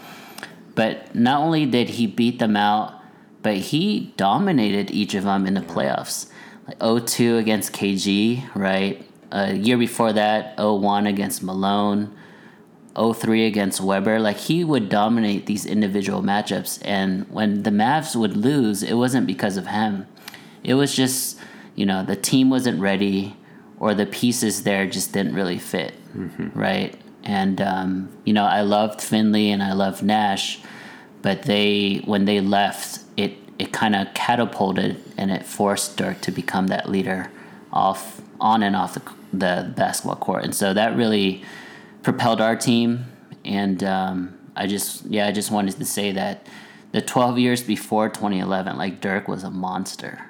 [0.76, 3.00] But not only did he beat them out,
[3.42, 6.30] but he dominated each of them in the playoffs.
[6.66, 9.04] Like 0-2 against KG, right?
[9.30, 12.14] A year before that, 0-1 against Malone,
[12.94, 14.18] 0-3 against Webber.
[14.18, 19.26] Like he would dominate these individual matchups, and when the Mavs would lose, it wasn't
[19.26, 20.06] because of him.
[20.62, 21.38] It was just
[21.74, 23.36] you know the team wasn't ready,
[23.78, 25.94] or the pieces there just didn't really fit,
[26.54, 26.94] right?
[27.24, 30.60] And um, you know I loved Finley and I loved Nash,
[31.20, 33.00] but they when they left,
[33.58, 37.30] it kind of catapulted and it forced Dirk to become that leader
[37.72, 39.02] off on and off the,
[39.32, 41.42] the basketball court, and so that really
[42.02, 43.06] propelled our team.
[43.44, 46.46] And um, I just yeah I just wanted to say that
[46.92, 50.20] the 12 years before 2011, like Dirk was a monster,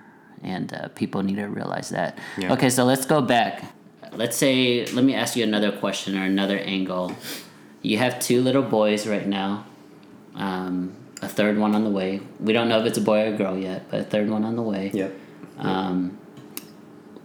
[0.43, 2.19] and uh, people need to realize that.
[2.39, 2.55] Yeah.
[2.55, 3.73] Okay, so let's go back.
[4.12, 7.15] Let's say let me ask you another question or another angle.
[7.83, 9.67] You have two little boys right now.
[10.35, 12.20] Um, a third one on the way.
[12.41, 14.44] We don't know if it's a boy or a girl yet, but a third one
[14.44, 14.91] on the way.
[14.93, 15.15] Yep.
[15.59, 16.18] Um,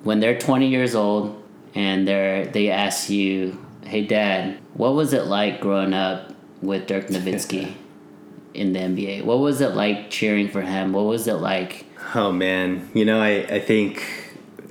[0.04, 1.42] when they're 20 years old
[1.76, 7.08] and they're they ask you, "Hey, Dad, what was it like growing up with Dirk
[7.08, 7.74] Nowitzki
[8.54, 9.24] in the NBA?
[9.24, 10.94] What was it like cheering for him?
[10.94, 11.86] What was it like?"
[12.16, 14.04] Oh man, you know, I, I think,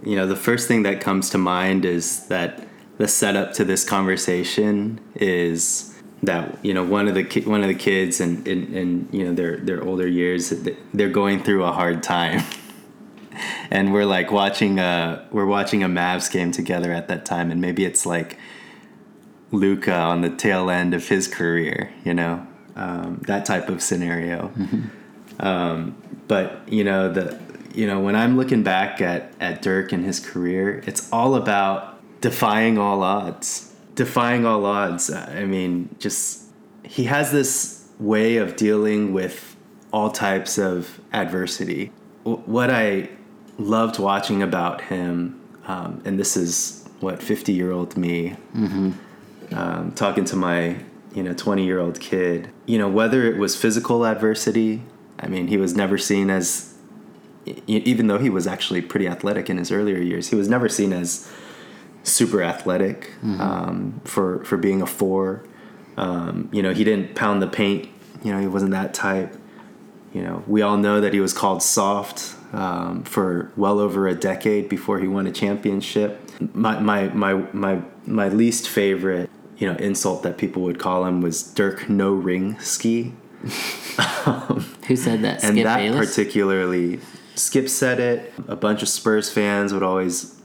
[0.04, 2.66] you know, the first thing that comes to mind is that
[2.96, 7.68] the setup to this conversation is that you know one of the ki- one of
[7.68, 10.52] the kids and in, in you know their their older years
[10.94, 12.42] they're going through a hard time,
[13.70, 17.60] and we're like watching a we're watching a Mavs game together at that time, and
[17.60, 18.38] maybe it's like
[19.52, 24.52] Luka on the tail end of his career, you know, um, that type of scenario.
[26.28, 27.38] But you know the
[27.74, 31.98] you know when I'm looking back at at Dirk and his career, it's all about
[32.20, 33.67] defying all odds.
[33.98, 35.10] Defying all odds.
[35.10, 36.44] I mean, just
[36.84, 39.56] he has this way of dealing with
[39.92, 41.90] all types of adversity.
[42.24, 43.08] W- What I
[43.58, 45.14] loved watching about him,
[45.66, 48.36] um, and this is what 50 year old me
[49.52, 50.76] um, talking to my
[51.14, 54.82] you know 20 year old kid you know whether it was physical adversity
[55.20, 56.74] i mean he was never seen as
[57.66, 60.92] even though he was actually pretty athletic in his earlier years he was never seen
[60.92, 61.30] as
[62.08, 65.44] super athletic um, for for being a four.
[65.96, 67.88] Um, you know he didn't pound the paint
[68.22, 69.34] you know he wasn't that type
[70.14, 74.14] you know we all know that he was called soft um, for well over a
[74.14, 76.20] decade before he won a championship.
[76.54, 81.20] My my my my, my least favorite you know insult that people would call him
[81.20, 83.12] was Dirk no ring ski
[84.86, 85.40] Who said that?
[85.40, 86.08] Skip and that Bayless.
[86.10, 87.00] particularly
[87.34, 88.32] skip said it.
[88.48, 90.37] A bunch of spurs fans would always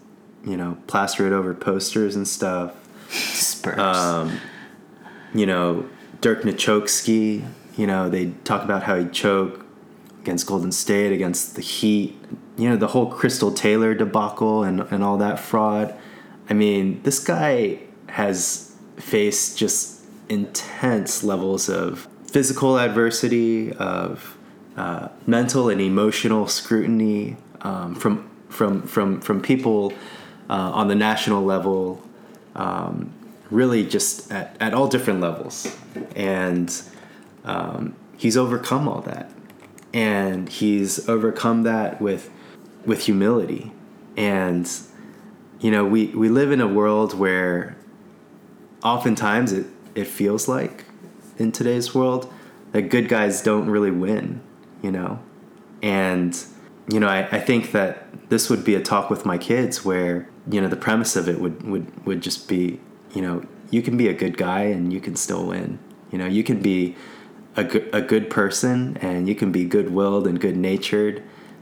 [0.45, 2.75] you know plaster it over posters and stuff
[3.09, 3.79] Spurs.
[3.79, 4.39] um,
[5.33, 5.87] you know
[6.21, 7.47] dirk Nowitzki,
[7.77, 9.65] you know they talk about how he choked
[10.21, 12.17] against golden state against the heat
[12.57, 15.93] you know the whole Cristal Taylor debacle and, and all that fraud
[16.49, 24.37] i mean this guy has faced just intense levels of physical adversity of
[24.77, 29.93] uh, mental and emotional scrutiny um, from from from from people
[30.49, 32.01] uh, on the national level
[32.55, 33.11] um,
[33.49, 35.75] really just at, at all different levels.
[36.15, 36.73] And
[37.43, 39.31] um, he's overcome all that.
[39.93, 42.29] And he's overcome that with
[42.85, 43.71] with humility.
[44.17, 44.69] And
[45.59, 47.77] you know we we live in a world where
[48.83, 50.85] oftentimes it it feels like
[51.37, 52.31] in today's world
[52.71, 54.41] that good guys don't really win
[54.83, 55.17] you know?
[55.81, 56.37] And
[56.91, 60.29] you know I, I think that this would be a talk with my kids where
[60.49, 62.79] you know the premise of it would would would just be
[63.13, 65.79] you know you can be a good guy and you can still win
[66.11, 66.95] you know you can be
[67.55, 71.21] a good, a good person and you can be good-willed and good-natured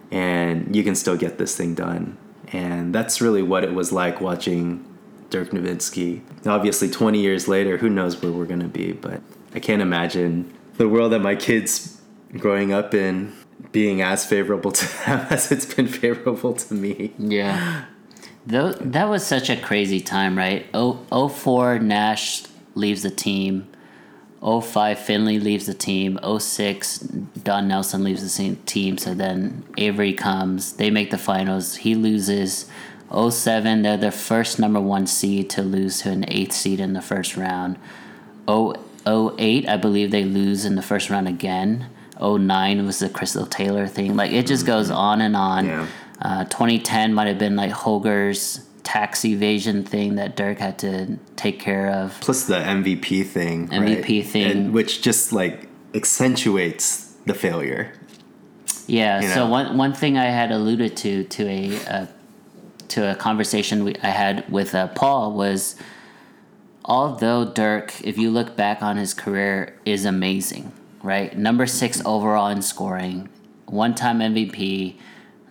[0.10, 2.18] and you can still get this thing done
[2.53, 4.85] and that's really what it was like watching
[5.32, 6.22] Dirk Nowitzki.
[6.45, 9.22] Obviously, 20 years later, who knows where we're going to be, but
[9.56, 12.01] I can't imagine the world that my kids
[12.38, 13.34] growing up in
[13.72, 17.14] being as favorable to them as it's been favorable to me.
[17.18, 17.85] Yeah.
[18.45, 20.66] Though that was such a crazy time, right?
[20.74, 22.44] Oh, 04 Nash
[22.76, 23.68] leaves the team.
[24.42, 26.20] 05 Finley leaves the team.
[26.40, 28.98] 06 Don Nelson leaves the same team.
[28.98, 30.74] So then Avery comes.
[30.74, 31.76] They make the finals.
[31.78, 32.66] He loses.
[33.14, 37.02] 07 they're the first number one seed to lose to an eighth seed in the
[37.02, 37.78] first round.
[38.48, 41.88] 08 I believe they lose in the first round again.
[42.22, 44.16] 09 was the Cristal Taylor thing.
[44.16, 44.74] Like it just mm-hmm.
[44.74, 45.66] goes on and on.
[45.66, 45.88] Yeah.
[46.22, 51.59] Uh, 2010 might have been like Holger's tax evasion thing that Dirk had to take
[51.59, 52.17] care of.
[52.22, 53.67] Plus the MVP thing.
[53.69, 54.25] MVP right?
[54.25, 54.43] thing.
[54.43, 57.93] And which just like accentuates the failure.
[58.88, 59.22] Yeah.
[59.22, 62.06] You So one one thing I had alluded to to a uh,
[62.90, 65.75] to a conversation we, I had with uh, Paul was,
[66.83, 71.35] although Dirk, if you look back on his career, is amazing, right?
[71.38, 73.30] Number six overall in scoring,
[73.66, 74.98] one time MVP,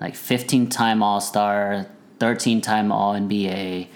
[0.00, 1.86] like fifteen time All Star,
[2.18, 3.88] thirteen time All NBA,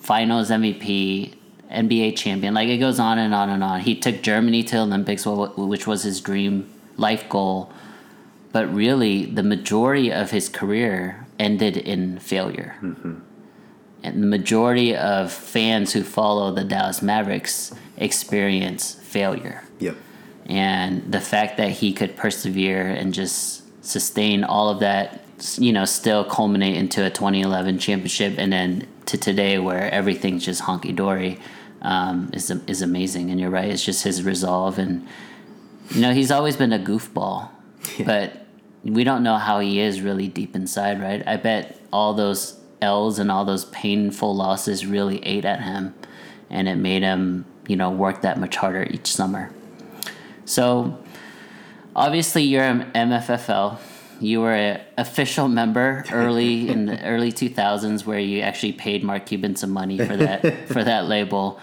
[0.00, 1.34] Finals MVP.
[1.66, 3.80] NBA champion, like it goes on and on and on.
[3.80, 7.72] He took Germany to the Olympics, which was his dream life goal
[8.56, 12.74] but really the majority of his career ended in failure.
[12.80, 13.16] Mm-hmm.
[14.02, 19.62] And the majority of fans who follow the Dallas Mavericks experience failure.
[19.78, 19.96] Yep.
[20.46, 25.20] And the fact that he could persevere and just sustain all of that,
[25.56, 30.62] you know, still culminate into a 2011 championship and then to today where everything's just
[30.62, 31.38] honky dory
[31.82, 33.30] um, is, is amazing.
[33.30, 34.78] And you're right, it's just his resolve.
[34.78, 35.06] And,
[35.90, 37.48] you know, he's always been a goofball,
[38.04, 38.46] but
[38.82, 41.22] we don't know how he is really deep inside, right?
[41.26, 45.94] I bet all those L's and all those painful losses really ate at him
[46.50, 49.50] and it made him, you know, work that much harder each summer.
[50.44, 50.98] So
[51.96, 53.78] obviously you're an MFFL.
[54.20, 59.26] You were an official member early in the early 2000s where you actually paid Mark
[59.26, 61.58] Cuban some money for that for that label.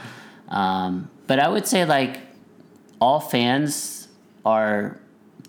[0.50, 2.20] Um, but I would say like
[3.00, 4.08] all fans
[4.46, 5.00] are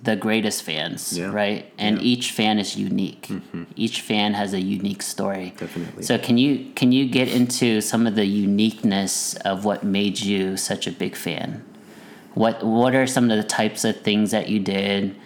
[0.03, 1.27] the greatest fans, Yeah.
[1.33, 1.73] right?
[1.79, 2.03] And Yeah.
[2.13, 3.29] each fan is unique.
[3.77, 5.55] Each fan has a unique story.
[5.57, 6.03] Definitely.
[6.05, 10.57] So can you can you get into some of the uniqueness of what made you
[10.57, 11.63] such a big fan?
[12.35, 15.17] What what are some of the types of things that you did?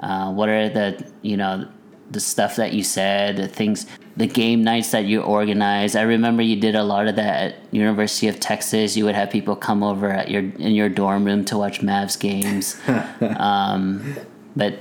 [0.00, 1.68] Uh, what are the you know
[2.10, 3.86] the stuff that you said, the things,
[4.16, 5.96] the game nights that you organized?
[5.96, 8.96] I remember you did a lot of that at University of Texas.
[8.96, 12.18] You would have people come over at your in your dorm room to watch Mavs
[12.18, 12.80] games.
[13.38, 14.16] um,
[14.56, 14.74] but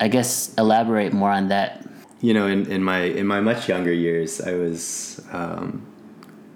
[0.00, 1.86] I guess elaborate more on that.
[2.20, 5.86] You know, in, in my in my much younger years, I was um,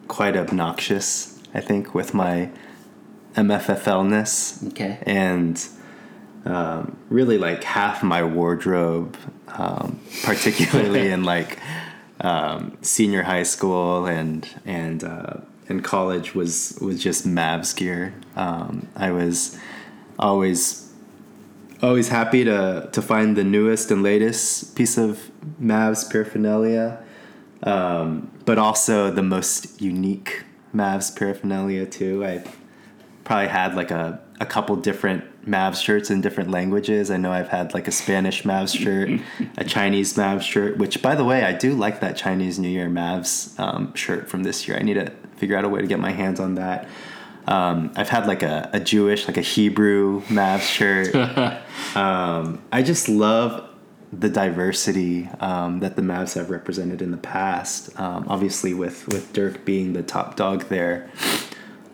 [0.06, 1.38] quite obnoxious.
[1.54, 2.50] I think with my
[3.38, 4.98] MFFLness, Okay.
[5.02, 5.64] and
[6.44, 9.16] um, really like half my wardrobe,
[9.48, 11.58] um, particularly in like
[12.20, 15.34] um, senior high school and and uh,
[15.68, 18.14] in college, was was just Mavs gear.
[18.36, 19.56] Um, I was
[20.18, 20.92] always
[21.82, 26.98] always happy to to find the newest and latest piece of Mavs paraphernalia,
[27.62, 30.44] um, but also the most unique
[30.74, 32.24] Mavs paraphernalia too.
[32.24, 32.42] I
[33.28, 37.10] probably had like a, a couple different Mavs shirts in different languages.
[37.10, 39.20] I know I've had like a Spanish Mavs shirt,
[39.58, 42.88] a Chinese Mavs shirt, which by the way, I do like that Chinese New Year
[42.88, 44.78] Mavs um, shirt from this year.
[44.78, 46.88] I need to figure out a way to get my hands on that.
[47.46, 51.14] Um, I've had like a, a Jewish, like a Hebrew Mavs shirt.
[51.94, 53.68] um, I just love
[54.10, 57.90] the diversity um, that the Mavs have represented in the past.
[58.00, 61.10] Um, obviously, with with Dirk being the top dog there,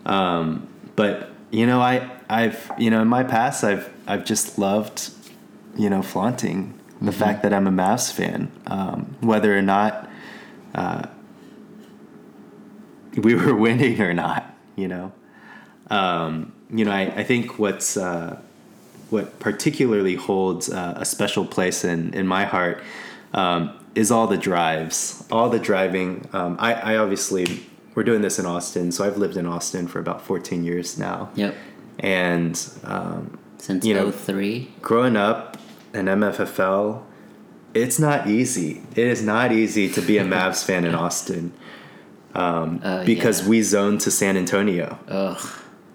[0.05, 5.11] um, but you know, I I've you know in my past I've I've just loved
[5.75, 10.09] you know flaunting the fact that I'm a Mavs fan, um, whether or not
[10.73, 11.07] uh,
[13.15, 14.53] we were winning or not.
[14.75, 15.11] You know,
[15.89, 18.39] um, you know I, I think what's uh,
[19.09, 22.81] what particularly holds uh, a special place in in my heart
[23.33, 26.27] um, is all the drives, all the driving.
[26.33, 27.65] Um, I, I obviously
[27.95, 31.29] we're doing this in Austin, so I've lived in Austin for about 14 years now.
[31.35, 31.55] Yep.
[31.99, 34.73] And um, Since You know- 03.
[34.81, 35.57] growing up
[35.93, 37.01] in MFFL,
[37.73, 38.81] it's not easy.
[38.95, 41.53] It is not easy to be a Mavs fan in Austin
[42.33, 43.49] Uh, because yeah.
[43.49, 44.99] we zone to San Antonio.
[45.07, 45.39] Ugh.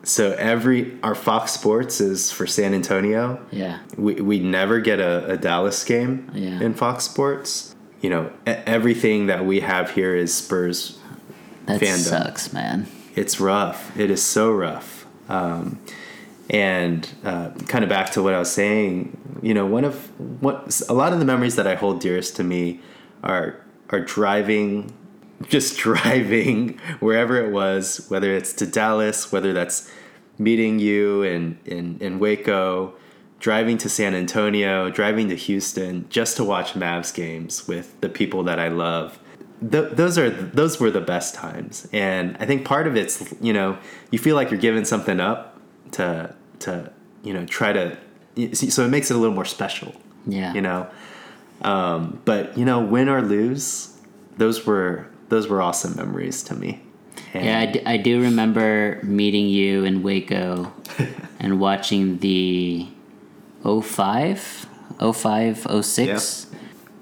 [0.02, 3.38] So every our Fox Sports is for San Antonio.
[3.50, 3.80] Yeah.
[3.98, 6.58] We we never get a, a Dallas game Yeah.
[6.62, 7.74] in Fox Sports.
[8.00, 10.98] You know, everything that we have here is Spurs.
[11.78, 11.98] That Fandom.
[11.98, 12.86] sucks, man.
[13.14, 13.96] It's rough.
[13.98, 15.06] It is so rough.
[15.28, 15.78] Um,
[16.48, 19.94] And uh, kind of back to what I was saying, you know, one of
[20.42, 22.80] what a lot of the memories that I hold dearest to me
[23.22, 23.54] are
[23.90, 24.92] are driving,
[25.48, 29.88] just driving wherever it was, whether it's to Dallas, whether that's
[30.38, 32.94] meeting you in in, in Waco,
[33.38, 38.42] driving to San Antonio, driving to Houston, just to watch Mavs games with the people
[38.42, 39.20] that I love.
[39.60, 43.52] Th- those are those were the best times, and I think part of it's you
[43.52, 43.78] know
[44.10, 45.58] you feel like you're giving something up
[45.92, 47.98] to to you know try to
[48.54, 49.94] so it makes it a little more special.
[50.26, 50.54] Yeah.
[50.54, 50.88] You know,
[51.62, 53.96] um, but you know, win or lose,
[54.36, 56.82] those were those were awesome memories to me.
[57.34, 60.72] And yeah, I, d- I do remember meeting you in Waco
[61.38, 62.88] and watching the
[63.62, 64.66] 05,
[64.98, 66.46] 05, 06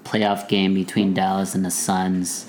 [0.03, 2.48] playoff game between Dallas and the Suns.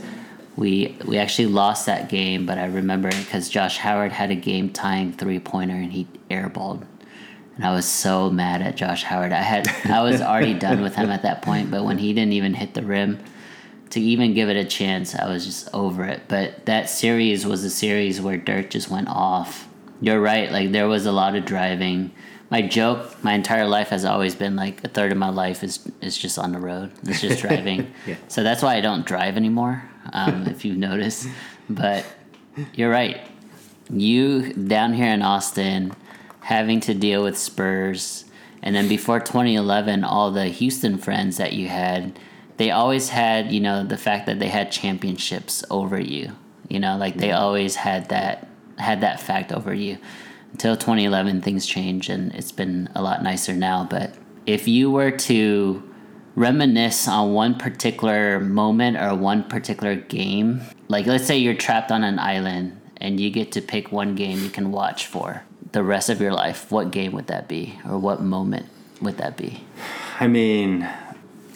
[0.61, 4.69] We we actually lost that game, but I remember because Josh Howard had a game
[4.69, 6.85] tying three pointer and he airballed,
[7.57, 9.33] and I was so mad at Josh Howard.
[9.33, 12.35] I had I was already done with him at that point, but when he didn't
[12.35, 13.21] even hit the rim
[13.89, 16.25] to even give it a chance, I was just over it.
[16.29, 19.67] But that series was a series where Dirk just went off.
[20.03, 22.13] You're right, like there was a lot of driving
[22.51, 25.91] my joke my entire life has always been like a third of my life is
[26.03, 26.93] is just on the road.
[27.05, 27.91] It's just driving.
[28.07, 28.17] Yeah.
[28.29, 29.90] So that's why I don't drive anymore.
[30.13, 31.29] Um, if you've noticed,
[31.69, 32.05] but
[32.75, 33.21] you're right.
[33.91, 35.93] You down here in Austin,
[36.41, 38.25] having to deal with Spurs,
[38.63, 42.19] and then before 2011, all the Houston friends that you had,
[42.57, 46.33] they always had you know the fact that they had championships over you.
[46.69, 48.49] You know, like they always had that
[48.79, 49.99] had that fact over you
[50.53, 54.15] until 2011 things changed and it's been a lot nicer now but
[54.47, 55.90] if you were to
[56.35, 62.05] reminisce on one particular moment or one particular game like let's say you're trapped on
[62.05, 65.43] an island and you get to pick one game you can watch for
[65.73, 68.67] the rest of your life what game would that be or what moment
[69.01, 69.61] would that be
[70.21, 70.87] I mean,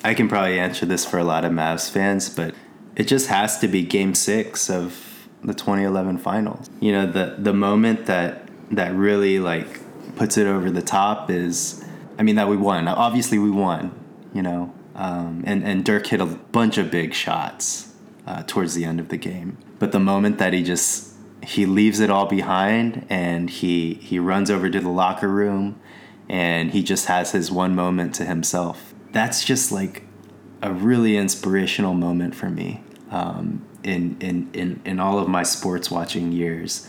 [0.02, 2.54] I can probably answer this for a lot of Mavs fans, but
[2.96, 6.70] it just has to be Game Six of the 2011 Finals.
[6.80, 9.80] You know, the the moment that that really like
[10.16, 11.84] puts it over the top is,
[12.18, 12.88] I mean, that we won.
[12.88, 13.92] Obviously, we won.
[14.34, 17.94] You know, um, and and Dirk hit a bunch of big shots
[18.26, 22.00] uh, towards the end of the game, but the moment that he just he leaves
[22.00, 25.80] it all behind and he he runs over to the locker room
[26.28, 28.94] and he just has his one moment to himself.
[29.12, 30.04] That's just like
[30.62, 35.90] a really inspirational moment for me um, in, in, in, in all of my sports
[35.90, 36.88] watching years,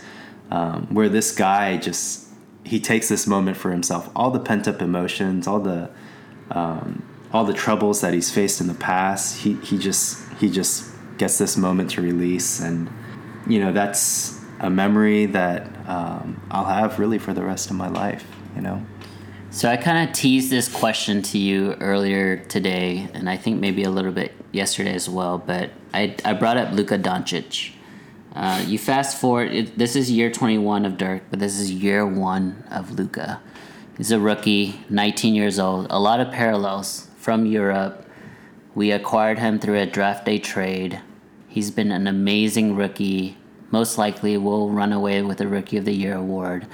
[0.49, 2.29] um, where this guy just
[2.63, 4.09] he takes this moment for himself.
[4.15, 5.91] All the pent up emotions, all the
[6.49, 7.03] um,
[7.35, 11.37] all the troubles that he's faced in the past, he, he just he just gets
[11.37, 12.89] this moment to release, and
[13.45, 17.89] you know that's a memory that um, I'll have really for the rest of my
[17.89, 18.25] life.
[18.55, 18.85] You know.
[19.51, 23.83] So I kind of teased this question to you earlier today, and I think maybe
[23.83, 25.37] a little bit yesterday as well.
[25.37, 27.73] But I, I brought up Luka Doncic.
[28.33, 29.51] Uh, you fast forward.
[29.51, 33.41] It, this is year 21 of Dirk, but this is year one of Luka.
[33.97, 35.87] He's a rookie, 19 years old.
[35.89, 38.05] A lot of parallels from Europe.
[38.75, 41.01] We acquired him through a draft day trade.
[41.47, 43.35] He's been an amazing rookie.
[43.71, 46.67] Most likely will run away with the Rookie of the Year award.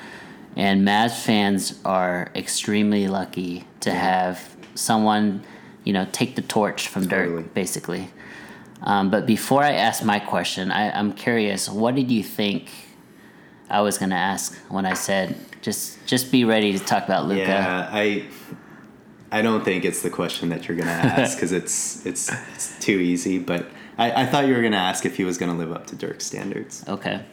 [0.57, 5.41] And Mavs fans are extremely lucky to have someone,
[5.85, 7.43] you know, take the torch from Totally.
[7.43, 8.09] Dirk, basically.
[8.83, 11.69] Um, but before I ask my question, I, I'm curious.
[11.69, 12.69] What did you think
[13.69, 17.27] I was going to ask when I said just just be ready to talk about
[17.27, 17.41] Luka?
[17.41, 18.25] Yeah, I
[19.31, 22.99] I don't think it's the question that you're gonna ask because it's, it's it's too
[22.99, 23.39] easy.
[23.39, 25.95] But I, I thought you were gonna ask if he was gonna live up to
[25.95, 26.83] Dirk's standards.
[26.87, 27.23] Okay.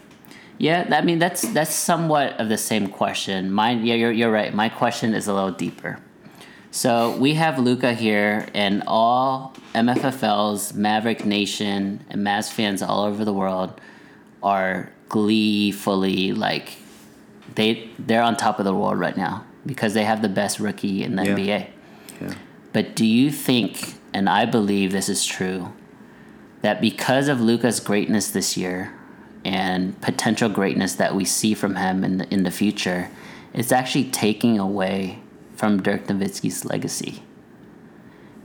[0.59, 3.51] Yeah, I mean that's that's somewhat of the same question.
[3.53, 4.53] Mine, yeah, you're you're right.
[4.55, 5.99] My question is a little deeper.
[6.71, 13.25] So we have Luka here, and all MFFLs, Maverick Nation, and Mavs fans all over
[13.25, 13.81] the world
[14.43, 16.77] are gleefully like
[17.55, 21.03] they they're on top of the world right now because they have the best rookie
[21.03, 21.37] in the Yeah.
[21.37, 21.67] NBA.
[22.79, 25.73] But do you think, and I believe this is true,
[26.63, 28.95] that because of Luka's greatness this year
[29.45, 33.11] and potential greatness that we see from him in the, in the future,
[33.53, 35.19] it's actually taking away
[35.57, 37.25] from Dirk Nowitzki's legacy?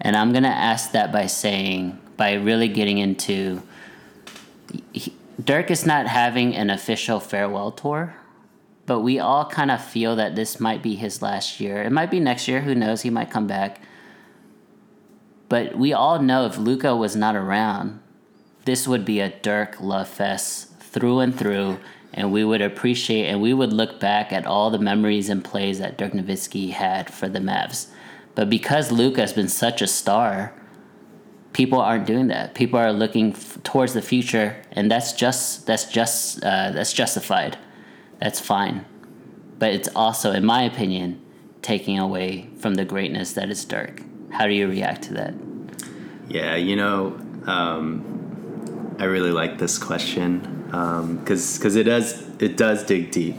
[0.01, 3.61] And I'm going to ask that by saying, by really getting into.
[4.93, 5.13] He,
[5.43, 8.15] Dirk is not having an official farewell tour,
[8.87, 11.83] but we all kind of feel that this might be his last year.
[11.83, 12.61] It might be next year.
[12.61, 13.03] Who knows?
[13.03, 13.79] He might come back.
[15.53, 17.99] But we all know if Luka was not around,
[18.65, 21.77] this would be a Dirk love fest through and through.
[22.11, 25.77] and we would appreciate and we would look back at all the memories and plays
[25.77, 27.89] that Dirk Nowitzki had for the Mavs.
[28.33, 30.55] But because Luka has been such a star,
[31.53, 32.55] people aren't doing that.
[32.55, 37.59] People are looking f- towards the future, and that's just that's just uh, that's justified.
[38.19, 38.85] That's fine,
[39.59, 41.21] but it's also, in my opinion,
[41.61, 44.01] taking away from the greatness that is Dirk.
[44.33, 45.33] How do you react to that?
[46.27, 50.39] Yeah, you know, um, I really like this question
[51.19, 53.35] because because it does it does dig deep,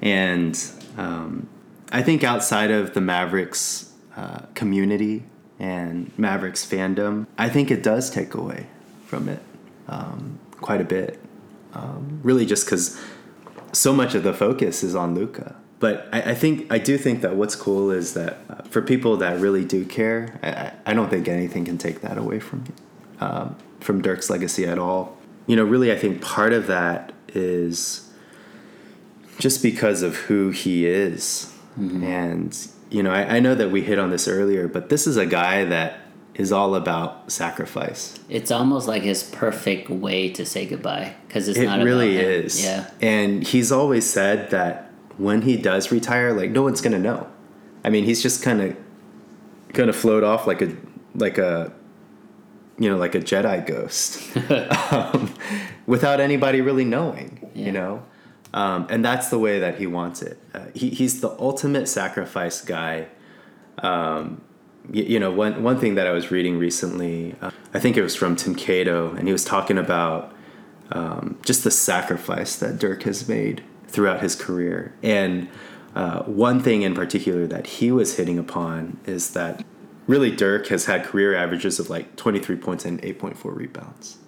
[0.00, 0.58] and
[0.96, 1.48] um,
[1.90, 5.24] I think outside of the Mavericks uh, community
[5.58, 8.66] and Mavericks fandom, I think it does take away
[9.04, 9.42] from it
[9.88, 11.20] um, quite a bit.
[11.74, 12.98] Um, really, just because
[13.72, 15.56] so much of the focus is on Luka.
[15.82, 19.16] But I, I, think I do think that what's cool is that uh, for people
[19.16, 22.72] that really do care, I, I, don't think anything can take that away from
[23.18, 25.18] um, from Dirk's legacy at all.
[25.48, 28.08] You know, really, I think part of that is
[29.40, 32.04] just because of who he is, mm-hmm.
[32.04, 35.16] and you know, I, I know that we hit on this earlier, but this is
[35.16, 35.98] a guy that
[36.36, 38.20] is all about sacrifice.
[38.28, 41.82] It's almost like his perfect way to say goodbye because it's it not.
[41.82, 42.64] really is.
[42.64, 47.28] Yeah, and he's always said that when he does retire, like no one's gonna know.
[47.84, 48.76] I mean, he's just kind of
[49.72, 50.76] gonna float off like a
[51.14, 51.72] like a
[52.78, 54.36] you know like a Jedi ghost
[54.92, 55.34] um,
[55.86, 57.50] without anybody really knowing.
[57.54, 57.66] Yeah.
[57.66, 58.02] You know,
[58.54, 60.38] um, and that's the way that he wants it.
[60.54, 63.08] Uh, he, he's the ultimate sacrifice guy.
[63.78, 64.42] Um,
[64.90, 68.02] you, you, know, one one thing that I was reading recently, uh, I think it
[68.02, 70.34] was from Tim Cato, and he was talking about
[70.90, 74.94] um, just the sacrifice that Dirk has made throughout his career.
[75.02, 75.48] And
[75.94, 79.64] uh, one thing in particular that he was hitting upon is that
[80.06, 84.18] really Dirk has had career averages of like 23 points and 8.4 rebounds.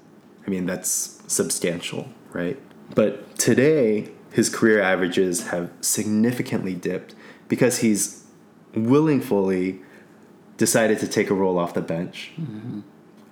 [0.46, 2.60] I mean, that's substantial, right?
[2.94, 7.14] But today, his career averages have significantly dipped
[7.48, 8.24] because he's
[8.74, 9.80] willingly
[10.58, 12.32] decided to take a role off the bench.
[12.38, 12.80] Mm-hmm.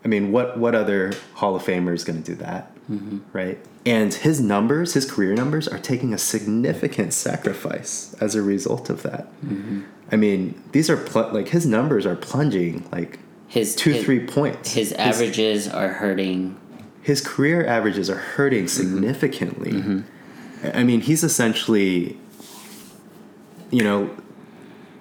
[0.04, 3.18] I mean, what what other Hall of Famer is going to do that, mm-hmm.
[3.32, 3.58] right?
[3.84, 9.02] And his numbers, his career numbers, are taking a significant sacrifice as a result of
[9.02, 9.26] that.
[9.44, 9.82] Mm-hmm.
[10.12, 14.24] I mean, these are pl- like his numbers are plunging like his two his, three
[14.24, 14.74] points.
[14.74, 16.60] His, his averages are hurting.
[17.02, 18.92] His career averages are hurting mm-hmm.
[18.92, 19.72] significantly.
[19.72, 20.76] Mm-hmm.
[20.76, 22.16] I mean, he's essentially,
[23.72, 24.14] you know,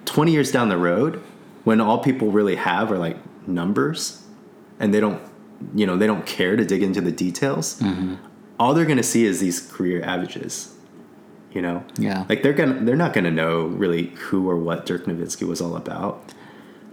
[0.06, 1.22] twenty years down the road,
[1.62, 4.24] when all people really have are like numbers,
[4.80, 5.22] and they don't,
[5.72, 7.78] you know, they don't care to dig into the details.
[7.78, 8.16] Mm-hmm
[8.62, 10.72] all they're gonna see is these career averages.
[11.50, 15.04] You know, yeah, like they're gonna they're not gonna know really who or what Dirk
[15.04, 16.32] Nowitzki was all about,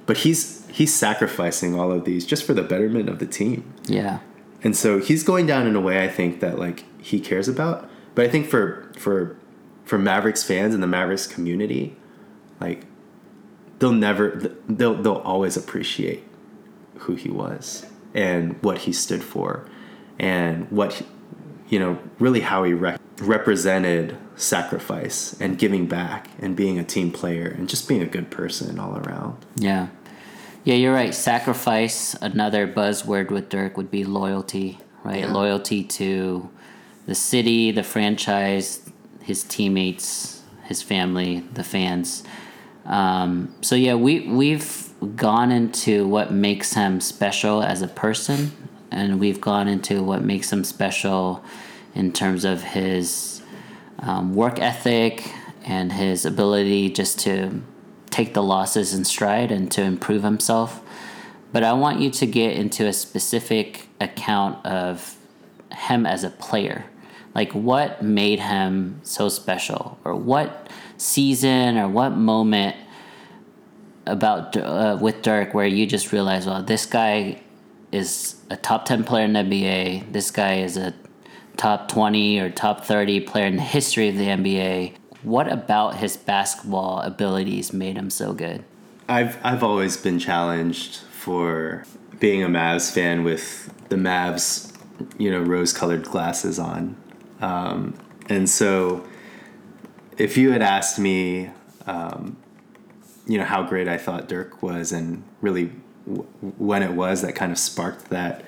[0.07, 3.71] but he's he's sacrificing all of these just for the betterment of the team.
[3.85, 4.19] Yeah,
[4.63, 7.87] and so he's going down in a way I think that like he cares about.
[8.15, 9.37] But I think for for
[9.85, 11.95] for Mavericks fans and the Mavericks community,
[12.59, 12.85] like
[13.77, 16.23] they'll never they'll they'll always appreciate
[17.01, 19.69] who he was and what he stood for
[20.17, 21.03] and what
[21.69, 27.11] you know, really how he re- represented sacrifice and giving back and being a team
[27.11, 29.37] player and just being a good person all around.
[29.55, 29.87] Yeah.
[30.63, 31.13] Yeah, you're right.
[31.13, 35.21] Sacrifice, another buzzword with Dirk would be loyalty, right?
[35.21, 35.31] Yeah.
[35.31, 36.49] Loyalty to
[37.05, 38.89] the city, the franchise,
[39.21, 42.23] his teammates, his family, the fans.
[42.85, 48.51] Um, so yeah, we we've gone into what makes him special as a person
[48.91, 51.43] and we've gone into what makes him special
[51.95, 53.41] in terms of his
[53.99, 55.31] um, work ethic
[55.65, 57.61] and his ability just to
[58.09, 60.81] take the losses in stride and to improve himself.
[61.51, 65.15] But I want you to get into a specific account of
[65.71, 66.85] him as a player.
[67.35, 69.99] Like, what made him so special?
[70.03, 72.75] Or what season or what moment
[74.05, 77.41] about uh, with Dirk where you just realize, well, this guy
[77.91, 80.11] is a top 10 player in the NBA.
[80.11, 80.93] This guy is a
[81.57, 84.95] top 20 or top 30 player in the history of the NBA.
[85.23, 88.63] What about his basketball abilities made him so good?
[89.09, 91.83] I've I've always been challenged for
[92.19, 94.73] being a Mavs fan with the Mavs,
[95.17, 96.95] you know, rose-colored glasses on,
[97.41, 97.95] um,
[98.29, 99.05] and so
[100.17, 101.49] if you had asked me,
[101.87, 102.37] um,
[103.25, 105.71] you know, how great I thought Dirk was, and really
[106.57, 108.43] when it was that kind of sparked that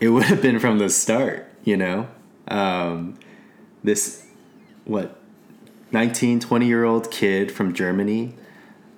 [0.00, 2.08] it would have been from the start you know?
[2.48, 3.18] Um,
[3.84, 4.26] this
[4.84, 5.18] what
[5.92, 8.34] 19 20 year old kid from germany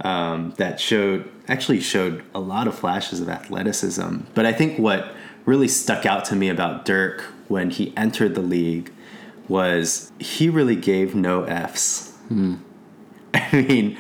[0.01, 4.21] um, that showed actually showed a lot of flashes of athleticism.
[4.35, 5.15] But i think what
[5.45, 8.91] really stuck out to me about dirk when he entered the league
[9.47, 12.13] was he really gave no F's.
[13.35, 13.99] I mean,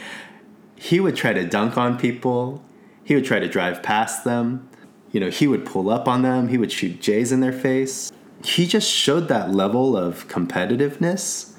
[0.76, 2.62] he would try to dunk on people,
[3.04, 4.68] he would try to drive past them,
[5.12, 8.10] you know, he would pull up on them, he would shoot J's in their face.
[8.44, 11.52] He just showed that level of competitiveness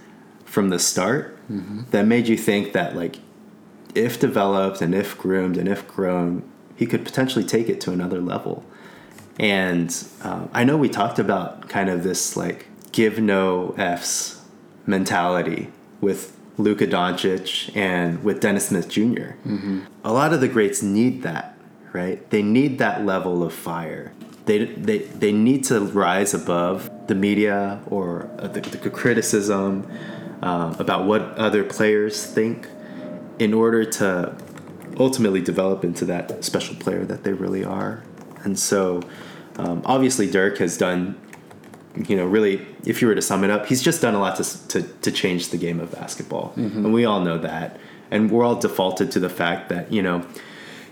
[0.44, 1.38] from the start
[1.92, 3.18] that made you think that, like,
[3.94, 6.44] if developed and if groomed and if grown,
[6.76, 8.66] he could potentially take it to another level.
[9.40, 14.42] And um, I know we talked about kind of this like give no F's
[14.86, 19.38] mentality with Luka Doncic and with Dennis Smith junior
[20.04, 21.58] A lot of the greats need that,
[21.94, 22.28] right?
[22.30, 24.14] They need that level of fire.
[24.46, 29.90] They, they, they need to rise above the media or uh, the, the criticism
[30.42, 32.68] um, about what other players think
[33.40, 34.36] in order to
[35.00, 38.04] ultimately develop into that special player that they really are.
[38.44, 39.02] And so,
[39.58, 41.20] um, obviously, Dirk has done,
[42.08, 44.38] you know, really, if you were to sum it up, he's just done a lot
[44.38, 46.54] to, to, to change the game of basketball.
[46.84, 47.80] And we all know that.
[48.12, 50.26] And we're all defaulted to the fact that, you know,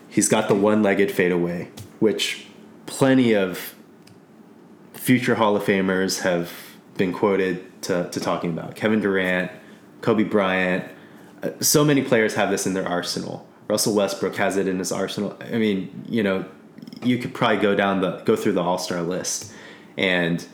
[0.10, 2.48] he's got the one legged fadeaway, which
[2.86, 3.76] plenty of
[4.94, 6.52] future Hall of Famers have
[6.98, 8.76] been quoted to, to talking about.
[8.76, 9.52] Kevin Durant,
[10.02, 10.90] Kobe Bryant,
[11.42, 13.48] uh, so many players have this in their arsenal.
[13.68, 15.38] Russell Westbrook has it in his arsenal.
[15.42, 16.46] I mean, you know,
[17.02, 19.52] you could probably go down the go through the All Star list,
[19.98, 20.46] and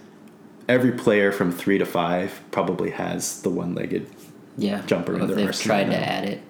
[0.70, 4.08] every player from three to five probably has the one legged
[4.58, 4.82] Yeah.
[4.86, 6.42] Jumper in Or if their they've arsenal tried to add it.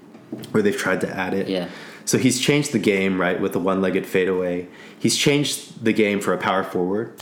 [0.52, 1.48] where they've tried to add it.
[1.48, 1.70] Yeah.
[2.06, 4.68] So he's changed the game, right, with the one-legged fadeaway.
[5.00, 7.14] He's changed the game for a power forward,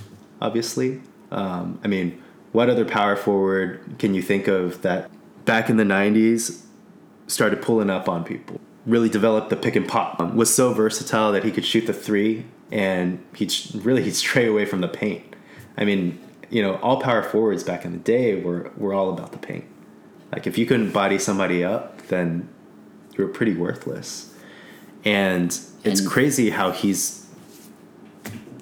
[0.42, 1.02] obviously.
[1.32, 2.22] Um, I mean,
[2.54, 5.10] what other power forward can you think of that
[5.46, 6.64] back in the '90s
[7.28, 8.60] started pulling up on people?
[8.86, 10.22] Really developed the pick and pop.
[10.22, 14.48] Um, was so versatile that he could shoot the three, and he'd really he'd stray
[14.48, 15.36] away from the paint.
[15.78, 16.18] I mean,
[16.50, 19.66] you know, all power forwards back in the day were were all about the paint.
[20.32, 22.48] Like if you couldn't body somebody up, then
[23.18, 24.34] you were pretty worthless.
[25.06, 25.48] And
[25.84, 27.24] it's And- crazy how he's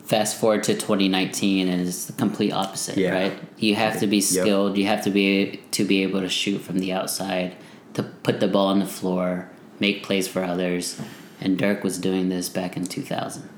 [0.03, 3.09] Fast forward to 2019 and it's the complete opposite, Yeah.
[3.11, 3.33] right?
[3.57, 4.77] You have to be skilled.
[4.77, 7.55] You have to be to be able to shoot from the outside,
[7.95, 9.49] to put the ball on the floor,
[9.79, 11.01] make plays for others.
[11.41, 13.49] And Dirk was doing this back in 2000.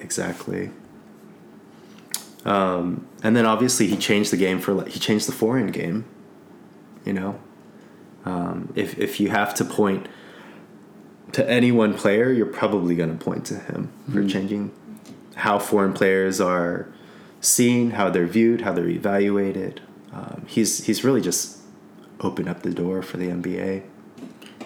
[0.00, 0.70] exactly.
[2.44, 6.04] Um, and then obviously he changed the game for he changed the foreign game.
[7.04, 7.40] You know,
[8.24, 10.06] um, if if you have to point
[11.32, 14.72] to any one player, you're probably going to point to him for changing
[15.36, 16.88] how foreign players are
[17.40, 19.80] seen, how they're viewed, how they're evaluated.
[20.12, 21.58] Um, he's he's really just
[22.20, 23.82] opened up the door for the NBA.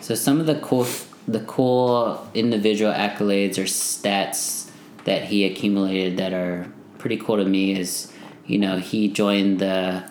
[0.00, 0.86] So some of the cool
[1.26, 4.70] the cool individual accolades or stats
[5.04, 8.12] that he accumulated that are pretty cool to me is
[8.46, 10.04] you know he joined the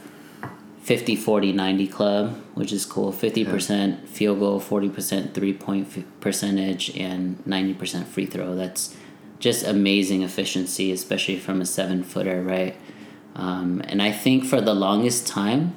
[0.82, 3.14] 50 40 90 club which is cool.
[3.14, 8.56] 50% field goal 40% three point percentage and 90% free throw.
[8.56, 8.96] That's
[9.40, 12.76] just amazing efficiency especially from a seven footer right?
[13.36, 15.76] Um, and i think for the longest time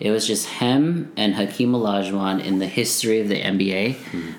[0.00, 3.96] it was just him and Hakeem Olajuwon in the history of the NBA,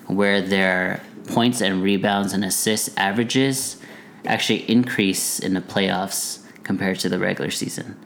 [0.07, 3.78] where their points and rebounds and assists averages
[4.25, 7.97] actually increase in the playoffs compared to the regular season.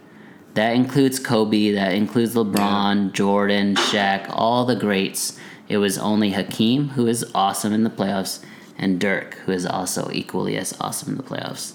[0.53, 5.39] That includes Kobe, that includes LeBron, Jordan, Shaq, all the greats.
[5.67, 8.43] It was only Hakeem, who is awesome in the playoffs,
[8.77, 11.73] and Dirk, who is also equally as awesome in the playoffs.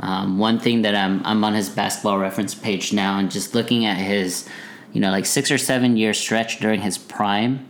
[0.00, 3.84] Um, one thing that I'm I'm on his basketball reference page now and just looking
[3.84, 4.48] at his,
[4.92, 7.68] you know, like six or seven year stretch during his prime.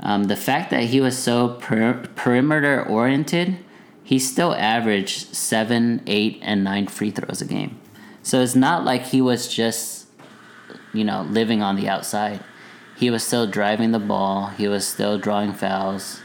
[0.00, 3.58] Um, the fact that he was so per- perimeter oriented,
[4.08, 7.78] he still averaged seven, eight, and nine free throws a game.
[8.22, 10.06] So it's not like he was just,
[10.94, 12.40] you know, living on the outside.
[12.96, 14.46] He was still driving the ball.
[14.46, 16.22] He was still drawing fouls,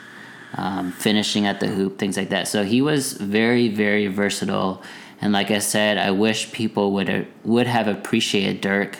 [0.53, 2.47] um, finishing at the hoop, things like that.
[2.47, 4.81] So he was very, very versatile.
[5.19, 8.97] And like I said, I wish people would would have appreciated Dirk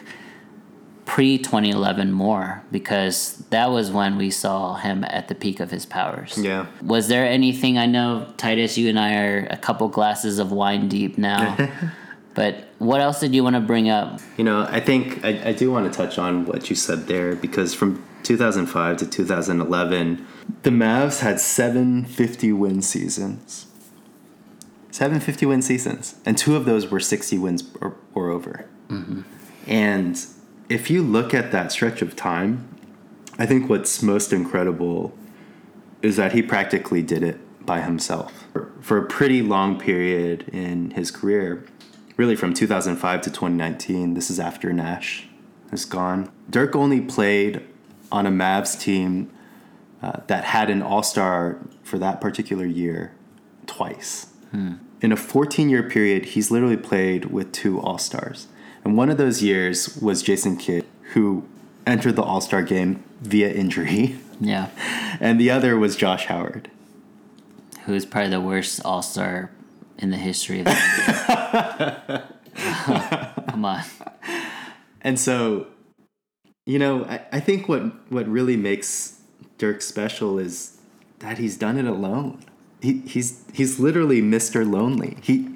[1.06, 5.86] pre 2011 more because that was when we saw him at the peak of his
[5.86, 6.38] powers.
[6.38, 6.68] Yeah.
[6.82, 10.88] Was there anything I know Titus you and I are a couple glasses of wine
[10.88, 11.58] deep now.
[12.34, 14.20] but what else did you want to bring up?
[14.38, 17.36] You know, I think I, I do want to touch on what you said there
[17.36, 20.26] because from 2005 to 2011,
[20.64, 23.68] the Mavs had 750 win seasons.
[24.92, 26.16] 750 win seasons.
[26.26, 28.68] And two of those were 60 wins or, or over.
[28.90, 29.22] Mm-hmm.
[29.68, 30.26] And
[30.74, 32.68] if you look at that stretch of time,
[33.38, 35.16] I think what's most incredible
[36.02, 40.90] is that he practically did it by himself for, for a pretty long period in
[40.92, 41.64] his career,
[42.18, 44.16] really from 2005 to 2019.
[44.16, 45.28] This is after Nash
[45.72, 46.32] is gone.
[46.50, 47.62] Dirk only played
[48.12, 49.32] on a Mavs team
[50.02, 53.14] uh, that had an All Star for that particular year
[53.68, 54.28] twice.
[55.02, 58.48] In a 14 year period, he's literally played with two All Stars.
[58.84, 61.48] And one of those years was Jason Kidd, who
[61.86, 64.18] entered the All Star game via injury.
[64.40, 64.72] Yeah.
[65.22, 66.70] And the other was Josh Howard.
[67.86, 69.52] Who's probably the worst All Star
[70.00, 72.24] in the history of the NBA.
[73.48, 73.84] Come on.
[75.02, 75.68] And so,
[76.66, 79.22] you know, I, I think what, what really makes
[79.58, 80.78] Dirk special is
[81.20, 82.44] that he's done it alone.
[82.82, 84.70] He, he's he's literally Mr.
[84.70, 85.18] Lonely.
[85.22, 85.48] He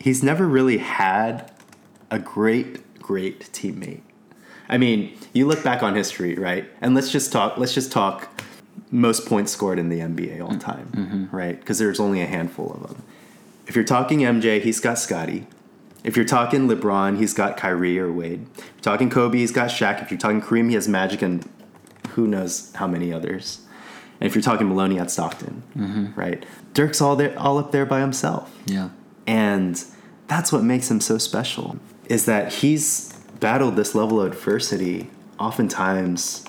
[0.00, 1.49] he's never really had
[2.10, 2.80] a great
[3.10, 4.02] great teammate.
[4.68, 6.70] I mean, you look back on history, right?
[6.80, 7.58] And let's just talk.
[7.58, 8.42] Let's just talk
[8.92, 10.58] most points scored in the NBA all mm-hmm.
[10.58, 11.58] time, right?
[11.58, 13.02] Because there's only a handful of them.
[13.66, 15.48] If you're talking MJ, he's got Scottie.
[16.04, 18.46] If you're talking LeBron, he's got Kyrie or Wade.
[18.56, 20.00] If you're talking Kobe, he's got Shaq.
[20.02, 21.48] If you're talking Kareem, he has Magic and
[22.10, 23.60] who knows how many others.
[24.20, 26.18] And if you're talking Maloney, at Stockton, mm-hmm.
[26.18, 26.46] right?
[26.74, 28.56] Dirk's all there, all up there by himself.
[28.66, 28.90] Yeah.
[29.26, 29.84] And
[30.28, 31.78] that's what makes him so special
[32.10, 35.08] is that he's battled this level of adversity
[35.38, 36.44] oftentimes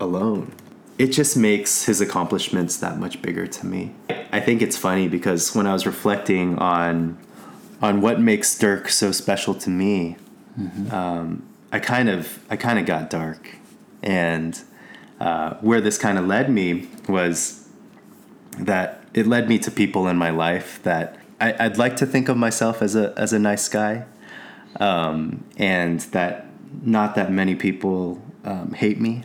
[0.00, 0.50] alone.
[0.98, 3.94] It just makes his accomplishments that much bigger to me.
[4.32, 7.18] I think it's funny because when I was reflecting on
[7.82, 10.16] on what makes Dirk so special to me,
[10.90, 13.56] um, I kind of I kind of got dark,
[14.02, 14.58] and
[15.20, 17.68] uh, where this kind of led me was
[18.58, 22.28] that it led me to people in my life that I, I'd like to think
[22.28, 24.04] of myself as a as a nice guy,
[24.80, 26.46] um, and that
[26.82, 29.22] not that many people um, hate me.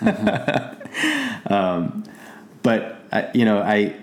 [1.46, 2.04] um,
[2.62, 3.96] but I, you know, I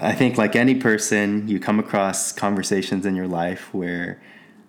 [0.00, 4.20] I think like any person, you come across conversations in your life where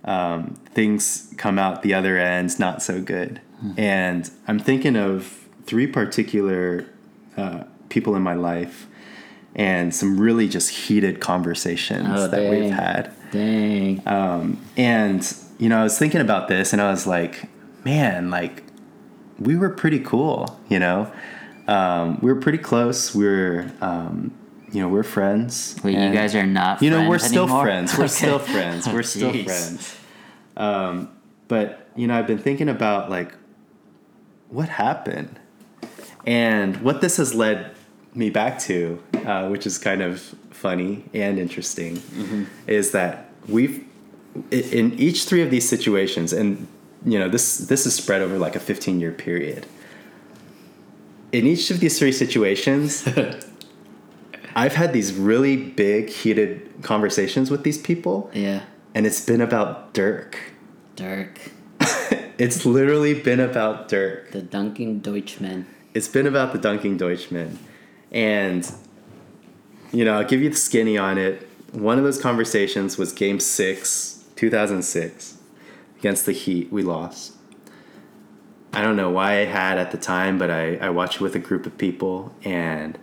[0.03, 3.41] um, things come out the other end not so good,
[3.77, 6.85] and I'm thinking of three particular
[7.37, 8.87] uh, people in my life
[9.55, 13.13] and some really just heated conversations Oh, that we've had.
[13.31, 14.01] Dang.
[14.07, 17.49] Um, and you know, I was thinking about this, and I was like,
[17.85, 18.63] man, like
[19.39, 20.59] we were pretty cool.
[20.69, 21.11] You know,
[21.67, 23.13] um, we were pretty close.
[23.13, 24.33] We were, um,
[24.71, 25.75] you know, we're friends.
[25.83, 27.63] Wait, you guys are not you know, we're still anymore?
[27.63, 27.97] friends.
[27.97, 28.13] We're Okay.
[28.13, 28.87] still friends.
[28.87, 29.95] We're still friends.
[30.57, 31.09] Um,
[31.47, 33.33] but you know, I've been thinking about like
[34.49, 35.39] what happened,
[36.25, 37.75] and what this has led
[38.19, 40.19] me back to, uh, which is kind of
[40.51, 42.43] funny and interesting, Mm-hmm.
[42.67, 43.83] is that we've
[44.51, 46.67] in each three of these situations, and
[47.05, 49.65] you know, this this is spread over like a 15 year period.
[51.31, 53.07] In each of these three situations,
[54.55, 58.61] I've had these really big, heated conversations with these people, Yeah.
[58.95, 60.37] and it's been about Dirk.
[60.95, 61.39] Dirk.
[62.39, 64.31] It's literally been about Dirk.
[64.31, 65.65] The Dunking Deutschman.
[65.93, 67.57] It's been about the Dunking Deutschman.
[68.11, 68.71] And,
[69.91, 71.47] you know, I'll give you the skinny on it.
[71.71, 75.37] One of those conversations was game six, 2006,
[75.99, 76.71] against the Heat.
[76.71, 77.33] We lost.
[78.73, 81.35] I don't know why I had at the time, but I, I watched it with
[81.35, 82.97] a group of people, and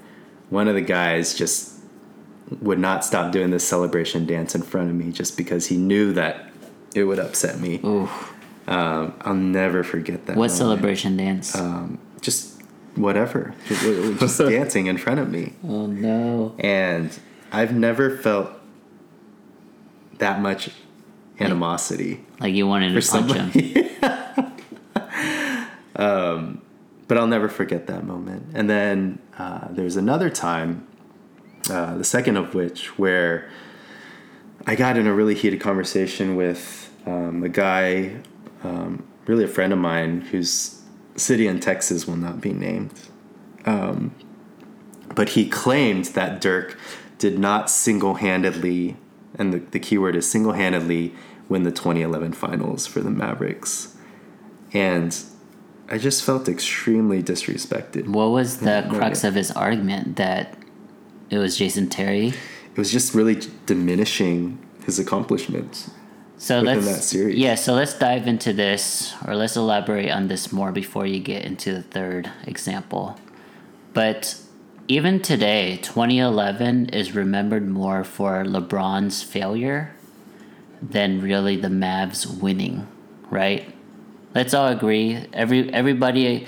[0.50, 1.76] one of the guys just
[2.60, 6.12] would not stop doing this celebration dance in front of me just because he knew
[6.12, 6.48] that
[6.94, 7.80] it would upset me.
[8.68, 10.36] Um, I'll never forget that.
[10.36, 10.52] What moment.
[10.52, 11.54] celebration dance?
[11.56, 12.55] Um, just
[12.96, 16.54] whatever, just, just dancing in front of me, oh no.
[16.58, 17.18] and
[17.52, 18.50] I've never felt
[20.18, 20.70] that much
[21.38, 23.90] animosity Like you wanted to punch him.
[25.96, 26.62] um,
[27.08, 28.46] but I'll never forget that moment.
[28.54, 30.86] And then uh, there was another time,
[31.70, 33.48] uh, the second of which, where
[34.66, 38.16] I got in a really heated conversation with um, a guy,
[38.64, 40.75] um, really a friend of mine, whose
[41.16, 42.92] city in Texas will not be named.
[43.64, 44.14] Um,
[45.14, 46.78] but he claimed that Dirk
[47.18, 48.96] did not single handedly,
[49.38, 51.14] and the, the key word is single handedly,
[51.48, 53.96] win the 2011 finals for the Mavericks.
[54.72, 55.16] And
[55.88, 58.08] I just felt extremely disrespected.
[58.08, 60.56] What was the crux of his argument that
[61.30, 62.28] it was Jason Terry?
[62.28, 65.90] It was just really diminishing his accomplishments.
[66.38, 67.36] So let's that series.
[67.36, 67.54] yeah.
[67.54, 71.72] So let's dive into this, or let's elaborate on this more before you get into
[71.72, 73.18] the third example.
[73.94, 74.38] But
[74.88, 79.94] even today, 2011 is remembered more for LeBron's failure
[80.82, 82.86] than really the Mavs winning,
[83.30, 83.72] right?
[84.34, 85.24] Let's all agree.
[85.32, 86.46] Every everybody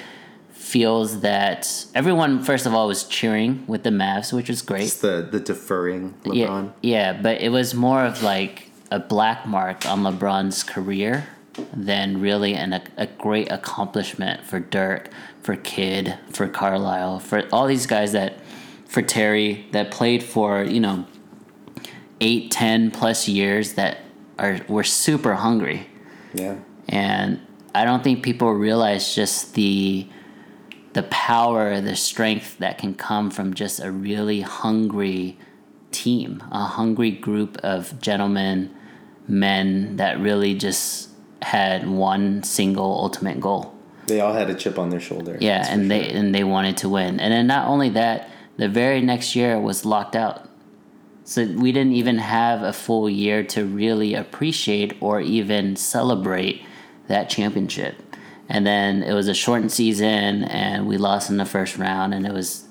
[0.51, 4.83] feels that everyone first of all was cheering with the Mavs, which was great.
[4.83, 6.73] It's the, the deferring LeBron.
[6.83, 11.29] Yeah, yeah, but it was more of like a black mark on LeBron's career
[11.73, 15.11] than really an, a, a great accomplishment for Dirk,
[15.43, 18.41] for Kidd, for Carlisle, for all these guys that,
[18.87, 21.07] for Terry, that played for, you know,
[22.21, 23.99] eight, ten plus years that
[24.39, 25.87] are were super hungry.
[26.35, 26.57] Yeah.
[26.89, 27.41] And
[27.75, 30.09] I don't think people realize just the
[30.95, 35.39] the power, the strength that can come from just a really hungry
[35.93, 38.75] team, a hungry group of gentlemen,
[39.29, 41.11] men that really just
[41.43, 43.75] had one single ultimate goal.
[44.07, 45.37] They all had a chip on their shoulder.
[45.41, 47.21] Yeah, and they and they wanted to win.
[47.21, 50.49] And then not only that, the very next year was locked out.
[51.25, 56.63] So we didn't even have a full year to really appreciate or even celebrate
[57.09, 57.97] that championship.
[58.49, 62.27] And then it was a shortened season and we lost in the first round and
[62.27, 62.69] it was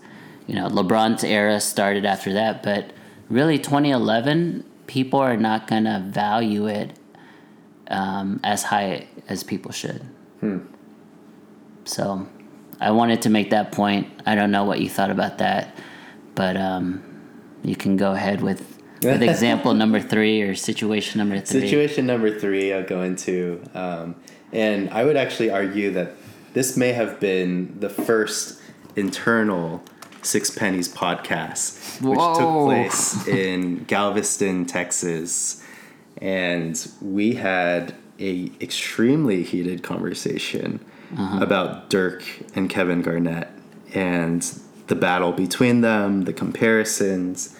[0.48, 2.92] you know, LeBron's era started after that, but
[3.30, 6.98] really 2011 people are not going to value it
[7.90, 10.06] um, as high as people should.
[11.86, 12.28] So
[12.80, 14.08] I wanted to make that point.
[14.26, 15.78] I don't know what you thought about that,
[16.36, 17.04] but um,
[17.64, 21.62] you can go ahead with, with example number three or situation number three.
[21.62, 23.64] Situation number three, I'll go into.
[23.74, 24.16] Um,
[24.52, 26.14] and I would actually argue that
[26.54, 28.62] this may have been the first
[28.96, 29.84] internal
[30.28, 32.34] Six Pennies podcast, which Whoa.
[32.36, 35.64] took place in Galveston, Texas.
[36.22, 40.84] And we had a extremely heated conversation
[41.16, 41.40] uh-huh.
[41.42, 42.24] about Dirk
[42.56, 43.48] and Kevin Garnett
[43.94, 44.42] and
[44.88, 47.58] the battle between them, the comparisons,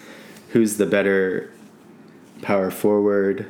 [0.50, 1.50] who's the better
[2.42, 3.46] power forward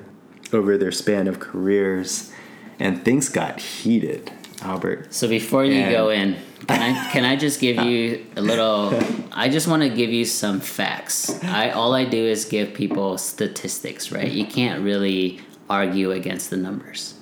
[0.52, 2.32] over their span of careers,
[2.78, 4.30] and things got heated.
[4.62, 6.36] Albert, So before you And- go in,
[6.68, 8.92] can I can I just give you a little?
[9.32, 11.42] I just want to give you some facts.
[11.44, 14.30] I all I do is give people statistics, right?
[14.30, 15.40] You can't really
[15.70, 17.14] argue against the numbers.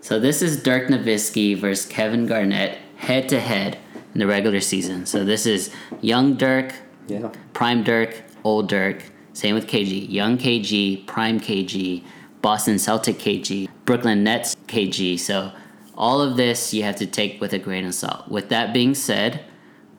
[0.00, 3.78] So this is Dirk Nowitzki versus Kevin Garnett head to head
[4.14, 5.04] in the regular season.
[5.04, 6.72] So this is young Dirk,
[7.08, 9.02] yeah, Prime Dirk, Old Dirk.
[9.32, 10.08] Same with KG.
[10.08, 12.02] Young KG, Prime KG,
[12.40, 15.18] Boston Celtic KG, Brooklyn Nets KG.
[15.18, 15.52] So
[15.96, 18.28] all of this you have to take with a grain of salt.
[18.28, 19.44] With that being said,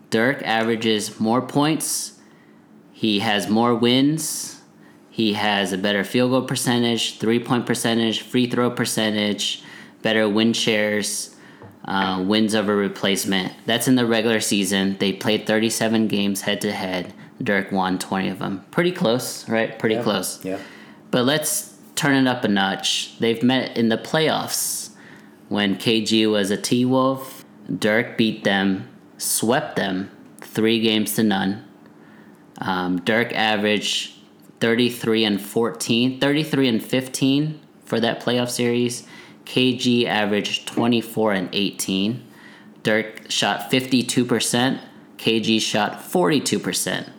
[0.10, 2.20] Dirk averages more points.
[2.94, 4.62] He has more wins.
[5.10, 9.64] He has a better field goal percentage, three point percentage, free throw percentage,
[10.02, 11.36] better win shares,
[11.86, 13.54] uh, wins over replacement.
[13.66, 14.98] That's in the regular season.
[15.00, 17.14] They played 37 games head to head.
[17.42, 18.66] Dirk won 20 of them.
[18.72, 19.78] Pretty close, right?
[19.78, 20.44] Pretty close.
[20.44, 20.60] yeah.
[21.12, 23.18] But let's turn it up a notch.
[23.20, 24.87] They've met in the playoffs
[25.50, 27.44] when KG was a T Wolf.
[27.68, 30.10] Dirk beat them, swept them
[30.40, 31.68] three games to none.
[32.60, 34.14] Um, Dirk averaged
[34.60, 39.06] 33 and 14, 33 and 15 for that playoff series.
[39.46, 42.24] KG averaged 24 and 18.
[42.84, 44.82] Dirk shot 52%.
[45.18, 47.10] KG shot 42%.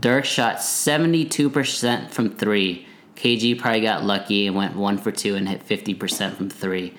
[0.00, 2.86] Dirk shot 72% from three.
[3.16, 6.94] KG probably got lucky and went one for two and hit 50% from three.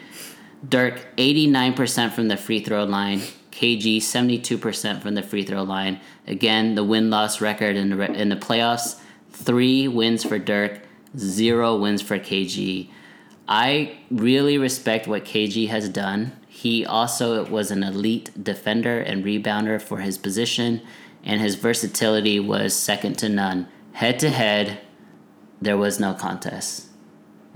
[0.68, 3.22] Dirk 89% from the free throw line.
[3.52, 6.00] KG 72% from the free throw line.
[6.28, 9.00] Again, the win loss record in the in the playoffs:
[9.32, 10.82] three wins for Dirk,
[11.18, 12.90] zero wins for KG.
[13.48, 16.34] I really respect what KG has done.
[16.48, 20.82] He also was an elite defender and rebounder for his position,
[21.24, 23.68] and his versatility was second to none.
[23.94, 24.80] Head to head,
[25.62, 26.88] there was no contest.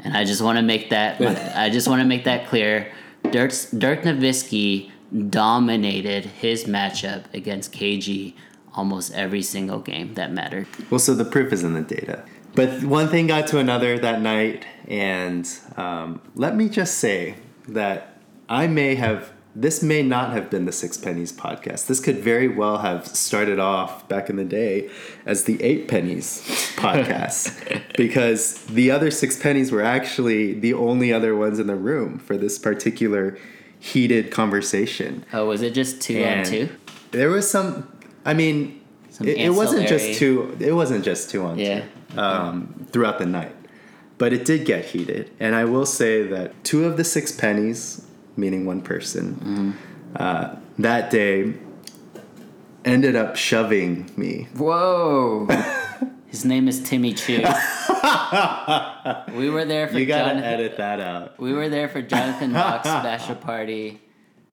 [0.03, 1.21] And I just want to make that
[1.55, 2.91] I just want to make that clear.
[3.31, 4.91] Dirk, Dirk Nowitzki
[5.29, 8.33] dominated his matchup against KG
[8.73, 10.67] almost every single game that mattered.
[10.89, 12.23] Well, so the proof is in the data.
[12.55, 15.47] But one thing got to another that night, and
[15.77, 17.35] um, let me just say
[17.67, 19.33] that I may have.
[19.55, 21.87] This may not have been the Six Pennies podcast.
[21.87, 24.89] This could very well have started off back in the day
[25.25, 26.41] as the Eight Pennies
[26.75, 32.19] podcast because the other Six Pennies were actually the only other ones in the room
[32.19, 33.37] for this particular
[33.79, 35.25] heated conversation.
[35.33, 36.69] Oh, was it just two on And two?
[37.11, 37.91] There was some.
[38.25, 38.79] I mean,
[39.09, 40.55] Some it, it wasn't just two.
[40.59, 41.85] It wasn't just two on Yeah.
[42.13, 43.55] two um, throughout the night,
[44.19, 45.31] but it did get heated.
[45.39, 49.71] And I will say that two of the six pennies, meaning one person, Mm-hmm.
[50.15, 51.53] uh, that day
[52.85, 54.47] ended up shoving me.
[54.55, 55.47] Whoa.
[56.27, 57.37] His name is Timmy Chu.
[59.35, 60.43] we were there for You gotta Jonathan.
[60.43, 61.39] edit that out.
[61.39, 64.01] We were there for Jonathan Bach's bachelor party.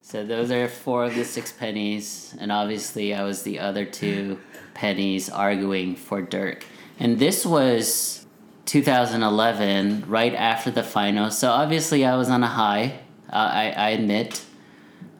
[0.00, 4.38] So those are four of the six pennies, and obviously I was the other two
[4.74, 6.64] pennies arguing for Dirk.
[6.98, 8.24] And this was
[8.66, 11.38] 2011, right after the finals.
[11.38, 13.00] So obviously I was on a high.
[13.36, 14.42] I, I admit.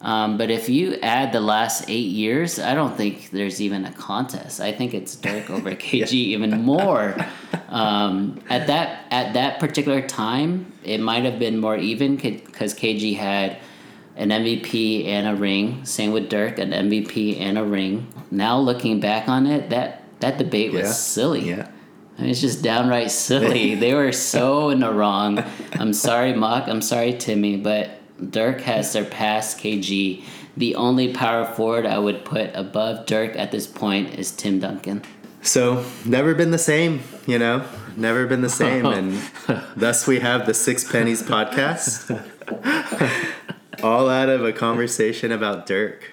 [0.03, 3.93] Um, but if you add the last eight years, I don't think there's even a
[3.93, 4.61] contest.
[4.61, 7.17] I think it's Dirk over KG even more.
[7.69, 13.17] Um, at that at that particular time, it might have been more even because KG
[13.17, 13.59] had
[14.17, 15.85] an MVP and a ring.
[15.85, 18.07] Same with Dirk, an MVP and a ring.
[18.31, 20.93] Now looking back on it, that that debate was Yeah.
[20.93, 21.49] silly.
[21.49, 21.69] Yeah.
[22.19, 23.75] I mean, it's just downright silly.
[23.85, 25.43] they were so in the wrong.
[25.73, 26.69] I'm sorry, Mock.
[26.69, 27.91] I'm sorry, Timmy, but
[28.31, 30.23] Dirk has surpassed KG.
[30.57, 35.03] The only power forward I would put above Dirk at this point is Tim Duncan.
[35.43, 37.65] So never been the same, you know,
[37.97, 39.21] never been the same, and
[39.77, 42.11] thus we have the Six Pennies podcast,
[43.83, 46.13] all out of a conversation about Dirk.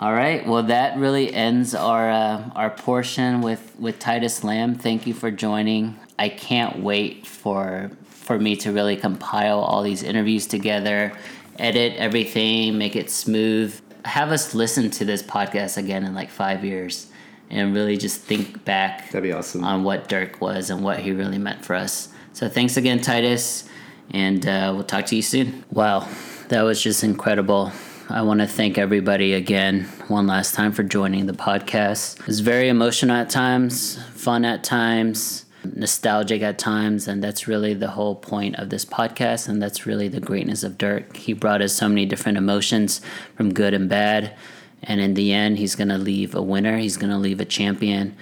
[0.00, 0.44] All right.
[0.46, 4.74] Well, that really ends our uh, our portion with with Titus Lamb.
[4.74, 5.96] Thank you for joining.
[6.18, 7.90] I can't wait for
[8.32, 11.12] for me to really compile all these interviews together,
[11.58, 13.78] edit everything, make it smooth.
[14.06, 17.08] Have us listen to this podcast again in like five years,
[17.50, 19.64] and really just think back That'd be awesome.
[19.64, 22.08] on what Dirk was and what he really meant for us.
[22.32, 23.68] So thanks again, Titus,
[24.12, 25.62] and uh, we'll talk to you soon.
[25.70, 26.08] Wow,
[26.48, 27.70] that was just incredible.
[28.08, 32.18] I want to thank everybody again one last time for joining the podcast.
[32.20, 37.74] It was very emotional at times, fun at times, nostalgic at times, and that's really
[37.74, 41.16] the whole point of this podcast, and that's really the greatness of Dirk.
[41.16, 43.00] He brought us so many different emotions
[43.36, 44.36] from good and bad,
[44.82, 47.44] and in the end, he's going to leave a winner, he's going to leave a
[47.44, 48.16] champion.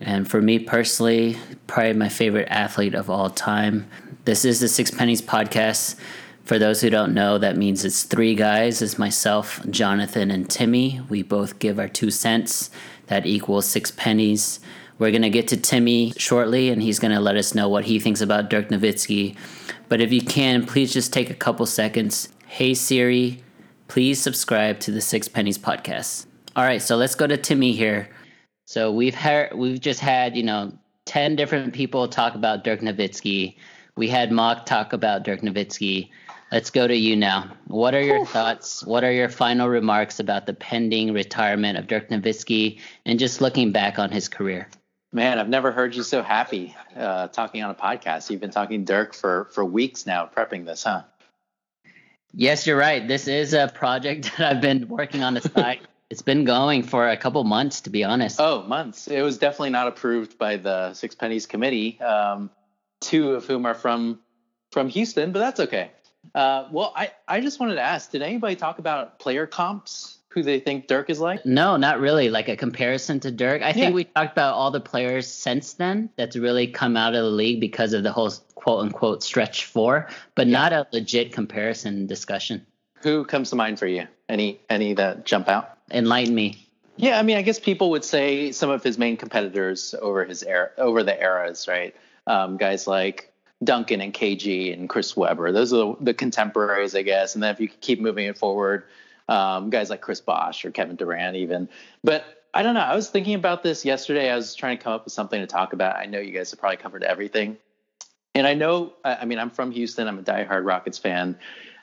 [0.00, 3.88] And for me personally, probably my favorite athlete of all time.
[4.24, 5.96] This is the Six Pennies podcast.
[6.44, 8.82] For those who don't know, that means it's three guys.
[8.82, 11.00] It's myself, Jonathan, and Timmy.
[11.08, 12.70] We both give our two cents.
[13.06, 14.60] That equals six pennies.
[14.98, 17.84] We're going to get to Timmy shortly, and he's going to let us know what
[17.84, 19.36] he thinks about Dirk Nowitzki.
[19.88, 22.28] But if you can, please just take a couple seconds.
[22.46, 23.42] Hey Siri,
[23.88, 26.26] please subscribe to the Six Pennies podcast.
[26.54, 28.08] All right, so let's go to Timmy here.
[28.66, 30.72] So we've had we've just had you know
[31.04, 33.56] ten different people talk about Dirk Nowitzki.
[33.96, 36.10] We had Mock talk about Dirk Nowitzki.
[36.52, 37.52] Let's go to you now.
[37.66, 38.86] What are your thoughts?
[38.86, 43.72] What are your final remarks about the pending retirement of Dirk Nowitzki and just looking
[43.72, 44.68] back on his career?
[45.14, 48.30] Man, I've never heard you so happy uh, talking on a podcast.
[48.30, 51.02] You've been talking Dirk for for weeks now, prepping this, huh?
[52.32, 53.06] Yes, you're right.
[53.06, 55.86] This is a project that I've been working on the side.
[56.10, 58.40] it's been going for a couple months, to be honest.
[58.40, 59.06] Oh, months.
[59.06, 62.50] It was definitely not approved by the Six Pennies Committee, um,
[63.00, 64.18] two of whom are from
[64.72, 65.92] from Houston, but that's okay.
[66.34, 70.42] Uh, well, I, I just wanted to ask, did anybody talk about player comps, who
[70.42, 71.46] they think Dirk is like?
[71.46, 72.28] No, not really.
[72.28, 73.62] Like a comparison to Dirk.
[73.62, 77.22] I think we talked about all the players since then that's really come out of
[77.22, 82.06] the league because of the whole quote unquote stretch four, but not a legit comparison
[82.06, 82.66] discussion.
[83.02, 84.08] Who comes to mind for you?
[84.28, 85.78] Any any that jump out?
[85.90, 86.66] Enlighten me.
[86.96, 90.42] Yeah, I mean, I guess people would say some of his main competitors over his
[90.42, 91.94] era, over the eras, right?
[92.26, 93.32] Um, guys like
[93.62, 95.52] Duncan and KG and Chris Webber.
[95.52, 97.34] Those are the, the contemporaries, I guess.
[97.34, 98.84] And then if you keep moving it forward,
[99.28, 101.68] um, guys like Chris Bosh or Kevin Durant, even.
[102.02, 102.80] But I don't know.
[102.80, 104.30] I was thinking about this yesterday.
[104.30, 105.96] I was trying to come up with something to talk about.
[105.96, 107.56] I know you guys have probably covered everything,
[108.34, 108.92] and I know.
[109.04, 110.06] I mean, I'm from Houston.
[110.08, 111.38] I'm a diehard Rockets fan.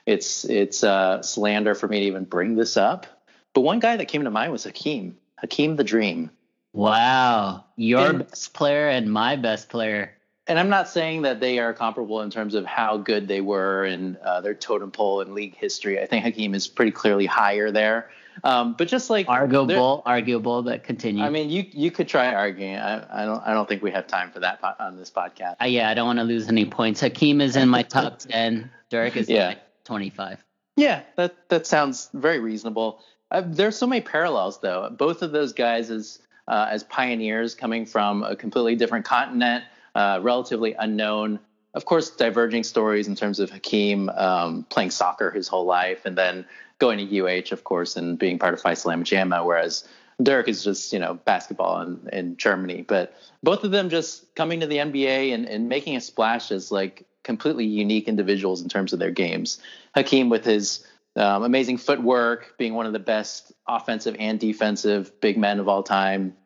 [0.06, 3.06] It's it's uh, slander for me to even bring this up.
[3.54, 5.18] But one guy that came to mind was Hakeem.
[5.38, 6.30] Hakeem the Dream.
[6.72, 7.64] Wow.
[7.76, 10.14] Your And- best player and my best player.
[10.48, 13.84] And I'm not saying that they are comparable in terms of how good they were
[13.84, 16.00] and uh, their totem pole in league history.
[16.00, 18.10] I think Hakeem is pretty clearly higher there.
[18.42, 21.22] Um, but just like Arguable, arguable, but continue.
[21.22, 22.76] I mean, you you could try arguing.
[22.76, 25.56] I, I don't I don't think we have time for that po- on this podcast.
[25.60, 27.00] Uh, yeah, I don't want to lose any points.
[27.02, 28.70] Hakeem is in my top 10.
[28.88, 29.50] Dirk is Yeah.
[29.50, 30.42] in my 25.
[30.76, 33.00] Yeah, that that sounds very reasonable.
[33.30, 34.88] Uh, there's so many parallels though.
[34.90, 39.62] Both of those guys as uh, as pioneers coming from a completely different continent,
[39.94, 41.40] uh, relatively unknown.
[41.74, 46.16] Of course, diverging stories in terms of Hakeem um, playing soccer his whole life and
[46.16, 46.44] then
[46.78, 49.04] going to UH, of course, and being part of Phi Slam
[49.44, 49.88] whereas
[50.22, 52.82] Dirk is just, you know, basketball in, in Germany.
[52.82, 56.70] But both of them just coming to the NBA and, and making a splash as
[56.70, 59.58] like completely unique individuals in terms of their games.
[59.94, 65.38] Hakeem with his um, amazing footwork, being one of the best offensive and defensive big
[65.38, 66.36] men of all time.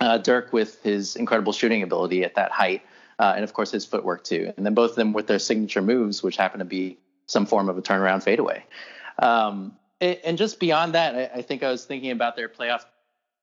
[0.00, 2.82] Uh, Dirk with his incredible shooting ability at that height,
[3.18, 4.52] uh, and of course his footwork too.
[4.56, 7.68] And then both of them with their signature moves, which happen to be some form
[7.68, 8.64] of a turnaround fadeaway.
[9.18, 12.84] Um, and, and just beyond that, I, I think I was thinking about their playoff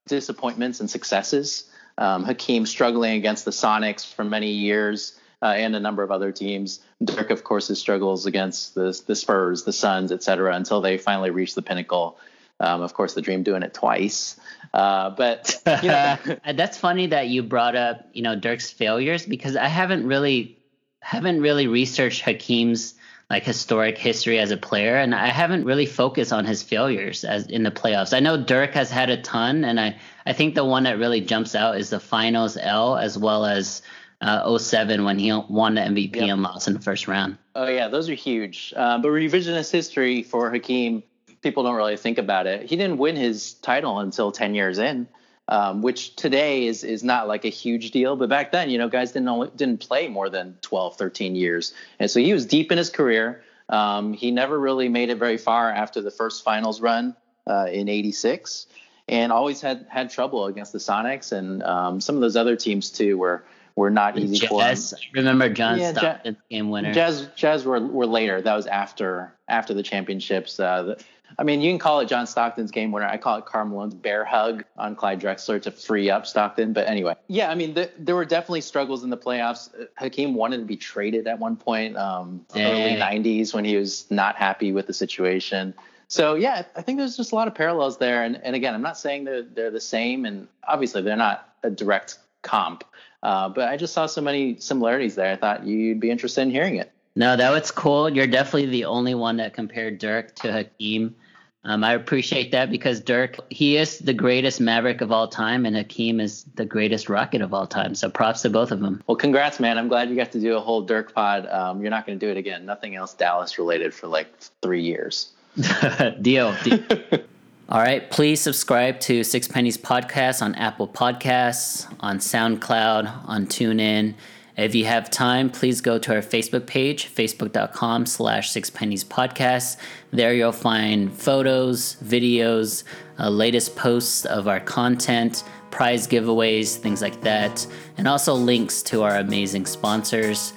[0.07, 1.69] disappointments and successes.
[1.97, 6.31] Um, Hakeem struggling against the Sonics for many years, uh, and a number of other
[6.31, 6.79] teams.
[7.03, 10.97] Dirk, of course, his struggles against the the Spurs, the Suns, et cetera, until they
[10.97, 12.17] finally reached the pinnacle.
[12.61, 14.39] Um, of course, the Dream doing it twice.
[14.73, 16.17] Uh, but you know.
[16.53, 20.57] that's funny that you brought up, you know, Dirk's failures because I haven't really
[21.01, 22.93] haven't really researched Hakeem's
[23.29, 27.47] like historic history as a player, and I haven't really focused on his failures as
[27.47, 28.13] in the playoffs.
[28.13, 31.21] I know Dirk has had a ton, and I I think the one that really
[31.21, 33.81] jumps out is the finals L as well as
[34.21, 36.29] uh, 07 when he won the MVP yep.
[36.29, 37.37] and lost in the first round.
[37.55, 38.73] Oh yeah, those are huge.
[38.75, 41.01] Uh, but revisionist history for Hakeem,
[41.41, 42.69] people don't really think about it.
[42.69, 45.07] He didn't win his title until 10 years in
[45.51, 48.15] um, which today is is not like a huge deal.
[48.15, 51.73] But back then, you know, guys didn't only, didn't play more than 12, 13 years,
[51.99, 53.43] and so he was deep in his career.
[53.69, 57.89] Um, he never really made it very far after the first finals run uh, in
[57.89, 58.67] '86,
[59.09, 62.89] and always had had trouble against the Sonics and um, some of those other teams
[62.89, 63.43] too, were
[63.75, 64.67] were not easy Jazz, for him.
[64.69, 66.93] Jazz, remember John yeah, Stockton's game winner?
[66.93, 68.41] Jazz Jazz were were later.
[68.41, 70.59] That was after after the championships.
[70.59, 71.03] Uh, the,
[71.37, 73.07] I mean, you can call it John Stockton's game winner.
[73.07, 76.73] I call it Karl Malone's bear hug on Clyde Drexler to free up Stockton.
[76.73, 79.69] But anyway, yeah, I mean, the, there were definitely struggles in the playoffs.
[79.97, 84.35] Hakeem wanted to be traded at one point, um, early 90s when he was not
[84.35, 85.73] happy with the situation.
[86.07, 88.23] So yeah, I think there's just a lot of parallels there.
[88.23, 91.69] And, and again, I'm not saying they're, they're the same, and obviously they're not a
[91.69, 92.83] direct comp.
[93.23, 95.31] Uh, but I just saw so many similarities there.
[95.31, 96.91] I thought you'd be interested in hearing it.
[97.15, 98.09] No, that was cool.
[98.09, 101.15] You're definitely the only one that compared Dirk to Hakeem.
[101.63, 105.75] Um, I appreciate that because Dirk, he is the greatest Maverick of all time, and
[105.75, 107.93] Hakeem is the greatest Rocket of all time.
[107.93, 109.03] So props to both of them.
[109.05, 109.77] Well, congrats, man.
[109.77, 111.45] I'm glad you got to do a whole Dirk pod.
[111.47, 112.65] Um, you're not going to do it again.
[112.65, 114.27] Nothing else Dallas related for like
[114.63, 115.33] three years.
[116.21, 116.55] deal.
[116.63, 116.79] deal.
[117.69, 118.09] all right.
[118.09, 124.15] Please subscribe to Six Pennies Podcast on Apple Podcasts, on SoundCloud, on TuneIn
[124.61, 129.77] if you have time, please go to our Facebook page, facebook.com slash sixpennies podcast.
[130.11, 132.83] There you'll find photos, videos,
[133.19, 137.65] uh, latest posts of our content, prize giveaways, things like that,
[137.97, 140.53] and also links to our amazing sponsors.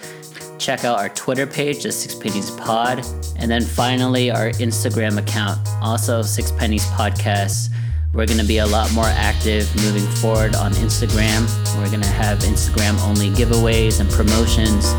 [0.58, 3.04] Check out our Twitter page, the Six Pennies Pod,
[3.36, 7.70] and then finally our Instagram account, also Six Pennies Podcast.
[8.14, 11.50] We're going to be a lot more active moving forward on Instagram.
[11.76, 14.94] We're going to have Instagram only giveaways and promotions